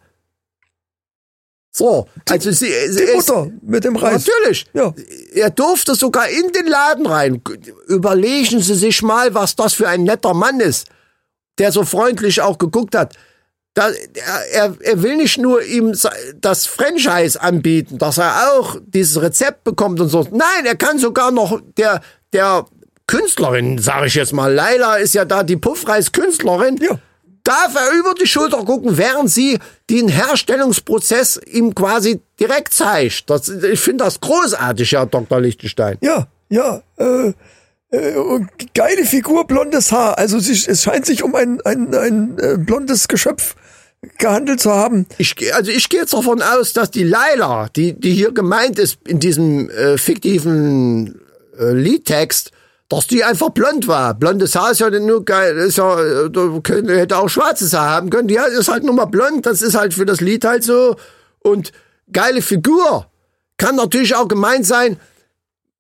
So, 1.71 2.09
also 2.29 2.51
sie, 2.51 2.67
sie 2.89 2.97
Die 3.07 3.13
ist- 3.13 3.29
Mutter 3.29 3.51
mit 3.63 3.85
dem 3.85 3.95
Reis. 3.97 4.27
Natürlich. 4.27 4.67
Ja. 4.73 4.93
Er 5.35 5.51
durfte 5.51 5.95
sogar 5.95 6.29
in 6.29 6.51
den 6.53 6.67
Laden 6.67 7.07
rein. 7.07 7.41
Überlegen 7.87 8.61
Sie 8.61 8.75
sich 8.75 9.03
mal, 9.03 9.33
was 9.35 9.55
das 9.55 9.75
für 9.75 9.89
ein 9.89 10.03
netter 10.03 10.35
Mann 10.35 10.59
ist, 10.61 10.89
der 11.59 11.71
so 11.71 11.85
freundlich 11.85 12.41
auch 12.41 12.59
geguckt 12.59 12.97
hat. 12.97 13.15
Da, 13.79 13.91
er, 14.51 14.75
er, 14.81 15.03
will 15.05 15.15
nicht 15.15 15.39
nur 15.39 15.63
ihm 15.63 15.97
das 16.41 16.67
Franchise 16.67 17.41
anbieten, 17.41 17.97
dass 17.97 18.19
er 18.19 18.51
auch 18.51 18.77
dieses 18.85 19.23
Rezept 19.23 19.63
bekommt 19.63 20.01
und 20.01 20.09
so. 20.09 20.27
Nein, 20.33 20.67
er 20.67 20.75
kann 20.75 20.99
sogar 20.99 21.31
noch 21.31 21.61
der, 21.77 22.01
der 22.33 22.67
Künstlerin, 23.07 23.79
sage 23.79 24.09
ich 24.09 24.17
jetzt 24.17 24.33
mal, 24.33 24.53
Laila 24.53 24.97
ist 24.97 25.15
ja 25.15 25.25
da 25.25 25.45
die 25.45 25.57
Puffreis-Künstlerin, 25.57 26.79
Ja. 26.79 26.99
darf 27.45 27.77
er 27.77 27.97
über 27.97 28.15
die 28.15 28.27
Schulter 28.27 28.65
gucken, 28.65 28.99
während 28.99 29.31
sie 29.31 29.61
den 29.89 30.09
Herstellungsprozess 30.09 31.39
ihm 31.47 31.73
quasi 31.73 32.21
direkt 32.41 32.73
zeigt. 32.73 33.31
Das, 33.31 33.49
ich 33.49 33.79
finde 33.79 34.03
das 34.03 34.19
großartig, 34.19 34.91
Herr 34.91 35.07
Dr. 35.07 35.41
Lichtenstein. 35.41 35.99
Ja, 36.01 36.27
ja, 36.49 36.83
äh, 36.97 37.33
äh, 37.91 38.41
geile 38.75 39.05
Figur, 39.05 39.47
blondes 39.47 39.93
Haar. 39.93 40.19
Also 40.19 40.39
es 40.39 40.83
scheint 40.83 41.07
sich 41.07 41.23
um 41.23 41.37
ein, 41.37 41.61
ein, 41.61 41.95
ein 41.95 42.39
äh, 42.41 42.57
blondes 42.59 43.07
Geschöpf 43.07 43.55
gehandelt 44.19 44.61
zu 44.61 44.71
haben. 44.71 45.07
Ich, 45.19 45.35
also 45.55 45.71
ich 45.71 45.89
gehe 45.89 46.01
jetzt 46.01 46.13
davon 46.15 46.41
aus, 46.43 46.73
dass 46.73 46.91
die 46.91 47.05
Laila, 47.05 47.69
die, 47.75 47.95
die 47.99 48.13
hier 48.13 48.33
gemeint 48.33 48.79
ist 48.79 48.99
in 49.07 49.19
diesem 49.19 49.69
äh, 49.71 49.99
fiktiven 49.99 51.21
äh, 51.59 51.73
Liedtext, 51.73 52.53
dass 52.89 53.07
die 53.07 53.25
einfach 53.25 53.51
blond 53.51 53.87
war. 53.89 54.15
Blondes 54.15 54.55
Haar 54.55 54.71
ist 54.71 54.81
ja 54.81 54.89
nicht 54.89 55.03
nur 55.05 55.25
geil, 55.25 55.57
ist 55.59 55.79
ja, 55.79 56.01
äh, 56.01 56.31
könnte, 56.63 56.99
hätte 56.99 57.19
auch 57.19 57.29
schwarzes 57.29 57.75
Haar 57.75 57.91
haben 57.91 58.11
können. 58.11 58.29
Die 58.29 58.37
ist 58.37 58.69
halt 58.69 58.85
nur 58.85 58.95
mal 58.95 59.07
blond, 59.07 59.45
das 59.47 59.63
ist 59.63 59.75
halt 59.75 59.93
für 59.95 60.07
das 60.07 60.21
Lied 60.21 60.45
halt 60.45 60.65
so. 60.65 60.97
Und 61.41 61.73
geile 62.13 62.41
Figur. 62.41 63.07
Kann 63.57 63.75
natürlich 63.77 64.15
auch 64.15 64.29
gemeint 64.29 64.65
sein, 64.65 64.97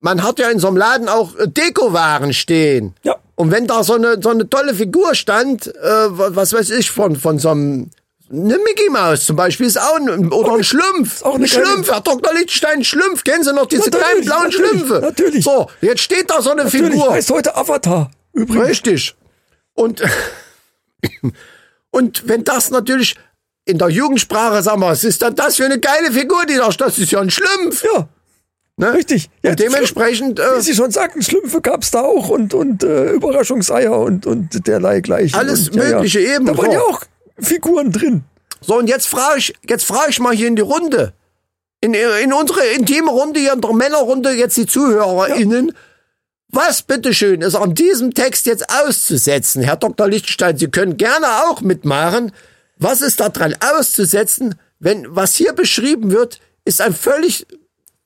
man 0.00 0.22
hat 0.22 0.38
ja 0.38 0.50
in 0.50 0.58
so 0.58 0.66
einem 0.66 0.76
Laden 0.76 1.08
auch 1.08 1.36
äh, 1.36 1.48
Dekowaren 1.48 2.32
stehen. 2.32 2.94
Ja. 3.04 3.16
Und 3.36 3.52
wenn 3.52 3.68
da 3.68 3.84
so 3.84 3.94
eine, 3.94 4.20
so 4.20 4.30
eine 4.30 4.50
tolle 4.50 4.74
Figur 4.74 5.14
stand, 5.14 5.68
äh, 5.68 5.80
wa- 5.82 6.30
was 6.32 6.52
weiß 6.52 6.70
ich, 6.70 6.90
von, 6.90 7.14
von 7.14 7.38
so 7.38 7.50
einem 7.50 7.90
Eine 8.30 8.58
Mickey 8.58 8.90
Maus 8.90 9.24
zum 9.24 9.36
Beispiel 9.36 9.66
ist 9.66 9.80
auch 9.80 9.96
ein, 9.96 10.30
oder 10.32 10.52
ein 10.54 10.64
Schlumpf. 10.64 11.22
auch 11.22 11.34
eine 11.36 11.44
ein 11.44 11.48
Schlumpf, 11.48 11.90
Herr 11.90 12.00
Dr. 12.02 12.34
Lichtstein, 12.34 12.84
Schlumpf. 12.84 13.24
Kennen 13.24 13.42
Sie 13.42 13.52
noch 13.54 13.66
diese 13.66 13.84
Natürlich, 13.84 14.06
kleinen 14.06 14.24
blauen 14.24 14.42
natürlich, 14.44 14.70
Schlümpfe? 14.70 15.00
natürlich. 15.00 15.44
So, 15.44 15.66
jetzt 15.80 16.00
steht 16.02 16.30
da 16.30 16.42
so 16.42 16.50
eine 16.50 16.64
Natürlich 16.64 16.92
Figur. 16.92 17.12
heißt 17.12 17.30
heute 17.30 17.56
Avatar. 17.56 18.10
Übrigens. 18.34 18.68
Richtig. 18.68 19.14
Und, 19.74 20.02
und 21.90 22.28
wenn 22.28 22.44
das 22.44 22.70
natürlich 22.70 23.16
in 23.64 23.78
der 23.78 23.88
Jugendsprache, 23.88 24.62
sagen 24.62 24.80
wir, 24.80 24.88
was 24.88 25.04
ist 25.04 25.22
dann 25.22 25.34
das 25.34 25.56
für 25.56 25.64
eine 25.64 25.78
geile 25.78 26.12
Figur, 26.12 26.44
die 26.46 26.56
da 26.56 26.70
steht? 26.72 26.86
Das 26.88 26.98
ist 26.98 27.10
ja 27.10 27.20
ein 27.20 27.30
Schlumpf. 27.30 27.82
Ja, 27.84 28.08
Ne? 28.80 28.92
richtig. 28.92 29.28
Ja, 29.42 29.50
Und 29.50 29.58
dementsprechend, 29.58 30.38
Wie 30.38 30.42
äh, 30.58 30.60
Sie 30.60 30.72
schon 30.72 30.92
sagten, 30.92 31.20
Schlümpfe 31.20 31.60
gab's 31.60 31.90
da 31.90 32.02
auch 32.02 32.28
und, 32.28 32.54
und 32.54 32.84
äh, 32.84 33.10
Überraschungseier 33.10 33.98
und, 33.98 34.24
und 34.24 34.68
derlei 34.68 35.00
gleichen. 35.00 35.34
Alles 35.34 35.68
und, 35.70 35.74
ja, 35.74 35.84
Mögliche 35.96 36.20
ja. 36.20 36.36
eben, 36.36 36.46
Da 36.46 36.56
waren 36.56 36.70
ja 36.70 36.80
auch 36.82 37.02
Figuren 37.40 37.92
drin. 37.92 38.24
so 38.60 38.76
und 38.76 38.88
jetzt 38.88 39.06
frage 39.06 39.38
ich, 39.38 39.54
jetzt 39.68 39.84
frage 39.84 40.10
ich 40.10 40.20
mal 40.20 40.34
hier 40.34 40.48
in 40.48 40.56
die 40.56 40.62
Runde. 40.62 41.12
In, 41.80 41.94
in 41.94 42.32
unsere 42.32 42.64
intime 42.74 43.10
Runde 43.10 43.38
hier, 43.38 43.52
in 43.52 43.60
der 43.60 43.72
Männerrunde, 43.72 44.32
jetzt 44.32 44.56
die 44.56 44.66
ZuhörerInnen. 44.66 45.72
Was 46.50 46.82
bitteschön 46.82 47.42
ist 47.42 47.54
an 47.54 47.74
diesem 47.74 48.14
Text 48.14 48.46
jetzt 48.46 48.68
auszusetzen? 48.70 49.62
Herr 49.62 49.76
Dr. 49.76 50.08
Lichtenstein, 50.08 50.56
Sie 50.56 50.68
können 50.68 50.96
gerne 50.96 51.26
auch 51.44 51.60
mitmachen. 51.60 52.32
Was 52.78 53.00
ist 53.00 53.20
da 53.20 53.28
dran 53.28 53.54
auszusetzen, 53.60 54.54
wenn 54.78 55.04
was 55.14 55.34
hier 55.34 55.52
beschrieben 55.52 56.10
wird, 56.10 56.40
ist 56.64 56.80
ein 56.80 56.94
völlig 56.94 57.46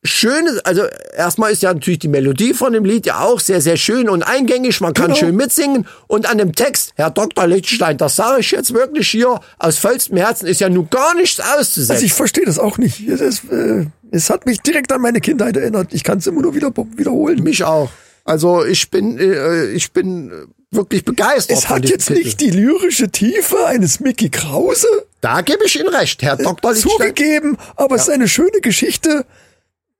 schönes, 0.05 0.59
also 0.65 0.83
erstmal 1.17 1.53
ist 1.53 1.63
ja 1.63 1.73
natürlich 1.73 2.01
die 2.01 2.09
Melodie 2.09 2.55
von 2.55 2.73
dem 2.73 2.85
Lied 2.85 3.07
ja 3.07 3.21
auch 3.21 3.39
sehr, 3.41 3.61
sehr 3.61 3.77
schön 3.77 4.09
und 4.09 4.23
eingängig, 4.23 4.81
man 4.81 4.95
kann 4.95 5.07
Genau. 5.07 5.17
schön 5.17 5.37
mitsingen 5.37 5.87
und 6.09 6.29
an 6.29 6.39
dem 6.39 6.55
Text, 6.55 6.93
Herr 6.97 7.11
Dr. 7.11 7.47
Lichtenstein, 7.47 7.99
das 7.99 8.17
sage 8.17 8.41
ich 8.41 8.51
jetzt 8.51 8.75
wirklich 8.75 9.09
hier 9.09 9.41
aus 9.59 9.79
vollstem 9.79 10.17
Herzen, 10.17 10.47
ist 10.47 10.61
ja 10.61 10.69
nun 10.69 10.89
gar 10.91 11.15
nichts 11.15 11.39
auszusetzen. 11.41 11.93
Also 11.93 12.05
ich 12.05 12.13
verstehe 12.13 12.45
das 12.45 12.59
auch 12.59 12.79
nicht. 12.79 13.07
Es, 13.09 13.21
ist, 13.21 13.45
äh, 13.53 13.87
es 14.11 14.29
hat 14.29 14.45
mich 14.47 14.61
direkt 14.61 14.91
an 14.93 15.01
meine 15.01 15.21
Kindheit 15.21 15.57
erinnert. 15.57 15.89
Ich 15.95 16.03
kann 16.03 16.19
es 16.19 16.27
immer 16.27 16.43
nur 16.43 16.55
wieder 16.55 16.73
wiederholen. 16.97 17.43
Mich 17.43 17.63
auch. 17.63 17.91
Also 18.25 18.65
ich 18.65 18.91
bin, 18.91 19.19
äh, 19.19 19.67
ich 19.73 19.93
bin 19.93 20.31
äh, 20.31 20.33
wirklich 20.77 21.05
begeistert. 21.05 21.59
Es 21.59 21.69
hat 21.69 21.89
jetzt 21.89 22.07
Titel. 22.09 22.23
nicht 22.25 22.41
die 22.41 22.51
lyrische 22.51 23.09
Tiefe 23.09 23.67
eines 23.67 24.01
Mickey 24.01 24.31
Krause 24.31 24.87
Da 25.21 25.41
gebe 25.43 25.65
ich 25.65 25.79
Ihnen 25.79 25.89
recht, 25.89 26.23
Herr 26.23 26.37
Dr. 26.37 26.73
Lichtenstein. 26.73 27.07
zugegeben, 27.15 27.57
aber 27.77 27.95
es 27.97 28.03
ist 28.03 28.11
eine 28.11 28.27
schöne 28.29 28.61
Geschichte, 28.63 29.25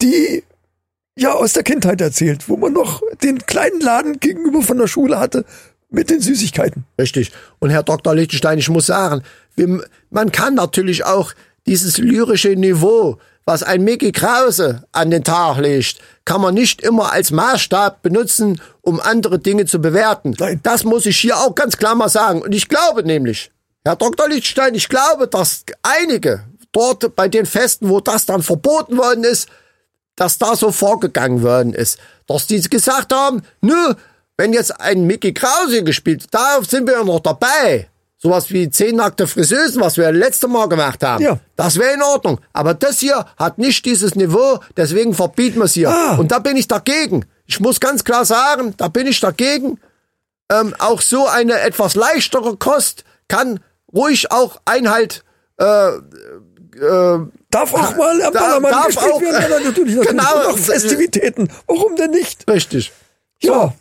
die 0.03 0.43
ja 1.17 1.33
aus 1.33 1.53
der 1.53 1.63
Kindheit 1.63 2.01
erzählt, 2.01 2.49
wo 2.49 2.57
man 2.57 2.73
noch 2.73 3.03
den 3.23 3.39
kleinen 3.47 3.81
Laden 3.81 4.19
gegenüber 4.19 4.63
von 4.63 4.79
der 4.79 4.89
Schule 4.89 5.19
hatte 5.19 5.45
mit 5.91 6.11
den 6.11 6.21
Süßigkeiten. 6.21 6.85
Richtig. 6.99 7.33
Und 7.59 7.71
Herr 7.71 7.83
Dr. 7.83 8.15
Lichtenstein, 8.15 8.59
ich 8.59 8.71
muss 8.71 8.87
sagen, 8.87 9.23
man 10.11 10.33
kann 10.33 10.55
natürlich 10.55 11.05
auch 11.05 11.33
dieses 11.67 11.99
lyrische 11.99 12.57
Niveau, 12.57 13.19
was 13.45 13.63
ein 13.63 13.85
Mickey 13.85 14.13
Krause 14.13 14.85
an 14.93 15.11
den 15.11 15.23
Tag 15.23 15.59
legt, 15.59 15.99
kann 16.25 16.41
man 16.41 16.55
nicht 16.55 16.81
immer 16.81 17.13
als 17.13 17.31
Maßstab 17.31 18.01
benutzen, 18.01 18.61
um 18.81 19.01
andere 19.01 19.39
Dinge 19.39 19.67
zu 19.67 19.81
bewerten. 19.81 20.35
Nein. 20.39 20.61
Das 20.63 20.85
muss 20.85 21.07
ich 21.07 21.19
hier 21.19 21.37
auch 21.37 21.55
ganz 21.55 21.77
klar 21.77 21.95
mal 21.95 22.09
sagen. 22.09 22.41
Und 22.41 22.55
ich 22.55 22.69
glaube 22.69 23.03
nämlich, 23.03 23.51
Herr 23.85 23.97
Dr. 23.97 24.29
Lichtenstein, 24.29 24.75
ich 24.75 24.89
glaube, 24.89 25.29
dass 25.29 25.65
einige 25.83 26.45
dort 26.71 27.15
bei 27.17 27.29
den 27.29 27.45
Festen, 27.45 27.89
wo 27.89 28.01
das 28.01 28.25
dann 28.27 28.43
verboten 28.43 28.97
worden 28.97 29.25
ist, 29.25 29.49
dass 30.23 30.39
da 30.39 30.55
so 30.55 30.71
vorgegangen 30.71 31.43
worden 31.43 31.75
ist. 31.75 31.99
Dass 32.29 32.47
die 32.47 32.61
gesagt 32.61 33.13
haben, 33.13 33.43
nö, 33.61 33.95
wenn 34.37 34.53
jetzt 34.53 34.81
ein 34.81 35.05
Mickey 35.05 35.35
Krause 35.35 35.83
gespielt, 35.83 36.27
da 36.31 36.61
sind 36.63 36.87
wir 36.87 36.95
ja 36.95 37.05
noch 37.05 37.19
dabei. 37.19 37.89
Sowas 38.19 38.49
wie 38.53 38.71
zehn 38.71 38.95
nackte 38.95 39.27
Friseusen, 39.27 39.81
was 39.81 39.97
wir 39.97 40.13
letzte 40.13 40.47
Mal 40.47 40.69
gemacht 40.69 41.03
haben. 41.03 41.25
Ja. 41.25 41.41
Das 41.57 41.77
wäre 41.77 41.95
in 41.95 42.03
Ordnung. 42.03 42.41
Aber 42.53 42.73
das 42.73 43.01
hier 43.01 43.27
hat 43.37 43.59
nicht 43.59 43.85
dieses 43.85 44.15
Niveau, 44.15 44.61
deswegen 44.77 45.13
verbieten 45.13 45.59
wir 45.59 45.65
es 45.65 45.73
hier. 45.73 45.91
Ah. 45.91 46.15
Und 46.15 46.31
da 46.31 46.39
bin 46.39 46.57
ich 46.57 46.69
dagegen. 46.69 47.25
Ich 47.47 47.59
muss 47.59 47.81
ganz 47.81 48.05
klar 48.05 48.25
sagen, 48.25 48.75
da 48.77 48.87
bin 48.87 49.09
ich 49.09 49.19
dagegen. 49.19 49.81
Ähm, 50.53 50.73
auch 50.79 51.01
so 51.01 51.27
eine 51.27 51.59
etwas 51.59 51.97
leichtere 51.97 52.57
Kost 52.57 53.03
kann 53.27 53.59
ruhig 53.93 54.31
auch 54.31 54.61
Einhalt 54.67 55.25
Darf 56.75 57.75
auch 57.75 57.97
mal 57.97 58.23
am 58.23 58.33
Ballermann 58.33 58.71
darf 58.73 58.87
gespielt 58.87 59.13
auch- 59.13 59.21
werden. 59.21 59.43
Ja, 59.43 59.49
natürlich, 59.61 59.95
natürlich. 59.97 60.09
Genau. 60.09 60.41
Und 60.41 60.47
auch 60.47 60.59
Festivitäten. 60.59 61.49
Warum 61.67 61.97
denn 61.97 62.11
nicht? 62.11 62.49
richtig. 62.51 62.93
Ja. 63.43 63.75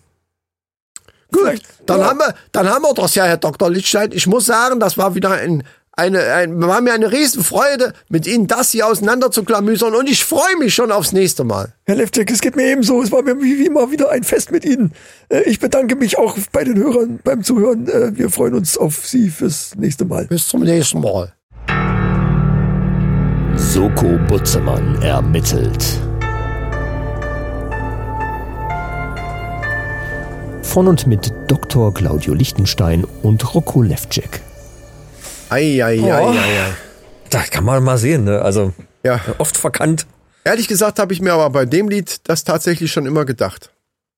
Gut, 1.31 1.41
Vielleicht- 1.43 1.65
dann 1.85 1.99
ja. 2.01 2.07
haben 2.09 2.19
wir, 2.19 2.35
dann 2.51 2.67
haben 2.69 2.81
wir 2.83 2.93
das 2.93 3.15
ja, 3.15 3.23
Herr 3.25 3.37
Dr. 3.37 3.69
Lichtstein. 3.69 4.11
Ich 4.11 4.27
muss 4.27 4.45
sagen, 4.45 4.79
das 4.81 4.97
war 4.97 5.15
wieder 5.15 5.31
ein, 5.31 5.63
eine, 5.93 6.19
ein, 6.33 6.61
war 6.61 6.81
mir 6.81 6.91
eine 6.93 7.11
Riesenfreude, 7.11 7.93
mit 8.09 8.27
Ihnen 8.27 8.47
das 8.47 8.71
hier 8.71 8.87
auseinander 8.87 9.31
zu 9.31 9.43
klamüsern 9.45 9.95
und 9.95 10.09
ich 10.09 10.25
freue 10.25 10.57
mich 10.59 10.73
schon 10.75 10.91
aufs 10.91 11.13
nächste 11.13 11.45
Mal. 11.45 11.73
Herr 11.85 11.95
Leftek, 11.95 12.29
es 12.31 12.41
geht 12.41 12.57
mir 12.57 12.65
ebenso. 12.67 13.01
Es 13.01 13.11
war 13.13 13.21
mir 13.21 13.39
wie 13.41 13.59
wie 13.59 13.65
immer 13.67 13.91
wieder 13.91 14.09
ein 14.09 14.23
Fest 14.25 14.51
mit 14.51 14.65
Ihnen. 14.65 14.91
Äh, 15.29 15.43
Ich 15.43 15.59
bedanke 15.61 15.95
mich 15.95 16.17
auch 16.17 16.37
bei 16.51 16.65
den 16.65 16.77
Hörern 16.77 17.19
beim 17.23 17.43
Zuhören. 17.43 17.87
Äh, 17.87 18.17
Wir 18.17 18.29
freuen 18.29 18.53
uns 18.55 18.77
auf 18.77 19.05
Sie 19.07 19.29
fürs 19.29 19.75
nächste 19.77 20.03
Mal. 20.03 20.25
Bis 20.25 20.47
zum 20.49 20.63
nächsten 20.63 20.99
Mal. 20.99 21.31
Soko 23.55 24.17
Butzemann 24.27 25.01
ermittelt. 25.01 25.83
Von 30.63 30.87
und 30.87 31.05
mit 31.07 31.33
Dr. 31.47 31.93
Claudio 31.93 32.33
Lichtenstein 32.33 33.05
und 33.23 33.53
Rocco 33.53 33.81
Levcek. 33.81 34.41
Ei, 35.49 35.83
ei, 35.83 35.99
ei, 36.01 36.23
Oh. 36.23 36.33
Da 37.29 37.43
kann 37.43 37.63
man 37.65 37.83
mal 37.83 37.97
sehen. 37.97 38.23
Ne? 38.23 38.41
Also 38.41 38.73
Ja. 39.03 39.19
oft 39.37 39.57
verkannt. 39.57 40.05
Ehrlich 40.43 40.67
gesagt 40.67 40.97
habe 40.99 41.13
ich 41.13 41.21
mir 41.21 41.33
aber 41.33 41.49
bei 41.49 41.65
dem 41.65 41.89
Lied 41.89 42.19
das 42.27 42.43
tatsächlich 42.43 42.91
schon 42.91 43.05
immer 43.05 43.25
gedacht. 43.25 43.71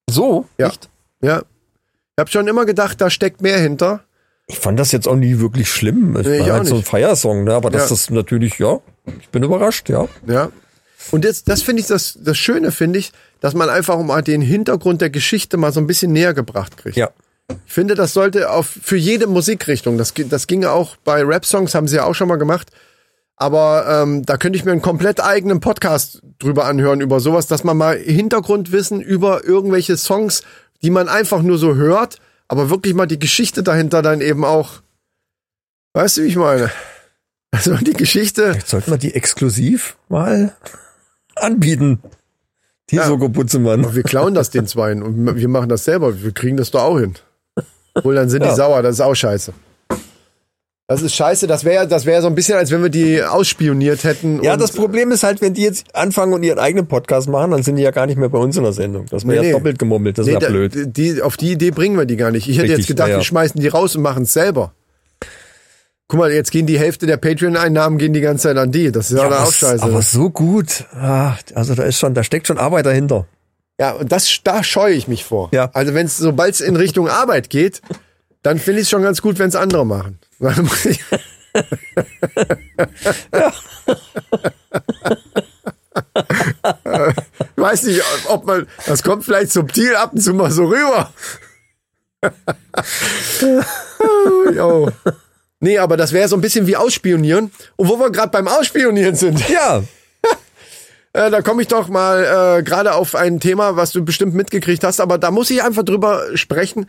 So? 0.09 0.45
Ja. 0.57 0.67
Echt? 0.67 0.89
Ja. 1.21 1.39
Ich 1.39 2.19
habe 2.21 2.29
schon 2.29 2.47
immer 2.47 2.65
gedacht, 2.65 3.01
da 3.01 3.09
steckt 3.09 3.41
mehr 3.41 3.59
hinter. 3.59 4.01
Ich 4.47 4.59
fand 4.59 4.79
das 4.79 4.91
jetzt 4.91 5.07
auch 5.07 5.15
nie 5.15 5.39
wirklich 5.39 5.69
schlimm. 5.71 6.15
Es 6.15 6.27
Nee, 6.27 6.39
ich 6.39 6.47
war 6.47 6.57
halt 6.57 6.67
so 6.67 6.75
ein. 6.75 6.83
Feiersong, 6.83 7.45
ne? 7.45 7.53
aber 7.55 7.69
das 7.69 7.89
Ja. 7.89 7.93
ist 7.95 8.11
natürlich, 8.11 8.59
ja, 8.59 8.79
ich 9.19 9.29
bin 9.29 9.43
überrascht, 9.43 9.89
ja. 9.89 10.07
Ja. 10.27 10.51
Und 11.11 11.25
jetzt, 11.25 11.49
das 11.49 11.61
finde 11.61 11.81
ich, 11.81 11.87
das, 11.87 12.17
das 12.21 12.37
Schöne 12.37 12.71
finde 12.71 12.99
ich, 12.99 13.11
dass 13.41 13.53
man 13.53 13.69
einfach 13.69 14.01
mal 14.01 14.21
den 14.21 14.41
Hintergrund 14.41 15.01
der 15.01 15.09
Geschichte 15.09 15.57
mal 15.57 15.73
so 15.73 15.79
ein 15.79 15.87
bisschen 15.87 16.13
näher 16.13 16.33
gebracht 16.33 16.77
kriegt. 16.77 16.95
Ja. 16.95 17.09
Ich 17.65 17.73
finde, 17.73 17.95
das 17.95 18.13
sollte 18.13 18.49
auf, 18.49 18.67
für 18.67 18.95
jede 18.95 19.27
Musikrichtung, 19.27 19.97
das, 19.97 20.13
das 20.29 20.47
ginge 20.47 20.71
auch 20.71 20.95
bei 21.03 21.23
Rap-Songs, 21.23 21.75
haben 21.75 21.87
sie 21.87 21.97
ja 21.97 22.05
auch 22.05 22.15
schon 22.15 22.29
mal 22.29 22.37
gemacht. 22.37 22.71
Aber 23.35 23.85
ähm, 23.89 24.25
da 24.25 24.37
könnte 24.37 24.57
ich 24.57 24.63
mir 24.63 24.71
einen 24.71 24.81
komplett 24.81 25.21
eigenen 25.21 25.59
Podcast 25.59 26.21
drüber 26.39 26.65
anhören, 26.65 27.01
über 27.01 27.19
sowas, 27.19 27.47
dass 27.47 27.63
man 27.63 27.75
mal 27.75 27.97
Hintergrundwissen 27.97 29.01
über 29.01 29.43
irgendwelche 29.43 29.97
Songs, 29.97 30.43
die 30.81 30.89
man 30.89 31.09
einfach 31.09 31.41
nur 31.41 31.57
so 31.57 31.75
hört, 31.75 32.19
aber 32.47 32.69
wirklich 32.69 32.93
mal 32.93 33.07
die 33.07 33.19
Geschichte 33.19 33.63
dahinter 33.63 34.01
dann 34.01 34.21
eben 34.21 34.45
auch. 34.45 34.81
Weißt 35.93 36.17
du, 36.17 36.23
wie 36.23 36.27
ich 36.27 36.35
meine? 36.35 36.71
Also 37.53 37.75
die 37.75 37.93
Geschichte. 37.93 38.51
Jetzt 38.55 38.69
sollten 38.69 38.89
wir 38.91 38.97
die 38.97 39.13
exklusiv 39.13 39.95
mal 40.09 40.53
anbieten. 41.35 41.99
Die 42.89 42.95
Ja. 42.97 43.05
Soko 43.07 43.29
Butzemann. 43.29 43.95
Wir 43.95 44.03
klauen 44.03 44.33
das 44.33 44.49
den 44.49 44.65
Zweien 44.67 45.03
und 45.03 45.35
wir 45.37 45.47
machen 45.47 45.69
das 45.69 45.85
selber. 45.85 46.21
Wir 46.23 46.31
kriegen 46.31 46.57
das 46.57 46.71
doch 46.71 46.81
auch 46.83 46.99
hin. 46.99 47.13
Wohl, 48.01 48.15
dann 48.15 48.27
sind 48.29 48.41
Ja. 48.43 48.49
die 48.49 48.55
sauer. 48.55 48.81
Das 48.81 48.95
ist 48.95 49.01
auch 49.01 49.13
scheiße. 49.15 49.53
Das 50.87 51.01
ist 51.01 51.15
scheiße. 51.15 51.47
Das 51.47 51.63
wäre 51.63 51.87
das 51.87 52.05
wäre 52.05 52.21
so 52.21 52.27
ein 52.27 52.35
bisschen, 52.35 52.57
als 52.57 52.71
wenn 52.71 52.81
wir 52.81 52.89
die 52.89 53.23
ausspioniert 53.23 54.03
hätten. 54.03 54.43
Ja, 54.43 54.57
das 54.57 54.71
Problem 54.73 55.11
ist 55.11 55.23
halt, 55.23 55.39
wenn 55.39 55.53
die 55.53 55.61
jetzt 55.61 55.95
anfangen 55.95 56.33
und 56.33 56.43
ihren 56.43 56.59
eigenen 56.59 56.87
Podcast 56.87 57.29
machen, 57.29 57.51
dann 57.51 57.63
sind 57.63 57.77
die 57.77 57.83
ja 57.83 57.91
gar 57.91 58.05
nicht 58.07 58.17
mehr 58.17 58.29
bei 58.29 58.37
uns 58.39 58.57
in 58.57 58.63
der 58.63 58.73
Sendung. 58.73 59.05
Das 59.09 59.23
wäre 59.25 59.31
Nee, 59.31 59.35
ja 59.37 59.41
nee. 59.43 59.51
doppelt 59.53 59.79
gemummelt, 59.79 60.17
das 60.17 60.25
Nee, 60.25 60.33
ist 60.33 60.41
ja 60.41 60.49
blöd. 60.49 60.97
Die, 60.97 61.21
auf 61.21 61.37
die 61.37 61.51
Idee 61.53 61.71
bringen 61.71 61.97
wir 61.97 62.05
die 62.05 62.17
gar 62.17 62.31
nicht. 62.31 62.49
Ich 62.49 62.57
hätte 62.57 62.63
Richtig, 62.69 62.79
jetzt 62.79 62.87
gedacht, 62.87 63.09
ja. 63.09 63.17
wir 63.17 63.23
schmeißen 63.23 63.61
die 63.61 63.67
raus 63.69 63.95
und 63.95 64.01
machen 64.01 64.23
es 64.23 64.33
selber. 64.33 64.73
Guck 66.13 66.19
mal, 66.19 66.31
jetzt 66.31 66.51
gehen 66.51 66.67
die 66.67 66.77
Hälfte 66.77 67.07
der 67.07 67.17
Patreon-Einnahmen 67.17 67.97
gehen 67.97 68.13
die 68.13 68.21
ganze 68.21 68.43
Zeit 68.43 68.57
an 68.57 68.71
die. 68.71 68.91
Das 68.91 69.09
ist 69.09 69.17
ja, 69.17 69.23
aber, 69.23 69.41
auch 69.41 69.51
scheiße. 69.51 69.83
aber 69.83 70.03
so 70.03 70.29
gut. 70.29 70.85
Ah, 70.93 71.37
also 71.55 71.73
da 71.73 71.85
ist 71.85 71.97
schon, 71.97 72.13
da 72.13 72.23
steckt 72.23 72.45
schon 72.45 72.59
Arbeit 72.59 72.85
dahinter. 72.85 73.25
Ja, 73.79 73.93
und 73.93 74.11
das, 74.11 74.29
da 74.43 74.63
scheue 74.63 74.93
ich 74.93 75.07
mich 75.07 75.23
vor. 75.23 75.49
Ja. 75.53 75.71
Also 75.73 75.95
wenn 75.95 76.05
es, 76.05 76.17
sobald 76.17 76.53
es 76.53 76.61
in 76.61 76.75
Richtung 76.75 77.09
Arbeit 77.09 77.49
geht, 77.49 77.81
dann 78.43 78.59
finde 78.59 78.81
ich 78.81 78.85
es 78.85 78.91
schon 78.91 79.01
ganz 79.01 79.23
gut, 79.23 79.39
wenn 79.39 79.49
es 79.49 79.55
andere 79.55 79.87
machen. 79.87 80.19
Ich 87.55 87.55
weiß 87.55 87.83
nicht, 87.83 88.03
ob 88.27 88.45
man, 88.45 88.67
das 88.85 89.01
kommt 89.01 89.25
vielleicht 89.25 89.51
subtil 89.51 89.95
ab 89.95 90.13
und 90.13 90.21
zu 90.21 90.35
mal 90.35 90.51
so 90.51 90.65
rüber. 90.65 91.11
jo. 94.55 94.91
Nee, 95.63 95.77
aber 95.77 95.95
das 95.95 96.11
wäre 96.11 96.27
so 96.27 96.35
ein 96.35 96.41
bisschen 96.41 96.67
wie 96.67 96.75
Ausspionieren. 96.75 97.49
Und 97.77 97.87
wo 97.87 97.97
wir 97.97 98.11
gerade 98.11 98.31
beim 98.31 98.49
Ausspionieren 98.49 99.15
sind, 99.15 99.47
Ja, 99.49 99.81
äh, 101.13 101.31
da 101.31 101.41
komme 101.41 101.61
ich 101.61 101.69
doch 101.69 101.87
mal 101.87 102.57
äh, 102.59 102.63
gerade 102.63 102.93
auf 102.93 103.15
ein 103.15 103.39
Thema, 103.39 103.77
was 103.77 103.93
du 103.93 104.03
bestimmt 104.03 104.35
mitgekriegt 104.35 104.83
hast, 104.83 104.99
aber 104.99 105.17
da 105.17 105.31
muss 105.31 105.49
ich 105.49 105.63
einfach 105.63 105.83
drüber 105.83 106.35
sprechen, 106.35 106.87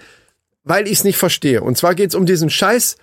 weil 0.64 0.88
ich 0.88 0.94
es 0.94 1.04
nicht 1.04 1.18
verstehe. 1.18 1.62
Und 1.62 1.78
zwar 1.78 1.94
geht's 1.94 2.16
um 2.16 2.26
diesen 2.26 2.50
Scheiß 2.50 2.96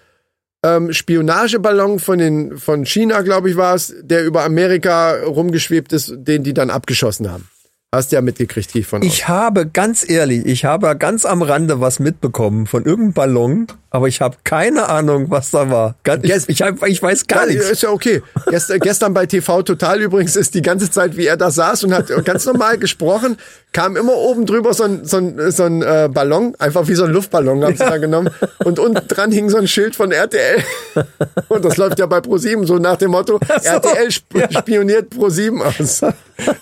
ähm, 0.66 0.92
Spionageballon 0.92 2.00
von 2.00 2.18
den 2.18 2.58
von 2.58 2.86
China, 2.86 3.22
glaube 3.22 3.50
ich, 3.50 3.56
war 3.56 3.74
es, 3.74 3.96
der 4.02 4.26
über 4.26 4.44
Amerika 4.44 5.24
rumgeschwebt 5.24 5.94
ist, 5.94 6.14
den 6.18 6.44
die 6.44 6.54
dann 6.54 6.70
abgeschossen 6.70 7.32
haben. 7.32 7.48
Hast 7.94 8.12
du 8.12 8.18
ja 8.18 8.22
mitgekriegt, 8.22 8.74
gehe 8.74 8.82
ich 8.82 8.88
von 8.88 9.02
aus. 9.02 9.08
Ich 9.08 9.30
habe 9.30 9.68
ganz 9.68 10.08
ehrlich, 10.08 10.46
ich 10.46 10.66
habe 10.66 10.98
ganz 10.98 11.24
am 11.24 11.42
Rande 11.42 11.80
was 11.80 12.00
mitbekommen 12.00 12.68
von 12.68 12.84
irgendeinem 12.84 13.14
Ballon, 13.14 13.68
aber 13.94 14.08
ich 14.08 14.22
habe 14.22 14.38
keine 14.46 14.88
Ahnung, 14.88 15.26
was 15.30 15.52
da 15.52 15.70
war. 15.70 15.96
Ich, 16.24 16.48
ich, 16.48 16.62
hab, 16.62 16.88
ich 16.88 17.04
weiß 17.04 17.28
gar 17.28 17.42
Ja, 17.42 17.54
nichts. 17.54 17.70
Ist 17.70 17.84
ja 17.84 17.90
okay. 17.90 18.24
Gestern, 18.50 18.80
gestern 18.82 19.14
bei 19.14 19.26
TV 19.26 19.64
Total 19.64 20.00
übrigens 20.00 20.38
ist 20.38 20.56
die 20.56 20.62
ganze 20.62 20.90
Zeit, 20.90 21.18
wie 21.18 21.28
er 21.28 21.36
da 21.36 21.52
saß 21.52 21.84
und 21.84 21.94
hat 21.94 22.08
ganz 22.24 22.46
normal 22.46 22.78
gesprochen, 22.78 23.38
kam 23.74 23.98
immer 23.98 24.16
oben 24.16 24.46
drüber 24.46 24.74
so 24.74 24.86
ein, 24.86 25.04
so 25.04 25.18
ein, 25.18 25.52
so 25.52 25.64
ein 25.64 25.82
äh, 25.82 26.10
Ballon, 26.12 26.56
einfach 26.58 26.88
wie 26.88 26.96
so 26.96 27.04
ein 27.04 27.12
Luftballon 27.12 27.66
haben 27.66 27.76
sie 27.76 27.84
da 27.84 27.98
genommen. 27.98 28.30
Und 28.64 28.80
unten 28.80 29.06
dran 29.10 29.30
hing 29.34 29.50
so 29.50 29.58
ein 29.58 29.68
Schild 29.68 29.98
von 29.98 30.14
RTL. 30.14 30.64
Und 31.50 31.66
das 31.66 31.76
läuft 31.76 32.00
ja 32.00 32.06
bei 32.06 32.22
ProSieben 32.22 32.66
so 32.66 32.78
nach 32.78 32.96
dem 32.96 33.12
Motto, 33.12 33.42
RTL 33.64 34.08
sp 34.08 34.48
spioniert 34.52 35.10
ProSieben 35.10 35.62
aus. 35.62 36.00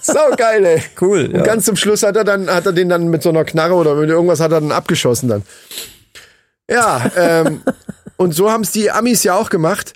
So 0.01 0.19
geil, 0.35 0.65
ey. 0.65 0.81
Cool, 0.99 1.25
Und 1.25 1.35
ja. 1.35 1.43
ganz 1.43 1.65
zum 1.65 1.75
Schluss 1.75 2.01
hat 2.01 2.15
er 2.15 2.23
dann, 2.23 2.49
hat 2.49 2.65
er 2.65 2.73
den 2.73 2.89
dann 2.89 3.07
mit 3.09 3.21
so 3.21 3.29
einer 3.29 3.45
Knarre 3.45 3.75
oder 3.75 3.93
mit 3.93 4.09
irgendwas 4.09 4.39
hat 4.39 4.51
er 4.51 4.61
dann 4.61 4.71
abgeschossen 4.71 5.29
dann. 5.29 5.43
Ja, 6.69 7.11
ähm, 7.17 7.61
und 8.17 8.33
so 8.33 8.51
haben 8.51 8.63
es 8.63 8.71
die 8.71 8.91
Amis 8.91 9.23
ja 9.23 9.35
auch 9.35 9.49
gemacht. 9.49 9.93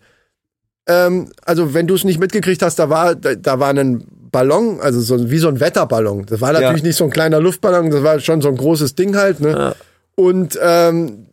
Ähm, 0.87 1.31
also 1.45 1.73
wenn 1.73 1.87
du 1.87 1.95
es 1.95 2.03
nicht 2.03 2.19
mitgekriegt 2.19 2.61
hast, 2.61 2.79
da 2.79 2.89
war 2.89 3.15
da, 3.15 3.35
da 3.35 3.59
war 3.59 3.69
ein 3.69 4.05
Ballon, 4.31 4.81
also 4.81 4.99
so 4.99 5.29
wie 5.29 5.37
so 5.37 5.47
ein 5.47 5.59
Wetterballon. 5.59 6.25
Das 6.25 6.41
war 6.41 6.51
natürlich 6.51 6.83
nicht 6.83 6.97
so 6.97 7.03
ein 7.03 7.11
kleiner 7.11 7.39
Luftballon, 7.39 7.91
das 7.91 8.03
war 8.03 8.19
schon 8.19 8.41
so 8.41 8.49
ein 8.49 8.57
großes 8.57 8.95
Ding 8.95 9.15
halt. 9.15 9.39
Ne? 9.39 9.75
Und 10.15 10.59
ähm, 10.61 11.27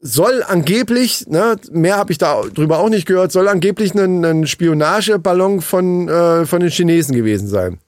soll 0.00 0.42
angeblich, 0.46 1.26
ne, 1.28 1.56
mehr 1.70 1.96
habe 1.96 2.12
ich 2.12 2.18
da 2.18 2.42
drüber 2.42 2.80
auch 2.80 2.88
nicht 2.88 3.06
gehört, 3.06 3.32
soll 3.32 3.48
angeblich 3.48 3.94
ein, 3.94 4.24
ein 4.24 4.46
Spionageballon 4.46 5.60
von 5.60 6.08
äh, 6.08 6.44
von 6.44 6.60
den 6.60 6.70
Chinesen 6.70 7.14
gewesen 7.14 7.48
sein. 7.48 7.78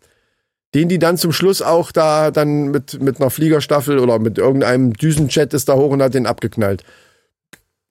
Den 0.75 0.89
die 0.89 0.99
dann 0.99 1.16
zum 1.16 1.33
Schluss 1.33 1.62
auch 1.62 1.93
da 1.93 2.31
dann 2.31 2.68
mit 2.72 3.01
mit 3.01 3.20
einer 3.20 3.31
Fliegerstaffel 3.31 3.99
oder 4.01 4.18
mit 4.18 4.39
irgendeinem 4.39 4.93
Düsenjet 4.93 5.55
ist 5.55 5.68
da 5.68 5.75
hoch 5.75 5.91
und 5.91 6.03
hat 6.03 6.14
den 6.14 6.27
abgeknallt. 6.27 6.83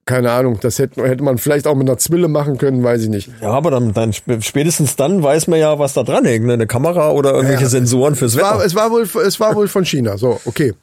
Keine 0.05 0.31
Ahnung, 0.33 0.59
das 0.61 0.79
hätte, 0.79 1.01
hätte 1.07 1.23
man 1.23 1.37
vielleicht 1.37 1.65
auch 1.65 1.75
mit 1.75 1.87
einer 1.87 1.97
Zwille 1.97 2.27
machen 2.27 2.57
können, 2.57 2.83
weiß 2.83 3.03
ich 3.03 3.09
nicht. 3.09 3.29
Ja, 3.41 3.51
aber 3.51 3.71
dann, 3.71 3.93
dann 3.93 4.09
sp- 4.11 4.41
spätestens 4.41 4.97
dann 4.97 5.23
weiß 5.23 5.47
man 5.47 5.59
ja, 5.59 5.79
was 5.79 5.93
da 5.93 6.03
dran 6.03 6.25
hängt. 6.25 6.45
Ne? 6.45 6.51
Eine 6.53 6.67
Kamera 6.67 7.11
oder 7.11 7.31
irgendwelche 7.33 7.63
Ja. 7.63 7.69
Sensoren 7.69 8.15
fürs 8.15 8.35
Es 8.35 8.41
war, 8.41 8.55
Wetter. 8.55 8.65
es 8.65 8.75
war 8.75 8.91
wohl, 8.91 9.03
es 9.25 9.39
war 9.39 9.55
wohl 9.55 9.69
von 9.69 9.85
China. 9.85 10.17
So, 10.17 10.41
okay. 10.43 10.73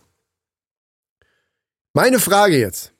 Meine 1.92 2.18
Frage 2.18 2.56
jetzt. 2.58 2.92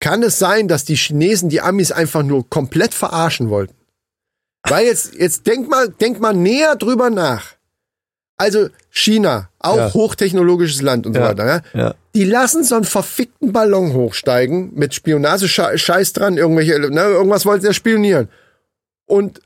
Kann 0.00 0.22
es 0.22 0.38
sein, 0.38 0.66
dass 0.66 0.84
die 0.86 0.96
Chinesen 0.96 1.50
die 1.50 1.60
Amis 1.60 1.92
einfach 1.92 2.22
nur 2.22 2.48
komplett 2.48 2.94
verarschen 2.94 3.50
wollten? 3.50 3.74
Weil 4.68 4.86
jetzt, 4.86 5.14
jetzt 5.14 5.46
denk 5.46 5.68
mal, 5.68 5.88
denk 5.88 6.20
mal 6.20 6.32
näher 6.34 6.76
drüber 6.76 7.10
nach. 7.10 7.44
Also 8.36 8.68
China, 8.90 9.48
auch 9.58 9.76
Ja. 9.76 9.94
hochtechnologisches 9.94 10.82
Land 10.82 11.06
und 11.06 11.14
so 11.14 11.20
Ja. 11.20 11.28
weiter. 11.28 11.46
Ja? 11.46 11.60
Ja. 11.80 11.94
Die 12.14 12.24
lassen 12.24 12.64
so 12.64 12.74
einen 12.76 12.84
verfickten 12.84 13.52
Ballon 13.52 13.92
hochsteigen 13.92 14.72
mit 14.74 14.94
Spionage-Scheiß 14.94 16.12
dran, 16.12 16.36
irgendwelche, 16.36 16.78
ne, 16.78 17.00
irgendwas 17.02 17.46
wollten 17.46 17.64
sie 17.66 17.74
spionieren. 17.74 18.28
Und 19.06 19.40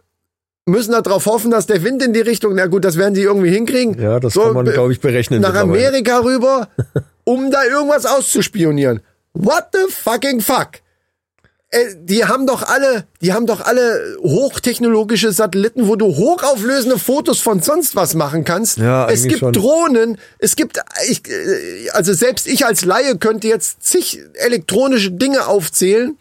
müssen 0.67 0.93
darauf 0.93 1.27
hoffen, 1.27 1.51
dass 1.51 1.67
der 1.67 1.83
Wind 1.85 2.03
in 2.03 2.12
die 2.12 2.21
Richtung, 2.21 2.55
na 2.55 2.67
gut, 2.67 2.85
das 2.85 2.97
werden 2.97 3.14
sie 3.14 3.23
irgendwie 3.23 3.51
hinkriegen. 3.51 4.01
Ja, 4.01 4.19
das 4.19 4.35
So, 4.35 4.43
kann 4.43 4.55
man, 4.55 4.64
be- 4.64 4.73
glaube 4.73 4.93
ich, 4.93 5.01
berechnen. 5.01 5.41
Nach. 5.43 5.55
Amerika 5.55 6.19
rüber, 6.21 6.69
um 7.25 7.51
da 7.51 7.64
irgendwas 7.64 8.05
auszuspionieren. 8.07 9.01
What 9.35 9.67
the 9.73 9.93
fucking 9.93 10.41
fuck? 10.41 10.71
Äh, 11.77 11.95
die 12.01 12.24
haben 12.24 12.47
doch 12.47 12.62
alle, 12.62 13.05
die 13.20 13.33
haben 13.33 13.47
doch 13.47 13.61
alle 13.61 14.16
hochtechnologische 14.22 15.33
Satelliten, 15.33 15.89
wo 15.89 15.97
du 15.97 16.07
hochauflösende 16.07 16.99
Fotos 16.99 17.41
von 17.41 17.61
sonst 17.61 17.97
was 17.97 18.14
machen 18.14 18.45
kannst. 18.45 18.79
Ja, 18.79 19.09
es 19.09 19.24
gibt 19.24 19.41
schon. 19.41 19.53
Drohnen, 19.53 20.18
es 20.39 20.57
gibt, 20.57 20.81
ich, 21.09 21.22
äh, 21.29 21.91
also 21.91 22.12
selbst 22.14 22.47
ich 22.47 22.64
als 22.64 22.85
Laie 22.85 23.18
könnte 23.18 23.49
jetzt 23.49 23.83
zig 23.83 24.20
elektronische 24.35 25.11
Dinge 25.11 25.47
aufzählen, 25.47 26.16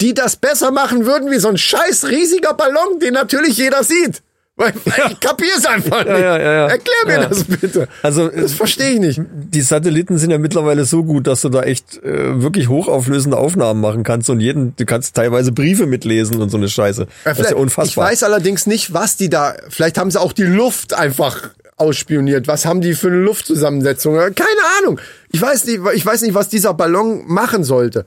die 0.00 0.14
das 0.14 0.36
besser 0.36 0.72
machen 0.72 1.06
würden 1.06 1.30
wie 1.30 1.38
so 1.38 1.48
ein 1.48 1.58
scheiß 1.58 2.08
riesiger 2.08 2.54
Ballon, 2.54 2.98
den 3.00 3.14
natürlich 3.14 3.56
jeder 3.56 3.84
sieht. 3.84 4.22
Weil 4.56 4.72
ich 5.10 5.20
kapier's 5.20 5.64
einfach 5.64 6.04
nicht. 6.04 6.18
ja, 6.18 6.38
ja, 6.38 6.52
ja. 6.52 6.66
Erklär 6.66 6.94
mir 7.06 7.28
das 7.28 7.44
bitte. 7.44 7.88
Also, 8.02 8.28
das 8.28 8.52
verstehe 8.52 8.90
ich 8.90 9.00
nicht. 9.00 9.20
Die 9.32 9.62
Satelliten 9.62 10.18
sind 10.18 10.30
ja 10.30 10.38
mittlerweile 10.38 10.84
so 10.84 11.04
gut, 11.04 11.26
dass 11.26 11.40
du 11.40 11.48
da 11.48 11.62
echt 11.62 12.02
äh, 12.04 12.42
wirklich 12.42 12.68
hochauflösende 12.68 13.38
Aufnahmen 13.38 13.80
machen 13.80 14.02
kannst 14.02 14.28
und 14.28 14.40
jeden, 14.40 14.76
du 14.76 14.84
kannst 14.84 15.16
teilweise 15.16 15.52
Briefe 15.52 15.86
mitlesen 15.86 16.40
und 16.42 16.50
so 16.50 16.58
eine 16.58 16.68
Scheiße. 16.68 17.06
Das 17.24 17.38
ist 17.38 17.50
ja 17.50 17.56
unfassbar. 17.56 18.04
Ich 18.04 18.10
weiß 18.12 18.22
allerdings 18.24 18.66
nicht, 18.66 18.92
was 18.92 19.16
die 19.16 19.30
da. 19.30 19.54
Vielleicht 19.70 19.96
haben 19.96 20.10
sie 20.10 20.20
auch 20.20 20.34
die 20.34 20.44
Luft 20.44 20.92
einfach 20.94 21.50
ausspioniert. 21.76 22.46
Was 22.46 22.66
haben 22.66 22.82
die 22.82 22.92
für 22.94 23.08
eine 23.08 23.16
Luftzusammensetzung? 23.16 24.14
Keine 24.16 24.62
Ahnung. 24.80 25.00
Ich 25.30 25.40
weiß 25.40 25.64
nicht, 25.64 25.80
ich 25.94 26.04
weiß 26.04 26.22
nicht, 26.22 26.34
was 26.34 26.48
dieser 26.50 26.74
Ballon 26.74 27.22
machen 27.26 27.64
sollte. 27.64 28.04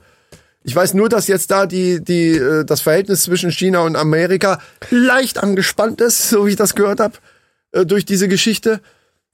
Ich 0.66 0.74
weiß 0.74 0.94
nur, 0.94 1.08
dass 1.08 1.28
jetzt 1.28 1.52
da 1.52 1.64
die, 1.66 2.02
die, 2.02 2.32
äh, 2.32 2.64
das 2.64 2.80
Verhältnis 2.80 3.22
zwischen 3.22 3.52
China 3.52 3.80
und 3.80 3.94
Amerika 3.94 4.60
leicht 4.90 5.38
angespannt 5.38 6.00
ist, 6.00 6.28
so 6.28 6.44
wie 6.44 6.50
ich 6.50 6.56
das 6.56 6.74
gehört 6.74 6.98
habe, 6.98 7.14
durch 7.84 8.04
diese 8.04 8.26
Geschichte. 8.26 8.80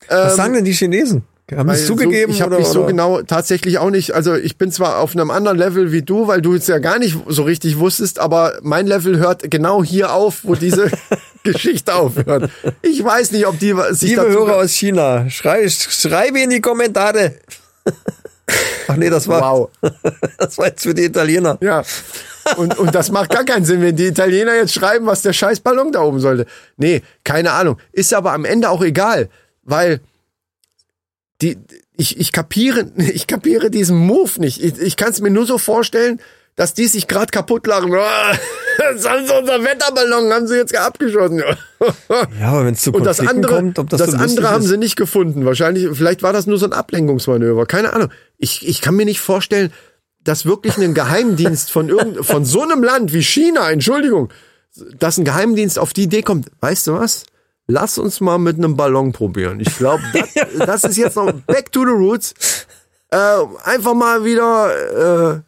Was 0.08 0.36
sagen 0.36 0.52
denn 0.52 0.64
die 0.64 0.72
Chinesen? 0.72 1.24
Haben 1.56 1.74
sie 1.74 1.86
zugegeben? 1.86 2.32
So, 2.32 2.36
ich 2.36 2.42
habe 2.42 2.50
oder, 2.54 2.58
mich 2.58 2.68
so 2.68 2.80
oder? 2.80 2.88
genau 2.88 3.22
tatsächlich 3.22 3.78
auch 3.78 3.90
nicht. 3.90 4.12
Also 4.12 4.34
ich 4.34 4.58
bin 4.58 4.70
zwar 4.70 4.98
auf 4.98 5.14
einem 5.14 5.30
anderen 5.30 5.56
Level 5.56 5.90
wie 5.90 6.02
du, 6.02 6.26
weil 6.26 6.42
du 6.42 6.54
es 6.54 6.66
ja 6.66 6.78
gar 6.78 6.98
nicht 6.98 7.16
so 7.26 7.42
richtig 7.42 7.78
wusstest, 7.78 8.18
aber 8.18 8.58
mein 8.62 8.86
Level 8.86 9.18
hört 9.18 9.50
genau 9.50 9.82
hier 9.82 10.12
auf, 10.12 10.40
wo 10.44 10.54
diese 10.54 10.90
Geschichte 11.44 11.94
aufhört. 11.94 12.50
Ich 12.82 13.02
weiß 13.02 13.32
nicht, 13.32 13.46
ob 13.46 13.58
die 13.58 13.74
sich 13.90 14.10
Liebe 14.10 14.28
Hörer 14.28 14.56
aus 14.56 14.72
China, 14.72 15.30
schrei, 15.30 15.68
schreibe 15.68 16.40
in 16.40 16.50
die 16.50 16.60
Kommentare. 16.60 17.36
Ach 18.88 18.96
nee, 18.96 19.10
das 19.10 19.28
war, 19.28 19.40
Wow. 19.42 19.70
das 20.38 20.58
war 20.58 20.66
jetzt 20.66 20.82
für 20.82 20.94
die 20.94 21.04
Italiener. 21.04 21.58
Ja. 21.60 21.82
Und, 22.56 22.76
und 22.78 22.94
das 22.94 23.10
macht 23.10 23.30
gar 23.30 23.44
keinen 23.44 23.64
Sinn, 23.64 23.80
wenn 23.80 23.96
die 23.96 24.06
Italiener 24.06 24.54
jetzt 24.54 24.74
schreiben, 24.74 25.06
was 25.06 25.22
der 25.22 25.32
scheiß 25.32 25.60
Ballon 25.60 25.92
da 25.92 26.02
oben 26.02 26.20
sollte. 26.20 26.46
Nee, 26.76 27.02
keine 27.24 27.52
Ahnung. 27.52 27.78
Ist 27.92 28.12
aber 28.14 28.32
am 28.32 28.44
Ende 28.44 28.68
auch 28.68 28.82
egal, 28.82 29.28
weil 29.62 30.00
die, 31.40 31.58
ich, 31.96 32.18
ich 32.18 32.32
kapiere, 32.32 32.90
ich 32.96 33.26
kapiere 33.26 33.70
diesen 33.70 33.96
Move 33.96 34.40
nicht. 34.40 34.62
Ich, 34.62 34.78
ich 34.78 34.96
kann 34.96 35.10
es 35.10 35.20
mir 35.20 35.30
nur 35.30 35.46
so 35.46 35.58
vorstellen, 35.58 36.20
dass 36.56 36.74
die 36.74 36.86
sich 36.86 37.08
gerade 37.08 37.30
kaputt 37.30 37.66
lachen. 37.66 37.92
Das 38.78 39.06
haben 39.06 39.26
sie 39.26 39.38
unser 39.38 39.62
Wetterballon, 39.62 40.32
haben 40.32 40.46
sie 40.46 40.56
jetzt 40.56 40.74
abgeschossen. 40.74 41.42
Ja, 42.40 42.48
aber 42.48 42.64
wenn 42.64 42.72
es 42.72 42.80
zu 42.80 42.90
Und 42.92 43.04
das 43.04 43.18
Konflikten 43.18 43.44
andere, 43.44 43.54
kommt, 43.54 43.78
ob 43.78 43.90
das, 43.90 44.00
das, 44.00 44.10
so 44.12 44.16
andere 44.16 44.50
haben 44.50 44.62
ist. 44.62 44.70
sie 44.70 44.78
nicht 44.78 44.96
gefunden. 44.96 45.44
Wahrscheinlich, 45.44 45.88
vielleicht 45.92 46.22
war 46.22 46.32
das 46.32 46.46
nur 46.46 46.56
so 46.56 46.64
ein 46.64 46.72
Ablenkungsmanöver. 46.72 47.66
Keine 47.66 47.92
Ahnung. 47.92 48.08
Ich, 48.38 48.66
ich 48.66 48.80
kann 48.80 48.94
mir 48.94 49.04
nicht 49.04 49.20
vorstellen, 49.20 49.72
dass 50.24 50.46
wirklich 50.46 50.78
ein 50.78 50.94
Geheimdienst 50.94 51.70
von 51.70 51.88
irgend, 51.88 52.24
von 52.24 52.44
so 52.44 52.62
einem 52.62 52.82
Land 52.82 53.12
wie 53.12 53.22
China, 53.22 53.70
Entschuldigung, 53.70 54.32
dass 54.98 55.18
ein 55.18 55.24
Geheimdienst 55.24 55.78
auf 55.78 55.92
die 55.92 56.04
Idee 56.04 56.22
kommt. 56.22 56.50
Weißt 56.60 56.86
du 56.86 56.94
was? 56.94 57.26
Lass 57.66 57.98
uns 57.98 58.20
mal 58.20 58.38
mit 58.38 58.56
einem 58.56 58.76
Ballon 58.76 59.12
probieren. 59.12 59.60
Ich 59.60 59.76
glaube, 59.76 60.02
das, 60.12 60.82
das 60.82 60.84
ist 60.84 60.96
jetzt 60.96 61.16
noch 61.16 61.32
back 61.46 61.72
to 61.72 61.80
the 61.80 61.92
roots. 61.92 62.34
Äh, 63.10 63.16
einfach 63.64 63.94
mal 63.94 64.24
wieder, 64.24 65.34
äh, 65.34 65.40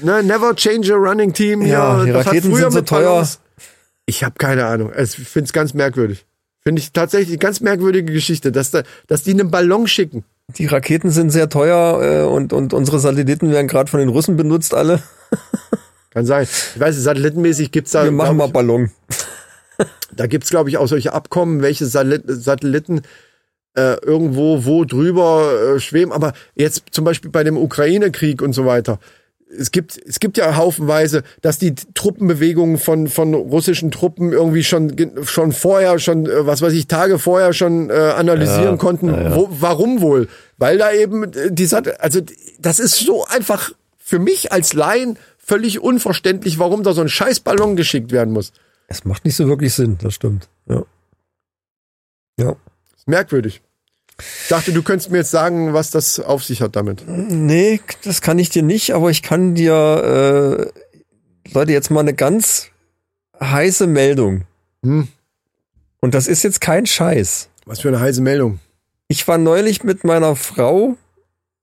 ne, 0.00 0.22
never 0.22 0.54
change 0.54 0.92
a 0.92 0.96
running 0.96 1.32
team. 1.32 1.62
Ja, 1.62 2.04
die 2.04 2.10
das 2.12 2.20
hat 2.20 2.26
Raketen 2.34 2.54
sind 2.54 2.72
so 2.72 2.80
teuer. 2.82 3.10
Ballons- 3.22 3.40
Ich 4.06 4.22
habe 4.24 4.34
keine 4.38 4.66
Ahnung. 4.66 4.92
Ich 4.96 5.10
finde 5.16 5.46
es 5.46 5.52
ganz 5.52 5.74
merkwürdig. 5.74 6.26
Finde 6.62 6.80
ich 6.80 6.92
tatsächlich 6.92 7.28
eine 7.30 7.38
ganz 7.38 7.60
merkwürdige 7.60 8.12
Geschichte, 8.12 8.50
dass, 8.50 8.70
da, 8.72 8.82
dass 9.06 9.22
die 9.22 9.30
einen 9.32 9.50
Ballon 9.50 9.86
schicken. 9.86 10.24
Die 10.58 10.66
Raketen 10.66 11.10
sind 11.10 11.30
sehr 11.30 11.48
teuer 11.48 12.02
äh, 12.02 12.24
und, 12.24 12.52
und 12.52 12.72
unsere 12.72 12.98
Satelliten 12.98 13.50
werden 13.50 13.68
gerade 13.68 13.90
von 13.90 14.00
den 14.00 14.08
Russen 14.08 14.36
benutzt 14.36 14.74
alle. 14.74 15.02
Kann 16.10 16.24
sein. 16.26 16.44
Ich 16.74 16.80
weiß, 16.80 16.96
satellitenmäßig 16.96 17.70
gibt's 17.72 17.92
da. 17.92 18.04
Wir 18.04 18.10
machen 18.12 18.36
mal 18.36 18.48
Ballon. 18.48 18.90
da 20.14 20.26
gibt's 20.26 20.50
glaube 20.50 20.70
ich, 20.70 20.78
auch 20.78 20.86
solche 20.88 21.12
Abkommen, 21.12 21.62
welche 21.62 21.86
Satellit 21.86 22.22
Satelliten 22.26 23.02
äh, 23.76 23.98
irgendwo 24.02 24.64
wo 24.64 24.84
drüber 24.84 25.74
äh, 25.76 25.80
schweben. 25.80 26.12
Aber 26.12 26.32
jetzt 26.54 26.84
zum 26.92 27.04
Beispiel 27.04 27.30
bei 27.30 27.44
dem 27.44 27.56
Ukraine-Krieg 27.56 28.40
und 28.40 28.52
so 28.54 28.64
weiter. 28.66 28.98
Es 29.48 29.70
gibt, 29.70 29.96
es 30.04 30.18
gibt 30.18 30.38
ja 30.38 30.56
haufenweise, 30.56 31.22
dass 31.40 31.58
die 31.58 31.74
Truppenbewegungen 31.74 32.78
von, 32.78 33.06
von 33.06 33.32
russischen 33.32 33.90
Truppen 33.90 34.32
irgendwie 34.32 34.64
schon, 34.64 34.94
schon 35.24 35.52
vorher, 35.52 35.98
schon, 35.98 36.26
äh, 36.26 36.46
was 36.46 36.62
weiß 36.62 36.72
ich, 36.72 36.88
Tage 36.88 37.18
vorher 37.18 37.52
schon 37.52 37.90
äh, 37.90 37.92
analysieren 37.92 38.76
konnten. 38.78 39.08
Wo, 39.34 39.48
warum 39.50 40.00
wohl? 40.00 40.28
Weil 40.58 40.78
da 40.78 40.92
eben 40.92 41.32
äh, 41.32 41.52
die 41.52 41.66
Sat 41.66 42.00
also 42.00 42.20
das 42.58 42.78
ist 42.78 42.98
so 42.98 43.24
einfach 43.26 43.72
für 43.98 44.18
mich 44.18 44.52
als 44.52 44.72
Laien 44.72 45.18
völlig 45.38 45.80
unverständlich, 45.80 46.58
warum 46.58 46.82
da 46.82 46.92
so 46.92 47.00
ein 47.00 47.08
scheiß 47.08 47.40
Ballon 47.40 47.76
geschickt 47.76 48.10
werden 48.10 48.32
muss. 48.32 48.52
Es 48.88 49.04
macht 49.04 49.24
nicht 49.24 49.36
so 49.36 49.46
wirklich 49.48 49.74
Sinn, 49.74 49.98
das 50.00 50.14
stimmt. 50.14 50.48
Ja. 50.68 50.84
Ja. 52.38 52.56
Ist 52.96 53.08
merkwürdig. 53.08 53.62
Ich 54.18 54.48
dachte, 54.48 54.72
du 54.72 54.82
könntest 54.82 55.10
mir 55.10 55.18
jetzt 55.18 55.30
sagen, 55.30 55.74
was 55.74 55.90
das 55.90 56.20
auf 56.20 56.42
sich 56.42 56.62
hat 56.62 56.74
damit. 56.76 57.04
Nee, 57.06 57.80
das 58.02 58.22
kann 58.22 58.38
ich 58.38 58.48
dir 58.48 58.62
nicht, 58.62 58.94
aber 58.94 59.10
ich 59.10 59.22
kann 59.22 59.54
dir, 59.54 60.72
äh, 61.44 61.50
Leute, 61.52 61.72
jetzt 61.72 61.90
mal 61.90 62.00
eine 62.00 62.14
ganz 62.14 62.68
heiße 63.38 63.86
Meldung. 63.86 64.44
Hm. 64.82 65.08
Und 66.00 66.14
das 66.14 66.28
ist 66.28 66.42
jetzt 66.44 66.60
kein 66.60 66.86
Scheiß. 66.86 67.48
Was 67.66 67.80
für 67.80 67.88
eine 67.88 68.00
heiße 68.00 68.22
Meldung. 68.22 68.60
Ich 69.08 69.26
war 69.28 69.38
neulich 69.38 69.84
mit 69.84 70.04
meiner 70.04 70.34
Frau. 70.36 70.96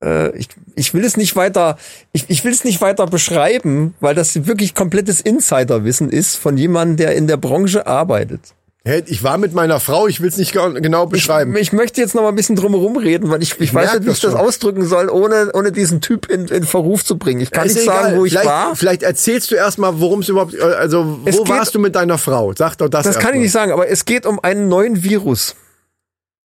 Äh, 0.02 0.36
ich, 0.36 0.48
ich 0.76 0.94
will 0.94 1.04
es 1.04 1.16
nicht 1.16 1.34
weiter, 1.34 1.78
ich, 2.12 2.26
ich 2.28 2.44
will 2.44 2.52
es 2.52 2.64
nicht 2.64 2.80
weiter 2.80 3.06
beschreiben, 3.06 3.94
weil 4.00 4.14
das 4.14 4.46
wirklich 4.46 4.74
komplettes 4.74 5.20
Insiderwissen 5.20 6.10
ist 6.10 6.36
von 6.36 6.56
jemandem, 6.56 6.98
der 6.98 7.16
in 7.16 7.26
der 7.26 7.36
Branche 7.36 7.86
arbeitet. 7.86 8.54
Hä, 8.86 9.02
Ich 9.06 9.22
war 9.22 9.38
mit 9.38 9.54
meiner 9.54 9.80
Frau, 9.80 10.06
ich 10.08 10.20
will 10.20 10.28
es 10.28 10.36
nicht 10.36 10.52
ge- 10.52 10.80
genau 10.82 11.06
beschreiben. 11.06 11.54
Ich, 11.56 11.62
ich 11.62 11.72
möchte 11.72 12.00
jetzt 12.02 12.14
noch 12.14 12.20
mal 12.22 12.28
ein 12.28 12.34
bisschen 12.34 12.54
drumherum 12.54 12.98
reden, 12.98 13.30
weil 13.30 13.42
ich, 13.42 13.58
ich, 13.58 13.72
weiß 13.72 13.84
merk 13.84 13.94
nicht, 13.94 14.02
wie 14.02 14.08
das 14.08 14.16
ich 14.18 14.22
das 14.24 14.34
ausdrücken 14.34 14.84
soll, 14.84 15.08
ohne, 15.08 15.52
ohne 15.54 15.72
diesen 15.72 16.02
Typ 16.02 16.28
in, 16.28 16.48
in 16.48 16.64
Verruf 16.64 17.02
zu 17.02 17.16
bringen. 17.16 17.40
Ich 17.40 17.50
kann 17.50 17.66
Ist 17.66 17.76
nicht 17.76 17.86
sagen, 17.86 18.08
egal. 18.08 18.18
wo 18.18 18.24
ich 18.26 18.32
vielleicht, 18.32 18.46
war. 18.48 18.76
Vielleicht 18.76 19.02
erzählst 19.02 19.50
du 19.50 19.54
erstmal, 19.54 20.00
worum 20.00 20.20
es 20.20 20.28
überhaupt, 20.28 20.52
äh, 20.54 20.60
also 20.62 21.18
wo 21.24 21.24
geht- 21.24 21.48
warst 21.48 21.74
du 21.74 21.78
mit 21.78 21.94
deiner 21.94 22.18
Frau? 22.18 22.52
Sag 22.54 22.76
doch 22.76 22.90
das 22.90 23.04
Das 23.06 23.14
kann 23.14 23.20
ich 23.20 23.24
erstmal. 23.24 23.40
nicht 23.42 23.52
sagen, 23.52 23.72
aber 23.72 23.88
es 23.88 24.04
geht 24.04 24.26
um 24.26 24.38
einen 24.40 24.68
neuen 24.68 25.02
Virus. 25.02 25.56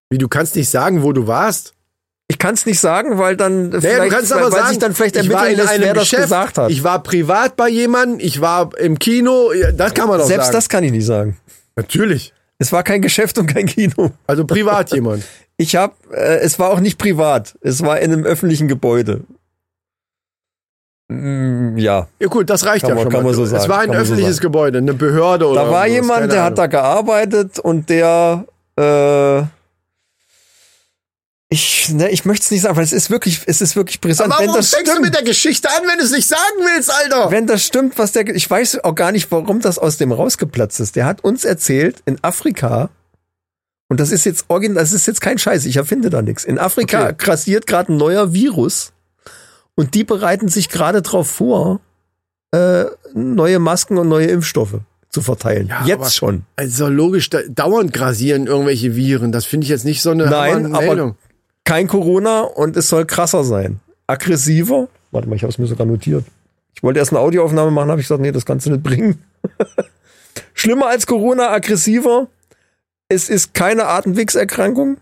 Wie, 0.09 0.17
du 0.17 0.29
kannst 0.29 0.55
nicht 0.55 0.69
sagen, 0.69 1.03
wo 1.03 1.11
du 1.11 1.27
warst? 1.27 1.73
Ich 2.29 2.37
kann 2.37 2.53
es 2.53 2.65
nicht 2.65 2.79
sagen, 2.79 3.17
weil 3.17 3.35
dann 3.35 3.69
Naja, 3.69 3.81
vielleicht, 3.81 4.11
du 4.11 4.15
kannst 4.15 4.31
aber 4.33 4.51
weil 4.51 4.61
sagen, 4.63 4.79
dann 4.79 4.95
vielleicht 4.95 5.15
ich 5.17 5.29
ermitteln 5.29 5.57
lässt, 5.57 5.79
wer 5.79 5.93
das 5.93 6.03
Geschäft, 6.03 6.23
gesagt 6.23 6.57
hat. 6.59 6.71
ich 6.71 6.83
war 6.85 7.03
privat 7.03 7.57
bei 7.57 7.67
jemandem, 7.67 8.19
ich 8.25 8.39
war 8.39 8.69
im 8.77 8.97
Kino, 8.97 9.51
das 9.73 9.93
kann 9.93 10.07
man 10.07 10.19
doch 10.19 10.27
Selbst 10.27 10.45
sagen. 10.45 10.55
das 10.55 10.69
kann 10.69 10.83
ich 10.85 10.91
nicht 10.91 11.05
sagen. 11.05 11.37
Natürlich. 11.81 12.33
Es 12.57 12.71
war 12.71 12.83
kein 12.83 13.01
Geschäft 13.01 13.37
und 13.37 13.47
kein 13.47 13.65
Kino. 13.65 14.11
Also 14.27 14.45
privat 14.45 14.91
jemand. 14.93 15.23
Ich 15.57 15.75
habe, 15.75 15.93
äh, 16.11 16.39
es 16.39 16.59
war 16.59 16.69
auch 16.71 16.79
nicht 16.79 16.97
privat. 16.97 17.57
Es 17.61 17.81
war 17.81 17.99
in 17.99 18.11
einem 18.13 18.25
öffentlichen 18.25 18.67
Gebäude. 18.67 19.21
Mm, 21.11 21.77
ja, 21.77 22.07
Ja 22.19 22.27
gut, 22.27 22.49
das 22.49 22.65
reicht 22.65 22.81
Kann 22.83 22.89
ja 22.89 22.95
man- 22.95 23.03
schon 23.03 23.11
kann 23.11 23.23
mal. 23.23 23.29
man 23.29 23.35
so 23.35 23.43
es 23.43 23.49
sagen, 23.49 23.69
war 23.69 23.79
ein 23.79 23.87
so 23.89 23.95
öffentliches 23.95 24.35
sagen. 24.37 24.43
Gebäude, 24.43 24.77
eine 24.77 24.93
Behörde 24.93 25.47
oder 25.47 25.65
da 25.65 25.71
war 25.71 25.87
jemand, 25.87 26.31
der 26.31 26.43
Ahnung. 26.43 26.51
hat 26.51 26.57
da 26.59 26.67
gearbeitet 26.67 27.57
und 27.59 27.89
der, 27.89 28.45
äh, 28.77 29.43
ich, 31.51 31.89
ne, 31.89 32.09
ich 32.11 32.25
möchte 32.25 32.43
es 32.43 32.51
nicht 32.51 32.61
sagen, 32.61 32.75
weil 32.77 32.83
es 32.83 32.93
ist 32.93 33.09
wirklich, 33.09 33.41
es 33.47 33.59
ist 33.61 33.75
wirklich 33.75 33.99
brisant. 34.01 34.31
Aber 34.31 34.39
wenn 34.41 34.49
warum 34.49 34.59
das 34.59 34.69
fängst 34.69 34.87
du 34.87 34.91
stimmt, 34.91 35.05
mit 35.05 35.15
der 35.15 35.23
Geschichte 35.23 35.67
an, 35.69 35.87
wenn 35.87 35.97
du 35.97 36.03
es 36.03 36.11
nicht 36.11 36.27
sagen 36.27 36.39
willst, 36.59 36.91
Alter? 36.93 37.31
wenn 37.31 37.47
das 37.47 37.63
stimmt, 37.65 37.97
was 37.97 38.11
der, 38.11 38.27
ich 38.27 38.47
weiß 38.49 38.83
auch 38.83 38.93
gar 38.93 39.11
nicht, 39.11 39.31
warum 39.31 39.59
das 39.59 39.79
aus 39.79 39.97
dem 39.97 40.11
rausgeplatzt 40.11 40.79
ist. 40.79 40.95
Der 40.95 41.05
hat 41.05 41.23
uns 41.23 41.45
erzählt, 41.45 42.03
in 42.05 42.23
Afrika, 42.23 42.89
und 43.87 43.99
das 43.99 44.11
ist 44.11 44.25
jetzt 44.25 44.45
origin, 44.49 44.75
das 44.75 44.93
ist 44.93 45.07
jetzt 45.07 45.21
kein 45.21 45.39
Scheiß, 45.39 45.65
ich 45.65 45.77
erfinde 45.77 46.11
da 46.11 46.21
nichts. 46.21 46.43
In 46.43 46.59
Afrika 46.59 47.05
Okay. 47.05 47.15
grassiert 47.17 47.65
gerade 47.65 47.93
ein 47.93 47.97
neuer 47.97 48.31
Virus 48.31 48.91
und 49.73 49.95
die 49.95 50.03
bereiten 50.03 50.49
sich 50.49 50.69
gerade 50.69 51.01
drauf 51.01 51.27
vor, 51.27 51.79
äh, 52.51 52.85
neue 53.15 53.57
Masken 53.57 53.97
und 53.97 54.07
neue 54.07 54.27
Impfstoffe 54.27 54.81
zu 55.09 55.21
verteilen. 55.23 55.71
aber- 55.71 55.87
jetzt 55.87 56.15
schon. 56.15 56.43
Also 56.55 56.87
logisch, 56.87 57.31
da, 57.31 57.39
dauernd 57.49 57.91
grasieren 57.91 58.45
irgendwelche 58.45 58.95
Viren. 58.95 59.31
Das 59.31 59.45
finde 59.45 59.65
ich 59.65 59.69
jetzt 59.69 59.85
nicht 59.85 60.03
so 60.03 60.11
eine 60.11 60.27
Nein, 60.29 60.75
aber 60.75 61.15
kein 61.69 61.87
Corona 61.87 62.41
und 62.41 62.75
es 62.77 62.89
soll 62.89 63.05
krasser 63.05 63.43
sein. 63.43 63.79
Aggressiver. 64.07 64.87
Warte 65.11 65.29
mal, 65.29 65.35
ich 65.35 65.43
habe 65.43 65.51
es 65.51 65.59
mir 65.59 65.67
sogar 65.67 65.85
notiert. 65.85 66.25
Ich 66.73 66.81
wollte 66.81 66.97
erst 66.97 67.11
eine 67.11 67.19
Audioaufnahme 67.19 67.69
machen, 67.69 67.91
habe 67.91 68.01
ich 68.01 68.07
gesagt, 68.07 68.21
nee, 68.21 68.31
das 68.31 68.43
kannst 68.43 68.65
du 68.65 68.71
nicht 68.71 68.81
bringen. 68.81 69.23
Schlimmer 70.55 70.87
als 70.87 71.05
Corona, 71.05 71.51
aggressiver. 71.51 72.25
Es 73.07 73.29
ist 73.29 73.53
keine 73.53 73.85
Atemwegserkrankung. 73.85 74.97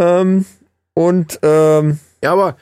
Ähm, 0.00 0.46
und 0.94 1.38
ähm, 1.42 2.00
Ja, 2.20 2.32
aber 2.32 2.56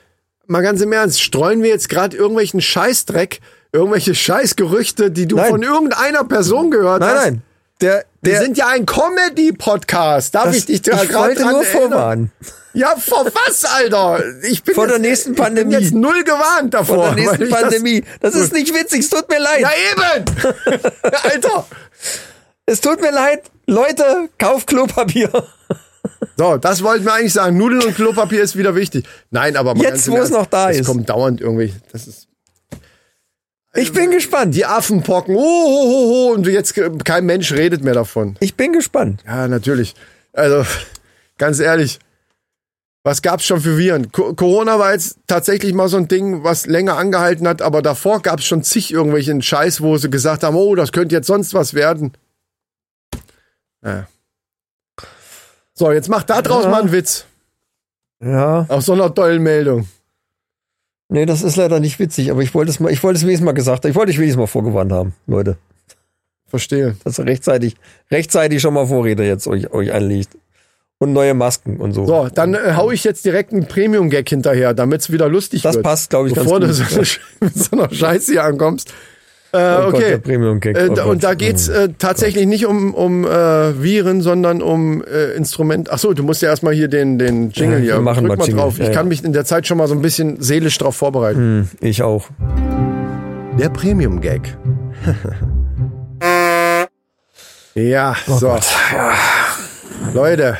mal 0.46 0.60
ganz 0.60 0.82
im 0.82 0.92
Ernst, 0.92 1.22
streuen 1.22 1.62
wir 1.62 1.70
jetzt 1.70 1.88
gerade 1.88 2.18
irgendwelchen 2.18 2.60
Scheißdreck, 2.60 3.40
irgendwelche 3.72 4.14
Scheißgerüchte, 4.14 5.10
die 5.10 5.26
du 5.26 5.36
Nein. 5.36 5.48
von 5.48 5.62
irgendeiner 5.62 6.24
Person 6.24 6.70
gehört 6.70 7.00
nein, 7.00 7.14
hast? 7.14 7.24
nein. 7.24 7.42
Der, 7.80 8.04
Wir 8.22 8.32
der, 8.32 8.40
sind 8.42 8.56
ja 8.58 8.68
ein 8.68 8.84
Comedy-Podcast. 8.86 10.34
Darf 10.34 10.44
das, 10.46 10.56
ich 10.56 10.66
dich 10.66 10.76
ich 10.76 10.82
da 10.82 11.04
gerade 11.04 11.34
dran 11.34 11.52
nur 11.52 11.64
vorwarnen. 11.64 12.32
Ja, 12.72 12.94
vor 12.96 13.26
was, 13.26 13.64
Alter? 13.64 14.22
Ich 14.48 14.62
bin 14.62 14.74
Vor 14.74 14.86
der 14.86 14.96
jetzt, 14.96 15.02
nächsten 15.02 15.30
Ich 15.30 15.36
bin 15.36 15.44
Pandemie. 15.44 15.74
jetzt 15.74 15.92
null 15.92 16.22
gewarnt 16.22 16.72
davor. 16.74 16.96
Vor 16.96 17.04
der 17.06 17.14
nächsten 17.14 17.42
ich 17.44 17.50
das- 17.50 17.60
Pandemie. 17.60 18.04
Das, 18.20 18.34
ist 18.34 18.52
nicht 18.52 18.72
witzig, 18.74 19.00
es 19.00 19.10
tut 19.10 19.28
mir 19.28 19.40
leid. 19.40 19.60
Ja, 19.60 19.70
eben! 19.92 20.24
Alter! 21.24 21.66
Es 22.66 22.80
tut 22.80 23.00
mir 23.00 23.10
leid. 23.10 23.42
Leute, 23.66 24.28
kauf 24.38 24.66
Klopapier. 24.66 25.30
So, 26.36 26.56
das 26.56 26.82
wollten 26.82 27.04
wir 27.04 27.12
eigentlich 27.12 27.32
sagen. 27.34 27.58
Nudeln 27.58 27.82
und 27.82 27.94
Klopapier 27.94 28.42
ist 28.42 28.56
wieder 28.56 28.74
wichtig. 28.74 29.06
Nein, 29.30 29.56
aber 29.56 29.74
mal 29.74 29.82
Jetzt, 29.82 30.10
wo 30.10 30.16
es 30.16 30.30
noch 30.30 30.46
da 30.46 30.70
es 30.70 30.78
ist. 30.80 30.86
kommt 30.86 31.10
dauernd 31.10 31.40
irgendwie. 31.42 31.74
Das 31.92 32.06
ist 32.06 32.28
Ich 33.74 33.92
bin 33.92 34.10
gespannt. 34.10 34.54
die 34.54 34.66
Affenpocken. 34.66 35.36
Oh, 35.36 35.40
ho, 35.40 36.08
ho. 36.30 36.32
Und 36.34 36.46
jetzt 36.46 36.76
äh, 36.76 36.90
kein 37.04 37.24
Mensch 37.26 37.52
redet 37.52 37.82
mehr 37.84 37.94
davon. 37.94 38.36
Ich 38.40 38.56
bin 38.56 38.72
gespannt. 38.72 39.22
Ja, 39.26 39.46
natürlich. 39.48 39.94
Also, 40.32 40.64
ganz 41.38 41.60
ehrlich. 41.60 41.98
Was 43.02 43.22
gab's 43.22 43.44
schon 43.46 43.60
für 43.60 43.78
Viren? 43.78 44.12
Co 44.12 44.34
Corona 44.34 44.78
war 44.78 44.92
jetzt 44.92 45.16
tatsächlich 45.26 45.72
mal 45.72 45.88
so 45.88 45.96
ein 45.96 46.06
Ding, 46.08 46.44
was 46.44 46.66
länger 46.66 46.98
angehalten 46.98 47.48
hat, 47.48 47.62
aber 47.62 47.80
davor 47.80 48.20
gab's 48.20 48.44
schon 48.44 48.62
zig 48.62 48.92
irgendwelchen 48.92 49.40
Scheiß, 49.40 49.80
wo 49.80 49.96
sie 49.96 50.10
gesagt 50.10 50.42
haben, 50.42 50.54
oh, 50.56 50.74
das 50.74 50.92
könnte 50.92 51.14
jetzt 51.14 51.26
sonst 51.26 51.54
was 51.54 51.72
werden. 51.72 52.12
Ja. 53.82 54.06
So, 55.72 55.92
jetzt 55.92 56.10
mach 56.10 56.24
da 56.24 56.42
draus 56.42 56.64
Ja. 56.64 56.70
mal 56.70 56.82
einen 56.82 56.92
Witz. 56.92 57.24
Ja. 58.22 58.66
Auf 58.68 58.82
so 58.82 58.92
einer 58.92 59.14
tollen 59.14 59.42
Meldung. 59.42 59.88
Nee, 61.12 61.26
das 61.26 61.42
ist 61.42 61.56
leider 61.56 61.80
nicht 61.80 61.98
witzig, 61.98 62.30
aber 62.30 62.40
ich 62.40 62.54
wollte 62.54 62.70
es 62.70 62.78
mal, 62.80 62.92
ich 62.92 63.02
wollte 63.02 63.18
es 63.18 63.24
wenigstens 63.24 63.44
mal 63.44 63.52
gesagt 63.52 63.84
haben. 63.84 63.90
Ich 63.90 63.96
wollte 63.96 64.12
es 64.12 64.18
wenigstens 64.18 64.38
mal 64.38 64.46
vorgewarnt 64.46 64.92
haben, 64.92 65.12
Leute. 65.26 65.58
Verstehe. 66.46 66.96
Dass 67.04 67.18
ihr 67.18 67.26
rechtzeitig, 67.26 67.76
rechtzeitig 68.10 68.60
schon 68.60 68.74
mal 68.74 68.86
Vorräte 68.86 69.22
jetzt 69.24 69.46
euch, 69.46 69.72
euch 69.72 69.92
anlegt. 69.92 70.36
Und 70.98 71.12
neue 71.14 71.32
Masken 71.32 71.78
und 71.78 71.94
so. 71.94 72.04
So, 72.06 72.28
dann 72.28 72.52
äh, 72.54 72.74
hau 72.76 72.90
ich 72.90 73.04
jetzt 73.04 73.24
direkt 73.24 73.52
einen 73.54 73.66
Premium-Gag 73.66 74.28
hinterher, 74.28 74.74
damit's 74.74 75.10
wieder 75.10 75.28
lustig 75.30 75.62
Das 75.62 75.76
wird. 75.76 75.84
passt, 75.84 76.10
glaub 76.10 76.26
ich, 76.26 76.34
ganz 76.34 76.44
Bevor 76.44 76.60
du 76.60 76.66
gut. 76.66 76.76
so, 76.76 76.84
mit 77.40 77.56
so 77.56 77.70
einer 77.72 77.92
Scheiße 77.92 78.32
hier 78.32 78.44
ankommst. 78.44 78.92
Äh, 79.52 79.56
Oh 79.78 79.90
Gott, 79.90 79.94
okay. 79.94 80.12
Äh, 80.72 80.88
Oh 80.90 80.94
da- 80.94 81.02
Gott. 81.02 81.06
und 81.12 81.24
da 81.24 81.34
geht's 81.34 81.66
äh, 81.68 81.88
tatsächlich 81.98 82.46
nicht 82.46 82.66
um, 82.66 82.94
um 82.94 83.24
äh, 83.24 83.82
Viren, 83.82 84.20
sondern 84.22 84.62
um 84.62 85.02
äh, 85.04 85.32
Instrument. 85.32 85.90
Ach 85.90 85.98
so, 85.98 86.12
du 86.12 86.22
musst 86.22 86.40
ja 86.42 86.50
erstmal 86.50 86.72
hier 86.74 86.86
den, 86.86 87.18
den 87.18 87.50
Jingle 87.50 87.78
Ja, 87.78 87.84
hier. 87.84 87.92
wir 87.94 88.00
machen 88.00 88.26
Drück 88.26 88.38
mal 88.38 88.44
Jingle. 88.46 88.62
drauf. 88.62 88.74
Ich 88.78 88.86
Ja, 88.86 88.92
kann 88.92 89.06
ja. 89.06 89.08
mich 89.08 89.24
in 89.24 89.32
der 89.32 89.44
Zeit 89.44 89.66
schon 89.66 89.78
mal 89.78 89.88
so 89.88 89.94
ein 89.94 90.02
bisschen 90.02 90.40
seelisch 90.40 90.78
drauf 90.78 90.94
vorbereiten. 90.96 91.68
Hm, 91.80 91.82
ich 91.88 92.02
auch. 92.04 92.28
Der 93.58 93.70
Premium-Gag. 93.70 94.56
ja, 97.74 98.16
Oh 98.28 98.36
so. 98.38 98.56
Leute, 100.14 100.58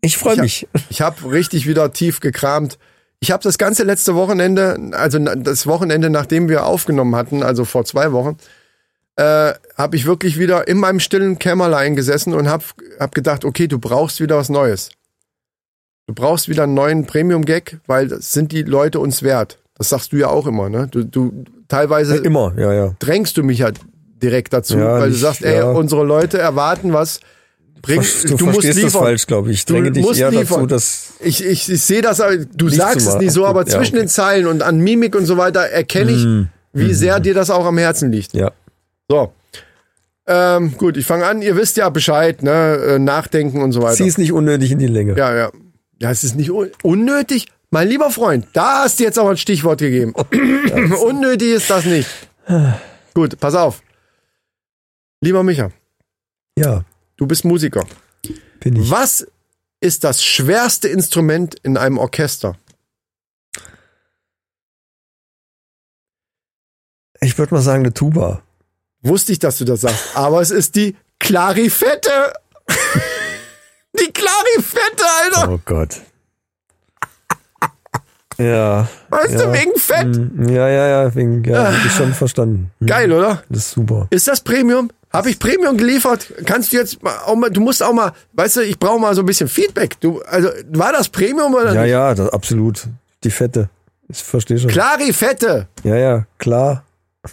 Ich 0.00 0.16
freue 0.16 0.34
Ich 0.34 0.38
hab- 0.38 0.42
mich. 0.44 0.68
ich 0.90 1.00
habe 1.00 1.32
richtig 1.32 1.66
wieder 1.66 1.92
tief 1.92 2.20
gekramt. 2.20 2.78
Ich 3.26 3.32
habe 3.32 3.42
das 3.42 3.58
ganze 3.58 3.82
letzte 3.82 4.14
Wochenende, 4.14 4.78
also 4.92 5.18
das 5.18 5.66
Wochenende, 5.66 6.10
nachdem 6.10 6.48
wir 6.48 6.64
aufgenommen 6.64 7.16
hatten, 7.16 7.42
also 7.42 7.64
vor 7.64 7.84
zwei 7.84 8.12
Wochen, 8.12 8.36
äh, 9.16 9.52
habe 9.76 9.96
ich 9.96 10.06
wirklich 10.06 10.38
wieder 10.38 10.68
in 10.68 10.78
meinem 10.78 11.00
stillen 11.00 11.36
Kämmerlein 11.40 11.96
gesessen 11.96 12.34
und 12.34 12.48
habe 12.48 12.62
hab 13.00 13.16
gedacht, 13.16 13.44
okay, 13.44 13.66
du 13.66 13.80
brauchst 13.80 14.20
wieder 14.20 14.36
was 14.36 14.48
Neues. 14.48 14.90
Du 16.06 16.14
brauchst 16.14 16.48
wieder 16.48 16.62
einen 16.62 16.74
neuen 16.74 17.04
Premium-Gag, 17.06 17.78
weil 17.88 18.06
das 18.06 18.32
sind 18.32 18.52
die 18.52 18.62
Leute 18.62 19.00
uns 19.00 19.24
wert. 19.24 19.58
Das 19.74 19.88
sagst 19.88 20.12
du 20.12 20.18
ja 20.18 20.28
auch 20.28 20.46
immer, 20.46 20.68
ne? 20.68 20.86
Du, 20.88 21.02
du 21.02 21.44
teilweise 21.66 22.18
Immer, 22.18 22.52
ja, 22.56 22.72
ja. 22.72 22.94
drängst 23.00 23.36
du 23.36 23.42
mich 23.42 23.62
halt 23.62 23.80
direkt 24.22 24.52
dazu, 24.52 24.78
Ja, 24.78 25.00
weil 25.00 25.06
du 25.08 25.08
nicht- 25.08 25.20
sagst, 25.20 25.42
ey, 25.42 25.56
ja. 25.56 25.68
unsere 25.72 26.04
Leute 26.04 26.38
erwarten 26.38 26.92
was. 26.92 27.18
Bring, 27.82 28.00
Du, 28.26 28.36
verstehst 28.38 28.82
das 28.82 28.92
falsch, 28.92 29.26
glaube 29.26 29.50
ich. 29.50 29.58
Ich 29.58 29.64
Du 29.66 29.74
dränge 29.74 29.92
dich 29.92 30.02
musst 30.04 30.18
eher 30.18 30.30
dazu, 30.30 30.40
liefern. 30.40 30.68
dass 30.68 31.12
Ich, 31.20 31.44
ich, 31.44 31.70
ich 31.70 31.82
sehe 31.82 32.02
das, 32.02 32.20
du 32.54 32.68
sagst 32.68 33.06
es 33.06 33.14
nicht 33.16 33.32
so, 33.32 33.46
aber 33.46 33.60
Ja, 33.60 33.66
zwischen 33.66 33.94
okay. 33.96 34.04
den 34.04 34.08
Zeilen 34.08 34.46
und 34.46 34.62
an 34.62 34.78
Mimik 34.78 35.14
und 35.14 35.26
so 35.26 35.36
weiter 35.36 35.60
erkenne 35.60 36.10
ich, 36.12 36.24
Mm. 36.24 36.42
wie 36.72 36.92
sehr 36.94 37.20
dir 37.20 37.32
das 37.34 37.48
auch 37.50 37.64
am 37.64 37.78
Herzen 37.78 38.10
liegt. 38.12 38.34
ja. 38.34 38.50
So. 39.08 39.32
Ähm, 40.26 40.76
gut, 40.76 40.96
ich 40.96 41.06
fange 41.06 41.24
an. 41.26 41.40
Ihr 41.42 41.54
wisst 41.54 41.76
ja 41.76 41.88
Bescheid, 41.88 42.42
ne? 42.42 42.74
Äh, 42.76 42.98
Nachdenken 42.98 43.62
und 43.62 43.70
so 43.70 43.80
weiter. 43.82 43.94
Zieh 43.94 44.08
es 44.08 44.18
nicht 44.18 44.32
unnötig 44.32 44.72
in 44.72 44.80
die 44.80 44.88
Länge. 44.88 45.16
Ja, 45.16 45.32
ja. 45.34 45.50
Ja, 46.02 46.10
es 46.10 46.24
ist 46.24 46.34
nicht 46.34 46.50
un 46.50 46.70
unnötig. 46.82 47.46
Mein 47.70 47.86
lieber 47.88 48.10
Freund, 48.10 48.46
da 48.52 48.82
hast 48.82 48.98
du 48.98 49.04
jetzt 49.04 49.18
aber 49.18 49.30
ein 49.30 49.36
Stichwort 49.36 49.78
gegeben. 49.78 50.12
unnötig 51.04 51.50
ist 51.52 51.70
das 51.70 51.84
nicht. 51.84 52.08
Gut, 53.14 53.38
pass 53.38 53.54
auf. 53.54 53.82
Lieber 55.20 55.42
Micha, 55.44 55.70
Ja, 56.58 56.84
du 57.16 57.26
bist 57.26 57.44
Musiker. 57.44 57.84
bin 58.60 58.76
ich. 58.76 58.90
Was 58.90 59.26
ist 59.80 60.04
das 60.04 60.24
schwerste 60.24 60.88
Instrument 60.88 61.54
in 61.62 61.76
einem 61.76 61.98
Orchester? 61.98 62.56
Ich 67.20 67.38
würde 67.38 67.54
mal 67.54 67.60
sagen, 67.62 67.80
eine 67.84 67.94
Tuba. 67.94 68.42
Wusste 69.02 69.32
ich, 69.32 69.38
dass 69.38 69.58
du 69.58 69.64
das 69.64 69.82
sagst, 69.82 70.16
aber 70.16 70.40
es 70.40 70.50
ist 70.50 70.74
die 70.76 70.96
Klarifette. 71.18 72.32
Die 73.98 74.12
Clarifette, 74.12 75.04
Alter. 75.22 75.52
Oh 75.52 75.60
Gott. 75.64 76.02
Ja. 78.36 78.86
Weißt 79.08 79.32
ja. 79.32 79.46
du, 79.46 79.52
wegen 79.54 79.74
Fett. 79.78 80.08
Mm, 80.08 80.48
Ja, 80.50 80.68
ja, 80.68 80.86
ja, 81.04 81.14
wegen, 81.14 81.42
ja, 81.44 81.72
hab 81.72 81.86
ich 81.86 81.92
schon 81.92 82.12
verstanden. 82.12 82.70
Hm, 82.80 82.86
Geil, 82.86 83.10
oder? 83.10 83.42
Das 83.48 83.60
ist 83.60 83.70
super. 83.70 84.06
Ist 84.10 84.28
das 84.28 84.42
Premium? 84.42 84.90
Habe 85.16 85.30
ich 85.30 85.38
Premium 85.38 85.76
geliefert? 85.76 86.32
Kannst 86.44 86.72
du 86.72 86.76
jetzt 86.76 87.02
mal- 87.02 87.16
auch 87.26 87.34
mal, 87.36 87.50
du 87.50 87.60
musst 87.60 87.82
auch 87.82 87.92
mal, 87.92 88.12
weißt 88.34 88.56
du, 88.56 88.60
ich 88.62 88.78
brauche 88.78 89.00
mal 89.00 89.14
so 89.14 89.22
ein 89.22 89.26
bisschen 89.26 89.48
Feedback. 89.48 89.98
Du, 90.00 90.20
also, 90.22 90.48
war 90.72 90.92
das 90.92 91.08
Premium 91.08 91.54
oder 91.54 91.74
Ja, 91.74 91.82
nicht? 91.82 91.90
ja, 91.90 92.14
das, 92.14 92.28
absolut. 92.30 92.84
Die 93.24 93.30
Fette. 93.30 93.68
Ich 94.08 94.22
verstehe 94.22 94.58
schon. 94.58 94.70
Clarifette. 94.70 95.66
Ja, 95.82 95.96
ja, 95.96 96.26
klar. 96.38 96.84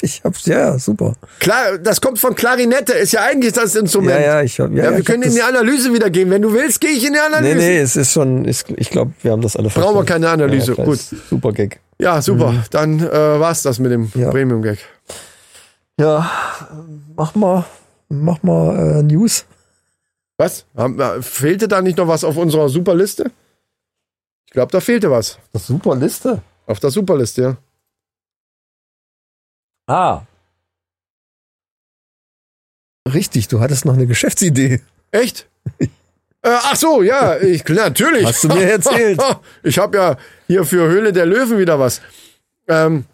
Ich 0.00 0.22
hab's, 0.22 0.46
ja, 0.46 0.58
ja, 0.60 0.78
super. 0.78 1.14
Klar, 1.40 1.76
das 1.78 2.00
kommt 2.00 2.20
von 2.20 2.32
Klarinette, 2.36 2.92
ist 2.92 3.10
ja 3.12 3.22
eigentlich 3.22 3.52
das 3.54 3.74
Instrument. 3.74 4.12
Ja, 4.14 4.20
ja, 4.36 4.42
ich 4.42 4.60
hab, 4.60 4.70
ja, 4.70 4.84
Ja, 4.84 4.96
wir 4.96 5.02
können 5.02 5.24
in 5.24 5.32
die 5.34 5.42
Analyse 5.42 5.92
wieder 5.92 6.08
gehen. 6.08 6.30
Wenn 6.30 6.40
du 6.42 6.52
willst, 6.52 6.80
gehe 6.80 6.90
ich 6.90 7.04
in 7.04 7.14
die 7.14 7.18
Analyse. 7.18 7.56
Nee, 7.56 7.60
nee, 7.74 7.78
es 7.80 7.96
ist 7.96 8.12
schon, 8.12 8.46
ich, 8.46 8.62
ich 8.76 8.90
glaube, 8.90 9.10
wir 9.22 9.32
haben 9.32 9.42
das 9.42 9.56
alle 9.56 9.68
Brauchen 9.70 9.96
wir 9.96 10.06
verstanden. 10.06 10.22
keine 10.24 10.28
Analyse. 10.44 10.74
Ja, 10.78 10.84
Gut. 10.84 11.00
Super 11.28 11.50
Gag. 11.52 11.80
Ja, 11.98 12.22
super. 12.22 12.54
Dann 12.70 13.00
äh, 13.00 13.10
war's 13.40 13.62
das 13.62 13.80
mit 13.80 13.90
dem 13.90 14.02
Mhm. 14.14 14.30
Premium-Gag. 14.30 14.78
Ja, 15.98 16.30
mach 17.16 17.34
mal, 17.34 17.64
mach 18.08 18.42
mal 18.42 19.00
äh, 19.00 19.02
News. 19.02 19.46
Was? 20.36 20.66
Fehlte 21.20 21.66
da 21.66 21.82
nicht 21.82 21.98
noch 21.98 22.06
was 22.06 22.22
auf 22.22 22.36
unserer 22.36 22.68
Superliste? 22.68 23.32
Ich 24.46 24.52
glaube, 24.52 24.70
da 24.70 24.80
fehlte 24.80 25.10
was. 25.10 25.38
Das 25.52 25.66
super 25.66 25.96
Liste. 25.96 26.40
Auf 26.66 26.78
der 26.78 26.90
Superliste, 26.90 27.42
ja. 27.42 27.56
Ah. 29.88 30.22
Richtig, 33.12 33.48
du 33.48 33.58
hattest 33.58 33.84
noch 33.84 33.94
eine 33.94 34.06
Geschäftsidee. 34.06 34.80
Echt? 35.10 35.48
äh, 35.80 35.88
ach 36.42 36.76
so, 36.76 37.02
ja, 37.02 37.38
ich, 37.40 37.66
natürlich. 37.66 38.24
Hast 38.24 38.44
du 38.44 38.48
mir 38.48 38.70
erzählt. 38.70 39.20
ich 39.62 39.78
habe 39.78 39.96
ja 39.96 40.16
hier 40.46 40.64
für 40.64 40.88
Höhle 40.88 41.12
der 41.12 41.26
Löwen 41.26 41.58
wieder 41.58 41.80
was. 41.80 42.00
Ähm, 42.68 43.06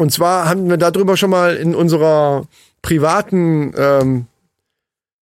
und 0.00 0.10
zwar 0.10 0.48
haben 0.48 0.68
wir 0.68 0.78
darüber 0.78 1.16
schon 1.16 1.30
mal 1.30 1.56
in 1.56 1.74
unserer 1.74 2.46
privaten 2.82 3.74
ähm, 3.76 4.26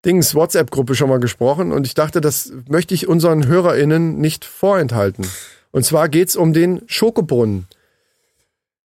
Dings 0.05 0.35
WhatsApp-Gruppe 0.35 0.93
schon 0.93 1.09
mal 1.09 1.19
gesprochen 1.19 1.71
und 1.71 1.87
ich 1.87 1.93
dachte, 1.93 2.21
das 2.21 2.51
möchte 2.67 2.93
ich 2.93 3.07
unseren 3.07 3.47
HörerInnen 3.47 4.17
nicht 4.19 4.45
vorenthalten. 4.45 5.25
Und 5.71 5.85
zwar 5.85 6.09
geht's 6.09 6.35
um 6.35 6.53
den 6.53 6.81
Schokobrunnen. 6.87 7.67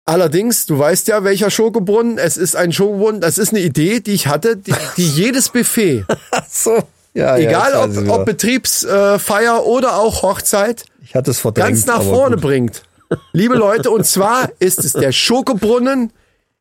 Allerdings, 0.06 0.66
du 0.66 0.78
weißt 0.78 1.08
ja, 1.08 1.24
welcher 1.24 1.50
Schokobrunnen. 1.50 2.18
Es 2.18 2.36
ist 2.36 2.56
ein 2.56 2.74
Schokobrunnen. 2.74 3.22
Das 3.22 3.38
ist 3.38 3.50
eine 3.50 3.62
Idee, 3.62 4.00
die 4.00 4.12
ich 4.12 4.28
hatte, 4.28 4.58
die, 4.58 4.74
die 4.98 5.08
jedes 5.08 5.50
Buffet 5.50 6.06
so. 6.50 6.84
Ja, 7.14 7.38
Egal 7.38 7.72
ja, 7.72 7.84
ob, 7.84 8.20
ob 8.20 8.26
Betriebsfeier 8.26 9.66
oder 9.66 9.98
auch 9.98 10.24
Hochzeit, 10.24 10.86
ich 11.04 11.16
hatte 11.16 11.32
es 11.32 11.40
verdrängt. 11.40 11.70
ganz 11.70 11.86
nach 11.86 12.02
vorne 12.02 12.36
gut. 12.36 12.44
bringt. 12.44 12.84
Liebe 13.32 13.56
Leute, 13.56 13.90
und 13.92 14.06
zwar 14.06 14.50
ist 14.60 14.80
es 14.80 14.94
der 14.94 15.12
Schokobrunnen 15.12 16.12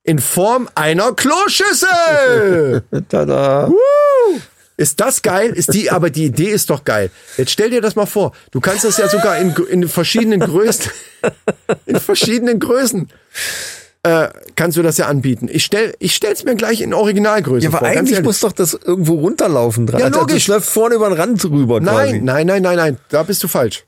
in 0.05 0.18
Form 0.18 0.68
einer 0.74 1.12
Kloschüssel. 1.12 2.82
Tada. 3.09 3.70
Ist 4.76 5.00
das 5.00 5.22
geil? 5.22 5.50
Ist 5.53 5.74
die, 5.74 5.90
aber 5.90 6.11
die 6.11 6.24
Idee 6.24 6.48
ist 6.50 6.70
doch 6.70 6.84
geil. 6.84 7.11
Jetzt 7.36 7.50
stell 7.53 7.70
dir 7.70 7.80
das 7.80 7.94
mal 7.94 8.07
vor. 8.07 8.32
Du 8.50 8.61
kannst 8.61 8.84
das 8.84 8.96
ja 8.96 9.09
sogar 9.09 9.38
in, 9.38 9.55
in 9.70 9.88
verschiedenen 9.88 10.40
Größen, 10.40 10.90
in 11.86 12.00
verschiedenen 12.00 12.59
Größen, 12.59 13.09
äh, 14.03 14.28
kannst 14.57 14.76
du 14.76 14.82
das 14.82 14.96
ja 14.96 15.07
anbieten. 15.07 15.48
Ich 15.53 15.64
stell, 15.64 15.94
ich 16.00 16.14
stell's 16.16 16.42
mir 16.42 16.57
gleich 16.57 16.80
in 16.80 16.92
Originalgröße 16.94 17.64
Ja, 17.64 17.70
aber 17.70 17.78
vor. 17.78 17.86
eigentlich 17.88 18.20
muss 18.22 18.40
doch 18.40 18.50
das 18.53 18.74
irgendwo 18.74 19.14
runterlaufen 19.20 19.86
dran. 19.86 20.00
Ja, 20.00 20.07
Also, 20.07 20.20
logisch. 20.20 20.46
Das 20.46 20.57
läuft 20.57 20.68
vorne 20.70 20.96
über 20.96 21.09
den 21.09 21.16
Rand 21.18 21.44
rüber 21.44 21.80
quasi. 21.80 22.14
Nein, 22.20 22.24
nein, 22.24 22.46
nein, 22.46 22.62
nein, 22.62 22.76
nein, 22.76 22.98
da 23.11 23.22
bist 23.22 23.42
du 23.44 23.48
falsch. 23.48 23.84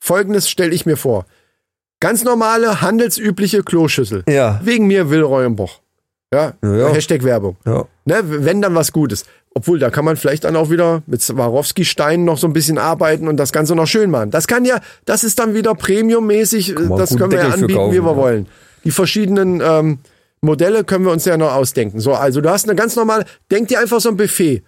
Folgendes 0.00 0.50
stelle 0.50 0.72
ich 0.74 0.84
mir 0.86 0.96
vor. 0.96 1.26
Ganz 2.00 2.24
normale, 2.24 2.80
handelsübliche 2.80 3.62
Kloschüssel. 3.62 4.24
Ja. 4.28 4.60
Wegen 4.62 4.86
mir 4.86 5.10
Will 5.10 5.22
Reuenbach. 5.22 5.80
Ja, 6.32 6.54
Ja, 6.62 6.76
ja. 6.76 6.88
Hashtag 6.88 7.22
Werbung. 7.22 7.56
Ja. 7.64 7.84
Ne, 8.04 8.20
wenn 8.24 8.60
dann 8.60 8.74
was 8.74 8.92
Gutes. 8.92 9.24
Obwohl, 9.54 9.78
da 9.78 9.88
kann 9.88 10.04
man 10.04 10.16
vielleicht 10.16 10.44
dann 10.44 10.56
auch 10.56 10.68
wieder 10.68 11.02
mit 11.06 11.22
Swarovski-Steinen 11.22 12.24
noch 12.24 12.38
so 12.38 12.48
ein 12.48 12.52
bisschen 12.52 12.76
arbeiten 12.76 13.28
und 13.28 13.36
das 13.36 13.52
Ganze 13.52 13.76
noch 13.76 13.86
schön 13.86 14.10
machen. 14.10 14.30
Das 14.30 14.48
kann 14.48 14.64
ja, 14.64 14.80
das 15.04 15.22
ist 15.22 15.38
dann 15.38 15.54
wieder 15.54 15.76
Premium-mäßig, 15.76 16.74
das 16.96 17.16
können 17.16 17.30
wir 17.30 17.38
ja 17.38 17.44
anbieten, 17.50 17.68
wie 17.68 17.74
kaufen, 17.74 17.92
wir 17.92 18.02
ja. 18.02 18.16
wollen. 18.16 18.46
Die 18.82 18.90
verschiedenen 18.90 19.62
ähm, 19.64 19.98
Modelle 20.40 20.82
können 20.82 21.04
wir 21.04 21.12
uns 21.12 21.24
ja 21.24 21.36
noch 21.36 21.54
ausdenken. 21.54 22.00
So, 22.00 22.14
also 22.14 22.40
du 22.40 22.50
hast 22.50 22.68
eine 22.68 22.74
ganz 22.74 22.96
normale, 22.96 23.26
denk 23.50 23.68
dir 23.68 23.78
einfach 23.78 24.00
so 24.00 24.08
ein 24.08 24.16
Buffet. 24.16 24.64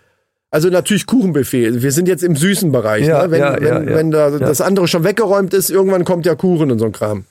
Also 0.51 0.69
natürlich 0.69 1.07
Kuchenbuffet. 1.07 1.83
Wir 1.83 1.93
sind 1.93 2.09
jetzt 2.09 2.23
im 2.23 2.37
süßen 2.37 2.73
Bereich. 2.73 3.07
Ja, 3.07 3.25
ne? 3.25 3.31
Wenn, 3.31 3.41
ja, 3.41 3.57
wenn, 3.61 3.89
ja, 3.89 3.95
wenn 3.95 4.11
da 4.11 4.31
das 4.31 4.61
andere 4.61 4.89
schon 4.89 5.05
weggeräumt 5.05 5.53
ist, 5.55 5.71
irgendwann 5.71 6.05
kommt 6.05 6.25
ja 6.27 6.35
Kuchen 6.35 6.71
und 6.71 6.79
so 6.79 6.87
ein 6.87 6.93
Kram. 6.93 7.25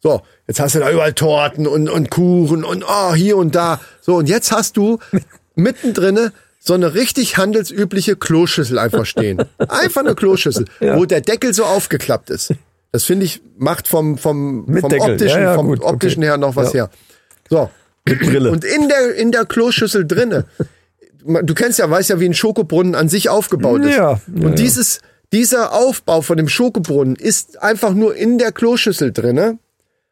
So, 0.00 0.22
jetzt 0.46 0.60
hast 0.60 0.74
du 0.74 0.78
da 0.78 0.90
überall 0.90 1.12
Torten 1.12 1.66
und, 1.66 1.88
und 1.88 2.10
Kuchen 2.10 2.64
und 2.64 2.84
oh, 2.86 3.14
hier 3.14 3.36
und 3.36 3.54
da. 3.54 3.80
So, 4.00 4.16
und 4.16 4.28
jetzt 4.28 4.52
hast 4.52 4.76
du 4.76 4.98
mittendrin 5.54 6.30
so 6.60 6.74
eine 6.74 6.94
richtig 6.94 7.36
handelsübliche 7.36 8.16
Kloschüssel 8.16 8.78
einfach 8.78 9.06
stehen. 9.06 9.44
Einfach 9.58 10.02
eine 10.02 10.14
Kloschüssel, 10.14 10.66
wo 10.80 11.04
der 11.04 11.20
Deckel 11.20 11.52
so 11.52 11.64
aufgeklappt 11.64 12.30
ist. 12.30 12.54
Das 12.92 13.04
finde 13.04 13.26
ich, 13.26 13.42
macht 13.56 13.88
vom, 13.88 14.18
vom, 14.18 14.64
Mit 14.66 14.80
vom 14.80 14.90
Deckel. 14.90 15.12
optischen, 15.12 15.54
vom 15.54 15.66
gut, 15.66 15.80
okay. 15.80 15.92
optischen 15.92 16.22
her 16.22 16.36
noch 16.38 16.56
was 16.56 16.72
her. 16.72 16.90
So. 17.50 17.70
Brille. 18.04 18.50
Und 18.50 18.64
in 18.64 18.88
der, 18.88 19.14
in 19.16 19.32
der 19.32 19.44
Kloschüssel 19.44 20.06
drinne, 20.06 20.46
du 21.28 21.54
kennst 21.54 21.78
ja, 21.78 21.88
weißt 21.88 22.10
ja, 22.10 22.20
wie 22.20 22.26
ein 22.26 22.34
Schokobrunnen 22.34 22.94
an 22.94 23.08
sich 23.08 23.28
aufgebaut 23.28 23.82
ist. 23.82 23.96
Ja, 23.96 24.20
ja, 24.34 24.46
und 24.46 24.58
dieses, 24.58 25.00
dieser 25.32 25.72
Aufbau 25.74 26.22
von 26.22 26.36
dem 26.36 26.48
Schokobrunnen 26.48 27.16
ist 27.16 27.62
einfach 27.62 27.94
nur 27.94 28.16
in 28.16 28.38
der 28.38 28.52
Kloschüssel 28.52 29.12
drinne. 29.12 29.58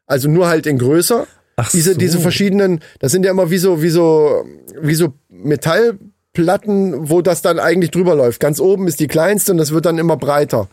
Also 0.06 0.28
nur 0.28 0.48
halt 0.48 0.66
in 0.66 0.78
größer. 0.78 1.26
Ach 1.56 1.70
diese, 1.70 1.94
so. 1.94 1.98
diese 1.98 2.20
verschiedenen, 2.20 2.80
das 3.00 3.12
sind 3.12 3.24
ja 3.24 3.30
immer 3.30 3.50
wie 3.50 3.58
so, 3.58 3.82
wie 3.82 3.88
so, 3.88 4.44
wie 4.80 4.94
so 4.94 5.14
Metallplatten, 5.28 7.08
wo 7.08 7.22
das 7.22 7.42
dann 7.42 7.58
eigentlich 7.58 7.90
drüber 7.90 8.14
läuft. 8.14 8.40
Ganz 8.40 8.60
oben 8.60 8.86
ist 8.86 9.00
die 9.00 9.08
kleinste 9.08 9.52
und 9.52 9.58
das 9.58 9.72
wird 9.72 9.86
dann 9.86 9.98
immer 9.98 10.16
breiter. 10.16 10.68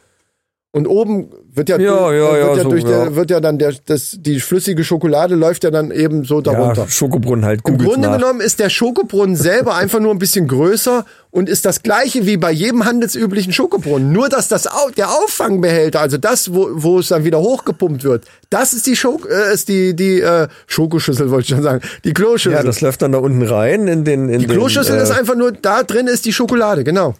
Und 0.76 0.88
oben 0.88 1.30
wird 1.54 1.70
ja, 1.70 1.78
Ja, 1.78 2.08
durch- 2.10 2.18
ja, 2.18 2.34
wird 2.34 2.58
ja, 2.58 2.64
so, 2.64 2.70
durch 2.72 2.84
der, 2.84 3.16
wird 3.16 3.30
ja 3.30 3.40
dann 3.40 3.60
der, 3.60 3.74
das, 3.86 4.18
die 4.20 4.40
flüssige 4.40 4.84
Schokolade 4.84 5.36
läuft 5.36 5.64
ja 5.64 5.70
dann 5.70 5.92
eben 5.92 6.26
so 6.26 6.42
darunter. 6.42 6.82
Ja, 6.86 6.88
Schokobrunnen 6.90 7.46
halt. 7.46 7.60
Im 7.64 7.74
Googles 7.78 7.88
Grunde 7.94 8.08
nach. 8.10 8.18
genommen 8.18 8.42
ist 8.42 8.60
der 8.60 8.72
Schokobrunnen 8.72 9.36
selber 9.36 9.76
einfach 9.76 10.00
nur 10.00 10.10
ein 10.12 10.18
bisschen 10.18 10.48
größer 10.48 11.06
und 11.30 11.48
ist 11.48 11.66
das 11.66 11.84
gleiche 11.84 12.26
wie 12.26 12.38
bei 12.38 12.52
jedem 12.52 12.86
handelsüblichen 12.86 13.54
Schokobrunnen. 13.54 14.12
Nur, 14.12 14.30
dass 14.30 14.48
das 14.48 14.68
der 14.98 15.12
Auffangbehälter, 15.12 16.00
also 16.02 16.18
das, 16.18 16.52
wo, 16.56 16.68
wo 16.74 16.98
es 16.98 17.10
dann 17.10 17.24
wieder 17.24 17.40
hochgepumpt 17.40 18.04
wird, 18.04 18.26
das 18.50 18.74
ist 18.74 18.88
die 18.88 18.96
Schok 18.96 19.30
äh, 19.30 19.54
ist 19.54 19.70
die, 19.70 19.96
die 19.96 20.22
äh, 20.22 20.48
Schokoschüssel, 20.66 21.30
wollte 21.30 21.44
ich 21.44 21.50
schon 21.50 21.62
sagen. 21.62 21.82
Die 22.04 22.14
Kloschüssel. 22.16 22.54
Ja, 22.54 22.64
das 22.64 22.82
läuft 22.82 23.04
dann 23.04 23.12
da 23.12 23.20
unten 23.20 23.44
rein 23.44 23.88
in 23.88 24.06
den. 24.06 24.28
In 24.28 24.40
die 24.40 24.48
den, 24.48 24.58
Kloschüssel 24.58 24.98
äh, 24.98 25.04
ist 25.04 25.12
einfach 25.12 25.36
nur, 25.36 25.52
da 25.52 25.84
drin 25.84 26.08
ist 26.08 26.26
die 26.26 26.34
Schokolade, 26.34 26.84
genau. 26.84 27.14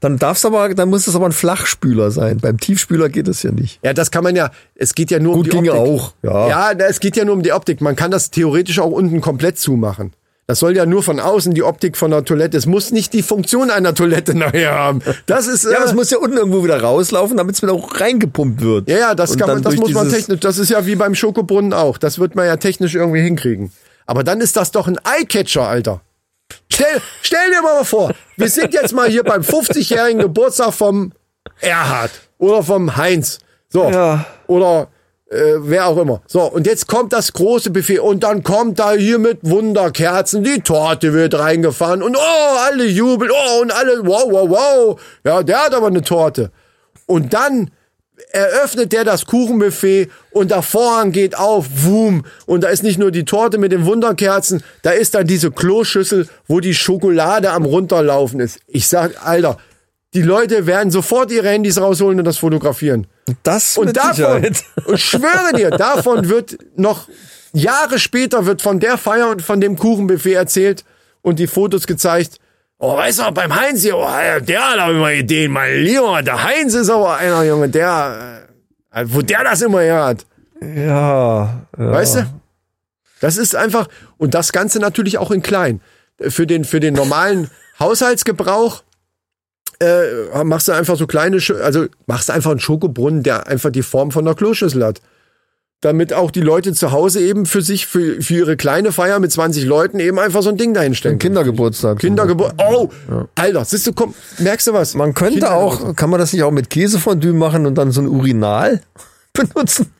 Dann 0.00 0.18
darf's 0.18 0.44
aber, 0.44 0.74
dann 0.74 0.88
muss 0.88 1.06
es 1.06 1.14
aber 1.14 1.26
ein 1.26 1.32
Flachspüler 1.32 2.10
sein. 2.10 2.38
Beim 2.38 2.58
Tiefspüler 2.58 3.08
geht 3.08 3.28
es 3.28 3.42
ja 3.42 3.50
nicht. 3.50 3.80
Ja, 3.84 3.92
das 3.92 4.10
kann 4.10 4.24
man 4.24 4.36
ja, 4.36 4.50
es 4.74 4.94
geht 4.94 5.10
ja 5.10 5.18
nur 5.18 5.34
um 5.34 5.38
Gut, 5.42 5.46
die 5.46 5.50
ginge 5.56 5.72
Optik. 5.74 5.92
auch, 6.00 6.14
ja. 6.22 6.72
Ja, 6.72 6.86
es 6.86 7.00
geht 7.00 7.16
ja 7.16 7.24
nur 7.24 7.34
um 7.34 7.42
die 7.42 7.52
Optik. 7.52 7.80
Man 7.80 7.96
kann 7.96 8.10
das 8.10 8.30
theoretisch 8.30 8.78
auch 8.78 8.90
unten 8.90 9.20
komplett 9.20 9.58
zumachen. 9.58 10.12
Das 10.48 10.60
soll 10.60 10.76
ja 10.76 10.86
nur 10.86 11.02
von 11.02 11.18
außen 11.18 11.54
die 11.54 11.64
Optik 11.64 11.96
von 11.96 12.12
einer 12.12 12.24
Toilette. 12.24 12.56
Es 12.56 12.66
muss 12.66 12.92
nicht 12.92 13.12
die 13.12 13.22
Funktion 13.22 13.68
einer 13.68 13.94
Toilette 13.94 14.32
nachher 14.38 14.72
haben. 14.72 15.02
Das 15.26 15.48
ist, 15.48 15.64
Ja, 15.64 15.70
äh, 15.70 15.80
das 15.80 15.94
muss 15.94 16.10
ja 16.10 16.18
unten 16.18 16.36
irgendwo 16.36 16.62
wieder 16.62 16.80
rauslaufen, 16.80 17.36
damit 17.36 17.56
es 17.56 17.62
wieder 17.62 17.72
auch 17.72 18.00
reingepumpt 18.00 18.60
wird. 18.60 18.88
ja, 18.88 18.98
ja, 18.98 19.14
das 19.16 19.36
kann 19.36 19.48
man, 19.48 19.62
das 19.62 19.74
muss 19.74 19.92
man 19.92 20.08
technisch, 20.08 20.38
das 20.40 20.58
ist 20.58 20.70
ja 20.70 20.86
wie 20.86 20.94
beim 20.94 21.16
Schokobrunnen 21.16 21.72
auch. 21.72 21.98
Das 21.98 22.20
wird 22.20 22.36
man 22.36 22.46
ja 22.46 22.58
technisch 22.58 22.94
irgendwie 22.94 23.22
hinkriegen. 23.22 23.72
Aber 24.06 24.22
dann 24.22 24.40
ist 24.40 24.56
das 24.56 24.70
doch 24.70 24.86
ein 24.86 24.98
Eyecatcher, 25.04 25.66
Alter. 25.66 26.00
Stell, 26.70 27.00
stell 27.22 27.50
dir 27.50 27.62
mal 27.62 27.84
vor, 27.84 28.12
wir 28.36 28.48
sind 28.48 28.74
jetzt 28.74 28.92
mal 28.92 29.08
hier 29.08 29.22
beim 29.22 29.42
50-jährigen 29.42 30.20
Geburtstag 30.20 30.74
vom 30.74 31.12
Erhard 31.60 32.10
oder 32.38 32.62
vom 32.62 32.96
Heinz. 32.96 33.38
So. 33.68 33.88
Ja. 33.90 34.26
Oder 34.46 34.88
äh, 35.30 35.54
wer 35.58 35.86
auch 35.86 35.96
immer. 35.98 36.22
So, 36.26 36.42
und 36.42 36.66
jetzt 36.66 36.86
kommt 36.86 37.12
das 37.12 37.32
große 37.32 37.70
Buffet 37.70 37.98
und 37.98 38.22
dann 38.22 38.42
kommt 38.42 38.78
da 38.78 38.92
hier 38.92 39.18
mit 39.18 39.38
Wunderkerzen, 39.42 40.44
die 40.44 40.60
Torte 40.60 41.12
wird 41.12 41.38
reingefahren 41.38 42.02
und 42.02 42.16
oh, 42.16 42.56
alle 42.68 42.84
jubeln, 42.84 43.30
oh, 43.32 43.62
und 43.62 43.72
alle, 43.72 44.06
wow, 44.06 44.24
wow, 44.28 44.48
wow. 44.48 45.00
Ja, 45.24 45.42
der 45.42 45.64
hat 45.64 45.74
aber 45.74 45.88
eine 45.88 46.02
Torte. 46.02 46.52
Und 47.06 47.34
dann 47.34 47.70
eröffnet 48.30 48.92
der 48.92 49.04
das 49.04 49.26
Kuchenbuffet 49.26 50.10
und 50.30 50.50
der 50.50 50.62
Vorhang 50.62 51.12
geht 51.12 51.36
auf, 51.38 51.66
wum, 51.84 52.24
und 52.46 52.64
da 52.64 52.68
ist 52.68 52.82
nicht 52.82 52.98
nur 52.98 53.10
die 53.10 53.24
Torte 53.24 53.58
mit 53.58 53.72
den 53.72 53.86
Wunderkerzen, 53.86 54.62
da 54.82 54.90
ist 54.90 55.14
dann 55.14 55.26
diese 55.26 55.50
Kloschüssel, 55.50 56.28
wo 56.46 56.60
die 56.60 56.74
Schokolade 56.74 57.50
am 57.50 57.64
runterlaufen 57.64 58.40
ist. 58.40 58.60
Ich 58.66 58.88
sag, 58.88 59.26
Alter, 59.26 59.58
die 60.14 60.22
Leute 60.22 60.66
werden 60.66 60.90
sofort 60.90 61.30
ihre 61.30 61.48
Handys 61.48 61.78
rausholen 61.78 62.18
und 62.18 62.24
das 62.24 62.38
fotografieren. 62.38 63.06
Das 63.42 63.76
Und 63.76 63.86
mit 63.86 63.96
davon, 63.96 64.14
Sicherheit. 64.14 64.64
ich 64.94 65.04
schwöre 65.04 65.52
dir, 65.54 65.70
davon 65.70 66.28
wird 66.28 66.58
noch 66.76 67.08
Jahre 67.52 67.98
später 67.98 68.46
wird 68.46 68.62
von 68.62 68.80
der 68.80 68.98
Feier 68.98 69.30
und 69.30 69.42
von 69.42 69.60
dem 69.60 69.76
Kuchenbuffet 69.76 70.34
erzählt 70.34 70.84
und 71.22 71.38
die 71.38 71.46
Fotos 71.46 71.86
gezeigt. 71.86 72.38
Oh, 72.78 72.96
weißt 72.96 73.20
du, 73.20 73.32
beim 73.32 73.54
Heinz 73.54 73.82
hier, 73.82 73.96
oh, 73.96 74.06
der 74.06 74.70
hat 74.70 74.78
aber 74.78 74.92
immer 74.92 75.12
Ideen, 75.12 75.50
mein 75.50 75.76
Lieber. 75.82 76.22
Der 76.22 76.42
Heinz 76.42 76.74
ist 76.74 76.90
aber 76.90 77.16
einer, 77.16 77.42
Junge, 77.44 77.70
der, 77.70 78.42
äh, 78.92 79.04
wo 79.06 79.22
der 79.22 79.44
das 79.44 79.62
immer 79.62 79.80
her 79.80 80.04
hat. 80.04 80.26
Ja, 80.60 81.62
ja. 81.78 81.90
Weißt 81.92 82.16
du? 82.16 82.26
Das 83.20 83.38
ist 83.38 83.56
einfach, 83.56 83.88
und 84.18 84.34
das 84.34 84.52
Ganze 84.52 84.78
natürlich 84.78 85.16
auch 85.16 85.30
in 85.30 85.40
klein. 85.40 85.80
Für 86.20 86.46
den, 86.46 86.64
für 86.64 86.80
den 86.80 86.94
normalen 86.94 87.50
Haushaltsgebrauch 87.80 88.82
äh, 89.80 90.44
machst 90.44 90.68
du 90.68 90.72
einfach 90.72 90.96
so 90.96 91.06
kleine, 91.06 91.38
also 91.62 91.86
machst 92.06 92.28
du 92.28 92.34
einfach 92.34 92.50
einen 92.50 92.60
Schokobrunnen, 92.60 93.22
der 93.22 93.46
einfach 93.46 93.70
die 93.70 93.82
Form 93.82 94.10
von 94.10 94.26
einer 94.26 94.34
Kloschüssel 94.34 94.84
hat. 94.84 95.00
Damit 95.86 96.12
auch 96.12 96.32
die 96.32 96.40
Leute 96.40 96.72
zu 96.72 96.90
Hause 96.90 97.20
eben 97.20 97.46
für 97.46 97.62
sich, 97.62 97.86
für, 97.86 98.20
für 98.20 98.34
ihre 98.34 98.56
kleine 98.56 98.90
Feier 98.90 99.20
mit 99.20 99.30
20 99.30 99.64
Leuten 99.64 100.00
eben 100.00 100.18
einfach 100.18 100.42
so 100.42 100.48
ein 100.48 100.56
Ding 100.56 100.74
dahinstellen. 100.74 101.20
Kindergeburtstag. 101.20 102.00
Kindergeburt. 102.00 102.54
Oh, 102.58 102.88
Alter, 103.36 103.64
siehst 103.64 103.86
du, 103.86 103.92
komm, 103.92 104.12
merkst 104.38 104.66
du 104.66 104.72
was? 104.72 104.94
Man 104.94 105.14
könnte 105.14 105.34
Kindergeburtstag. 105.38 105.88
auch, 105.90 105.94
kann 105.94 106.10
man 106.10 106.18
das 106.18 106.32
nicht 106.32 106.42
auch 106.42 106.50
mit 106.50 106.70
Käsefondue 106.70 107.32
machen 107.34 107.66
und 107.66 107.76
dann 107.76 107.92
so 107.92 108.00
ein 108.00 108.08
Urinal 108.08 108.80
benutzen? 109.32 109.92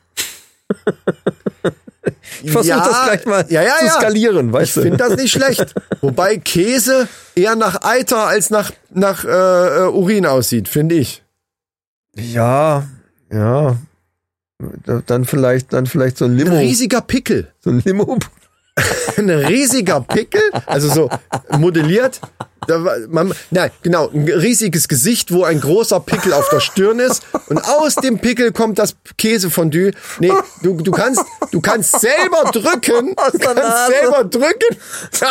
Ich 2.43 2.51
versuche 2.51 2.67
Ja, 2.75 2.85
das 2.85 3.03
gleich 3.05 3.25
mal 3.25 3.45
ja, 3.47 3.61
ja, 3.63 3.77
zu 3.79 3.85
ja. 3.85 3.91
skalieren, 3.91 4.47
Ich 4.47 4.53
weißt 4.53 4.75
du? 4.77 4.81
finde 4.81 4.97
das 4.97 5.15
nicht 5.15 5.31
schlecht. 5.31 5.73
Wobei 6.01 6.35
Käse 6.35 7.07
eher 7.33 7.55
nach 7.55 7.81
Eiter 7.83 8.27
als 8.27 8.49
nach, 8.49 8.71
nach 8.93 9.23
äh, 9.23 9.29
äh, 9.29 9.87
Urin 9.87 10.25
aussieht, 10.25 10.67
finde 10.67 10.95
ich. 10.95 11.23
Ja, 12.13 12.83
ja. 13.31 13.77
Da- 14.85 15.03
Dann 15.05 15.25
vielleicht, 15.25 15.73
dann 15.73 15.85
vielleicht 15.85 16.17
so 16.17 16.25
ein 16.25 16.31
Ein 16.31 16.37
Limo. 16.37 16.57
riesiger 16.57 17.01
Pickel. 17.01 17.51
So 17.59 17.69
ein 17.69 17.81
Limo. 17.85 18.17
Ein 19.17 19.29
riesiger 19.29 20.01
Pickel, 20.01 20.41
also 20.65 20.89
so 20.89 21.09
modelliert. 21.57 22.19
Da 22.67 22.83
war, 22.83 22.97
man, 23.07 23.33
nein, 23.49 23.71
genau, 23.81 24.09
ein 24.09 24.27
riesiges 24.27 24.89
Gesicht, 24.89 25.31
wo 25.31 25.45
ein 25.45 25.61
großer 25.61 26.01
Pickel 26.01 26.33
auf 26.33 26.49
der 26.49 26.59
Stirn 26.59 26.99
ist 26.99 27.23
und 27.47 27.59
aus 27.59 27.95
dem 27.95 28.19
Pickel 28.19 28.51
kommt 28.51 28.77
das 28.77 28.95
Käsefondue. 29.17 29.91
Nee, 30.19 30.33
du, 30.63 30.73
du 30.73 30.91
kannst, 30.91 31.23
du 31.51 31.61
kannst 31.61 31.97
selber 32.01 32.51
drücken, 32.51 33.15
du 33.31 33.39
kannst 33.39 33.87
selber 33.87 34.23
drücken 34.25 34.77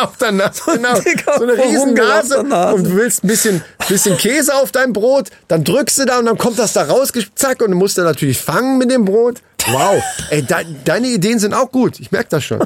auf 0.00 0.16
der 0.16 0.32
Nase, 0.32 0.62
genau, 0.64 1.36
so 1.36 1.42
eine 1.42 1.62
riesen 1.62 1.94
Nase 1.94 2.38
und 2.38 2.84
du 2.84 2.96
willst 2.96 3.22
ein 3.22 3.28
bisschen, 3.28 3.62
bisschen 3.86 4.16
Käse 4.16 4.54
auf 4.54 4.72
dein 4.72 4.94
Brot, 4.94 5.28
dann 5.48 5.62
drückst 5.62 5.98
du 5.98 6.04
da 6.06 6.18
und 6.20 6.26
dann 6.26 6.38
kommt 6.38 6.58
das 6.58 6.72
da 6.72 6.84
raus, 6.84 7.12
zack, 7.34 7.60
und 7.60 7.72
du 7.72 7.76
musst 7.76 7.98
dann 7.98 8.06
natürlich 8.06 8.40
fangen 8.40 8.78
mit 8.78 8.90
dem 8.90 9.04
Brot. 9.04 9.42
Wow, 9.68 10.00
ey, 10.30 10.42
de, 10.42 10.64
deine 10.84 11.08
Ideen 11.08 11.38
sind 11.38 11.52
auch 11.52 11.70
gut, 11.70 12.00
ich 12.00 12.12
merke 12.12 12.28
das 12.30 12.44
schon. 12.44 12.60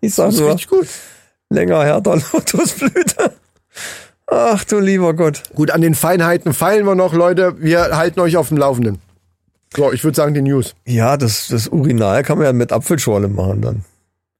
Ich 0.00 0.14
sag 0.14 0.26
Das 0.26 0.34
ist 0.36 0.40
nur, 0.40 0.50
richtig 0.50 0.68
gut. 0.68 0.86
länger, 1.50 1.82
härter, 1.84 2.16
Lotusblüte. 2.32 3.32
Ach 4.26 4.62
du 4.64 4.78
lieber 4.78 5.14
Gott. 5.14 5.42
Gut, 5.54 5.70
an 5.72 5.80
den 5.80 5.94
Feinheiten 5.94 6.52
feilen 6.54 6.86
wir 6.86 6.94
noch, 6.94 7.12
Leute. 7.12 7.54
Wir 7.58 7.96
halten 7.96 8.20
euch 8.20 8.36
auf 8.36 8.48
dem 8.48 8.56
Laufenden. 8.58 8.98
So, 9.76 9.92
ich 9.92 10.02
würde 10.04 10.16
sagen, 10.16 10.34
die 10.34 10.42
News. 10.42 10.74
Ja, 10.86 11.16
das, 11.16 11.48
das 11.48 11.68
Urinal 11.68 12.22
kann 12.22 12.38
man 12.38 12.46
ja 12.46 12.52
mit 12.52 12.72
Apfelschorle 12.72 13.28
machen 13.28 13.60
dann. 13.62 13.84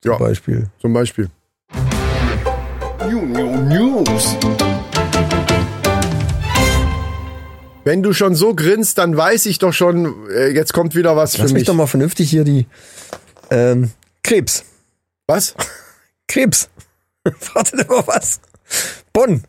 Zum 0.02 0.12
Ja. 0.12 0.18
Beispiel. 0.18 0.68
Zum 0.80 0.92
Beispiel. 0.92 1.28
News. 3.68 4.36
Wenn 7.84 8.02
du 8.02 8.12
schon 8.12 8.34
so 8.34 8.54
grinst, 8.54 8.98
dann 8.98 9.16
weiß 9.16 9.46
ich 9.46 9.58
doch 9.58 9.72
schon, 9.72 10.28
äh, 10.30 10.48
jetzt 10.48 10.72
kommt 10.72 10.94
wieder 10.94 11.16
was 11.16 11.32
Lass 11.38 11.48
für 11.48 11.54
mich 11.54 11.60
mich. 11.62 11.64
doch 11.66 11.74
mal 11.74 11.86
vernünftig 11.86 12.28
hier 12.30 12.44
die 12.44 12.66
ähm, 13.50 13.90
Krebs. 14.22 14.64
Was? 15.30 15.54
Krebs. 16.28 16.68
Wartet 17.54 17.80
immer 17.86 18.06
was. 18.06 18.40
Bonn. 19.12 19.42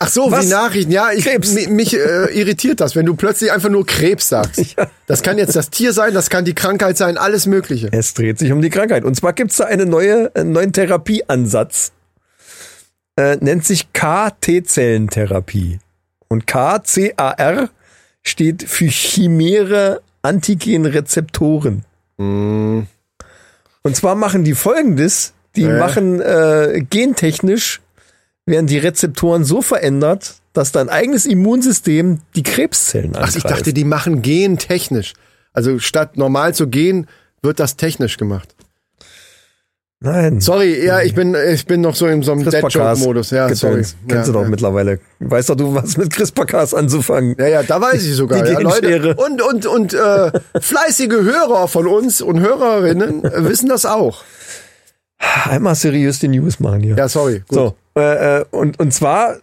Ach 0.00 0.08
so, 0.08 0.30
Was? 0.30 0.44
wie 0.46 0.50
Nachrichten. 0.50 0.92
Ja, 0.92 1.10
ich, 1.12 1.24
Krebs. 1.24 1.52
mi- 1.54 1.66
mich 1.68 1.94
äh, 1.94 2.26
irritiert 2.38 2.80
das, 2.80 2.94
wenn 2.94 3.04
du 3.06 3.16
plötzlich 3.16 3.50
einfach 3.50 3.68
nur 3.68 3.84
Krebs 3.86 4.28
sagst. 4.28 4.60
Ja. 4.76 4.86
Das 5.06 5.22
kann 5.22 5.38
jetzt 5.38 5.56
das 5.56 5.70
Tier 5.70 5.92
sein, 5.92 6.12
das 6.14 6.28
kann 6.30 6.44
die 6.44 6.54
Krankheit 6.54 6.96
sein, 6.98 7.16
alles 7.18 7.46
Mögliche. 7.46 7.88
Es 7.92 8.12
dreht 8.14 8.38
sich 8.38 8.52
um 8.52 8.60
die 8.62 8.70
Krankheit. 8.70 9.04
Und 9.04 9.14
zwar 9.16 9.32
gibt's 9.32 9.56
da 9.56 9.64
eine 9.64 9.86
neue, 9.86 10.30
einen 10.34 10.52
neuen 10.52 10.72
Therapieansatz. 10.72 11.92
Äh, 13.16 13.36
nennt 13.40 13.64
sich 13.64 13.92
KT-Zellentherapie. 13.92 15.78
Und 16.28 16.46
KCAR 16.46 17.70
steht 18.22 18.62
für 18.64 18.84
chimäre 18.86 20.02
Antigenrezeptoren. 20.22 21.84
Und 23.88 23.94
zwar 23.94 24.14
machen 24.16 24.44
die 24.44 24.54
folgendes, 24.54 25.32
die 25.56 25.62
Äh. 25.62 25.78
machen 25.78 26.20
äh, 26.20 26.84
gentechnisch, 26.90 27.80
werden 28.44 28.66
die 28.66 28.76
Rezeptoren 28.76 29.44
so 29.44 29.62
verändert, 29.62 30.34
dass 30.52 30.72
dein 30.72 30.90
eigenes 30.90 31.24
Immunsystem 31.24 32.20
die 32.36 32.42
Krebszellen 32.42 33.12
Ach, 33.14 33.20
angreift. 33.20 33.36
ich 33.36 33.42
dachte, 33.44 33.72
die 33.72 33.84
machen 33.84 34.20
gentechnisch. 34.20 35.14
Also 35.54 35.78
statt 35.78 36.18
normal 36.18 36.54
zu 36.54 36.66
gehen, 36.68 37.06
wird 37.40 37.60
das 37.60 37.76
technisch 37.76 38.18
gemacht. 38.18 38.54
Nein. 40.00 40.40
Sorry, 40.40 40.84
ja, 40.84 41.02
ich 41.02 41.12
bin, 41.12 41.34
ich 41.34 41.66
bin 41.66 41.80
noch 41.80 41.96
so 41.96 42.06
in 42.06 42.22
so 42.22 42.30
einem 42.30 42.44
Dead-Joke-Modus. 42.44 43.30
Ja, 43.30 43.52
sorry. 43.52 43.82
Kennst 43.82 43.96
ja, 44.08 44.22
du 44.22 44.32
doch 44.32 44.42
ja. 44.42 44.48
mittlerweile. 44.48 45.00
Weißt 45.18 45.50
doch 45.50 45.56
du, 45.56 45.74
was 45.74 45.96
mit 45.96 46.12
CRISPR-Cas 46.12 46.72
anzufangen. 46.72 47.34
Ja, 47.36 47.48
ja, 47.48 47.62
da 47.64 47.80
weiß 47.80 48.06
ich 48.06 48.14
sogar. 48.14 48.42
Die 48.44 48.52
ja, 48.52 48.60
Leute. 48.60 49.16
Und, 49.16 49.42
und, 49.42 49.66
und 49.66 49.94
äh, 49.94 50.30
fleißige 50.60 51.22
Hörer 51.22 51.66
von 51.66 51.88
uns 51.88 52.20
und 52.20 52.38
Hörerinnen 52.38 53.24
äh, 53.24 53.48
wissen 53.48 53.68
das 53.68 53.86
auch. 53.86 54.22
Einmal 55.18 55.74
seriös 55.74 56.20
die 56.20 56.28
News 56.28 56.60
machen 56.60 56.80
hier. 56.80 56.96
Ja, 56.96 57.08
sorry. 57.08 57.42
Gut. 57.48 57.58
So, 57.58 57.76
äh, 57.96 58.38
äh, 58.38 58.44
und, 58.52 58.78
und 58.78 58.94
zwar, 58.94 59.38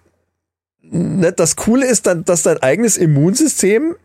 ne, 0.82 1.34
das 1.34 1.58
Coole 1.58 1.86
ist, 1.86 2.08
dann, 2.08 2.24
dass 2.24 2.44
dein 2.44 2.64
eigenes 2.64 2.96
Immunsystem, 2.96 3.96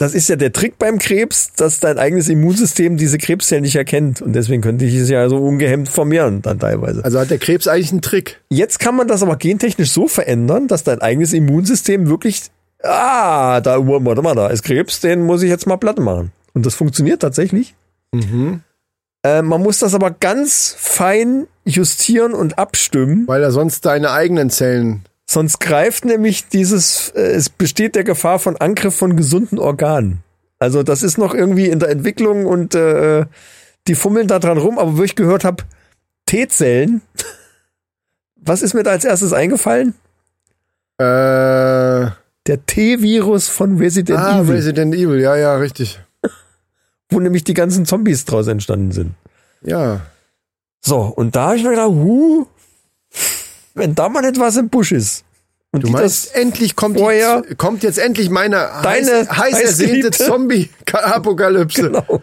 das 0.00 0.14
ist 0.14 0.30
ja 0.30 0.36
der 0.36 0.50
Trick 0.50 0.78
beim 0.78 0.98
Krebs, 0.98 1.52
dass 1.56 1.78
dein 1.78 1.98
eigenes 1.98 2.30
Immunsystem 2.30 2.96
diese 2.96 3.18
Krebszellen 3.18 3.64
nicht 3.64 3.76
erkennt. 3.76 4.22
Und 4.22 4.32
deswegen 4.32 4.62
könnte 4.62 4.86
ich 4.86 4.94
es 4.94 5.10
ja 5.10 5.28
so 5.28 5.36
ungehemmt 5.36 5.90
vermehren, 5.90 6.40
dann 6.40 6.58
teilweise. 6.58 7.04
Also 7.04 7.20
hat 7.20 7.28
der 7.28 7.36
Krebs 7.36 7.68
eigentlich 7.68 7.92
einen 7.92 8.00
Trick. 8.00 8.40
Jetzt 8.48 8.78
kann 8.78 8.96
man 8.96 9.08
das 9.08 9.22
aber 9.22 9.36
gentechnisch 9.36 9.90
so 9.90 10.08
verändern, 10.08 10.68
dass 10.68 10.84
dein 10.84 11.02
eigenes 11.02 11.34
Immunsystem 11.34 12.08
wirklich, 12.08 12.44
ah, 12.82 13.60
da, 13.60 13.76
warte 13.86 14.22
mal, 14.22 14.34
da 14.34 14.46
ist 14.46 14.62
Krebs, 14.62 15.00
den 15.00 15.20
muss 15.20 15.42
ich 15.42 15.50
jetzt 15.50 15.66
mal 15.66 15.76
platt 15.76 15.98
machen. 15.98 16.32
Und 16.54 16.64
das 16.64 16.74
funktioniert 16.74 17.20
tatsächlich. 17.20 17.74
Äh, 19.22 19.42
man 19.42 19.62
muss 19.62 19.80
das 19.80 19.94
aber 19.94 20.12
ganz 20.12 20.74
fein 20.78 21.46
justieren 21.66 22.32
und 22.32 22.58
abstimmen, 22.58 23.28
Weil 23.28 23.42
er 23.42 23.50
sonst 23.50 23.84
deine 23.84 24.12
eigenen 24.12 24.48
Zellen. 24.48 25.04
Sonst 25.30 25.60
greift 25.60 26.04
nämlich 26.04 26.48
dieses, 26.48 27.10
äh, 27.10 27.20
es 27.20 27.48
besteht 27.48 27.94
der 27.94 28.04
Gefahr 28.04 28.38
von 28.38 28.56
Angriff 28.56 28.96
von 28.96 29.16
gesunden 29.16 29.58
Organen. 29.58 30.22
Also 30.58 30.82
das 30.82 31.02
ist 31.02 31.18
noch 31.18 31.34
irgendwie 31.34 31.68
in 31.68 31.78
der 31.78 31.88
Entwicklung 31.88 32.46
und 32.46 32.74
äh, 32.74 33.24
die 33.86 33.94
fummeln 33.94 34.28
da 34.28 34.38
dran 34.38 34.58
rum, 34.58 34.78
aber 34.78 34.98
wo 34.98 35.02
ich 35.02 35.16
gehört 35.16 35.44
habe, 35.44 35.64
T-Zellen, 36.26 37.00
was 38.36 38.62
ist 38.62 38.74
mir 38.74 38.82
da 38.82 38.90
als 38.90 39.04
erstes 39.04 39.32
eingefallen? 39.32 39.94
Äh, 40.98 41.04
ah, 41.04 42.16
Der 42.46 42.66
T-Virus 42.66 43.48
von 43.48 43.78
Resident 43.78 44.18
Evil, 44.20 44.54
Resident 44.54 44.94
Evil, 44.94 45.20
ja, 45.20 45.36
ja, 45.36 45.56
richtig. 45.56 46.00
wo 47.08 47.20
nämlich 47.20 47.44
die 47.44 47.54
ganzen 47.54 47.86
Zombies 47.86 48.24
draus 48.24 48.48
entstanden 48.48 48.92
sind. 48.92 49.14
Ja. 49.62 50.00
So, 50.82 51.00
und 51.00 51.36
da 51.36 51.48
habe 51.48 51.56
ich 51.56 51.62
mir 51.62 51.70
gedacht, 51.70 51.88
huh, 51.88 52.46
wenn 53.80 53.94
da 53.96 54.08
mal 54.08 54.24
etwas 54.24 54.56
im 54.56 54.68
Busch 54.68 54.92
ist. 54.92 55.24
Und 55.72 55.84
Du 55.84 55.88
meinst, 55.90 56.34
endlich 56.34 56.74
kommt, 56.76 56.98
die, 56.98 57.54
kommt 57.56 57.82
jetzt 57.82 57.98
endlich 57.98 58.28
meine 58.30 58.68
Deine 58.82 59.28
heiß, 59.28 59.38
heiß 59.38 59.60
ersehnte 59.60 60.10
Zombie-Apokalypse. 60.10 61.82
genau. 61.90 62.22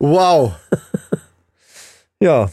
Wow. 0.00 0.52
Ja, 2.20 2.50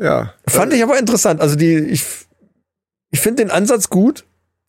Ja. 0.00 0.34
fand 0.46 0.72
ich 0.72 0.82
aber 0.82 0.98
interessant. 0.98 1.40
Also 1.40 1.56
die, 1.56 1.74
ich, 1.76 2.04
ich 3.10 3.20
finde 3.20 3.42
den 3.44 3.50
Ansatz 3.50 3.90
gut, 3.90 4.24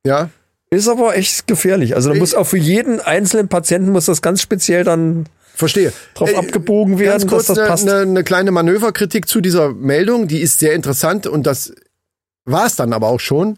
Ja. 0.05 0.29
ist 0.71 0.87
aber 0.87 1.15
echt 1.15 1.45
gefährlich. 1.47 1.95
Also 1.95 2.09
da 2.11 2.15
muss 2.17 2.33
auch 2.33 2.45
für 2.47 2.57
jeden 2.57 2.99
einzelnen 2.99 3.47
Patienten 3.49 3.91
muss 3.91 4.05
das 4.05 4.21
ganz 4.23 4.41
speziell 4.41 4.83
dann 4.83 5.25
Verstehe. 5.53 5.93
drauf 6.15 6.31
Äh, 6.31 6.35
abgebogen 6.37 6.97
werden, 6.99 7.19
Ganz 7.19 7.27
kurz 7.27 7.45
dass 7.47 7.57
das 7.57 7.59
eine, 7.59 7.67
passt. 7.69 7.87
eine, 7.89 8.01
eine 8.01 8.23
kleine 8.23 8.49
Manöverkritik 8.51 9.27
zu 9.27 9.41
dieser 9.41 9.73
Meldung, 9.73 10.27
die 10.27 10.39
ist 10.41 10.57
sehr 10.59 10.73
interessant 10.73 11.27
und 11.27 11.43
das 11.45 11.73
war 12.51 12.65
es 12.65 12.75
dann 12.75 12.93
aber 12.93 13.07
auch 13.07 13.19
schon. 13.19 13.57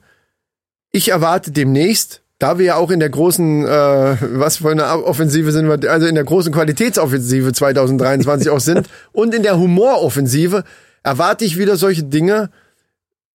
Ich 0.92 1.10
erwarte 1.10 1.52
demnächst, 1.52 2.22
da 2.39 2.58
wir 2.58 2.66
ja 2.66 2.76
auch 2.76 2.92
in 2.92 3.00
der 3.00 3.10
großen, 3.10 3.66
äh, 3.66 4.18
was 4.34 4.58
für 4.58 4.72
eine 4.72 5.06
Offensive 5.06 5.52
sind 5.52 5.68
wir, 5.68 5.92
also 5.92 6.08
in 6.08 6.16
der 6.16 6.24
großen 6.24 6.52
Qualitätsoffensive 6.52 7.54
2023 7.54 8.50
auch 8.50 8.60
sind 8.60 8.89
und 9.12 9.34
in 9.34 9.44
der 9.44 9.58
Humoroffensive, 9.58 10.64
erwarte 11.04 11.46
ich 11.46 11.58
wieder 11.58 11.78
solche 11.78 12.04
Dinge, 12.04 12.50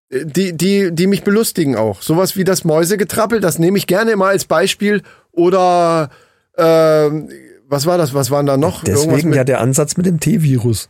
äh, 0.10 0.26
die, 0.26 0.54
die, 0.54 0.92
die 0.92 1.08
mich 1.08 1.24
belustigen 1.24 1.76
auch. 1.76 2.02
Sowas 2.02 2.36
wie 2.36 2.44
das 2.44 2.64
Mäusegetrappel, 2.64 3.40
das 3.40 3.60
nehme 3.60 3.78
ich 3.78 3.88
gerne 3.88 4.12
immer 4.12 4.28
als 4.28 4.46
Beispiel. 4.46 5.02
Oder 5.32 6.10
ähm, 6.58 7.30
was 7.68 7.86
war 7.86 7.98
das? 7.98 8.14
Was 8.14 8.32
waren 8.32 8.46
da 8.46 8.58
noch? 8.58 8.84
Deswegen 8.84 9.34
ja 9.34 9.44
der 9.44 9.62
Ansatz 9.62 9.98
mit 9.98 10.06
dem 10.06 10.20
T-Virus. 10.20 10.90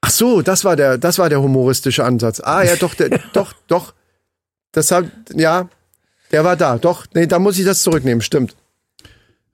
Ach 0.00 0.10
so, 0.10 0.42
das 0.42 0.64
war 0.64 0.76
der, 0.76 0.96
das 0.98 1.18
war 1.18 1.28
der 1.28 1.40
humoristische 1.42 2.04
Ansatz. 2.04 2.40
Ah 2.40 2.62
ja, 2.62 2.76
doch, 2.76 2.94
der, 2.94 3.08
doch, 3.32 3.52
doch. 3.66 3.94
Das 4.72 4.90
hat, 4.90 5.06
ja, 5.34 5.68
Der 6.30 6.44
war 6.44 6.56
da, 6.56 6.78
doch. 6.78 7.06
Nee, 7.14 7.26
da 7.26 7.38
muss 7.38 7.58
ich 7.58 7.64
das 7.64 7.82
zurücknehmen, 7.82 8.20
stimmt. 8.20 8.54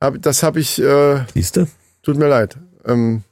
Hab, 0.01 0.21
das 0.21 0.43
habe 0.43 0.61
ich, 0.61 0.81
äh, 0.81 1.25
Siehst 1.33 1.57
du? 1.57 1.67
tut 2.03 2.17
mir 2.17 2.29
leid. 2.29 2.57
Ähm, 2.85 3.23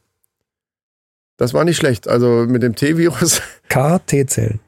das 1.36 1.52
war 1.52 1.64
nicht 1.64 1.76
schlecht. 1.76 2.08
Also 2.08 2.46
mit 2.48 2.62
dem 2.62 2.74
T-Virus, 2.76 3.42
K-T-Zellen. 3.68 4.60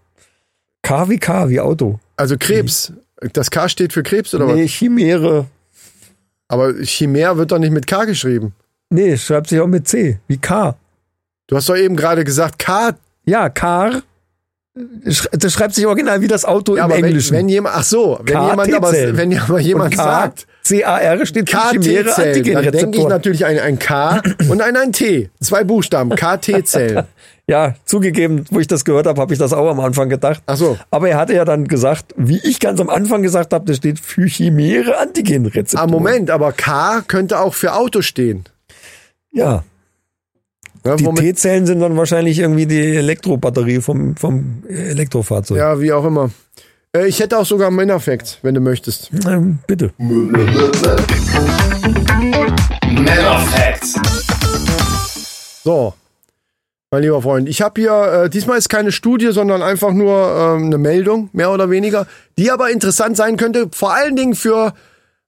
K 0.83 1.09
wie 1.09 1.19
K, 1.19 1.49
wie 1.49 1.61
Auto. 1.61 1.99
also 2.17 2.37
Krebs. 2.37 2.93
Das 3.33 3.51
K 3.51 3.69
steht 3.69 3.93
für 3.95 4.03
Krebs 4.03 4.35
oder 4.35 4.47
nee, 4.47 4.65
was? 4.65 4.71
Chimäre. 4.71 5.47
Aber 6.49 6.75
Chimär 6.83 7.39
wird 7.39 7.53
doch 7.53 7.59
nicht 7.59 7.71
mit 7.73 7.87
K 7.87 8.05
geschrieben. 8.05 8.55
Nee, 8.91 9.17
schreibt 9.17 9.49
sich 9.49 9.61
auch 9.61 9.67
mit 9.67 9.89
C, 9.89 10.19
wie 10.29 10.37
K. 10.37 10.77
Du 11.47 11.57
hast 11.57 11.69
doch 11.69 11.77
eben 11.77 11.97
gerade 11.97 12.25
gesagt 12.25 12.59
K. 12.59 12.93
Ja, 13.27 13.49
Car. 13.49 14.03
Das 15.33 15.53
schreibt 15.53 15.75
sich 15.75 15.87
original 15.87 16.21
wie 16.21 16.27
das 16.27 16.45
Auto 16.45 16.77
Ja, 16.77 16.85
im 16.85 16.91
aber 16.91 16.97
wenn, 16.97 17.05
Englischen. 17.05 17.37
wenn 17.37 17.49
jemand, 17.49 17.77
ach 17.77 17.85
so, 17.85 18.19
wenn 18.25 18.43
jemand 18.43 18.75
aber, 18.75 18.93
wenn 18.93 19.61
jemand 19.61 19.95
sagt, 19.95 20.49
C-A-R 20.65 21.27
steht 21.27 21.49
für 21.49 21.57
Chimäre 21.71 22.05
KT-Zellen, 22.11 22.55
dann 22.55 22.73
denke 22.73 22.99
ich 22.99 23.07
natürlich 23.07 23.47
an 23.47 23.57
ein 23.59 23.79
K 23.79 24.21
und 24.49 24.61
an 24.61 24.77
ein 24.77 24.93
T. 24.93 25.31
Zwei 25.41 25.63
Buchstaben, 25.65 26.11
KT-Zellen. 26.11 27.05
Ja, 27.47 27.75
zugegeben, 27.85 28.47
wo 28.51 28.59
ich 28.59 28.67
das 28.69 28.87
gehört 28.87 29.07
habe, 29.07 29.21
habe 29.21 29.35
ich 29.35 29.39
das 29.39 29.53
auch 29.53 29.69
am 29.69 29.79
Anfang 29.79 30.09
gedacht. 30.09 30.43
Ach 30.47 30.57
so. 30.57 30.79
Aber 30.91 31.11
er 31.11 31.19
hatte 31.19 31.35
ja 31.35 31.45
dann 31.45 31.69
gesagt, 31.69 32.15
wie 32.17 32.41
ich 32.43 32.59
ganz 32.59 32.81
am 32.81 32.89
Anfang 32.89 33.21
gesagt 33.21 33.53
habe, 33.53 33.67
das 33.67 33.77
steht 33.77 34.01
für 34.01 34.25
chimäre 34.25 34.97
Antigenrezeptoren. 34.97 35.91
Ah, 35.91 35.93
Moment, 35.93 36.31
aber 36.31 36.53
K 36.53 37.03
könnte 37.07 37.39
auch 37.39 37.53
für 37.53 37.75
Auto 37.75 38.01
stehen. 38.01 38.45
Ja, 39.31 39.63
Ja, 40.85 40.97
die 40.97 41.05
T-Zellen 41.05 41.67
sind 41.67 41.81
dann 41.81 41.97
wahrscheinlich 41.97 42.39
irgendwie 42.39 42.67
die 42.67 42.97
Elektrobatterie 42.97 43.81
vom, 43.81 44.17
vom 44.17 44.63
Elektrofahrzeug. 44.69 45.57
ja, 45.59 45.81
wie 45.81 45.93
auch 45.93 46.05
immer. 46.05 46.31
Äh, 46.95 47.07
Ich 47.07 47.21
hätte 47.21 47.39
auch 47.39 47.47
sogar 47.47 47.69
einen 47.69 47.77
Männerfakt, 47.77 48.39
wenn 48.43 48.55
du 48.55 48.61
möchtest. 48.61 49.11
Ähm, 49.27 49.59
bitte. 49.67 49.93
Männer 52.91 53.39
Facts. 53.51 53.95
So, 55.65 55.95
mein 56.91 57.03
lieber 57.03 57.23
Freund, 57.23 57.49
ich 57.49 57.63
habe 57.63 57.81
hier, 57.81 58.25
äh, 58.25 58.31
diesmal 58.31 58.59
ist 58.59 58.69
keine 58.69 58.93
Studie, 58.93 59.33
sondern 59.33 59.63
einfach 59.63 59.93
nur 59.93 60.57
ähm, 60.57 60.67
eine 60.67 60.79
Meldung, 60.79 61.31
mehr 61.33 61.51
oder 61.51 61.71
weniger, 61.71 62.07
die 62.39 62.51
aber 62.51 62.71
interessant 62.71 63.17
sein 63.17 63.37
könnte, 63.37 63.69
vor 63.73 63.95
allen 63.95 64.15
Dingen 64.17 64.35
für 64.35 64.75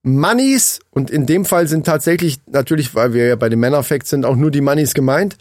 Mannis, 0.07 0.79
und 0.91 1.11
in 1.11 1.27
dem 1.27 1.45
Fall 1.45 1.67
sind 1.67 1.85
tatsächlich, 1.85 2.39
natürlich, 2.47 2.95
weil 2.95 3.13
wir 3.13 3.27
ja 3.27 3.37
bei 3.37 3.49
den 3.49 3.59
Männerfacts 3.59 4.11
sind, 4.11 4.25
auch 4.25 4.37
nur 4.37 4.53
die 4.53 4.61
Mannis 4.61 4.95
gemeint, 4.95 5.37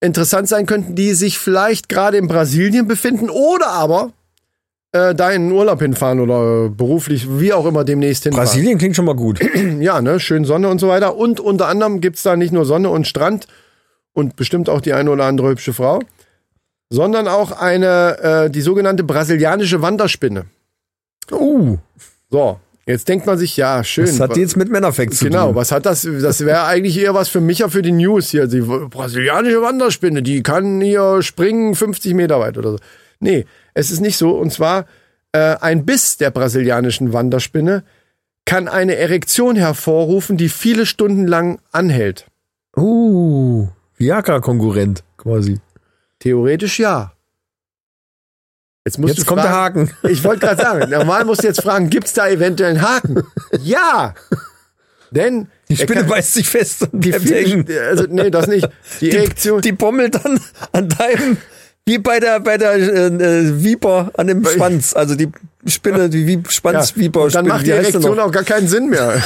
interessant 0.00 0.48
sein 0.48 0.64
könnten, 0.64 0.94
die 0.94 1.12
sich 1.12 1.38
vielleicht 1.38 1.90
gerade 1.90 2.16
in 2.16 2.26
Brasilien 2.26 2.88
befinden 2.88 3.28
oder 3.28 3.68
aber 3.68 4.12
äh, 4.92 5.14
da 5.14 5.30
in 5.30 5.48
den 5.48 5.52
Urlaub 5.52 5.80
hinfahren 5.80 6.18
oder 6.18 6.70
beruflich, 6.70 7.26
wie 7.38 7.52
auch 7.52 7.66
immer 7.66 7.84
demnächst 7.84 8.24
hinfahren. 8.24 8.46
Brasilien 8.46 8.78
klingt 8.78 8.96
schon 8.96 9.04
mal 9.04 9.14
gut. 9.14 9.38
Ja, 9.80 10.00
ne, 10.00 10.18
schön 10.18 10.46
Sonne 10.46 10.68
und 10.68 10.78
so 10.78 10.88
weiter. 10.88 11.16
Und 11.16 11.38
unter 11.38 11.68
anderem 11.68 12.00
gibt's 12.00 12.22
da 12.22 12.36
nicht 12.36 12.52
nur 12.52 12.64
Sonne 12.64 12.88
und 12.88 13.06
Strand 13.06 13.48
und 14.14 14.34
bestimmt 14.34 14.70
auch 14.70 14.80
die 14.80 14.94
eine 14.94 15.10
oder 15.10 15.26
andere 15.26 15.50
hübsche 15.50 15.74
Frau, 15.74 16.00
sondern 16.88 17.28
auch 17.28 17.52
eine, 17.52 18.18
äh, 18.46 18.50
die 18.50 18.62
sogenannte 18.62 19.04
brasilianische 19.04 19.82
Wanderspinne. 19.82 20.46
Uh, 21.30 21.76
So, 22.30 22.58
jetzt 22.90 23.08
denkt 23.08 23.26
man 23.26 23.38
sich, 23.38 23.56
ja, 23.56 23.82
schön. 23.84 24.06
das 24.06 24.20
hat 24.20 24.36
die 24.36 24.40
jetzt 24.40 24.56
mit 24.56 24.68
Männerfacts 24.70 25.18
zu 25.18 25.24
Genau, 25.26 25.46
tun. 25.48 25.54
was 25.54 25.72
hat 25.72 25.86
das? 25.86 26.02
Das 26.02 26.44
wäre 26.44 26.64
eigentlich 26.64 26.98
eher 26.98 27.14
was 27.14 27.28
für 27.28 27.40
mich, 27.40 27.58
ja 27.60 27.68
für 27.68 27.82
die 27.82 27.92
News 27.92 28.30
hier. 28.30 28.46
Die 28.46 28.60
brasilianische 28.60 29.62
Wanderspinne, 29.62 30.22
die 30.22 30.42
kann 30.42 30.80
hier 30.80 31.22
springen 31.22 31.74
50 31.74 32.14
Meter 32.14 32.40
weit 32.40 32.58
oder 32.58 32.72
so. 32.72 32.78
Nee, 33.20 33.46
es 33.74 33.90
ist 33.90 34.00
nicht 34.00 34.16
so. 34.16 34.30
Und 34.32 34.52
zwar 34.52 34.86
äh, 35.32 35.56
ein 35.60 35.84
Biss 35.86 36.16
der 36.16 36.30
brasilianischen 36.30 37.12
Wanderspinne 37.12 37.84
kann 38.44 38.68
eine 38.68 38.96
Erektion 38.96 39.56
hervorrufen, 39.56 40.36
die 40.36 40.48
viele 40.48 40.86
Stunden 40.86 41.26
lang 41.26 41.60
anhält. 41.72 42.26
Uh, 42.76 43.68
Viagra-Konkurrent 43.98 45.04
quasi. 45.18 45.58
Theoretisch 46.18 46.78
ja. 46.80 47.12
Jetzt, 48.84 48.98
musst 48.98 49.14
Jetzt 49.16 49.24
du 49.26 49.28
kommt 49.28 49.42
der 49.44 49.50
fragen, 49.50 49.88
Haken. 49.90 50.08
Ich 50.10 50.24
wollte 50.24 50.40
gerade 50.46 50.62
sagen, 50.62 50.90
normal 50.90 51.24
musst 51.26 51.42
du 51.42 51.46
jetzt 51.46 51.60
fragen, 51.62 51.90
gibt's 51.90 52.14
da 52.14 52.28
eventuell 52.28 52.70
einen 52.70 52.82
Haken? 52.82 53.22
Ja! 53.62 54.14
Denn 55.10 55.48
Die 55.68 55.76
Spinne 55.76 56.00
kann- 56.02 56.08
beißt 56.08 56.34
sich 56.34 56.48
fest 56.48 56.82
und 56.92 57.04
die 57.04 57.12
hängen. 57.12 57.66
also 57.88 58.04
nee, 58.08 58.30
das 58.30 58.46
nicht. 58.46 58.68
Die 59.00 59.10
Erektion. 59.16 59.60
Die 59.60 59.72
bommelt 59.72 60.14
dann 60.14 60.40
an 60.72 60.88
deinem, 60.88 61.36
wie 61.84 61.98
bei 61.98 62.20
der, 62.20 62.38
bei 62.40 62.56
der 62.56 62.74
äh, 62.74 63.06
äh, 63.06 63.62
Viper 63.64 64.12
an 64.16 64.28
dem 64.28 64.44
Schwanz. 64.46 64.94
Also 64.94 65.16
die 65.16 65.28
Spinne, 65.66 66.08
die 66.08 66.26
Wie- 66.28 66.42
Schwanzviper. 66.48 67.22
und 67.22 67.34
dann 67.34 67.48
macht 67.48 67.66
die 67.66 67.72
Erektion 67.72 68.18
auch 68.20 68.30
gar 68.30 68.44
keinen 68.44 68.68
Sinn 68.68 68.88
mehr. 68.88 69.20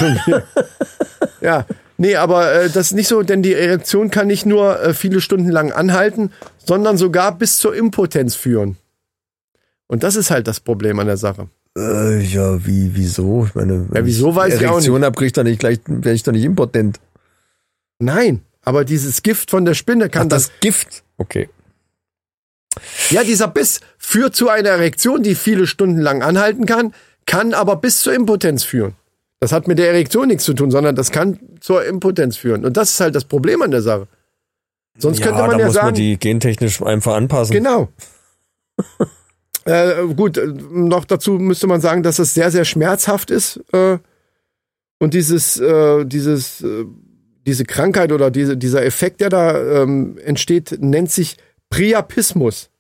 ja, 1.43 1.67
nee, 1.99 2.17
aber 2.17 2.51
äh, 2.53 2.71
das 2.71 2.87
ist 2.87 2.93
nicht 2.95 3.09
so, 3.09 3.23
denn 3.23 3.43
die 3.43 3.55
Erektion 3.55 4.11
kann 4.11 4.27
nicht 4.27 4.47
nur 4.47 4.81
äh, 4.81 4.95
viele 4.95 5.21
Stunden 5.21 5.51
lang 5.51 5.71
anhalten, 5.71 6.33
sondern 6.65 6.97
sogar 6.97 7.37
bis 7.37 7.59
zur 7.59 7.75
Impotenz 7.77 8.35
führen. 8.35 8.79
Und 9.95 10.03
das 10.03 10.17
ist 10.17 10.33
halt 10.33 10.49
das 10.49 10.59
Problem 10.59 10.99
an 10.99 11.07
der 11.07 11.17
Sache. 11.17 11.47
Äh, 11.79 12.19
ja, 12.19 12.67
wie, 12.67 12.97
wieso? 12.97 13.45
Ich 13.47 13.55
meine, 13.55 13.89
wenn 13.89 13.97
Ja, 13.97 14.05
wieso 14.05 14.35
weiß 14.35 14.55
ich 14.55 14.67
auch 14.67 14.73
Erektion 14.73 15.05
hab, 15.05 15.15
krieg 15.15 15.27
ich 15.27 15.33
doch 15.35 15.45
nicht 15.45 15.61
gleich, 15.61 15.79
werde 15.87 16.15
ich 16.15 16.25
doch 16.25 16.33
nicht 16.33 16.43
impotent. 16.43 16.99
Nein, 18.01 18.43
aber 18.63 18.85
dieses 18.85 19.23
Gift 19.23 19.53
von 19.53 19.65
der 19.65 19.75
Spinne 19.75 20.09
kann 20.09 20.27
Ach, 20.27 20.31
das, 20.31 20.49
das 20.49 20.59
Gift. 20.59 21.05
Okay. 21.17 21.49
ja, 23.11 23.23
dieser 23.23 23.47
Biss 23.47 23.83
führt 23.97 24.35
zu 24.35 24.49
einer 24.49 24.71
Erektion, 24.71 25.23
die 25.23 25.37
viele 25.37 25.69
Stunden 25.69 26.01
lang 26.01 26.25
anhalten 26.25 26.67
kann, 26.67 26.93
kann 27.25 27.55
aber 27.55 27.77
bis 27.77 28.01
zur 28.01 28.15
Impotenz 28.15 28.65
führen. 28.65 28.97
Das 29.39 29.53
hat 29.53 29.69
mit 29.69 29.79
der 29.79 29.91
Erektion 29.91 30.27
nichts 30.27 30.43
zu 30.43 30.55
tun, 30.55 30.73
sondern 30.73 30.97
das 30.97 31.13
kann 31.13 31.39
zur 31.61 31.85
Impotenz 31.85 32.37
führen. 32.37 32.65
Und 32.65 32.77
das 32.77 32.91
ist 32.91 33.01
halt 33.01 33.15
das 33.15 33.27
Problem 33.27 33.63
an 33.63 33.71
der 33.71 33.83
Sache. 33.83 34.09
Sonst 34.99 35.23
könnte 35.23 35.41
man 35.41 35.51
da 35.51 35.59
ja 35.61 35.67
muss 35.67 35.75
sagen, 35.75 35.87
man 35.87 35.95
die 35.95 36.19
gentechnisch 36.19 36.83
einfach 36.83 37.15
anpassen. 37.15 37.55
Genau. 37.55 37.91
äh, 39.65 40.15
gut, 40.15 40.39
äh, 40.39 40.47
noch 40.47 41.05
dazu 41.05 41.33
müsste 41.33 41.67
man 41.67 41.81
sagen, 41.81 42.03
dass 42.03 42.19
es 42.19 42.35
sehr, 42.35 42.51
sehr 42.51 42.65
schmerzhaft 42.65 43.31
ist. 43.31 43.61
Äh, 43.73 43.99
und 44.99 45.15
dieses, 45.15 45.59
äh, 45.59 46.05
dieses, 46.05 46.63
äh, 46.63 46.85
diese 47.47 47.65
Krankheit 47.65 48.13
oder 48.13 48.31
diese, 48.31 48.57
dieser 48.57 48.85
Effekt, 48.85 49.21
der 49.21 49.29
da 49.29 49.83
ähm, 49.83 50.19
entsteht, 50.25 50.79
nennt 50.81 51.11
sich 51.11 51.37
Priapismus. 51.71 52.71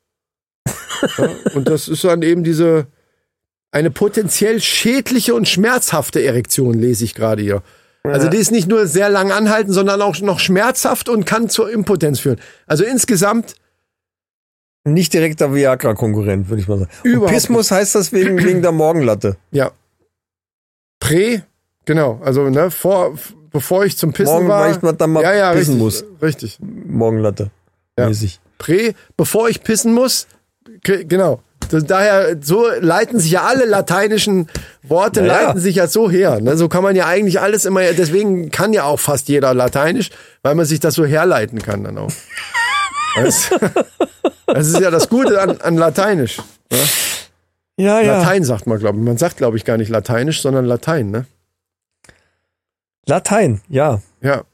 ja, 1.18 1.30
und 1.55 1.68
das 1.68 1.89
ist 1.89 2.05
dann 2.05 2.22
eben 2.22 2.45
diese 2.45 2.87
eine 3.70 3.91
potenziell 3.91 4.61
schädliche 4.61 5.35
und 5.35 5.49
schmerzhafte 5.49 6.22
Erektion, 6.22 6.74
lese 6.74 7.05
ich 7.05 7.14
gerade 7.14 7.43
hier. 7.43 7.62
Also 8.05 8.28
die 8.28 8.37
ist 8.37 8.53
nicht 8.53 8.68
nur 8.68 8.87
sehr 8.87 9.09
lang 9.09 9.32
anhalten, 9.32 9.72
sondern 9.72 10.03
auch 10.03 10.20
noch 10.20 10.39
schmerzhaft 10.39 11.09
und 11.09 11.24
kann 11.24 11.49
zur 11.49 11.70
Impotenz 11.70 12.20
führen. 12.20 12.39
Also 12.66 12.85
insgesamt 12.85 13.55
Nicht 14.87 15.14
direkter 15.14 15.55
Viagra-Konkurrent, 15.55 16.51
würde 16.51 16.61
ich 16.61 16.68
mal 16.68 16.78
sagen. 16.78 16.91
Überhaupt 17.03 17.32
Pismus 17.32 17.70
heißt 17.70 17.95
das 17.95 18.12
wegen, 18.12 18.43
wegen 18.45 18.61
der 18.62 18.72
Morgenlatte. 18.72 19.37
Ja. 19.51 19.70
Prä, 21.01 21.43
genau. 21.85 22.20
Also, 22.24 22.49
ne, 22.49 22.70
vor, 22.70 23.14
bevor 23.51 23.85
ich 23.85 23.97
zum 23.99 24.12
Pissen 24.12 24.32
Morgen, 24.32 24.49
war. 24.49 24.70
ich 24.70 24.78
dann 24.97 25.11
mal 25.11 25.22
ja, 25.22 25.35
ja, 25.35 25.53
pissen 25.53 25.80
richtig, 25.80 26.05
muss. 26.09 26.22
Richtig. 26.22 26.59
Morgenlatte. 26.61 27.51
Ja. 27.99 28.09
Mäßig. 28.09 28.41
Prä, 28.59 28.95
bevor 29.16 29.49
ich 29.49 29.62
pissen 29.62 29.93
muss. 29.93 30.26
Genau. 30.82 31.41
Daher, 31.70 32.37
so 32.41 32.66
leiten 32.80 33.18
sich 33.18 33.32
ja 33.32 33.43
alle 33.43 33.64
lateinischen 33.64 34.49
Worte, 34.82 35.22
Na 35.22 35.26
ja. 35.26 35.43
leiten 35.47 35.61
sich 35.61 35.76
ja 35.76 35.87
so 35.87 36.11
her. 36.11 36.41
Ne? 36.41 36.57
So 36.57 36.68
kann 36.68 36.82
man 36.82 36.97
ja 36.97 37.07
eigentlich 37.07 37.41
alles 37.41 37.64
immer, 37.64 37.80
deswegen 37.93 38.51
kann 38.51 38.72
ja 38.72 38.85
auch 38.85 39.01
fast 39.01 39.28
jeder 39.28 39.55
Lateinisch, 39.55 40.11
weil 40.43 40.55
man 40.55 40.66
sich 40.66 40.80
das 40.80 40.95
so 40.95 41.05
herleiten 41.05 41.62
kann 41.62 41.85
dann 41.85 41.99
auch. 41.99 42.11
Das, 43.16 43.50
das 44.46 44.66
ist 44.68 44.80
ja 44.80 44.90
das 44.90 45.08
Gute 45.08 45.40
an, 45.40 45.60
an 45.60 45.76
Lateinisch. 45.76 46.38
Ne? 46.70 46.78
Ja, 47.76 48.00
ja. 48.00 48.18
Latein 48.18 48.44
sagt 48.44 48.66
man, 48.66 48.78
glaube 48.78 48.98
ich. 48.98 49.04
Man 49.04 49.18
sagt, 49.18 49.36
glaube 49.36 49.56
ich, 49.56 49.64
gar 49.64 49.76
nicht 49.76 49.88
Lateinisch, 49.88 50.42
sondern 50.42 50.64
Latein, 50.64 51.10
ne? 51.10 51.26
Latein, 53.06 53.60
ja. 53.68 54.00
Ja. 54.20 54.44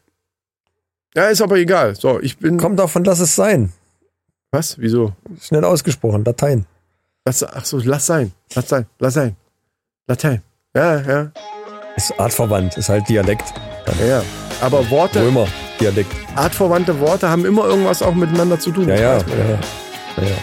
Ja, 1.14 1.24
ist 1.28 1.42
aber 1.42 1.56
egal. 1.56 1.94
So, 1.96 2.20
ich 2.20 2.38
bin. 2.38 2.58
Kommt 2.58 2.78
davon, 2.78 3.04
lass 3.04 3.20
es 3.20 3.34
sein. 3.34 3.72
Was? 4.52 4.78
Wieso? 4.78 5.12
Schnell 5.40 5.64
ausgesprochen, 5.64 6.24
Latein. 6.24 6.66
Lass, 7.24 7.44
ach 7.44 7.64
so, 7.64 7.78
lass 7.78 8.06
sein. 8.06 8.32
Lass 8.54 8.68
sein. 8.68 8.86
Lass 8.98 9.14
sein. 9.14 9.36
Latein. 10.06 10.42
Ja, 10.74 11.00
ja. 11.00 11.32
Ist 11.96 12.18
artverwandt, 12.18 12.76
ist 12.78 12.88
halt 12.88 13.08
Dialekt. 13.08 13.52
Ja, 14.00 14.06
ja. 14.06 14.22
Aber 14.61 14.88
Worte, 14.90 15.20
Römer, 15.22 15.46
Dialekt. 15.81 16.12
artverwandte 16.37 16.99
Worte 17.01 17.28
haben 17.28 17.45
immer 17.45 17.64
irgendwas 17.64 18.03
auch 18.03 18.14
miteinander 18.14 18.59
zu 18.59 18.70
tun. 18.70 18.89
Ja, 18.89 18.95
ja, 18.97 19.01
ja, 19.01 19.18
ja. 19.18 19.45
ja, 20.16 20.28
ja. 20.28 20.37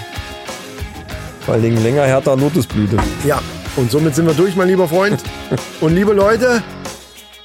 Vor 1.45 1.53
allen 1.53 1.63
Dingen 1.63 1.81
länger, 1.83 2.03
härter 2.03 2.35
Lotusblüte. 2.35 2.97
Ja, 3.25 3.39
und 3.75 3.89
somit 3.91 4.15
sind 4.15 4.25
wir 4.27 4.33
durch, 4.33 4.55
mein 4.55 4.67
lieber 4.67 4.87
Freund. 4.87 5.21
und 5.81 5.95
liebe 5.95 6.13
Leute, 6.13 6.61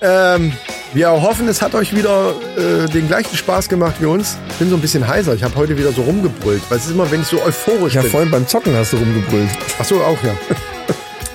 ähm, 0.01 0.53
wir 0.95 1.11
hoffen, 1.11 1.47
es 1.49 1.63
hat 1.63 1.75
euch 1.75 1.95
wieder 1.95 2.35
äh, 2.57 2.87
den 2.89 3.07
gleichen 3.07 3.37
Spaß 3.37 3.69
gemacht 3.69 3.95
wie 4.01 4.07
uns. 4.07 4.37
Ich 4.51 4.57
bin 4.57 4.69
so 4.69 4.75
ein 4.75 4.81
bisschen 4.81 5.07
heiser. 5.07 5.35
Ich 5.35 5.43
habe 5.45 5.55
heute 5.55 5.79
wieder 5.79 5.93
so 5.93 6.03
rumgebrüllt. 6.03 6.63
Weil 6.69 6.79
es 6.79 6.87
ist 6.87 6.91
immer, 6.93 7.11
wenn 7.11 7.23
ich 7.23 7.29
so 7.29 7.41
euphorisch 7.43 7.95
Ja, 7.95 8.03
bin. 8.03 8.11
vorhin 8.11 8.31
beim 8.31 8.47
Zocken 8.47 8.75
hast 8.77 8.93
du 8.93 8.97
rumgebrüllt. 8.99 9.49
Ach 9.81 9.85
so, 9.85 10.03
auch 10.03 10.19
ja. 10.25 10.35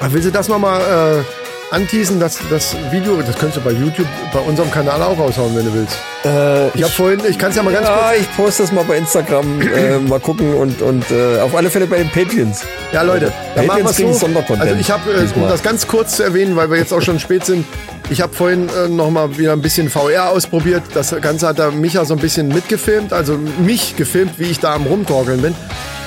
Willst 0.12 0.28
du 0.28 0.32
das 0.32 0.48
nochmal 0.48 0.82
äh, 0.82 1.47
anteasen, 1.72 2.20
dass 2.20 2.40
das 2.50 2.76
Video, 2.92 3.18
das 3.18 3.38
könntest 3.38 3.58
du 3.58 3.62
bei 3.62 3.72
YouTube, 3.72 4.08
bei 4.32 4.40
unserem 4.40 4.72
Kanal 4.72 5.02
auch 5.04 5.18
raushauen, 5.18 5.56
wenn 5.56 5.66
du 5.66 5.74
willst. 5.74 5.98
Äh, 6.24 6.68
Ich 6.78 6.84
habe 6.84 6.94
vorhin, 6.94 7.22
ich 7.28 7.38
kann 7.38 7.50
es 7.50 7.58
ja 7.58 7.64
mal 7.64 7.74
ganz 7.74 7.88
ja, 7.88 7.96
kurz. 7.96 8.22
ich 8.22 8.36
poste 8.36 8.64
das 8.64 8.72
mal 8.72 8.84
bei 8.86 8.98
Instagram, 8.98 9.62
äh, 9.76 9.98
mal 10.00 10.20
gucken 10.20 10.54
und, 10.54 10.82
und 10.82 11.06
äh, 11.12 11.40
auf 11.40 11.56
alle 11.56 11.70
Fälle 11.70 11.88
bei 11.88 11.98
den 11.98 12.10
Patreons. 12.10 12.64
Ja, 12.92 13.02
Leute, 13.02 13.32
dann 13.56 13.66
machen 13.66 13.80
wir 13.80 13.84
Patreons 13.86 13.96
kriegen 13.96 14.14
so. 14.14 14.20
Sondercontent 14.20 14.62
Also 14.62 14.80
ich 14.80 14.90
habe, 14.92 15.12
äh, 15.12 15.28
um 15.40 15.50
das 15.50 15.62
ganz 15.62 15.88
kurz 15.88 16.16
zu 16.16 16.24
erwähnen, 16.24 16.56
weil 16.56 16.70
wir 16.70 16.78
jetzt 16.78 16.94
auch 16.94 17.02
schon 17.02 17.20
spät 17.20 17.46
sind, 17.46 17.66
ich 18.10 18.22
habe 18.22 18.34
vorhin 18.34 18.70
äh, 18.70 18.88
noch 18.88 19.10
mal 19.10 19.38
wieder 19.38 19.52
ein 19.52 19.62
bisschen 19.62 19.90
VR 19.90 20.30
ausprobiert. 20.30 20.84
Das 20.94 21.14
Ganze 21.22 21.48
hat 21.48 21.60
da 21.60 21.72
Micha 21.72 22.06
so 22.06 22.14
ein 22.14 22.20
bisschen 22.22 22.48
mitgefilmt, 22.48 23.12
also 23.12 23.38
mich 23.60 23.98
gefilmt, 23.98 24.40
wie 24.40 24.46
ich 24.46 24.60
da 24.62 24.74
am 24.74 24.86
rumtorkeln 24.86 25.42
bin. 25.42 25.54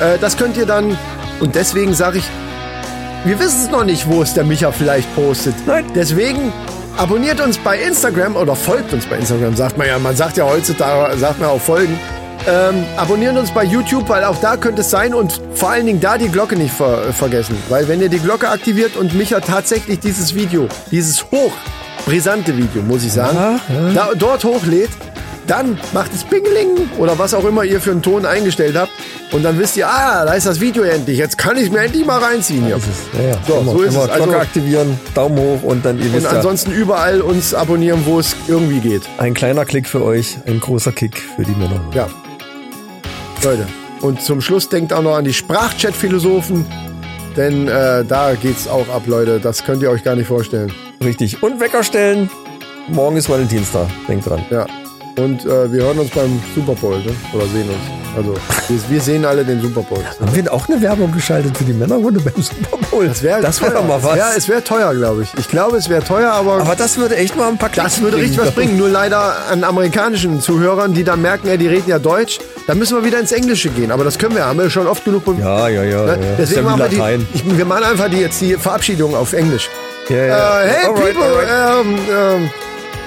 Äh, 0.00 0.16
das 0.18 0.38
könnt 0.38 0.56
ihr 0.56 0.64
dann, 0.64 0.96
und 1.40 1.54
deswegen 1.54 1.92
sage 1.92 2.18
ich, 2.18 2.24
wir 3.24 3.38
wissen 3.38 3.64
es 3.64 3.70
noch 3.70 3.84
nicht, 3.84 4.08
wo 4.08 4.22
es 4.22 4.34
der 4.34 4.44
Micha 4.44 4.72
vielleicht 4.72 5.14
postet. 5.14 5.54
Nein. 5.66 5.84
Deswegen 5.94 6.52
abonniert 6.96 7.40
uns 7.40 7.58
bei 7.58 7.78
Instagram 7.78 8.36
oder 8.36 8.56
folgt 8.56 8.92
uns 8.92 9.06
bei 9.06 9.16
Instagram, 9.16 9.54
sagt 9.56 9.76
man 9.76 9.86
ja. 9.86 9.98
Man 9.98 10.16
sagt 10.16 10.36
ja 10.36 10.44
heutzutage, 10.44 11.16
sagt 11.18 11.40
man 11.40 11.50
auch 11.50 11.60
folgen. 11.60 11.98
Ähm, 12.48 12.84
abonnieren 12.96 13.36
uns 13.36 13.50
bei 13.50 13.64
YouTube, 13.64 14.08
weil 14.08 14.24
auch 14.24 14.40
da 14.40 14.56
könnte 14.56 14.80
es 14.80 14.88
sein 14.88 15.12
und 15.12 15.42
vor 15.52 15.70
allen 15.70 15.84
Dingen 15.84 16.00
da 16.00 16.16
die 16.16 16.28
Glocke 16.28 16.56
nicht 16.56 16.72
ver 16.72 17.12
vergessen. 17.12 17.54
Weil 17.68 17.86
wenn 17.88 18.00
ihr 18.00 18.08
die 18.08 18.18
Glocke 18.18 18.48
aktiviert 18.48 18.96
und 18.96 19.14
Micha 19.14 19.40
tatsächlich 19.40 20.00
dieses 20.00 20.34
Video, 20.34 20.66
dieses 20.90 21.26
hochbrisante 21.30 22.56
Video, 22.56 22.82
muss 22.82 23.04
ich 23.04 23.12
sagen, 23.12 23.60
Da, 23.94 24.10
dort 24.16 24.44
hochlädt, 24.44 24.88
dann 25.46 25.78
macht 25.92 26.14
es 26.14 26.24
Pingeling 26.24 26.88
oder 26.96 27.18
was 27.18 27.34
auch 27.34 27.44
immer 27.44 27.64
ihr 27.64 27.80
für 27.80 27.90
einen 27.90 28.02
Ton 28.02 28.24
eingestellt 28.24 28.76
habt. 28.76 28.92
Und 29.32 29.44
dann 29.44 29.58
wisst 29.60 29.76
ihr, 29.76 29.86
ah, 29.88 30.24
da 30.24 30.32
ist 30.34 30.46
das 30.46 30.60
Video 30.60 30.82
endlich. 30.82 31.16
Jetzt 31.16 31.38
kann 31.38 31.56
ich 31.56 31.70
mir 31.70 31.78
endlich 31.80 32.04
mal 32.04 32.18
reinziehen 32.18 32.64
hier. 32.66 32.78
Ja, 33.18 33.28
ja. 33.28 33.36
So, 33.46 33.60
immer, 33.60 33.72
so 33.72 33.82
ist 33.82 33.94
immer 33.94 34.04
es. 34.04 34.10
Also- 34.10 34.24
Glocke 34.24 34.40
aktivieren, 34.40 34.98
Daumen 35.14 35.38
hoch 35.38 35.62
und 35.62 35.84
dann 35.84 35.98
ihr 35.98 36.06
Und 36.06 36.14
wisst 36.14 36.24
ja, 36.26 36.32
ansonsten 36.32 36.72
überall 36.72 37.20
uns 37.20 37.54
abonnieren, 37.54 38.02
wo 38.06 38.18
es 38.18 38.34
irgendwie 38.48 38.80
geht. 38.80 39.02
ein 39.18 39.34
kleiner 39.34 39.64
Klick 39.64 39.86
für 39.86 40.02
euch, 40.04 40.38
ein 40.46 40.58
großer 40.58 40.90
Kick 40.92 41.16
für 41.36 41.44
die 41.44 41.52
Männer. 41.52 41.80
Ja. 41.94 42.08
Leute. 43.44 43.66
Und 44.00 44.20
zum 44.22 44.40
Schluss 44.40 44.68
denkt 44.68 44.92
auch 44.92 45.02
noch 45.02 45.14
an 45.14 45.24
die 45.24 45.32
Sprachchat-Philosophen. 45.32 46.66
Denn 47.36 47.68
äh, 47.68 48.04
da 48.04 48.34
geht's 48.34 48.66
auch 48.66 48.88
ab, 48.88 49.02
Leute. 49.06 49.38
Das 49.38 49.62
könnt 49.62 49.82
ihr 49.82 49.90
euch 49.90 50.02
gar 50.02 50.16
nicht 50.16 50.26
vorstellen. 50.26 50.72
Richtig. 51.04 51.40
Und 51.42 51.60
Wecker 51.60 51.84
stellen. 51.84 52.28
Morgen 52.88 53.16
ist 53.16 53.28
Valentinstag. 53.30 53.86
Denkt 54.08 54.26
dran. 54.26 54.44
Ja. 54.50 54.66
Und 55.16 55.44
äh, 55.44 55.72
wir 55.72 55.82
hören 55.84 55.98
uns 55.98 56.10
beim 56.10 56.40
Super 56.54 56.74
Bowl, 56.74 56.98
ne? 56.98 57.12
Oder 57.34 57.46
sehen 57.46 57.68
uns. 57.68 58.16
Also, 58.16 58.34
wir, 58.68 58.90
wir 58.90 59.00
sehen 59.00 59.24
alle 59.24 59.44
den 59.44 59.60
Super 59.60 59.82
Bowl. 59.82 60.02
Haben 60.04 60.34
wir 60.34 60.52
auch 60.52 60.68
eine 60.68 60.80
Werbung 60.80 61.12
geschaltet 61.12 61.56
für 61.56 61.64
die 61.64 61.72
Männerrunde 61.72 62.20
beim 62.20 62.42
Super 62.42 62.78
Bowl? 62.90 63.06
Das 63.06 63.22
wäre 63.22 63.40
das 63.40 63.60
wär 63.62 63.70
doch 63.70 63.86
mal 63.86 64.02
was. 64.02 64.16
Ja, 64.16 64.30
es 64.36 64.48
wäre 64.48 64.64
teuer, 64.64 64.94
glaube 64.94 65.22
ich. 65.22 65.34
Ich 65.38 65.48
glaube, 65.48 65.76
es 65.76 65.88
wäre 65.88 66.02
teuer, 66.02 66.32
aber, 66.32 66.60
Aber 66.60 66.74
das 66.74 66.96
würde 66.96 67.16
echt 67.16 67.36
mal 67.36 67.48
ein 67.48 67.58
paar 67.58 67.68
Klicks 67.68 67.84
das 67.84 68.00
würde 68.00 68.16
richtig 68.16 68.40
was 68.40 68.52
bringen. 68.52 68.76
Nur 68.76 68.88
leider 68.88 69.48
an 69.50 69.62
amerikanischen 69.64 70.40
Zuhörern, 70.40 70.94
die 70.94 71.04
dann 71.04 71.22
merken, 71.22 71.48
ja, 71.48 71.56
die 71.56 71.68
reden 71.68 71.88
ja 71.88 71.98
Deutsch. 71.98 72.40
Da 72.66 72.74
müssen 72.74 72.96
wir 72.96 73.04
wieder 73.04 73.20
ins 73.20 73.32
Englische 73.32 73.68
gehen. 73.70 73.90
Aber 73.90 74.04
das 74.04 74.18
können 74.18 74.34
wir, 74.34 74.46
haben 74.46 74.58
wir 74.58 74.70
schon 74.70 74.86
oft 74.86 75.04
genug. 75.04 75.22
Ja, 75.38 75.68
ja, 75.68 75.84
ja. 75.84 76.04
Ne? 76.04 76.12
ja. 76.12 76.16
Deswegen 76.38 76.64
ja 76.64 76.76
machen 76.76 76.98
wir 76.98 77.16
die, 77.18 77.26
ich, 77.34 77.58
wir 77.58 77.64
machen 77.64 77.84
einfach 77.84 78.08
die, 78.08 78.18
jetzt 78.18 78.40
die 78.40 78.54
Verabschiedung 78.54 79.14
auf 79.14 79.32
Englisch. 79.32 79.68
Ja, 80.08 80.16
ja. 80.16 80.62
Äh, 80.62 80.68
hey, 80.68 80.86
Alright, 80.86 81.14
people, 81.14 81.24
alright. 81.24 81.86
ähm, 81.86 81.98
ähm, 82.10 82.50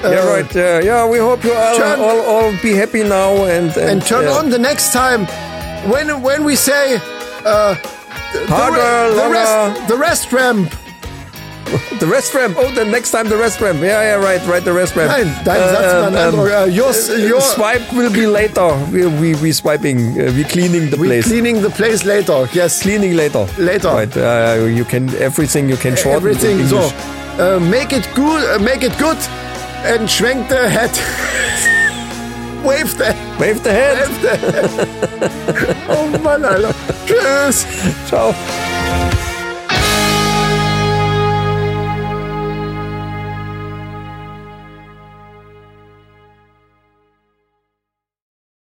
Yeah, 0.03 0.27
right. 0.27 0.55
Yeah, 0.55 0.79
yeah. 0.81 1.07
We 1.09 1.17
hope 1.19 1.43
you 1.43 1.53
all, 1.53 1.77
Turn- 1.77 1.99
all, 1.99 2.19
all 2.21 2.51
be 2.61 2.73
happy 2.75 3.03
now 3.03 3.45
and 3.45 3.71
and, 3.77 3.89
and 3.91 4.01
turn 4.05 4.27
on 4.27 4.49
the 4.49 4.59
next 4.59 4.91
time 4.93 5.25
when 5.89 6.21
when 6.21 6.43
we 6.43 6.55
say 6.55 6.95
uh, 7.45 7.75
the, 8.33 8.45
Harder, 8.47 9.15
the, 9.15 9.29
rest 9.29 9.87
the 9.87 9.97
rest 9.97 10.31
ramp. 10.31 10.69
the 11.99 12.05
rest 12.05 12.33
ramp. 12.35 12.55
Oh, 12.57 12.69
the 12.75 12.85
next 12.85 13.11
time 13.11 13.27
the 13.29 13.37
rest 13.37 13.59
ramp. 13.61 13.79
Yeah, 13.81 14.01
yeah, 14.01 14.15
right, 14.23 14.45
right. 14.45 14.63
The 14.63 14.73
rest 14.73 14.95
ramp. 14.95 15.09
Nein, 15.11 15.27
dein 15.43 15.61
Satz 15.73 15.93
war 15.93 16.07
ein 16.07 16.15
anderer. 16.15 16.63
Uh, 16.63 16.65
yours, 16.65 17.09
uh, 17.09 17.13
your, 17.15 17.41
swipe 17.41 17.81
will 17.93 18.11
be 18.11 18.27
later. 18.27 18.69
We 18.91 19.07
we 19.07 19.33
we 19.41 19.51
swiping. 19.53 20.19
Uh, 20.19 20.31
we 20.35 20.43
cleaning 20.43 20.89
the 20.91 20.97
we 20.97 21.07
place. 21.07 21.25
cleaning 21.25 21.61
the 21.61 21.69
place 21.71 22.05
later. 22.05 22.47
Yes, 22.53 22.81
Cleaning 22.81 23.15
later. 23.15 23.47
Later. 23.57 23.89
Right. 23.89 24.15
Uh, 24.15 24.65
you 24.67 24.85
can 24.85 25.09
everything 25.15 25.69
you 25.69 25.77
can 25.77 25.95
shorten. 25.95 26.17
everything. 26.21 26.67
So, 26.67 26.79
uh, 27.39 27.59
make 27.59 27.91
it 27.93 28.07
good, 28.13 28.43
uh, 28.53 28.59
make 28.59 28.83
it 28.83 28.95
good, 28.99 29.17
and 29.83 30.07
the 30.47 30.69
head. 30.69 30.91
Wave 32.65 32.97
the, 32.97 33.13
Wave 33.39 33.61
the 33.63 33.71
hand. 33.73 33.99
wave 33.99 34.21
the 34.21 34.35
head. 34.37 35.77
oh 35.89 36.07
Mann, 36.23 36.45
Alter. 36.45 36.73
Tschüss. 37.05 37.65
Ciao. 38.09 38.72